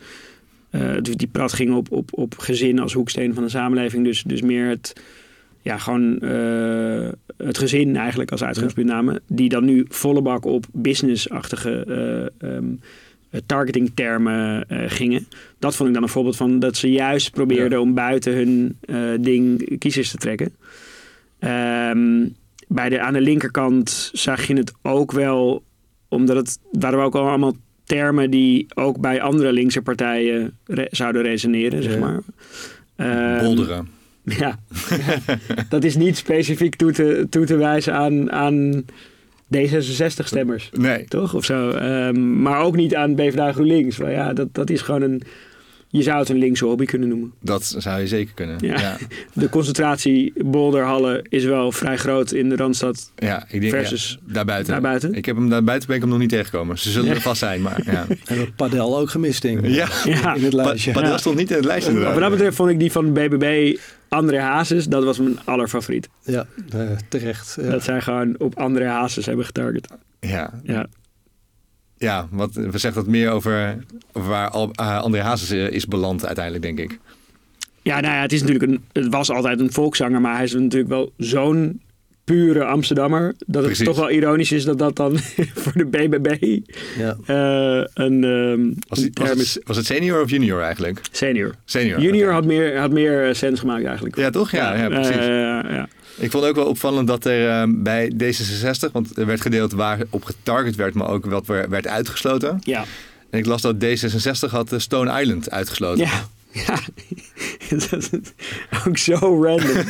eh, 0.70 0.94
dus 1.02 1.16
die 1.16 1.28
prat 1.28 1.52
ging 1.52 1.74
op, 1.74 1.92
op, 1.92 2.10
op 2.12 2.38
gezin 2.38 2.78
als 2.78 2.92
hoeksteen 2.92 3.34
van 3.34 3.42
de 3.42 3.48
samenleving. 3.48 4.04
Dus, 4.04 4.22
dus 4.22 4.42
meer 4.42 4.68
het... 4.68 4.92
Ja, 5.62 5.78
gewoon 5.78 6.18
eh, 6.20 7.08
het 7.36 7.58
gezin 7.58 7.96
eigenlijk 7.96 8.30
als 8.30 8.44
uitgangspunt 8.44 8.88
namen. 8.88 9.20
Die 9.26 9.48
dan 9.48 9.64
nu 9.64 9.84
volle 9.88 10.22
bak 10.22 10.44
op 10.44 10.66
business-achtige... 10.72 11.84
eh, 12.40 12.50
ehm, 12.50 12.64
eh, 13.30 13.40
targetingtermen 13.46 14.66
gingen. 14.90 15.26
Dat 15.58 15.76
vond 15.76 15.88
ik 15.88 15.94
dan 15.94 16.02
een 16.02 16.08
voorbeeld 16.08 16.36
van 16.36 16.58
dat 16.58 16.76
ze 16.76 16.90
juist 16.90 17.30
probeerden 17.30 17.80
om 17.80 17.94
buiten 17.94 18.34
hun 18.34 18.78
ding 19.22 19.78
kiezers 19.78 20.10
te 20.10 20.16
trekken. 20.16 20.52
Ehm, 21.38 22.26
bij 22.68 22.88
de, 22.88 23.00
aan 23.00 23.12
de 23.12 23.20
linkerkant 23.20 24.10
zag 24.12 24.46
je 24.46 24.54
het 24.56 24.72
ook 24.82 25.12
wel, 25.12 25.62
omdat 26.08 26.36
het 26.36 26.58
waren 26.72 26.98
ook 27.02 27.14
al 27.14 27.28
allemaal 27.28 27.56
termen 27.84 28.30
die 28.30 28.66
ook 28.74 29.00
bij 29.00 29.20
andere 29.22 29.52
linkse 29.52 29.82
partijen 29.82 30.56
re- 30.66 30.86
zouden 30.90 31.22
resoneren, 31.22 31.82
zeg 31.82 31.98
maar. 31.98 32.18
Ehm, 32.96 33.44
Bolderen. 33.44 33.88
ja, 34.38 34.58
dat 35.68 35.84
is 35.84 35.96
niet 35.96 36.16
specifiek 36.16 36.74
toe 36.76 36.92
te, 36.92 37.26
toe 37.30 37.44
te 37.46 37.56
wijzen 37.56 37.94
aan, 37.94 38.32
aan 38.32 38.84
D66-stemmers 39.56 40.70
Nee. 40.72 41.04
toch? 41.04 41.34
Of 41.34 41.44
zo. 41.44 41.70
Ehm, 41.70 42.42
maar 42.42 42.60
ook 42.60 42.76
niet 42.76 42.94
aan 42.94 43.14
PvdA 43.14 43.52
GroenLinks. 43.52 43.98
Maar 43.98 44.10
ja, 44.10 44.32
dat, 44.32 44.54
dat 44.54 44.70
is 44.70 44.80
gewoon 44.80 45.02
een... 45.02 45.22
Je 45.96 46.02
zou 46.02 46.18
het 46.18 46.28
een 46.28 46.36
linkse 46.38 46.64
hobby 46.64 46.84
kunnen 46.84 47.08
noemen. 47.08 47.32
Dat 47.40 47.74
zou 47.78 48.00
je 48.00 48.06
zeker 48.06 48.34
kunnen. 48.34 48.56
Ja. 48.60 48.72
Ja, 48.74 48.80
ja. 48.80 48.96
De 49.42 49.48
concentratie 49.48 50.32
bolderhallen 50.44 51.22
is 51.28 51.44
wel 51.44 51.72
vrij 51.72 51.96
groot 51.96 52.32
in 52.32 52.48
de 52.48 52.56
Randstad 52.56 53.12
ik 53.48 53.60
denk 53.60 53.72
versus 53.72 54.18
ja, 54.26 54.32
daarbuiten. 54.32 54.72
daarbuiten. 54.72 55.14
Ik 55.14 55.24
heb 55.24 55.36
hem 55.36 55.48
daarbuiten 55.48 55.86
ben 55.86 55.96
ik 55.96 56.02
hem 56.02 56.10
nog 56.10 56.20
niet 56.20 56.28
tegengekomen. 56.28 56.78
Ze 56.78 56.90
zullen 56.90 57.08
Ja. 57.08 57.14
er 57.14 57.20
vast 57.20 57.38
zijn, 57.38 57.62
maar 57.62 57.80
ja. 57.92 58.06
En 58.26 58.36
dat 58.38 58.54
Padel 58.56 58.98
ook 58.98 59.10
gemist, 59.10 59.42
denk 59.42 59.60
ik. 59.60 59.70
ja. 59.74 59.88
Ja. 60.04 60.34
In 60.34 60.44
het 60.44 60.52
lijstje. 60.52 60.90
Pa- 60.92 60.98
Padel 60.98 61.12
Ja. 61.14 61.18
stond 61.20 61.36
niet 61.36 61.50
in 61.50 61.56
het 61.56 61.64
lijstje 61.64 61.92
Wat 61.98 62.18
dat 62.20 62.30
betreft 62.30 62.56
vond 62.56 62.70
ik 62.70 62.78
die 62.78 62.92
van 62.92 63.12
BBB 63.12 63.76
André 64.08 64.38
Hazes, 64.40 64.86
dat 64.86 65.04
was 65.04 65.18
mijn 65.18 65.38
allerfavoriet. 65.44 66.08
Ja, 66.24 66.46
eh, 66.72 66.80
terecht. 67.08 67.56
Ja. 67.60 67.70
Dat 67.70 67.84
zij 67.84 68.00
gewoon 68.00 68.34
op 68.38 68.58
André 68.58 68.86
Hazes 68.86 69.26
hebben 69.26 69.44
getarget. 69.44 69.88
Ja, 70.20 70.60
Ja. 70.62 70.86
Ja 72.04 72.28
wat, 72.30 72.54
we 72.54 72.78
zeggen 72.78 73.02
dat 73.02 73.10
meer 73.10 73.30
over, 73.30 73.84
waar 74.12 74.50
eh, 74.50 75.00
André 75.00 75.22
Hazes 75.22 75.50
eh, 75.50 75.70
is 75.70 75.86
beland 75.86 76.26
uiteindelijk, 76.26 76.64
denk 76.64 76.78
ik. 76.78 76.98
Ja, 77.82 78.00
nou 78.00 78.14
ja, 78.14 78.20
het 78.20 78.32
is 78.32 78.40
natuurlijk 78.40 78.70
een. 78.70 78.84
Het 78.92 79.12
was 79.12 79.30
altijd 79.30 79.60
een 79.60 79.72
volkszanger, 79.72 80.20
maar 80.20 80.34
hij 80.34 80.44
is 80.44 80.52
natuurlijk 80.52 80.90
wel 80.90 81.12
zo'n 81.16 81.80
pure 82.24 82.64
Amsterdammer. 82.64 83.34
Dat 83.46 83.54
het 83.54 83.64
Precies. 83.64 83.84
toch 83.86 83.96
wel 83.96 84.10
ironisch 84.10 84.52
is 84.52 84.64
dat 84.64 84.78
dat 84.78 84.96
dan 84.96 85.18
voor 85.62 85.72
de 85.72 85.84
BBB 85.86 86.58
Ja. 86.98 87.16
eh, 87.26 87.84
een, 87.94 88.24
ehm 88.24 88.72
Was, 88.88 88.98
het, 88.98 89.18
was, 89.18 89.26
term 89.28 89.40
is. 89.40 89.54
het, 89.54 89.62
was 89.66 89.76
het 89.76 89.86
senior 89.86 90.22
of 90.22 90.30
junior 90.30 90.60
eigenlijk? 90.62 91.00
Senior. 91.10 91.54
Senior. 91.64 92.00
Junior 92.00 92.32
had 92.32 92.44
meer, 92.44 92.78
had 92.78 92.90
meer 92.90 93.28
eh, 93.28 93.34
sens 93.34 93.60
gemaakt 93.60 93.84
eigenlijk. 93.84 94.16
Ja, 94.16 94.30
toch? 94.30 94.50
Ja, 94.50 94.74
ja, 94.74 94.88
precies. 94.88 95.16
eh, 95.16 95.26
ja. 95.26 95.88
Ik 96.18 96.30
vond 96.30 96.44
ook 96.44 96.54
wel 96.54 96.66
opvallend 96.66 97.06
dat 97.08 97.24
er 97.24 97.48
eh, 97.48 97.62
bij 97.68 98.12
D66, 98.22 98.92
want 98.92 99.16
er 99.18 99.26
werd 99.26 99.40
gedeeld 99.40 99.72
waar 99.72 99.98
op 100.10 100.24
getarget 100.24 100.76
werd, 100.76 100.94
maar 100.94 101.08
ook 101.08 101.26
wat 101.26 101.48
er 101.48 101.68
werd 101.68 101.86
uitgesloten. 101.86 102.58
ja. 102.62 102.84
En 103.30 103.40
ik 103.40 103.46
las 103.46 103.62
dat 103.62 103.74
D66 103.84 104.50
had 104.50 104.72
Stone 104.76 105.20
Island 105.20 105.50
uitgesloten. 105.50 106.04
Ja. 106.04 106.28
Ja, 106.54 106.78
dat 107.76 107.92
is 107.92 108.10
ook 108.86 108.98
zo 108.98 109.42
random. 109.42 109.76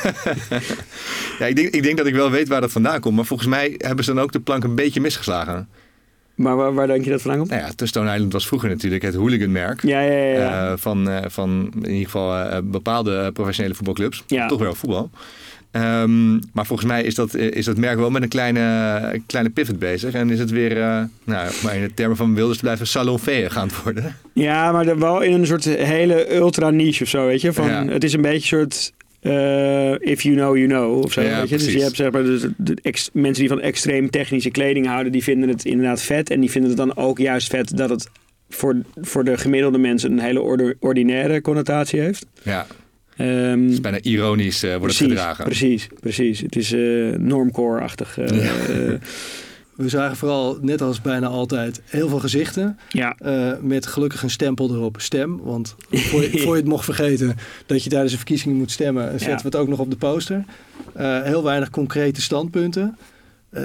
Ja, 1.39 1.47
ik, 1.47 1.57
denk, 1.57 1.69
ik 1.75 1.83
denk 1.83 1.97
dat 1.97 2.07
ik 2.07 2.15
wel 2.15 2.31
weet 2.31 2.49
waar 2.49 2.61
dat 2.61 2.73
vandaan 2.73 3.01
komt, 3.01 3.17
maar 3.17 3.25
volgens 3.25 3.49
mij 3.49 3.75
hebben 3.79 4.05
ze 4.05 4.15
dan 4.15 4.23
ook 4.23 4.33
de 4.33 4.41
plank 4.41 4.65
een 4.65 4.75
beetje 4.75 5.01
misgeslagen. 5.01 5.69
Maar 6.35 6.57
waar, 6.57 6.75
waar 6.75 6.87
denk 6.87 7.05
je 7.05 7.11
dat 7.11 7.21
vandaan 7.21 7.41
komt? 7.41 7.51
Nou 7.51 7.63
ja, 7.63 7.73
de 7.77 7.87
Stone 7.87 8.15
Island 8.15 8.33
was 8.33 8.47
vroeger 8.47 8.69
natuurlijk 8.69 9.03
het 9.03 9.15
hooliganmerk. 9.15 9.83
Ja, 9.83 10.01
ja, 10.01 10.13
ja. 10.13 10.39
ja. 10.39 10.71
eh, 10.71 10.77
van, 10.77 11.11
eh, 11.11 11.31
van 11.31 11.73
in 11.83 11.91
ieder 11.91 12.05
geval 12.05 12.37
eh, 12.37 12.59
bepaalde 12.65 13.33
professionele 13.33 13.75
voetbalclubs. 13.75 14.25
Ja. 14.27 14.47
Toch 14.47 14.61
wel 14.61 14.75
voetbal. 14.75 15.11
Ehm, 15.75 16.33
maar 16.53 16.67
volgens 16.67 16.89
mij 16.89 17.03
is 17.03 17.15
dat, 17.15 17.35
is 17.35 17.65
dat 17.65 17.77
merk 17.77 17.99
wel 17.99 18.11
met 18.11 18.23
een 18.23 18.29
kleine, 18.29 19.21
kleine 19.27 19.51
pivot 19.51 19.79
bezig. 19.79 20.15
En 20.15 20.31
is 20.31 20.39
het 20.39 20.51
weer, 20.51 20.81
eh, 20.81 21.03
nou, 21.25 21.51
maar 21.63 21.77
in 21.77 21.83
de 21.83 21.95
termen 21.95 22.17
van 22.17 22.35
Wilders 22.35 22.59
blijven, 22.61 22.87
salonfee 22.87 23.51
gaan 23.51 23.69
worden. 23.85 24.17
Ja, 24.33 24.73
maar 24.73 24.85
dan 24.85 24.99
wel 24.99 25.21
in 25.23 25.33
een 25.33 25.47
soort 25.47 25.65
hele 25.65 26.35
ultra 26.35 26.71
niche 26.71 27.03
of 27.03 27.09
zo, 27.09 27.27
weet 27.27 27.41
je. 27.41 27.53
Van, 27.53 27.67
Ja. 27.67 27.87
Het 27.87 28.05
is 28.05 28.13
een 28.13 28.23
beetje 28.23 28.57
een 28.57 28.63
soort 28.71 28.93
eh, 29.21 29.93
if 30.13 30.23
you 30.23 30.35
know, 30.37 30.57
you 30.57 30.69
know 30.69 30.99
of 31.05 31.13
zo. 31.13 31.21
Ja, 31.21 31.39
weet 31.41 31.49
je? 31.49 31.57
Dus 31.57 31.73
je 31.73 31.81
hebt 31.83 31.97
zeg 31.97 32.11
maar 32.11 32.23
de, 32.25 32.53
de 32.57 32.77
ex- 32.83 33.11
mensen 33.13 33.41
die 33.41 33.49
van 33.49 33.61
extreem 33.61 34.11
technische 34.11 34.51
kleding 34.51 34.87
houden, 34.87 35.13
die 35.13 35.23
vinden 35.23 35.49
het 35.49 35.65
inderdaad 35.65 36.03
vet. 36.03 36.31
En 36.31 36.41
die 36.41 36.51
vinden 36.51 36.71
het 36.71 36.79
dan 36.79 36.97
ook 36.97 37.19
juist 37.19 37.49
vet 37.51 37.77
dat 37.77 37.91
het 37.91 38.09
voor, 38.49 38.77
voor 39.01 39.25
de 39.25 39.39
gemiddelde 39.39 39.79
mensen 39.79 40.13
een 40.13 40.19
hele 40.19 40.41
orde- 40.41 40.77
ordinaire 40.81 41.41
connotatie 41.41 42.01
heeft. 42.01 42.27
Ja, 42.43 42.67
Ehm, 43.17 43.63
het 43.63 43.71
is 43.73 43.81
bijna 43.81 44.01
ironisch 44.01 44.63
eh, 44.63 44.77
wordt 44.77 44.99
het 44.99 45.09
gedragen. 45.09 45.45
Precies, 45.45 45.89
precies. 46.01 46.41
Het 46.41 46.57
is 46.57 46.73
eh 46.73 46.81
normcore-achtig. 47.19 48.19
eh, 48.19 48.45
Ja. 48.45 48.99
We 49.77 49.89
zagen 49.89 50.17
vooral, 50.17 50.59
net 50.61 50.83
als 50.83 51.01
bijna 51.01 51.27
altijd, 51.27 51.81
heel 51.85 52.09
veel 52.09 52.19
gezichten. 52.19 52.79
ja. 52.89 53.17
eh, 53.19 53.53
met 53.61 53.87
gelukkig 53.87 54.23
een 54.23 54.31
stempel 54.31 54.71
erop, 54.75 54.97
stem. 55.01 55.41
Want 55.43 55.75
voor 55.91 56.23
je, 56.23 56.39
voor 56.43 56.55
je 56.55 56.61
het 56.61 56.69
mocht 56.71 56.85
vergeten 56.85 57.35
dat 57.67 57.83
je 57.85 57.91
tijdens 57.91 58.13
een 58.13 58.19
verkiezing 58.19 58.55
moet 58.57 58.71
stemmen, 58.71 59.11
zetten 59.11 59.29
Ja. 59.31 59.37
we 59.37 59.43
het 59.45 59.57
ook 59.57 59.69
nog 59.69 59.79
op 59.79 59.91
de 59.91 59.97
poster. 59.97 60.45
Eh, 60.93 61.23
heel 61.23 61.43
weinig 61.45 61.71
concrete 61.71 62.21
standpunten. 62.23 62.99
Eh, 63.51 63.63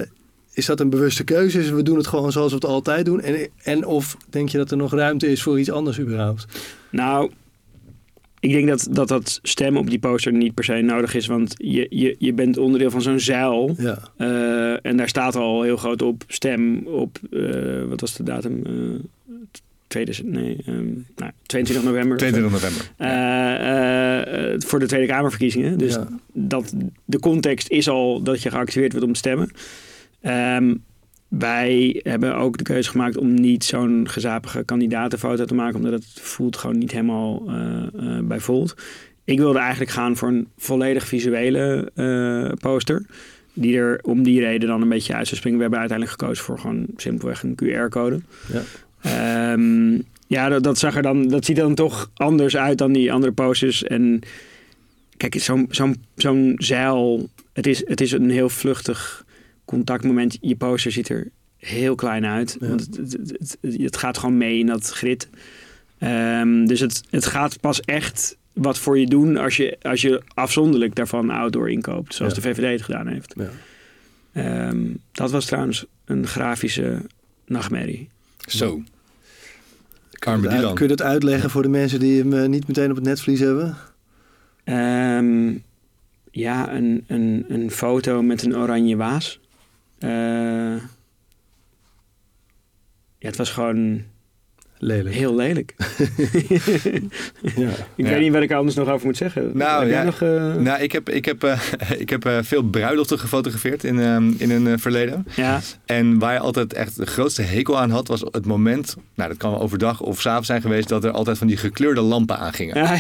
is 0.54 0.66
dat 0.66 0.80
een 0.80 0.90
bewuste 0.90 1.24
keuze? 1.24 1.60
Is 1.60 1.70
we 1.70 1.84
doen 1.84 1.98
het 1.98 2.08
gewoon 2.08 2.32
zoals 2.32 2.50
we 2.50 2.56
het 2.56 2.66
altijd 2.66 3.06
doen? 3.06 3.22
En, 3.22 3.48
en 3.64 3.86
of 3.86 4.18
denk 4.30 4.50
je 4.50 4.58
dat 4.58 4.72
er 4.72 4.78
nog 4.78 4.94
ruimte 4.94 5.32
is 5.32 5.42
voor 5.44 5.60
iets 5.60 5.72
anders 5.72 6.00
überhaupt? 6.00 6.46
Nou, 6.92 7.32
ik 8.40 8.52
denk 8.52 8.68
dat, 8.68 8.88
dat 8.92 9.08
dat 9.08 9.40
stemmen 9.44 9.82
op 9.82 9.90
die 9.90 10.00
poster 10.00 10.34
niet 10.34 10.54
per 10.54 10.64
se 10.64 10.74
nodig 10.74 11.14
is. 11.16 11.28
Want 11.28 11.54
je, 11.58 11.88
je, 11.90 12.16
je 12.20 12.34
bent 12.34 12.58
onderdeel 12.58 12.92
van 12.92 13.02
zo'n 13.02 13.20
zuil. 13.20 13.76
Ja, 13.78 13.98
Eh, 14.18 14.86
en 14.86 14.98
daar 14.98 15.10
staat 15.10 15.36
al 15.36 15.62
heel 15.62 15.78
groot 15.78 16.02
op 16.02 16.24
stem 16.28 16.88
op, 16.88 17.20
eh, 17.32 17.84
wat 17.88 18.02
was 18.02 18.16
de 18.16 18.24
datum? 18.24 18.62
Tweede, 19.88 20.14
nee, 20.24 20.58
ehm, 20.66 20.86
nou, 21.16 21.32
22 21.46 21.84
november. 21.86 22.18
22 22.18 22.52
november. 22.52 22.92
Voor 24.68 24.80
de 24.80 24.86
Tweede 24.86 25.08
Kamerverkiezingen. 25.08 25.78
Dus 25.78 25.94
Ja. 25.94 26.08
dat, 26.34 26.74
de 27.06 27.20
context 27.20 27.70
is 27.70 27.90
al 27.90 28.22
dat 28.24 28.42
je 28.42 28.50
geactiveerd 28.52 28.92
wordt 28.92 29.08
om 29.08 29.14
te 29.14 29.20
stemmen. 29.20 29.52
Ehm, 30.22 30.76
wij 31.30 32.00
hebben 32.04 32.36
ook 32.36 32.58
de 32.58 32.64
keuze 32.64 32.90
gemaakt 32.90 33.18
om 33.18 33.34
niet 33.34 33.64
zo'n 33.64 34.08
gezapige 34.10 34.64
kandidatenfoto 34.64 35.46
te 35.46 35.56
maken, 35.56 35.76
omdat 35.76 35.92
het 35.92 36.06
voelt 36.22 36.58
gewoon 36.58 36.78
niet 36.78 36.92
helemaal 36.92 37.44
eh, 37.48 38.20
bij 38.22 38.40
Volt. 38.40 38.76
Ik 39.24 39.38
wilde 39.38 39.60
eigenlijk 39.60 39.92
gaan 39.92 40.18
voor 40.18 40.28
een 40.28 40.48
volledig 40.58 41.08
visuele 41.08 41.92
eh, 41.96 42.52
poster. 42.60 43.06
Die 43.54 43.78
er 43.78 44.00
om 44.02 44.24
die 44.24 44.40
reden 44.40 44.68
dan 44.68 44.82
een 44.82 44.90
beetje 44.90 45.14
uit 45.14 45.26
zou 45.26 45.38
springen. 45.38 45.58
We 45.58 45.64
hebben 45.64 45.80
uiteindelijk 45.80 46.20
gekozen 46.20 46.44
voor 46.44 46.60
gewoon 46.60 46.86
simpelweg 46.96 47.44
een 47.44 47.58
QR-code. 47.64 48.20
Ja. 48.54 48.62
Ehm, 49.02 50.02
ja, 50.28 50.50
dat, 50.50 50.64
dat, 50.64 50.78
zag 50.78 50.96
er 50.96 51.02
dan, 51.02 51.28
dat 51.28 51.46
ziet 51.46 51.58
er 51.58 51.64
dan 51.64 51.76
toch 51.76 52.12
anders 52.14 52.58
uit 52.58 52.78
dan 52.78 52.92
die 52.92 53.14
andere 53.14 53.32
posters. 53.32 53.84
En 53.84 54.20
kijk, 55.18 55.40
zo'n 55.40 55.68
zo'n 55.70 55.96
zo'n 56.16 56.56
zeil, 56.58 57.30
het 57.54 57.68
is, 57.68 57.88
het 57.88 58.02
is 58.02 58.12
een 58.12 58.30
heel 58.30 58.50
vluchtig 58.50 59.26
contactmoment. 59.70 60.38
Je 60.42 60.56
poster 60.56 60.92
ziet 60.92 61.10
er 61.10 61.30
heel 61.58 61.96
klein 61.96 62.26
uit. 62.26 62.58
Ja. 62.60 62.68
Want 62.68 62.80
het, 62.98 62.98
het, 62.98 63.58
het, 63.62 63.78
het- 63.82 63.98
gaat 63.98 64.18
gewoon 64.18 64.38
mee 64.38 64.60
in 64.60 64.66
dat 64.66 64.90
grid. 64.90 65.30
Ehm, 65.98 66.66
dus 66.66 66.80
het, 66.80 67.02
het 67.10 67.26
gaat 67.26 67.60
pas 67.60 67.82
echt 67.82 68.38
wat 68.54 68.78
voor 68.80 69.00
je 69.00 69.06
doen 69.08 69.38
als 69.38 69.58
je, 69.58 69.78
als 69.82 70.02
je 70.02 70.22
afzonderlijk 70.34 70.96
daarvan 70.96 71.30
outdoor 71.30 71.70
inkoopt. 71.72 72.16
Zoals 72.16 72.36
Ja. 72.36 72.42
de 72.42 72.48
VVD 72.48 72.72
het 72.72 72.82
gedaan 72.82 73.08
heeft. 73.08 73.34
ja. 73.38 73.50
Ehm, 74.34 74.86
dat 75.12 75.32
was 75.32 75.46
trouwens 75.46 75.86
een 76.06 76.28
grafische 76.28 77.02
nachtmerrie. 77.46 78.10
Zo. 78.48 78.82
Kun 80.12 80.32
Arme 80.32 80.38
je, 80.42 80.48
het 80.48 80.52
uit- 80.52 80.60
Dylan. 80.60 80.76
kun 80.76 80.88
je 80.88 80.96
dat 80.96 81.06
uitleggen 81.08 81.50
voor 81.50 81.62
de 81.62 81.70
mensen 81.70 82.00
die 82.00 82.20
hem 82.22 82.34
eh, 82.34 82.48
niet 82.48 82.68
meteen 82.68 82.90
op 82.90 82.96
het 82.96 83.06
netvlies 83.06 83.40
hebben? 83.40 83.78
Ehm, 84.64 85.52
ja, 86.32 86.74
een, 86.74 87.04
een, 87.08 87.46
een 87.48 87.72
foto 87.72 88.22
met 88.22 88.44
een 88.44 88.56
oranje 88.58 88.96
waas. 88.96 89.40
Eh, 90.00 90.76
ja, 93.18 93.28
het 93.28 93.38
was 93.38 93.52
gewoon 93.52 94.04
Lelijk. 94.82 95.16
heel 95.16 95.36
lelijk. 95.36 95.76
Ja. 97.56 97.70
Ik 97.96 98.06
Ja. 98.06 98.10
weet 98.10 98.20
niet 98.20 98.32
wat 98.34 98.42
ik 98.42 98.50
er 98.52 98.58
anders 98.58 98.76
nog 98.76 98.90
over 98.90 99.06
moet 99.06 99.18
zeggen. 99.18 99.52
Nou, 99.54 99.82
Heb 99.86 99.92
ja. 99.94 100.04
nog, 100.04 100.22
eh, 100.22 100.56
Nou, 100.56 100.82
ik 100.82 100.92
heb, 100.92 101.10
ik 101.10 101.26
heb, 101.26 101.44
eh, 101.44 101.60
ik 102.04 102.10
heb 102.10 102.26
eh, 102.26 102.38
veel 102.42 102.64
bruiloften 102.64 103.20
gefotografeerd 103.20 103.84
in, 103.84 104.00
ehm, 104.00 104.32
in 104.38 104.52
een 104.52 104.80
verleden. 104.80 105.26
ja, 105.36 105.60
En 105.86 106.20
waar 106.20 106.34
je 106.34 106.40
altijd 106.40 106.74
echt 106.74 106.96
de 106.98 107.06
grootste 107.06 107.42
hekel 107.42 107.80
aan 107.80 107.90
had, 107.90 108.08
was 108.08 108.22
het 108.32 108.46
moment, 108.46 108.96
nou 109.16 109.30
dat 109.30 109.38
kan 109.38 109.52
wel 109.52 109.62
overdag 109.62 110.02
of 110.02 110.22
s'avonds 110.22 110.48
zijn 110.48 110.62
geweest, 110.62 110.88
dat 110.90 111.04
er 111.04 111.12
altijd 111.12 111.38
van 111.38 111.48
die 111.48 111.58
gekleurde 111.58 112.02
lampen 112.02 112.38
aangingen. 112.38 112.78
ja, 112.78 112.94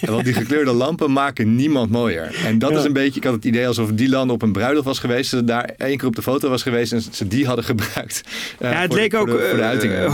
En 0.00 0.10
Want 0.12 0.24
die 0.24 0.34
gekleurde 0.34 0.72
lampen 0.72 1.12
maken 1.12 1.54
niemand 1.56 1.90
mooier. 1.90 2.40
En 2.46 2.58
dat 2.58 2.70
Ja. 2.70 2.78
is 2.78 2.84
een 2.84 2.92
beetje, 2.92 3.16
ik 3.20 3.24
had 3.24 3.34
het 3.34 3.44
idee 3.44 3.66
alsof 3.66 3.90
Dylan 3.92 4.30
op 4.30 4.42
een 4.42 4.52
bruiloft 4.52 4.86
was 4.86 4.98
geweest, 4.98 5.30
ze 5.30 5.44
daar 5.44 5.70
één 5.76 5.96
keer 5.96 6.08
op 6.08 6.16
de 6.16 6.22
foto 6.22 6.48
was 6.48 6.62
geweest 6.62 6.92
en 6.92 7.02
ze 7.10 7.28
die 7.28 7.46
hadden 7.46 7.64
gebruikt. 7.64 8.22
ja, 8.60 8.66
het 8.68 8.76
voor 8.78 8.88
de- 8.88 8.94
leek 8.94 9.14
ook 9.14 9.28
voor 9.28 9.38
de, 9.38 9.44
voor 9.44 9.56
de 9.56 9.62
eh, 9.62 9.68
uitingen. 9.68 10.12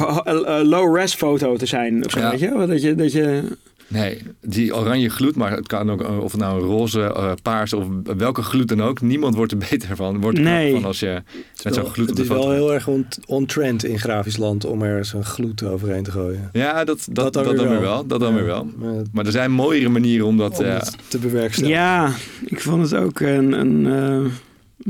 Foto 1.14 1.56
te 1.56 1.66
zijn. 1.66 2.04
Of 2.04 2.10
zo, 2.10 2.18
Ja. 2.18 2.30
weet 2.30 2.40
je? 2.40 2.48
wel? 2.56 2.66
Dat 2.66 2.82
je, 2.82 2.94
dat 2.94 3.12
je 3.12 3.42
Nee, 3.90 4.22
die 4.40 4.76
oranje 4.76 5.08
gloed, 5.08 5.36
maar 5.36 5.50
het 5.50 5.66
kan 5.66 5.90
ook, 5.90 6.02
eh, 6.02 6.18
of 6.18 6.32
het 6.32 6.40
nou 6.40 6.60
een 6.60 6.66
roze, 6.66 7.00
eh, 7.02 7.32
paars 7.42 7.72
of 7.72 7.86
welke 8.16 8.42
gloed 8.42 8.68
dan 8.68 8.82
ook. 8.82 9.00
Niemand 9.00 9.34
wordt 9.34 9.52
er 9.52 9.58
beter 9.70 9.96
van. 9.96 10.20
Wordt 10.20 10.38
er 10.38 10.44
Nee. 10.44 10.72
van 10.72 10.84
als 10.84 11.00
je 11.00 11.22
met 11.64 11.74
zo'n 11.74 11.84
gloed 11.84 12.10
op 12.10 12.16
het 12.16 12.18
is 12.24 12.28
wel 12.28 12.50
heel 12.50 12.72
erg 12.74 12.86
on- 12.88 13.06
on-trend 13.26 13.84
in 13.84 13.98
grafisch 13.98 14.36
land 14.36 14.64
om 14.64 14.82
er 14.82 15.04
zo'n 15.04 15.24
gloed 15.24 15.62
overheen 15.62 16.02
te 16.02 16.10
gooien. 16.10 16.48
Ja, 16.52 16.84
dat, 16.84 17.06
dat, 17.12 17.32
dat, 17.32 17.44
dan 17.56 17.68
weer 17.68 17.80
wel. 17.80 18.06
Dat 18.06 18.20
dan 18.20 18.28
Ja, 18.30 18.34
weer 18.36 18.46
wel. 18.46 18.68
Maar, 18.76 18.92
Maar 19.12 19.26
er 19.26 19.32
zijn 19.32 19.50
mooiere 19.50 19.88
manieren 19.88 20.26
om 20.26 20.36
dat... 20.36 20.58
om 20.58 20.64
eh, 20.64 20.80
te 21.08 21.18
bewerkstelligen. 21.18 21.78
Ja, 21.78 22.12
ik 22.44 22.60
vond 22.60 22.90
het 22.90 23.00
ook 23.00 23.20
een, 23.20 23.52
een 23.52 23.86
eh, 23.86 24.30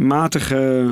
matige 0.09 0.91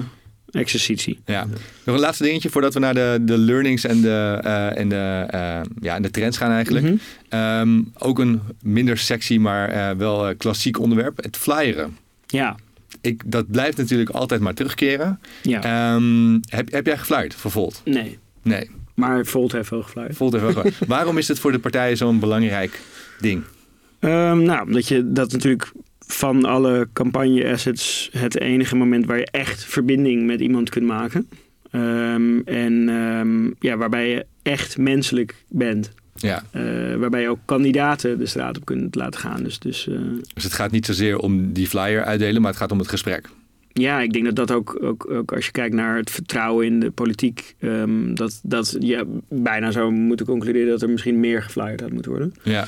exercitie. 0.50 1.20
Ja. 1.24 1.46
Nog 1.84 1.94
een 1.94 2.00
laatste 2.00 2.22
dingetje 2.24 2.50
voordat 2.50 2.74
we 2.74 2.80
naar 2.80 2.94
de, 2.94 3.18
de 3.22 3.38
learnings 3.38 3.84
en 3.84 4.00
de, 4.00 4.38
eh, 4.42 4.78
en, 4.78 4.88
de, 4.88 5.26
eh, 5.30 5.60
ja, 5.80 5.94
en 5.94 6.02
de 6.02 6.10
trends 6.10 6.36
gaan 6.36 6.50
eigenlijk. 6.50 6.84
Mhm. 6.84 6.94
Ehm, 7.28 7.80
ook 7.98 8.18
een 8.18 8.40
minder 8.62 8.98
sexy, 8.98 9.36
maar 9.38 9.68
eh, 9.68 9.96
wel 9.96 10.36
klassiek 10.36 10.78
onderwerp. 10.80 11.22
Het 11.22 11.36
flyeren. 11.36 11.96
Ja, 12.26 12.56
Ik, 13.00 13.22
dat 13.26 13.50
blijft 13.50 13.76
natuurlijk 13.76 14.10
altijd 14.10 14.40
maar 14.40 14.54
terugkeren. 14.54 15.20
ja. 15.42 15.62
Ehm, 15.62 16.32
heb, 16.48 16.70
heb 16.72 16.86
jij 16.86 16.98
geflyerd 16.98 17.34
voor 17.34 17.50
Volt? 17.50 17.80
nee. 17.84 18.18
Nee, 18.42 18.70
Maar 18.94 19.26
Volt 19.26 19.52
heeft 19.52 19.70
wel 19.70 19.82
gefluit. 19.82 20.16
Volt 20.16 20.32
heeft 20.32 20.54
wel. 20.54 20.64
Waarom 20.86 21.18
is 21.18 21.28
het 21.28 21.38
voor 21.38 21.52
de 21.52 21.58
partijen 21.58 21.96
zo'n 21.96 22.18
belangrijk 22.18 22.80
ding? 23.20 23.42
Ehm, 23.98 24.42
nou, 24.42 24.66
omdat 24.66 24.88
je 24.88 25.12
dat 25.12 25.32
natuurlijk 25.32 25.72
van 26.16 26.44
alle 26.44 26.88
campagne-assets 26.92 28.08
het 28.12 28.40
enige 28.40 28.76
moment 28.76 29.06
waar 29.06 29.18
je 29.18 29.28
echt 29.30 29.64
verbinding 29.64 30.26
met 30.26 30.40
iemand 30.40 30.70
kunt 30.70 30.86
maken. 30.86 31.28
Ehm, 31.70 32.38
en 32.44 32.88
ehm, 32.88 33.50
ja, 33.58 33.76
waarbij 33.76 34.08
je 34.10 34.26
echt 34.42 34.78
menselijk 34.78 35.34
bent. 35.48 35.92
Ja, 36.14 36.42
Eh, 36.50 36.62
waarbij 36.96 37.20
je 37.20 37.28
ook 37.28 37.38
kandidaten 37.44 38.18
de 38.18 38.26
straat 38.26 38.56
op 38.56 38.64
kunt 38.64 38.94
laten 38.94 39.20
gaan. 39.20 39.42
Dus, 39.42 39.58
dus 39.58 39.88
eh, 39.88 39.94
dus 40.34 40.44
het 40.44 40.52
gaat 40.52 40.70
niet 40.70 40.86
zozeer 40.86 41.18
om 41.18 41.52
die 41.52 41.66
flyer 41.66 42.04
uitdelen, 42.04 42.40
maar 42.40 42.50
het 42.50 42.60
gaat 42.60 42.72
om 42.72 42.78
het 42.78 42.88
gesprek. 42.88 43.28
ja, 43.72 44.00
ik 44.00 44.12
denk 44.12 44.24
dat 44.24 44.36
dat 44.36 44.50
ook, 44.52 44.78
ook, 44.82 45.10
ook 45.10 45.32
als 45.32 45.46
je 45.46 45.52
kijkt 45.52 45.74
naar 45.74 45.96
het 45.96 46.10
vertrouwen 46.10 46.66
in 46.66 46.80
de 46.80 46.90
politiek, 46.90 47.54
ehm, 47.58 48.14
dat, 48.14 48.40
dat 48.42 48.76
je 48.80 49.06
bijna 49.28 49.70
zou 49.70 49.90
moeten 49.92 50.26
concluderen 50.26 50.68
dat 50.68 50.82
er 50.82 50.90
misschien 50.90 51.20
meer 51.20 51.42
geflyerd 51.42 51.80
had 51.80 51.92
moeten 51.92 52.10
worden. 52.10 52.34
Ja, 52.42 52.66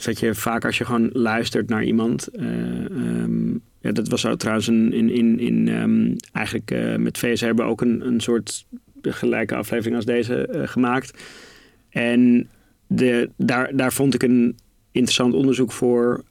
Dus 0.00 0.14
dat 0.14 0.20
je 0.20 0.34
vaak 0.34 0.64
als 0.64 0.78
je 0.78 0.84
gewoon 0.84 1.10
luistert 1.12 1.68
naar 1.68 1.84
iemand. 1.84 2.28
eh, 2.28 2.84
ehm, 2.84 3.50
ja, 3.80 3.92
dat 3.92 4.08
was 4.08 4.26
trouwens 4.36 4.66
een, 4.66 4.92
in, 4.92 5.10
in, 5.10 5.38
in 5.38 5.68
ehm, 5.68 6.14
eigenlijk 6.32 6.70
eh, 6.70 6.96
met 6.96 7.18
VS 7.18 7.40
hebben 7.40 7.64
we 7.64 7.70
ook 7.70 7.80
een, 7.80 8.06
een 8.06 8.20
soort 8.20 8.66
gelijke 9.02 9.54
aflevering 9.54 9.96
als 9.96 10.04
deze 10.04 10.46
eh, 10.46 10.68
gemaakt. 10.68 11.22
En 11.88 12.48
de, 12.86 13.30
daar, 13.36 13.76
daar 13.76 13.92
vond 13.92 14.14
ik 14.14 14.22
een 14.22 14.58
interessant 14.92 15.34
onderzoek 15.34 15.72
voor 15.72 16.24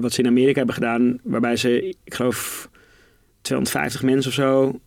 wat 0.00 0.12
ze 0.12 0.20
in 0.20 0.26
Amerika 0.26 0.56
hebben 0.56 0.74
gedaan. 0.74 1.18
Waarbij 1.22 1.56
ze, 1.56 1.94
ik 2.04 2.14
geloof, 2.14 2.70
250 3.40 4.02
mensen 4.02 4.30
of 4.30 4.36
zo 4.36 4.80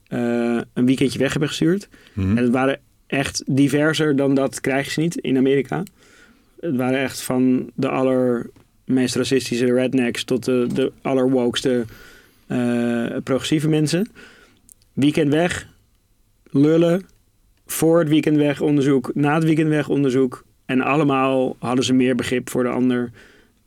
een 0.74 0.86
weekendje 0.86 1.20
weg 1.20 1.32
hebben 1.32 1.50
gestuurd. 1.50 1.90
Mhm. 2.14 2.38
En 2.38 2.44
het 2.44 2.52
waren 2.52 2.80
echt 3.08 3.44
diverser 3.46 4.16
dan 4.16 4.36
dat 4.36 4.62
krijg 4.62 4.96
je 4.96 5.02
niet 5.02 5.16
in 5.16 5.38
Amerika. 5.38 5.84
Het 6.60 6.76
waren 6.76 7.00
echt 7.00 7.22
van 7.22 7.72
de 7.76 7.90
allermeest 7.90 9.16
racistische 9.16 9.74
rednecks 9.74 10.24
tot 10.24 10.46
de, 10.46 10.68
de 10.74 10.92
allerwokeste 11.02 11.86
eh, 12.48 13.06
progressieve 13.24 13.70
mensen. 13.70 14.08
Weekend 14.94 15.34
weg, 15.34 15.68
lullen, 16.52 17.06
voor 17.66 18.00
het 18.00 18.10
weekend 18.10 18.38
weg 18.38 18.62
onderzoek, 18.62 19.12
na 19.14 19.34
het 19.34 19.44
weekend 19.44 19.70
weg 19.70 19.90
onderzoek. 19.90 20.46
En 20.66 20.82
allemaal 20.82 21.56
hadden 21.60 21.86
ze 21.86 21.94
meer 21.94 22.16
begrip 22.16 22.50
voor 22.50 22.64
de 22.64 22.70
ander. 22.70 23.12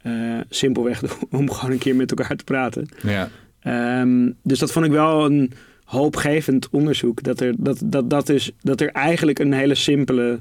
eh, 0.03 0.41
simpelweg 0.51 1.03
om 1.31 1.51
gewoon 1.51 1.71
een 1.71 1.79
keer 1.79 1.97
met 1.97 2.11
elkaar 2.11 2.37
te 2.37 2.45
praten. 2.45 2.89
ja. 3.03 3.29
Ehm, 3.61 4.31
dus 4.43 4.59
dat 4.59 4.73
vond 4.73 4.87
ik 4.87 4.93
wel 4.93 5.25
een 5.25 5.53
hoopgevend 5.85 6.69
onderzoek. 6.71 7.23
Dat 7.23 7.41
er, 7.41 7.55
dat, 7.57 7.81
dat, 7.85 8.11
dat 8.11 8.29
is, 8.29 8.51
dat 8.61 8.81
er 8.81 8.89
eigenlijk 8.89 9.39
een 9.39 9.53
hele 9.53 9.75
simpele 9.75 10.39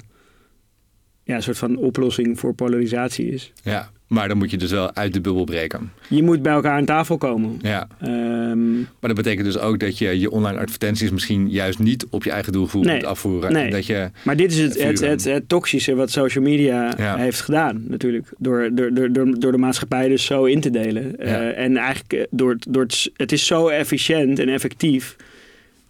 ja, 1.30 1.42
soort 1.42 1.58
van 1.58 1.76
oplossing 1.78 2.40
voor 2.40 2.54
polarisatie 2.54 3.32
is. 3.32 3.52
ja, 3.64 3.90
maar 4.08 4.28
dan 4.28 4.38
moet 4.38 4.52
je 4.52 4.58
dus 4.58 4.72
wel 4.72 4.96
uit 4.96 5.14
de 5.14 5.22
bubbel 5.22 5.44
breken. 5.44 5.92
Je 6.08 6.24
moet 6.24 6.42
bij 6.42 6.54
elkaar 6.54 6.78
aan 6.78 6.86
tafel 6.86 7.18
komen. 7.18 7.60
Ja, 7.62 7.88
Ehm, 8.02 8.74
maar 8.80 8.86
dat 9.00 9.16
betekent 9.16 9.46
dus 9.46 9.58
ook 9.58 9.80
dat 9.80 9.98
je 9.98 10.20
je 10.20 10.32
online 10.32 10.60
advertenties 10.60 11.12
misschien 11.12 11.50
juist 11.50 11.80
niet 11.80 12.06
op 12.10 12.24
je 12.24 12.32
eigen 12.32 12.54
doelgroep 12.54 12.84
Nee. 12.84 12.96
moet 12.96 13.06
afvoeren. 13.06 13.54
Nee. 13.54 13.70
Dat 13.72 13.86
je, 13.86 14.10
maar 14.24 14.36
dit 14.36 14.52
is 14.52 14.58
het, 14.60 14.84
het, 14.84 15.00
het, 15.00 15.24
het 15.24 15.50
toxische 15.50 15.96
wat 15.96 16.12
social 16.12 16.44
media 16.44 16.94
Ja. 16.98 17.18
heeft 17.18 17.42
gedaan 17.42 17.84
natuurlijk. 17.88 18.28
Door, 18.38 18.70
door, 18.74 18.94
door, 18.94 19.12
door, 19.14 19.40
door 19.40 19.52
de 19.52 19.58
maatschappij 19.58 20.08
dus 20.08 20.26
zo 20.26 20.44
in 20.46 20.60
te 20.62 20.70
delen. 20.70 21.18
Eh, 21.20 21.58
en 21.64 21.78
eigenlijk 21.78 22.14
eh, 22.14 22.22
door, 22.30 22.50
het- 22.52 22.66
door 22.70 22.84
het, 22.84 23.12
het 23.16 23.32
is 23.32 23.46
zo 23.46 23.68
efficiënt 23.68 24.40
en 24.40 24.50
effectief 24.50 25.16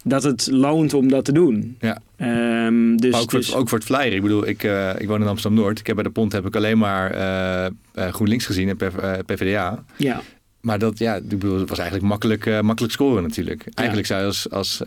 dat 0.03 0.23
het 0.23 0.47
loont 0.51 0.93
om 0.93 1.07
dat 1.09 1.25
te 1.25 1.31
doen. 1.31 1.77
Ja. 1.79 1.97
Ehm, 2.15 2.95
dus, 2.95 3.11
Maar 3.11 3.21
ook, 3.21 3.29
voor, 3.29 3.39
dus- 3.39 3.47
het- 3.47 3.55
ook 3.55 3.69
voor 3.69 3.77
het 3.77 3.87
flyeren. 3.87 4.13
Ik 4.15 4.21
bedoel, 4.21 4.47
ik, 4.47 4.63
eh, 4.63 4.89
ik 4.97 5.07
woon 5.07 5.21
in 5.21 5.27
Amsterdam-Noord. 5.27 5.79
Ik 5.79 5.87
heb 5.87 5.95
bij 5.95 6.03
de 6.03 6.09
Pont 6.11 6.31
heb 6.31 6.45
ik 6.45 6.55
alleen 6.55 6.77
maar 6.77 7.11
eh, 7.11 8.07
GroenLinks 8.11 8.45
gezien 8.45 8.69
en 8.69 8.77
PvdA. 9.25 9.83
ja. 9.97 10.21
Maar 10.61 10.79
dat 10.79 10.97
ja, 10.97 11.15
ik 11.15 11.27
bedoel, 11.29 11.59
het 11.59 11.69
was 11.69 11.77
eigenlijk 11.79 12.09
makkelijk, 12.09 12.61
makkelijk 12.61 12.93
scoren 12.93 13.23
natuurlijk. 13.23 13.65
Eigenlijk 13.73 14.07
zou 14.07 14.19
je 14.19 14.25
als, 14.25 14.49
als, 14.49 14.81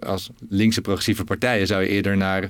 als 0.00 0.30
linkse 0.48 0.80
progressieve 0.80 1.24
partijen 1.24 1.66
zou 1.66 1.82
je 1.82 1.88
eerder 1.88 2.16
naar, 2.16 2.48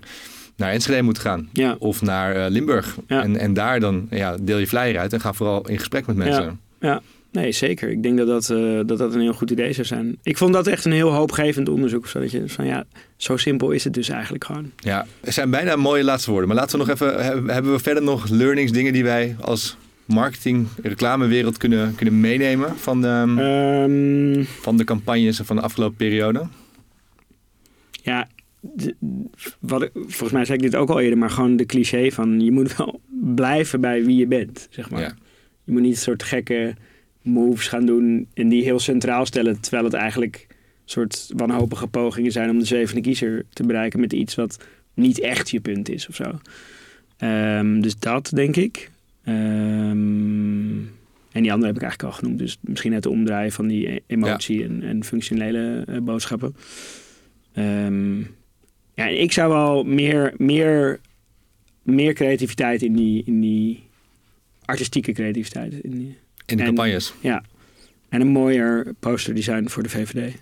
naar 0.57 0.71
Enschede 0.73 1.03
moeten 1.03 1.23
gaan. 1.23 1.49
Ja. 1.53 1.77
Of 1.79 2.03
naar 2.03 2.51
Limburg. 2.51 2.97
Ja. 3.09 3.23
En, 3.23 3.37
en 3.39 3.55
daar 3.55 3.81
dan 3.81 4.07
ja, 4.11 4.37
deel 4.41 4.59
je 4.59 4.67
flyer 4.67 4.99
uit 4.99 5.13
en 5.13 5.21
ga 5.21 5.33
vooral 5.33 5.69
in 5.69 5.79
gesprek 5.79 6.07
met 6.07 6.17
mensen. 6.17 6.61
Ja, 6.81 7.01
nee, 7.35 7.53
zeker. 7.53 7.91
Ik 7.91 8.03
denk 8.03 8.17
dat 8.19 8.27
dat, 8.27 8.51
eh, 8.51 8.81
dat 8.87 8.99
dat 8.99 9.15
een 9.15 9.21
heel 9.21 9.33
goed 9.33 9.51
idee 9.51 9.73
zou 9.73 9.87
zijn. 9.87 10.17
Ik 10.23 10.37
vond 10.39 10.53
dat 10.53 10.67
echt 10.67 10.85
een 10.85 10.93
heel 10.93 11.13
hoopgevend 11.13 11.69
onderzoek. 11.69 12.07
Zodat 12.07 12.31
je 12.31 12.49
van 12.49 12.67
ja, 12.67 12.85
zo 13.17 13.37
simpel 13.37 13.71
is 13.71 13.85
het 13.85 13.95
dus 13.95 14.09
eigenlijk 14.09 14.45
gewoon. 14.45 14.71
Ja, 14.77 15.07
er 15.21 15.33
zijn 15.33 15.51
bijna 15.51 15.77
mooie 15.77 16.05
laatste 16.05 16.31
woorden. 16.31 16.49
Maar 16.49 16.57
laten 16.59 16.79
we 16.79 16.85
nog 16.85 16.95
even, 16.95 17.15
he- 17.25 17.53
hebben 17.53 17.73
we 17.73 17.79
verder 17.79 18.03
nog 18.03 18.29
learnings, 18.29 18.73
dingen 18.73 18.93
die 18.93 19.05
wij 19.05 19.37
als 19.41 19.77
marketing, 20.05 20.67
reclamewereld 20.83 21.57
kunnen, 21.57 21.95
kunnen 21.95 22.21
meenemen 22.21 22.77
van 22.77 23.01
de, 23.01 23.09
Ehm, 23.39 24.45
van 24.63 24.77
de 24.77 24.85
campagnes 24.85 25.41
van 25.45 25.57
de 25.57 25.63
afgelopen 25.63 25.97
periode? 25.97 26.47
ja, 28.03 28.29
wat, 29.59 29.91
volgens 29.95 30.33
mij 30.33 30.45
zei 30.45 30.59
ik 30.59 30.65
dit 30.65 30.77
ook 30.77 30.89
al 30.91 31.01
eerder, 31.01 31.19
maar 31.19 31.31
gewoon 31.31 31.57
de 31.57 31.67
cliché 31.67 32.11
van 32.11 32.41
je 32.41 32.51
moet 32.53 32.77
wel 32.77 33.01
blijven 33.35 33.81
bij 33.81 34.05
wie 34.05 34.17
je 34.17 34.27
bent, 34.27 34.67
zeg 34.71 34.91
maar. 34.91 35.01
Ja. 35.01 35.15
Je 35.65 35.73
moet 35.73 35.83
niet 35.83 35.91
een 35.95 35.99
soort 36.01 36.23
gekke 36.23 36.75
moves 37.25 37.69
gaan 37.69 37.87
doen 37.87 38.29
en 38.35 38.49
die 38.49 38.63
heel 38.63 38.79
centraal 38.79 39.27
stellen, 39.27 39.61
terwijl 39.61 39.85
het 39.85 39.95
eigenlijk 39.95 40.47
een 40.49 40.57
soort 40.85 41.31
wanhopige 41.37 41.87
pogingen 41.87 42.33
zijn 42.33 42.51
om 42.51 42.59
de 42.59 42.65
zevende 42.65 43.01
kiezer 43.01 43.45
te 43.53 43.63
bereiken 43.67 44.01
met 44.01 44.13
iets 44.13 44.35
wat 44.35 44.65
niet 44.95 45.21
echt 45.21 45.51
je 45.51 45.61
punt 45.61 45.89
is 45.89 46.09
of 46.09 46.15
zo. 46.15 46.39
Ehm, 47.17 47.81
dus 47.81 47.99
dat 47.99 48.31
denk 48.35 48.57
ik. 48.57 48.91
Ehm, 49.25 50.77
en 51.33 51.43
die 51.43 51.53
andere 51.53 51.73
heb 51.73 51.77
ik 51.77 51.83
eigenlijk 51.83 52.03
al 52.03 52.19
genoemd. 52.19 52.39
Dus 52.39 52.59
misschien 52.61 52.93
het 52.93 53.07
omdraaien 53.07 53.53
van 53.53 53.67
die 53.67 53.91
e- 53.91 54.01
emotie 54.07 54.65
en, 54.65 54.83
en 54.83 55.05
functionele 55.05 55.85
eh, 55.87 55.99
boodschappen. 55.99 56.57
Ehm, 57.53 58.19
ja, 58.95 59.07
ik 59.07 59.33
zou 59.33 59.53
wel 59.53 59.85
meer, 59.85 60.35
meer, 60.37 61.01
meer 61.83 62.13
creativiteit 62.13 62.83
in 62.83 62.95
die, 62.95 63.23
in 63.27 63.41
die 63.41 63.83
artistieke 64.65 65.13
creativiteit. 65.13 65.73
In 65.73 65.91
die, 65.91 66.17
In 66.47 66.57
de 66.57 66.63
En- 66.63 66.69
campagnes. 66.69 67.15
ja. 67.21 67.43
En 68.09 68.21
een 68.21 68.27
mooier 68.29 68.87
posterdesign 69.01 69.69
voor 69.69 69.83
de 69.83 69.89
VVD. 69.89 70.33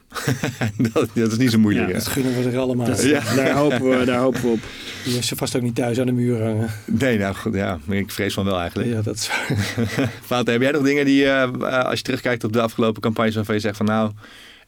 dat, 0.93 1.09
dat 1.15 1.33
is 1.33 1.39
niet 1.39 1.51
zo 1.51 1.59
moeilijk. 1.59 1.87
Ja, 1.87 1.93
hè? 1.93 1.99
Dat 1.99 2.09
gunnen 2.09 2.37
we 2.37 2.43
zich 2.43 2.55
allemaal. 2.55 2.87
Dat, 2.87 3.03
Ja. 3.03 3.35
daar, 3.35 3.51
hopen 3.53 3.99
we, 3.99 4.05
daar 4.05 4.19
hopen 4.19 4.41
we 4.43 4.49
op. 4.49 4.59
Die 5.05 5.15
heeft 5.15 5.27
ze 5.27 5.37
vast 5.37 5.57
ook 5.57 5.63
niet 5.63 5.75
thuis 5.75 6.01
aan 6.01 6.07
de 6.07 6.13
muur 6.13 6.43
hangen. 6.43 6.69
Nee, 6.87 7.19
nou 7.19 7.35
goed, 7.35 7.55
ja, 7.55 7.79
maar 7.85 7.97
ik 7.97 8.11
vrees 8.11 8.35
van 8.35 8.45
wel 8.45 8.59
eigenlijk. 8.61 8.91
Ja, 8.91 9.03
dat 9.03 9.15
is 9.15 9.31
Vater, 10.21 10.53
heb 10.55 10.63
jij 10.63 10.71
nog 10.71 10.83
dingen 10.83 11.05
die, 11.05 11.25
uh, 11.25 11.51
als 11.85 11.99
je 11.99 12.05
terugkijkt 12.05 12.45
op 12.45 12.53
de 12.53 12.61
afgelopen 12.61 13.03
campagnes, 13.03 13.35
waarvan 13.35 13.55
je 13.55 13.61
zegt 13.61 13.77
van 13.77 13.87
nou, 13.87 14.11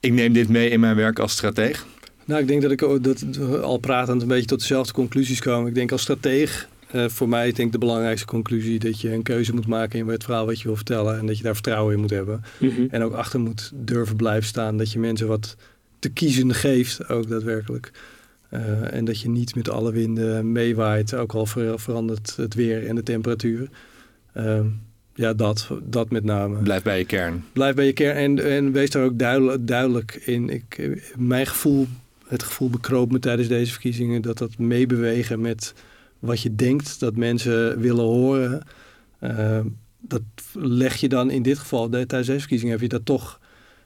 ik 0.01 0.13
neem 0.13 0.33
dit 0.33 0.49
mee 0.49 0.69
in 0.71 0.81
mijn 0.81 0.97
werk 0.97 1.19
als 1.19 1.33
strateeg? 1.33 1.87
Nou, 2.25 2.41
ik 2.41 2.47
denk 2.49 2.63
dat 2.63 2.71
ik 2.71 2.79
dat, 3.03 3.25
al 3.63 3.79
pratend 3.79 4.23
een 4.23 4.29
beetje 4.29 4.47
tot 4.47 4.61
dezelfde 4.61 4.93
conclusies 4.93 5.41
komen. 5.41 5.69
Ik 5.69 5.75
denk 5.75 5.93
als 5.93 6.03
strateeg, 6.03 6.69
uh, 6.95 7.09
voor 7.09 7.29
mij 7.29 7.45
denk 7.45 7.67
ik 7.67 7.73
de 7.73 7.79
belangrijkste 7.79 8.27
conclusie 8.27 8.79
dat 8.79 9.01
je 9.01 9.13
een 9.13 9.23
keuze 9.23 9.55
moet 9.55 9.67
maken 9.67 9.99
in 9.99 10.09
het 10.09 10.25
verhaal 10.25 10.47
wat 10.47 10.59
je 10.59 10.67
wil 10.67 10.77
vertellen. 10.77 11.19
En 11.19 11.27
dat 11.27 11.37
je 11.37 11.43
daar 11.43 11.55
vertrouwen 11.55 11.95
in 11.95 12.01
moet 12.01 12.11
hebben. 12.11 12.45
Mm 12.59 12.71
-hmm. 12.71 12.89
En 12.91 13.03
ook 13.03 13.13
achter 13.13 13.41
moet 13.41 13.73
durven 13.75 14.17
blijven 14.17 14.49
staan. 14.49 14.77
Dat 14.77 14.93
je 14.93 14.99
mensen 14.99 15.27
wat 15.27 15.57
te 15.99 16.09
kiezen 16.09 16.55
geeft, 16.55 17.09
ook 17.09 17.29
daadwerkelijk. 17.29 17.93
Uh, 18.51 18.93
en 18.93 19.05
dat 19.05 19.21
je 19.21 19.29
niet 19.29 19.55
met 19.55 19.69
alle 19.69 19.93
winden 19.93 20.53
meewaait, 20.53 21.15
ook 21.15 21.33
al 21.33 21.47
ver 21.47 21.81
verandert 21.81 22.37
het 22.37 22.55
weer 22.55 22.87
en 22.87 22.95
de 22.95 23.03
temperatuur. 23.03 23.69
Uh, 24.37 24.61
ja, 25.15 25.33
dat, 25.33 25.71
dat 25.83 26.11
met 26.11 26.25
name. 26.25 26.63
Blijf 26.63 26.83
bij 26.83 26.99
je 26.99 27.05
kern. 27.05 27.45
Blijf 27.53 27.75
bij 27.75 27.87
je 27.87 27.93
kern 27.93 28.17
en, 28.17 28.51
en 28.53 28.73
wees 28.73 28.91
daar 28.91 29.05
ook 29.05 29.19
duidelijk, 29.19 29.67
duidelijk 29.67 30.15
in. 30.15 30.49
Ik, 30.49 30.99
mijn 31.17 31.47
gevoel, 31.47 31.87
het 32.27 32.43
gevoel 32.43 32.71
bekroop 32.71 33.13
me 33.13 33.19
tijdens 33.19 33.49
deze 33.49 33.73
verkiezingen 33.73 34.23
dat 34.23 34.39
dat 34.39 34.59
meebewegen 34.59 35.41
met 35.41 35.75
wat 36.19 36.41
je 36.41 36.55
denkt 36.55 37.01
dat 37.01 37.17
mensen 37.17 37.81
willen 37.81 38.05
horen. 38.05 38.63
Uh, 39.21 39.61
dat 40.01 40.23
leg 40.53 40.97
je 40.97 41.09
dan 41.09 41.31
in 41.31 41.43
dit 41.43 41.59
geval, 41.59 41.89
tijdens 41.89 42.27
deze 42.27 42.39
verkiezingen 42.39 42.73
heb 42.73 42.83
je 42.83 42.89
dat 42.89 43.05
toch, 43.05 43.41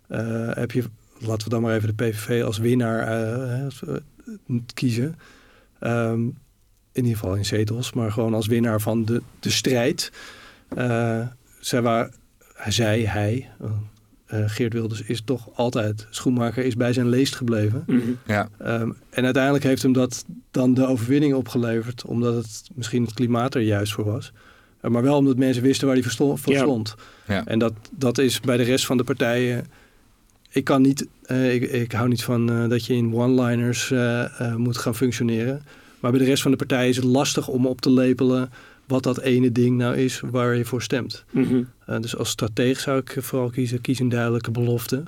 uh, 0.09 0.51
heb 0.55 0.70
je, 0.70 0.85
laten 1.18 1.45
we 1.45 1.51
dan 1.51 1.62
maar 1.62 1.74
even 1.74 1.97
de 1.97 2.05
PVV 2.05 2.43
als 2.45 2.59
winnaar 2.59 3.31
uh, 3.59 3.66
kiezen. 4.74 5.16
Um, 5.81 6.39
in 6.93 7.05
ieder 7.05 7.18
geval 7.18 7.37
in 7.37 7.45
zetels, 7.45 7.93
maar 7.93 8.12
gewoon 8.12 8.35
als 8.35 8.47
winnaar 8.47 8.81
van 8.81 9.05
de, 9.05 9.22
de 9.41 9.51
strijd. 9.51 10.12
Zij 11.61 11.83
waar, 11.83 12.11
zij, 12.68 13.01
hij, 13.01 13.51
uh, 14.35 14.43
Geert 14.47 14.72
Wilders 14.72 15.03
is 15.03 15.22
toch 15.24 15.49
altijd 15.55 16.07
schoenmaker, 16.11 16.64
is 16.64 16.76
bij 16.76 16.93
zijn 16.93 17.09
leest 17.09 17.37
gebleven. 17.37 17.83
Mm 17.87 18.01
-hmm. 18.01 18.18
ja. 18.26 18.49
um, 18.61 18.97
en 19.11 19.24
uiteindelijk 19.24 19.64
heeft 19.64 19.83
hem 19.83 19.93
dat 19.93 20.24
dan 20.51 20.74
de 20.74 20.87
overwinning 20.87 21.35
opgeleverd, 21.35 22.05
omdat 22.05 22.35
het 22.35 22.70
misschien 22.74 23.03
het 23.03 23.14
klimaat 23.14 23.55
er 23.55 23.61
juist 23.61 23.93
voor 23.93 24.05
was. 24.05 24.33
Uh, 24.83 24.91
maar 24.91 25.03
wel 25.03 25.16
omdat 25.16 25.37
mensen 25.37 25.62
wisten 25.62 25.87
waar 25.87 25.97
hij 25.97 26.05
voor 26.05 26.39
stond. 26.55 26.95
Ja. 27.26 27.35
Ja. 27.35 27.47
En 27.47 27.59
dat, 27.59 27.72
dat 27.91 28.18
is 28.18 28.41
bij 28.41 28.57
de 28.57 28.62
rest 28.62 28.87
van 28.87 28.97
de 28.97 29.05
partijen. 29.05 29.66
Ik 30.51 30.64
kan 30.64 30.83
niet, 30.83 31.07
uh, 31.26 31.55
ik, 31.55 31.62
ik 31.62 31.93
hou 31.93 32.09
niet 32.09 32.24
van 32.24 32.51
uh, 32.51 32.68
dat 32.68 32.87
je 32.87 32.95
in 32.95 33.14
one-liners 33.14 33.91
uh, 33.91 34.55
moet 34.57 34.76
gaan 34.76 34.95
functioneren. 34.95 35.62
Maar 36.01 36.11
bij 36.11 36.20
de 36.20 36.26
rest 36.26 36.43
van 36.43 36.51
de 36.51 36.57
partijen 36.57 36.89
is 36.89 36.97
het 36.97 37.05
lastig 37.05 37.49
om 37.49 37.66
op 37.66 37.81
te 37.81 37.91
lepelen 37.91 38.51
wat 38.89 39.03
dat 39.03 39.20
ene 39.20 39.53
ding 39.53 39.76
nou 39.76 39.97
is 39.97 40.20
waar 40.20 40.57
je 40.57 40.64
voor 40.64 40.82
stemt. 40.82 41.24
Mm 41.30 41.45
-hmm. 41.45 42.01
dus 42.01 42.16
als 42.16 42.28
strateeg 42.28 42.80
zou 42.80 42.99
ik 42.99 43.16
vooral 43.18 43.51
kiezen, 43.51 43.80
kies 43.80 43.99
een 43.99 44.09
duidelijke 44.09 44.51
belofte. 44.51 45.03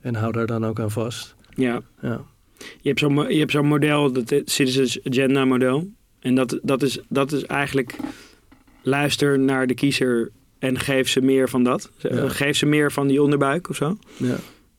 En 0.00 0.14
hou 0.14 0.32
daar 0.32 0.46
dan 0.46 0.66
ook 0.66 0.80
aan 0.80 0.90
vast. 0.90 1.34
Ja. 1.54 1.82
ja. 2.00 2.24
Je 2.58 2.88
hebt 2.88 2.98
zo'n 2.98 3.32
je 3.32 3.38
hebt 3.38 3.50
zo'n 3.50 3.66
model, 3.66 4.12
dat 4.12 4.42
Citizens 4.44 4.98
Agenda 5.04 5.44
model. 5.44 5.88
En 6.20 6.34
dat, 6.34 6.58
dat, 6.62 6.82
is, 6.82 6.98
dat 7.08 7.32
is 7.32 7.44
eigenlijk 7.44 7.96
luister 8.82 9.38
naar 9.38 9.66
de 9.66 9.74
kiezer 9.74 10.30
en 10.58 10.78
geef 10.78 11.08
ze 11.08 11.20
meer 11.20 11.48
van 11.48 11.64
dat. 11.64 11.90
Ja. 11.98 12.28
Geef 12.28 12.56
ze 12.56 12.66
meer 12.66 12.92
van 12.92 13.06
die 13.06 13.22
onderbuik 13.22 13.68
of 13.68 13.76
zo. 13.76 13.98
Ja. 14.16 14.36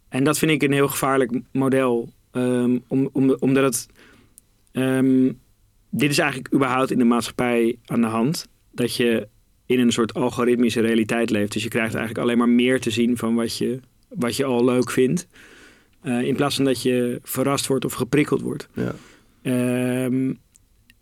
En 0.09 0.23
dat 0.23 0.37
vind 0.37 0.51
ik 0.51 0.63
een 0.63 0.71
heel 0.71 0.87
gevaarlijk 0.87 1.31
model. 1.51 2.13
Um, 2.31 2.83
om, 2.87 3.09
om, 3.11 3.35
omdat 3.39 3.63
het... 3.63 3.87
Um, 4.71 5.39
dit 5.97 6.09
is 6.09 6.17
eigenlijk 6.17 6.53
überhaupt 6.53 6.91
in 6.91 6.97
de 6.97 7.03
maatschappij 7.03 7.77
aan 7.85 8.01
de 8.01 8.07
hand. 8.07 8.47
Dat 8.71 8.95
je 8.95 9.27
in 9.65 9.79
een 9.79 9.91
soort 9.91 10.13
algoritmische 10.13 10.81
realiteit 10.81 11.29
leeft. 11.29 11.51
Dus 11.51 11.63
je 11.63 11.69
krijgt 11.69 11.93
eigenlijk 11.93 12.25
alleen 12.25 12.37
maar 12.37 12.49
meer 12.49 12.79
te 12.79 12.89
zien 12.89 13.17
van 13.17 13.35
wat 13.35 13.57
je, 13.57 13.79
wat 14.09 14.35
je 14.35 14.45
al 14.45 14.65
leuk 14.65 14.91
vindt. 14.91 15.27
Uh, 16.03 16.21
in 16.21 16.35
plaats 16.35 16.55
van 16.55 16.65
dat 16.65 16.81
je 16.81 17.19
verrast 17.23 17.67
wordt 17.67 17.85
of 17.85 17.93
geprikkeld 17.93 18.41
wordt. 18.41 18.67
Ja. 18.73 18.95
Um, 20.05 20.37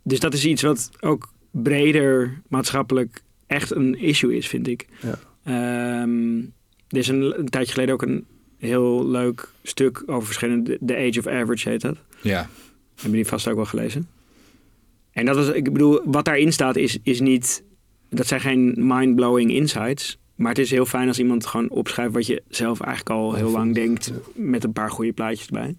dus 0.02 0.20
dat 0.20 0.34
is 0.34 0.44
iets 0.44 0.62
wat 0.62 0.90
ook 1.00 1.32
breder 1.50 2.42
maatschappelijk 2.48 3.22
echt 3.46 3.70
een 3.70 3.94
issue 3.94 4.36
is, 4.36 4.48
vind 4.48 4.68
ik. 4.68 4.86
Ja. 5.00 6.02
Um, 6.02 6.52
er 6.88 6.98
is 6.98 7.08
een, 7.08 7.38
een 7.38 7.48
tijdje 7.48 7.72
geleden 7.72 7.94
ook 7.94 8.02
een 8.02 8.26
heel 8.58 9.08
leuk 9.08 9.48
stuk 9.62 10.02
over 10.06 10.26
verschillende. 10.26 10.78
The 10.86 10.96
Age 10.96 11.18
of 11.18 11.26
Average 11.26 11.68
heet 11.68 11.80
dat. 11.80 11.96
Ja. 12.20 12.48
Hebben 12.94 13.12
die 13.12 13.26
vast 13.26 13.48
ook 13.48 13.56
wel 13.56 13.64
gelezen? 13.64 14.08
En 15.14 15.24
dat 15.26 15.36
was, 15.36 15.48
ik 15.48 15.72
bedoel, 15.72 16.00
wat 16.04 16.24
daarin 16.24 16.52
staat 16.52 16.76
is, 16.76 16.98
is 17.02 17.20
niet. 17.20 17.64
Dat 18.10 18.26
zijn 18.26 18.40
geen 18.40 18.74
mind-blowing 18.76 19.52
insights. 19.52 20.18
Maar 20.34 20.48
het 20.48 20.58
is 20.58 20.70
heel 20.70 20.86
fijn 20.86 21.08
als 21.08 21.18
iemand 21.18 21.46
gewoon 21.46 21.70
opschrijft 21.70 22.12
wat 22.12 22.26
je 22.26 22.42
zelf 22.48 22.80
eigenlijk 22.80 23.20
al 23.20 23.34
heel 23.34 23.50
lang 23.50 23.74
denkt. 23.74 24.12
Met 24.34 24.64
een 24.64 24.72
paar 24.72 24.90
goede 24.90 25.12
plaatjes 25.12 25.46
erbij. 25.46 25.76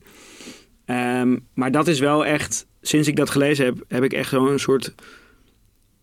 Um, 1.21 1.47
maar 1.53 1.71
dat 1.71 1.88
is 1.88 1.99
wel 1.99 2.25
echt. 2.25 2.67
Sinds 2.81 3.07
ik 3.07 3.15
dat 3.15 3.29
gelezen 3.29 3.65
heb, 3.65 3.83
heb 3.88 4.03
ik 4.03 4.13
echt 4.13 4.29
zo'n 4.29 4.59
soort 4.59 4.95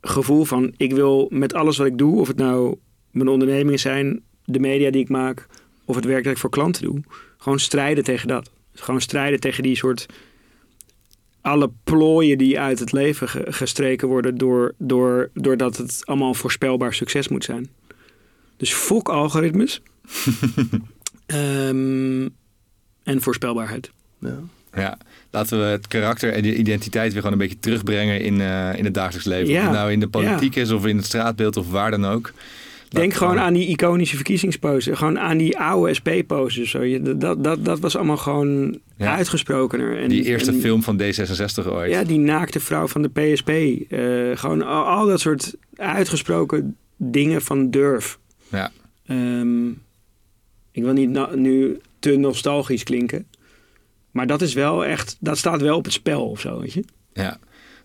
gevoel 0.00 0.44
van. 0.44 0.74
Ik 0.76 0.92
wil 0.92 1.26
met 1.30 1.54
alles 1.54 1.76
wat 1.76 1.86
ik 1.86 1.98
doe, 1.98 2.20
of 2.20 2.28
het 2.28 2.36
nou 2.36 2.76
mijn 3.10 3.28
ondernemingen 3.28 3.78
zijn, 3.78 4.22
de 4.44 4.58
media 4.58 4.90
die 4.90 5.02
ik 5.02 5.08
maak, 5.08 5.46
of 5.84 5.96
het 5.96 6.04
werk 6.04 6.24
dat 6.24 6.32
ik 6.32 6.38
voor 6.38 6.50
klanten 6.50 6.82
doe, 6.82 7.00
gewoon 7.36 7.58
strijden 7.58 8.04
tegen 8.04 8.28
dat. 8.28 8.50
Gewoon 8.74 9.00
strijden 9.00 9.40
tegen 9.40 9.62
die 9.62 9.76
soort 9.76 10.06
alle 11.42 11.70
plooien 11.84 12.38
die 12.38 12.60
uit 12.60 12.78
het 12.78 12.92
leven 12.92 13.28
ge 13.28 13.44
gestreken 13.46 14.08
worden 14.08 14.38
door, 14.38 14.74
door, 14.78 15.30
doordat 15.34 15.76
het 15.76 16.02
allemaal 16.04 16.28
een 16.28 16.34
voorspelbaar 16.34 16.94
succes 16.94 17.28
moet 17.28 17.44
zijn. 17.44 17.70
Dus 18.56 18.72
fok 18.72 19.08
algoritmes 19.08 19.82
um, 21.26 22.24
en 23.02 23.20
voorspelbaarheid. 23.20 23.90
Ja. 24.18 24.38
Ja, 24.74 24.98
laten 25.30 25.58
we 25.58 25.64
het 25.64 25.88
karakter 25.88 26.32
en 26.32 26.42
de 26.42 26.56
identiteit 26.56 27.12
weer 27.12 27.22
gewoon 27.22 27.32
een 27.32 27.46
beetje 27.46 27.58
terugbrengen 27.58 28.20
in, 28.20 28.40
uh, 28.40 28.74
in 28.74 28.84
het 28.84 28.94
dagelijks 28.94 29.26
leven. 29.26 29.52
Ja. 29.52 29.58
Of 29.58 29.64
het 29.64 29.72
nou 29.72 29.92
in 29.92 30.00
de 30.00 30.08
politiek 30.08 30.54
ja. 30.54 30.62
is 30.62 30.70
of 30.70 30.86
in 30.86 30.96
het 30.96 31.06
straatbeeld 31.06 31.56
of 31.56 31.70
waar 31.70 31.90
dan 31.90 32.04
ook. 32.04 32.32
Denk 32.92 33.14
gewoon 33.14 33.38
aan 33.38 33.52
die 33.52 33.66
iconische 33.66 34.16
verkiezingspose. 34.16 34.96
Gewoon 34.96 35.18
aan 35.18 35.38
die 35.38 35.58
oude 35.58 35.94
SP-poses. 35.94 36.76
Dat, 37.16 37.44
dat, 37.44 37.64
dat 37.64 37.80
was 37.80 37.96
allemaal 37.96 38.16
gewoon 38.16 38.78
ja. 38.96 39.16
uitgesprokener. 39.16 39.98
En, 39.98 40.08
die 40.08 40.24
eerste 40.24 40.50
en, 40.50 40.60
film 40.60 40.82
van 40.82 41.02
D66 41.02 41.68
ooit. 41.68 41.90
Ja, 41.90 42.04
die 42.04 42.18
naakte 42.18 42.60
vrouw 42.60 42.88
van 42.88 43.02
de 43.02 43.08
PSP. 43.08 43.48
Uh, 43.48 44.36
gewoon 44.36 44.62
al, 44.62 44.84
al, 44.84 45.06
dat 45.06 45.20
soort 45.20 45.54
uitgesproken 45.76 46.76
dingen 46.96 47.42
van 47.42 47.70
durf. 47.70 48.18
Ja. 48.48 48.70
Um, 49.08 49.82
ik 50.70 50.82
wil 50.82 50.92
niet 50.92 51.34
nu 51.34 51.78
te 51.98 52.16
nostalgisch 52.16 52.82
klinken. 52.82 53.26
Maar 54.10 54.26
dat 54.26 54.42
is 54.42 54.54
wel 54.54 54.84
echt... 54.84 55.16
Dat 55.20 55.38
staat 55.38 55.60
wel 55.60 55.76
op 55.76 55.84
het 55.84 55.92
spel 55.92 56.28
of 56.28 56.40
zo, 56.40 56.60
weet 56.60 56.72
je? 56.72 56.84
Ja. 57.12 57.38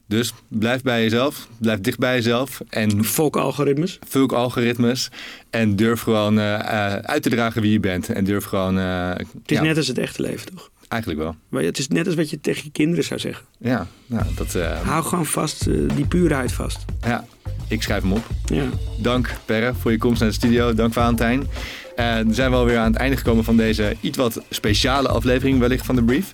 Dus 0.08 0.34
blijf 0.48 0.82
bij 0.82 1.02
jezelf, 1.04 1.48
blijf 1.58 1.80
dicht 1.80 1.98
bij 1.98 2.16
jezelf. 2.16 2.62
En 2.70 3.06
Volk 3.06 3.36
algoritmes. 3.36 4.00
Volk 4.08 4.32
algoritmes. 4.32 5.10
En 5.50 5.76
durf 5.76 6.02
gewoon 6.02 6.38
uh, 6.38 6.44
uh, 6.44 6.94
uit 6.94 7.24
te 7.24 7.30
dragen 7.30 7.62
wie 7.62 7.72
je 7.72 7.80
bent. 7.80 8.10
En 8.10 8.24
durf 8.24 8.44
gewoon... 8.44 8.78
Uh, 8.78 9.10
het 9.10 9.28
is 9.46 9.58
ja, 9.58 9.64
net 9.64 9.78
als 9.78 9.88
het 9.88 9.98
echte 9.98 10.22
leven, 10.22 10.56
toch? 10.56 10.70
Eigenlijk 10.88 11.22
wel. 11.22 11.36
Maar 11.50 11.64
het 11.64 11.78
is 11.78 11.88
net 11.88 12.06
als 12.06 12.16
wat 12.16 12.30
je 12.30 12.40
tegen 12.42 12.64
je 12.64 12.72
kinderen 12.72 13.04
zou 13.04 13.20
zeggen. 13.20 13.46
Ja, 13.60 13.88
nou, 14.06 14.26
dat... 14.36 14.54
Hou 14.84 15.04
gewoon 15.04 15.26
vast, 15.26 15.64
die 15.96 16.06
puurheid 16.08 16.52
vast. 16.52 16.86
Ja, 17.02 17.26
ik 17.68 17.84
schrijf 17.84 18.02
hem 18.02 18.14
op. 18.14 18.26
Ja. 18.46 18.66
Dank 19.00 19.36
Perre 19.46 19.74
voor 19.74 19.92
je 19.92 19.98
komst 19.98 20.20
naar 20.20 20.30
de 20.30 20.36
studio. 20.36 20.74
Dank 20.74 20.94
Valentijn. 20.94 21.48
En 21.96 22.34
zijn 22.34 22.52
we 22.52 22.58
alweer 22.58 22.78
aan 22.78 22.92
het 22.92 23.02
einde 23.02 23.18
gekomen 23.18 23.44
van 23.44 23.58
deze 23.58 23.96
iets 24.02 24.18
wat 24.18 24.42
speciale 24.50 25.08
aflevering 25.08 25.60
wellicht 25.60 25.86
van 25.86 25.96
de 25.96 26.04
brief. 26.04 26.34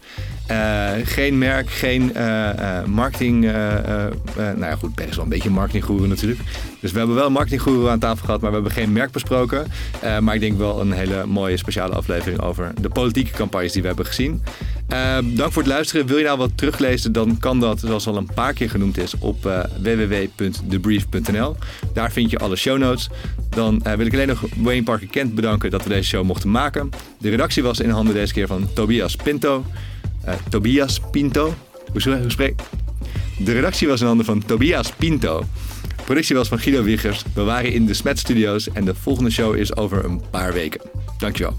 Uh, 0.54 0.92
geen 1.04 1.38
merk, 1.38 1.70
geen 1.70 2.12
uh, 2.16 2.50
uh, 2.60 2.84
marketing. 2.86 3.42
nou 4.36 4.60
ja, 4.60 4.76
goed, 4.76 4.96
Per 4.96 5.08
is 5.08 5.16
wel 5.16 5.24
een 5.24 5.30
beetje 5.30 5.50
marketinggoeroe 5.50 6.08
natuurlijk. 6.08 6.42
Dus 6.80 6.92
we 6.92 6.98
hebben 6.98 7.16
wel 7.16 7.36
een 7.36 7.90
aan 7.90 8.00
tafel 8.00 8.26
gehad, 8.26 8.42
maar 8.42 8.50
we 8.50 8.56
hebben 8.56 8.74
geen 8.74 8.92
merk 8.92 9.12
besproken. 9.12 9.68
maar 10.22 10.36
ik 10.36 10.40
denk 10.40 10.58
wel 10.58 10.82
een 10.82 10.92
hele 10.92 11.26
mooie 11.26 11.58
speciale 11.58 11.94
aflevering 11.94 12.42
over 12.42 12.74
de 12.82 12.90
politieke 12.90 13.32
campagnes 13.32 13.72
die 13.72 13.82
we 13.82 13.88
hebben 13.88 14.06
gezien. 14.06 14.44
dank 15.24 15.52
voor 15.52 15.62
het 15.62 15.72
luisteren. 15.72 16.06
Wil 16.06 16.18
je 16.18 16.24
nou 16.24 16.38
wat 16.38 16.58
teruglezen, 16.58 17.12
dan 17.12 17.38
kan 17.40 17.60
dat, 17.60 17.80
zoals 17.80 18.08
al 18.08 18.18
een 18.18 18.30
paar 18.34 18.54
keer 18.54 18.70
genoemd 18.70 18.98
is, 18.98 19.18
op 19.18 19.42
www.thebrief.nl. 19.82 21.56
Daar 21.94 22.12
vind 22.12 22.30
je 22.30 22.38
alle 22.38 22.56
show 22.56 22.78
notes. 22.78 23.10
Dan 23.50 23.82
wil 23.98 24.06
ik 24.06 24.14
alleen 24.14 24.28
nog 24.28 24.44
Wayne 24.58 24.84
Parker 24.84 25.08
Kent 25.08 25.36
bedanken 25.36 25.72
dat 25.72 25.84
we 25.84 25.90
deze 25.90 26.08
show 26.08 26.24
mochten 26.24 26.52
maken. 26.52 26.90
De 27.20 27.30
redactie 27.30 27.64
was 27.64 27.80
in 27.80 27.90
handen 27.90 28.14
deze 28.14 28.34
keer 28.34 28.48
van 28.48 28.70
Tobias 28.74 29.16
Pinto. 29.16 29.66
Uh, 30.28 30.34
Tobias 30.50 31.00
Pinto. 31.12 31.54
Hoe, 31.92 32.26
spreek 32.28 32.62
De 33.38 33.52
redactie 33.52 33.88
was 33.88 34.02
in 34.02 34.08
handen 34.08 34.26
van 34.26 34.46
Tobias 34.46 34.92
Pinto. 34.92 35.46
De 35.98 36.04
productie 36.04 36.36
was 36.36 36.48
van 36.48 36.60
Guido 36.60 36.84
Wiggers. 36.84 37.24
We 37.34 37.42
waren 37.42 37.74
in 37.74 37.86
de 37.86 37.94
Smet 37.94 38.20
Studios 38.20 38.72
en 38.72 38.86
de 38.86 38.96
volgende 38.96 39.30
show 39.30 39.56
is 39.56 39.76
over 39.76 40.06
een 40.06 40.22
paar 40.30 40.54
weken. 40.54 40.82
Dankjewel. 41.18 41.56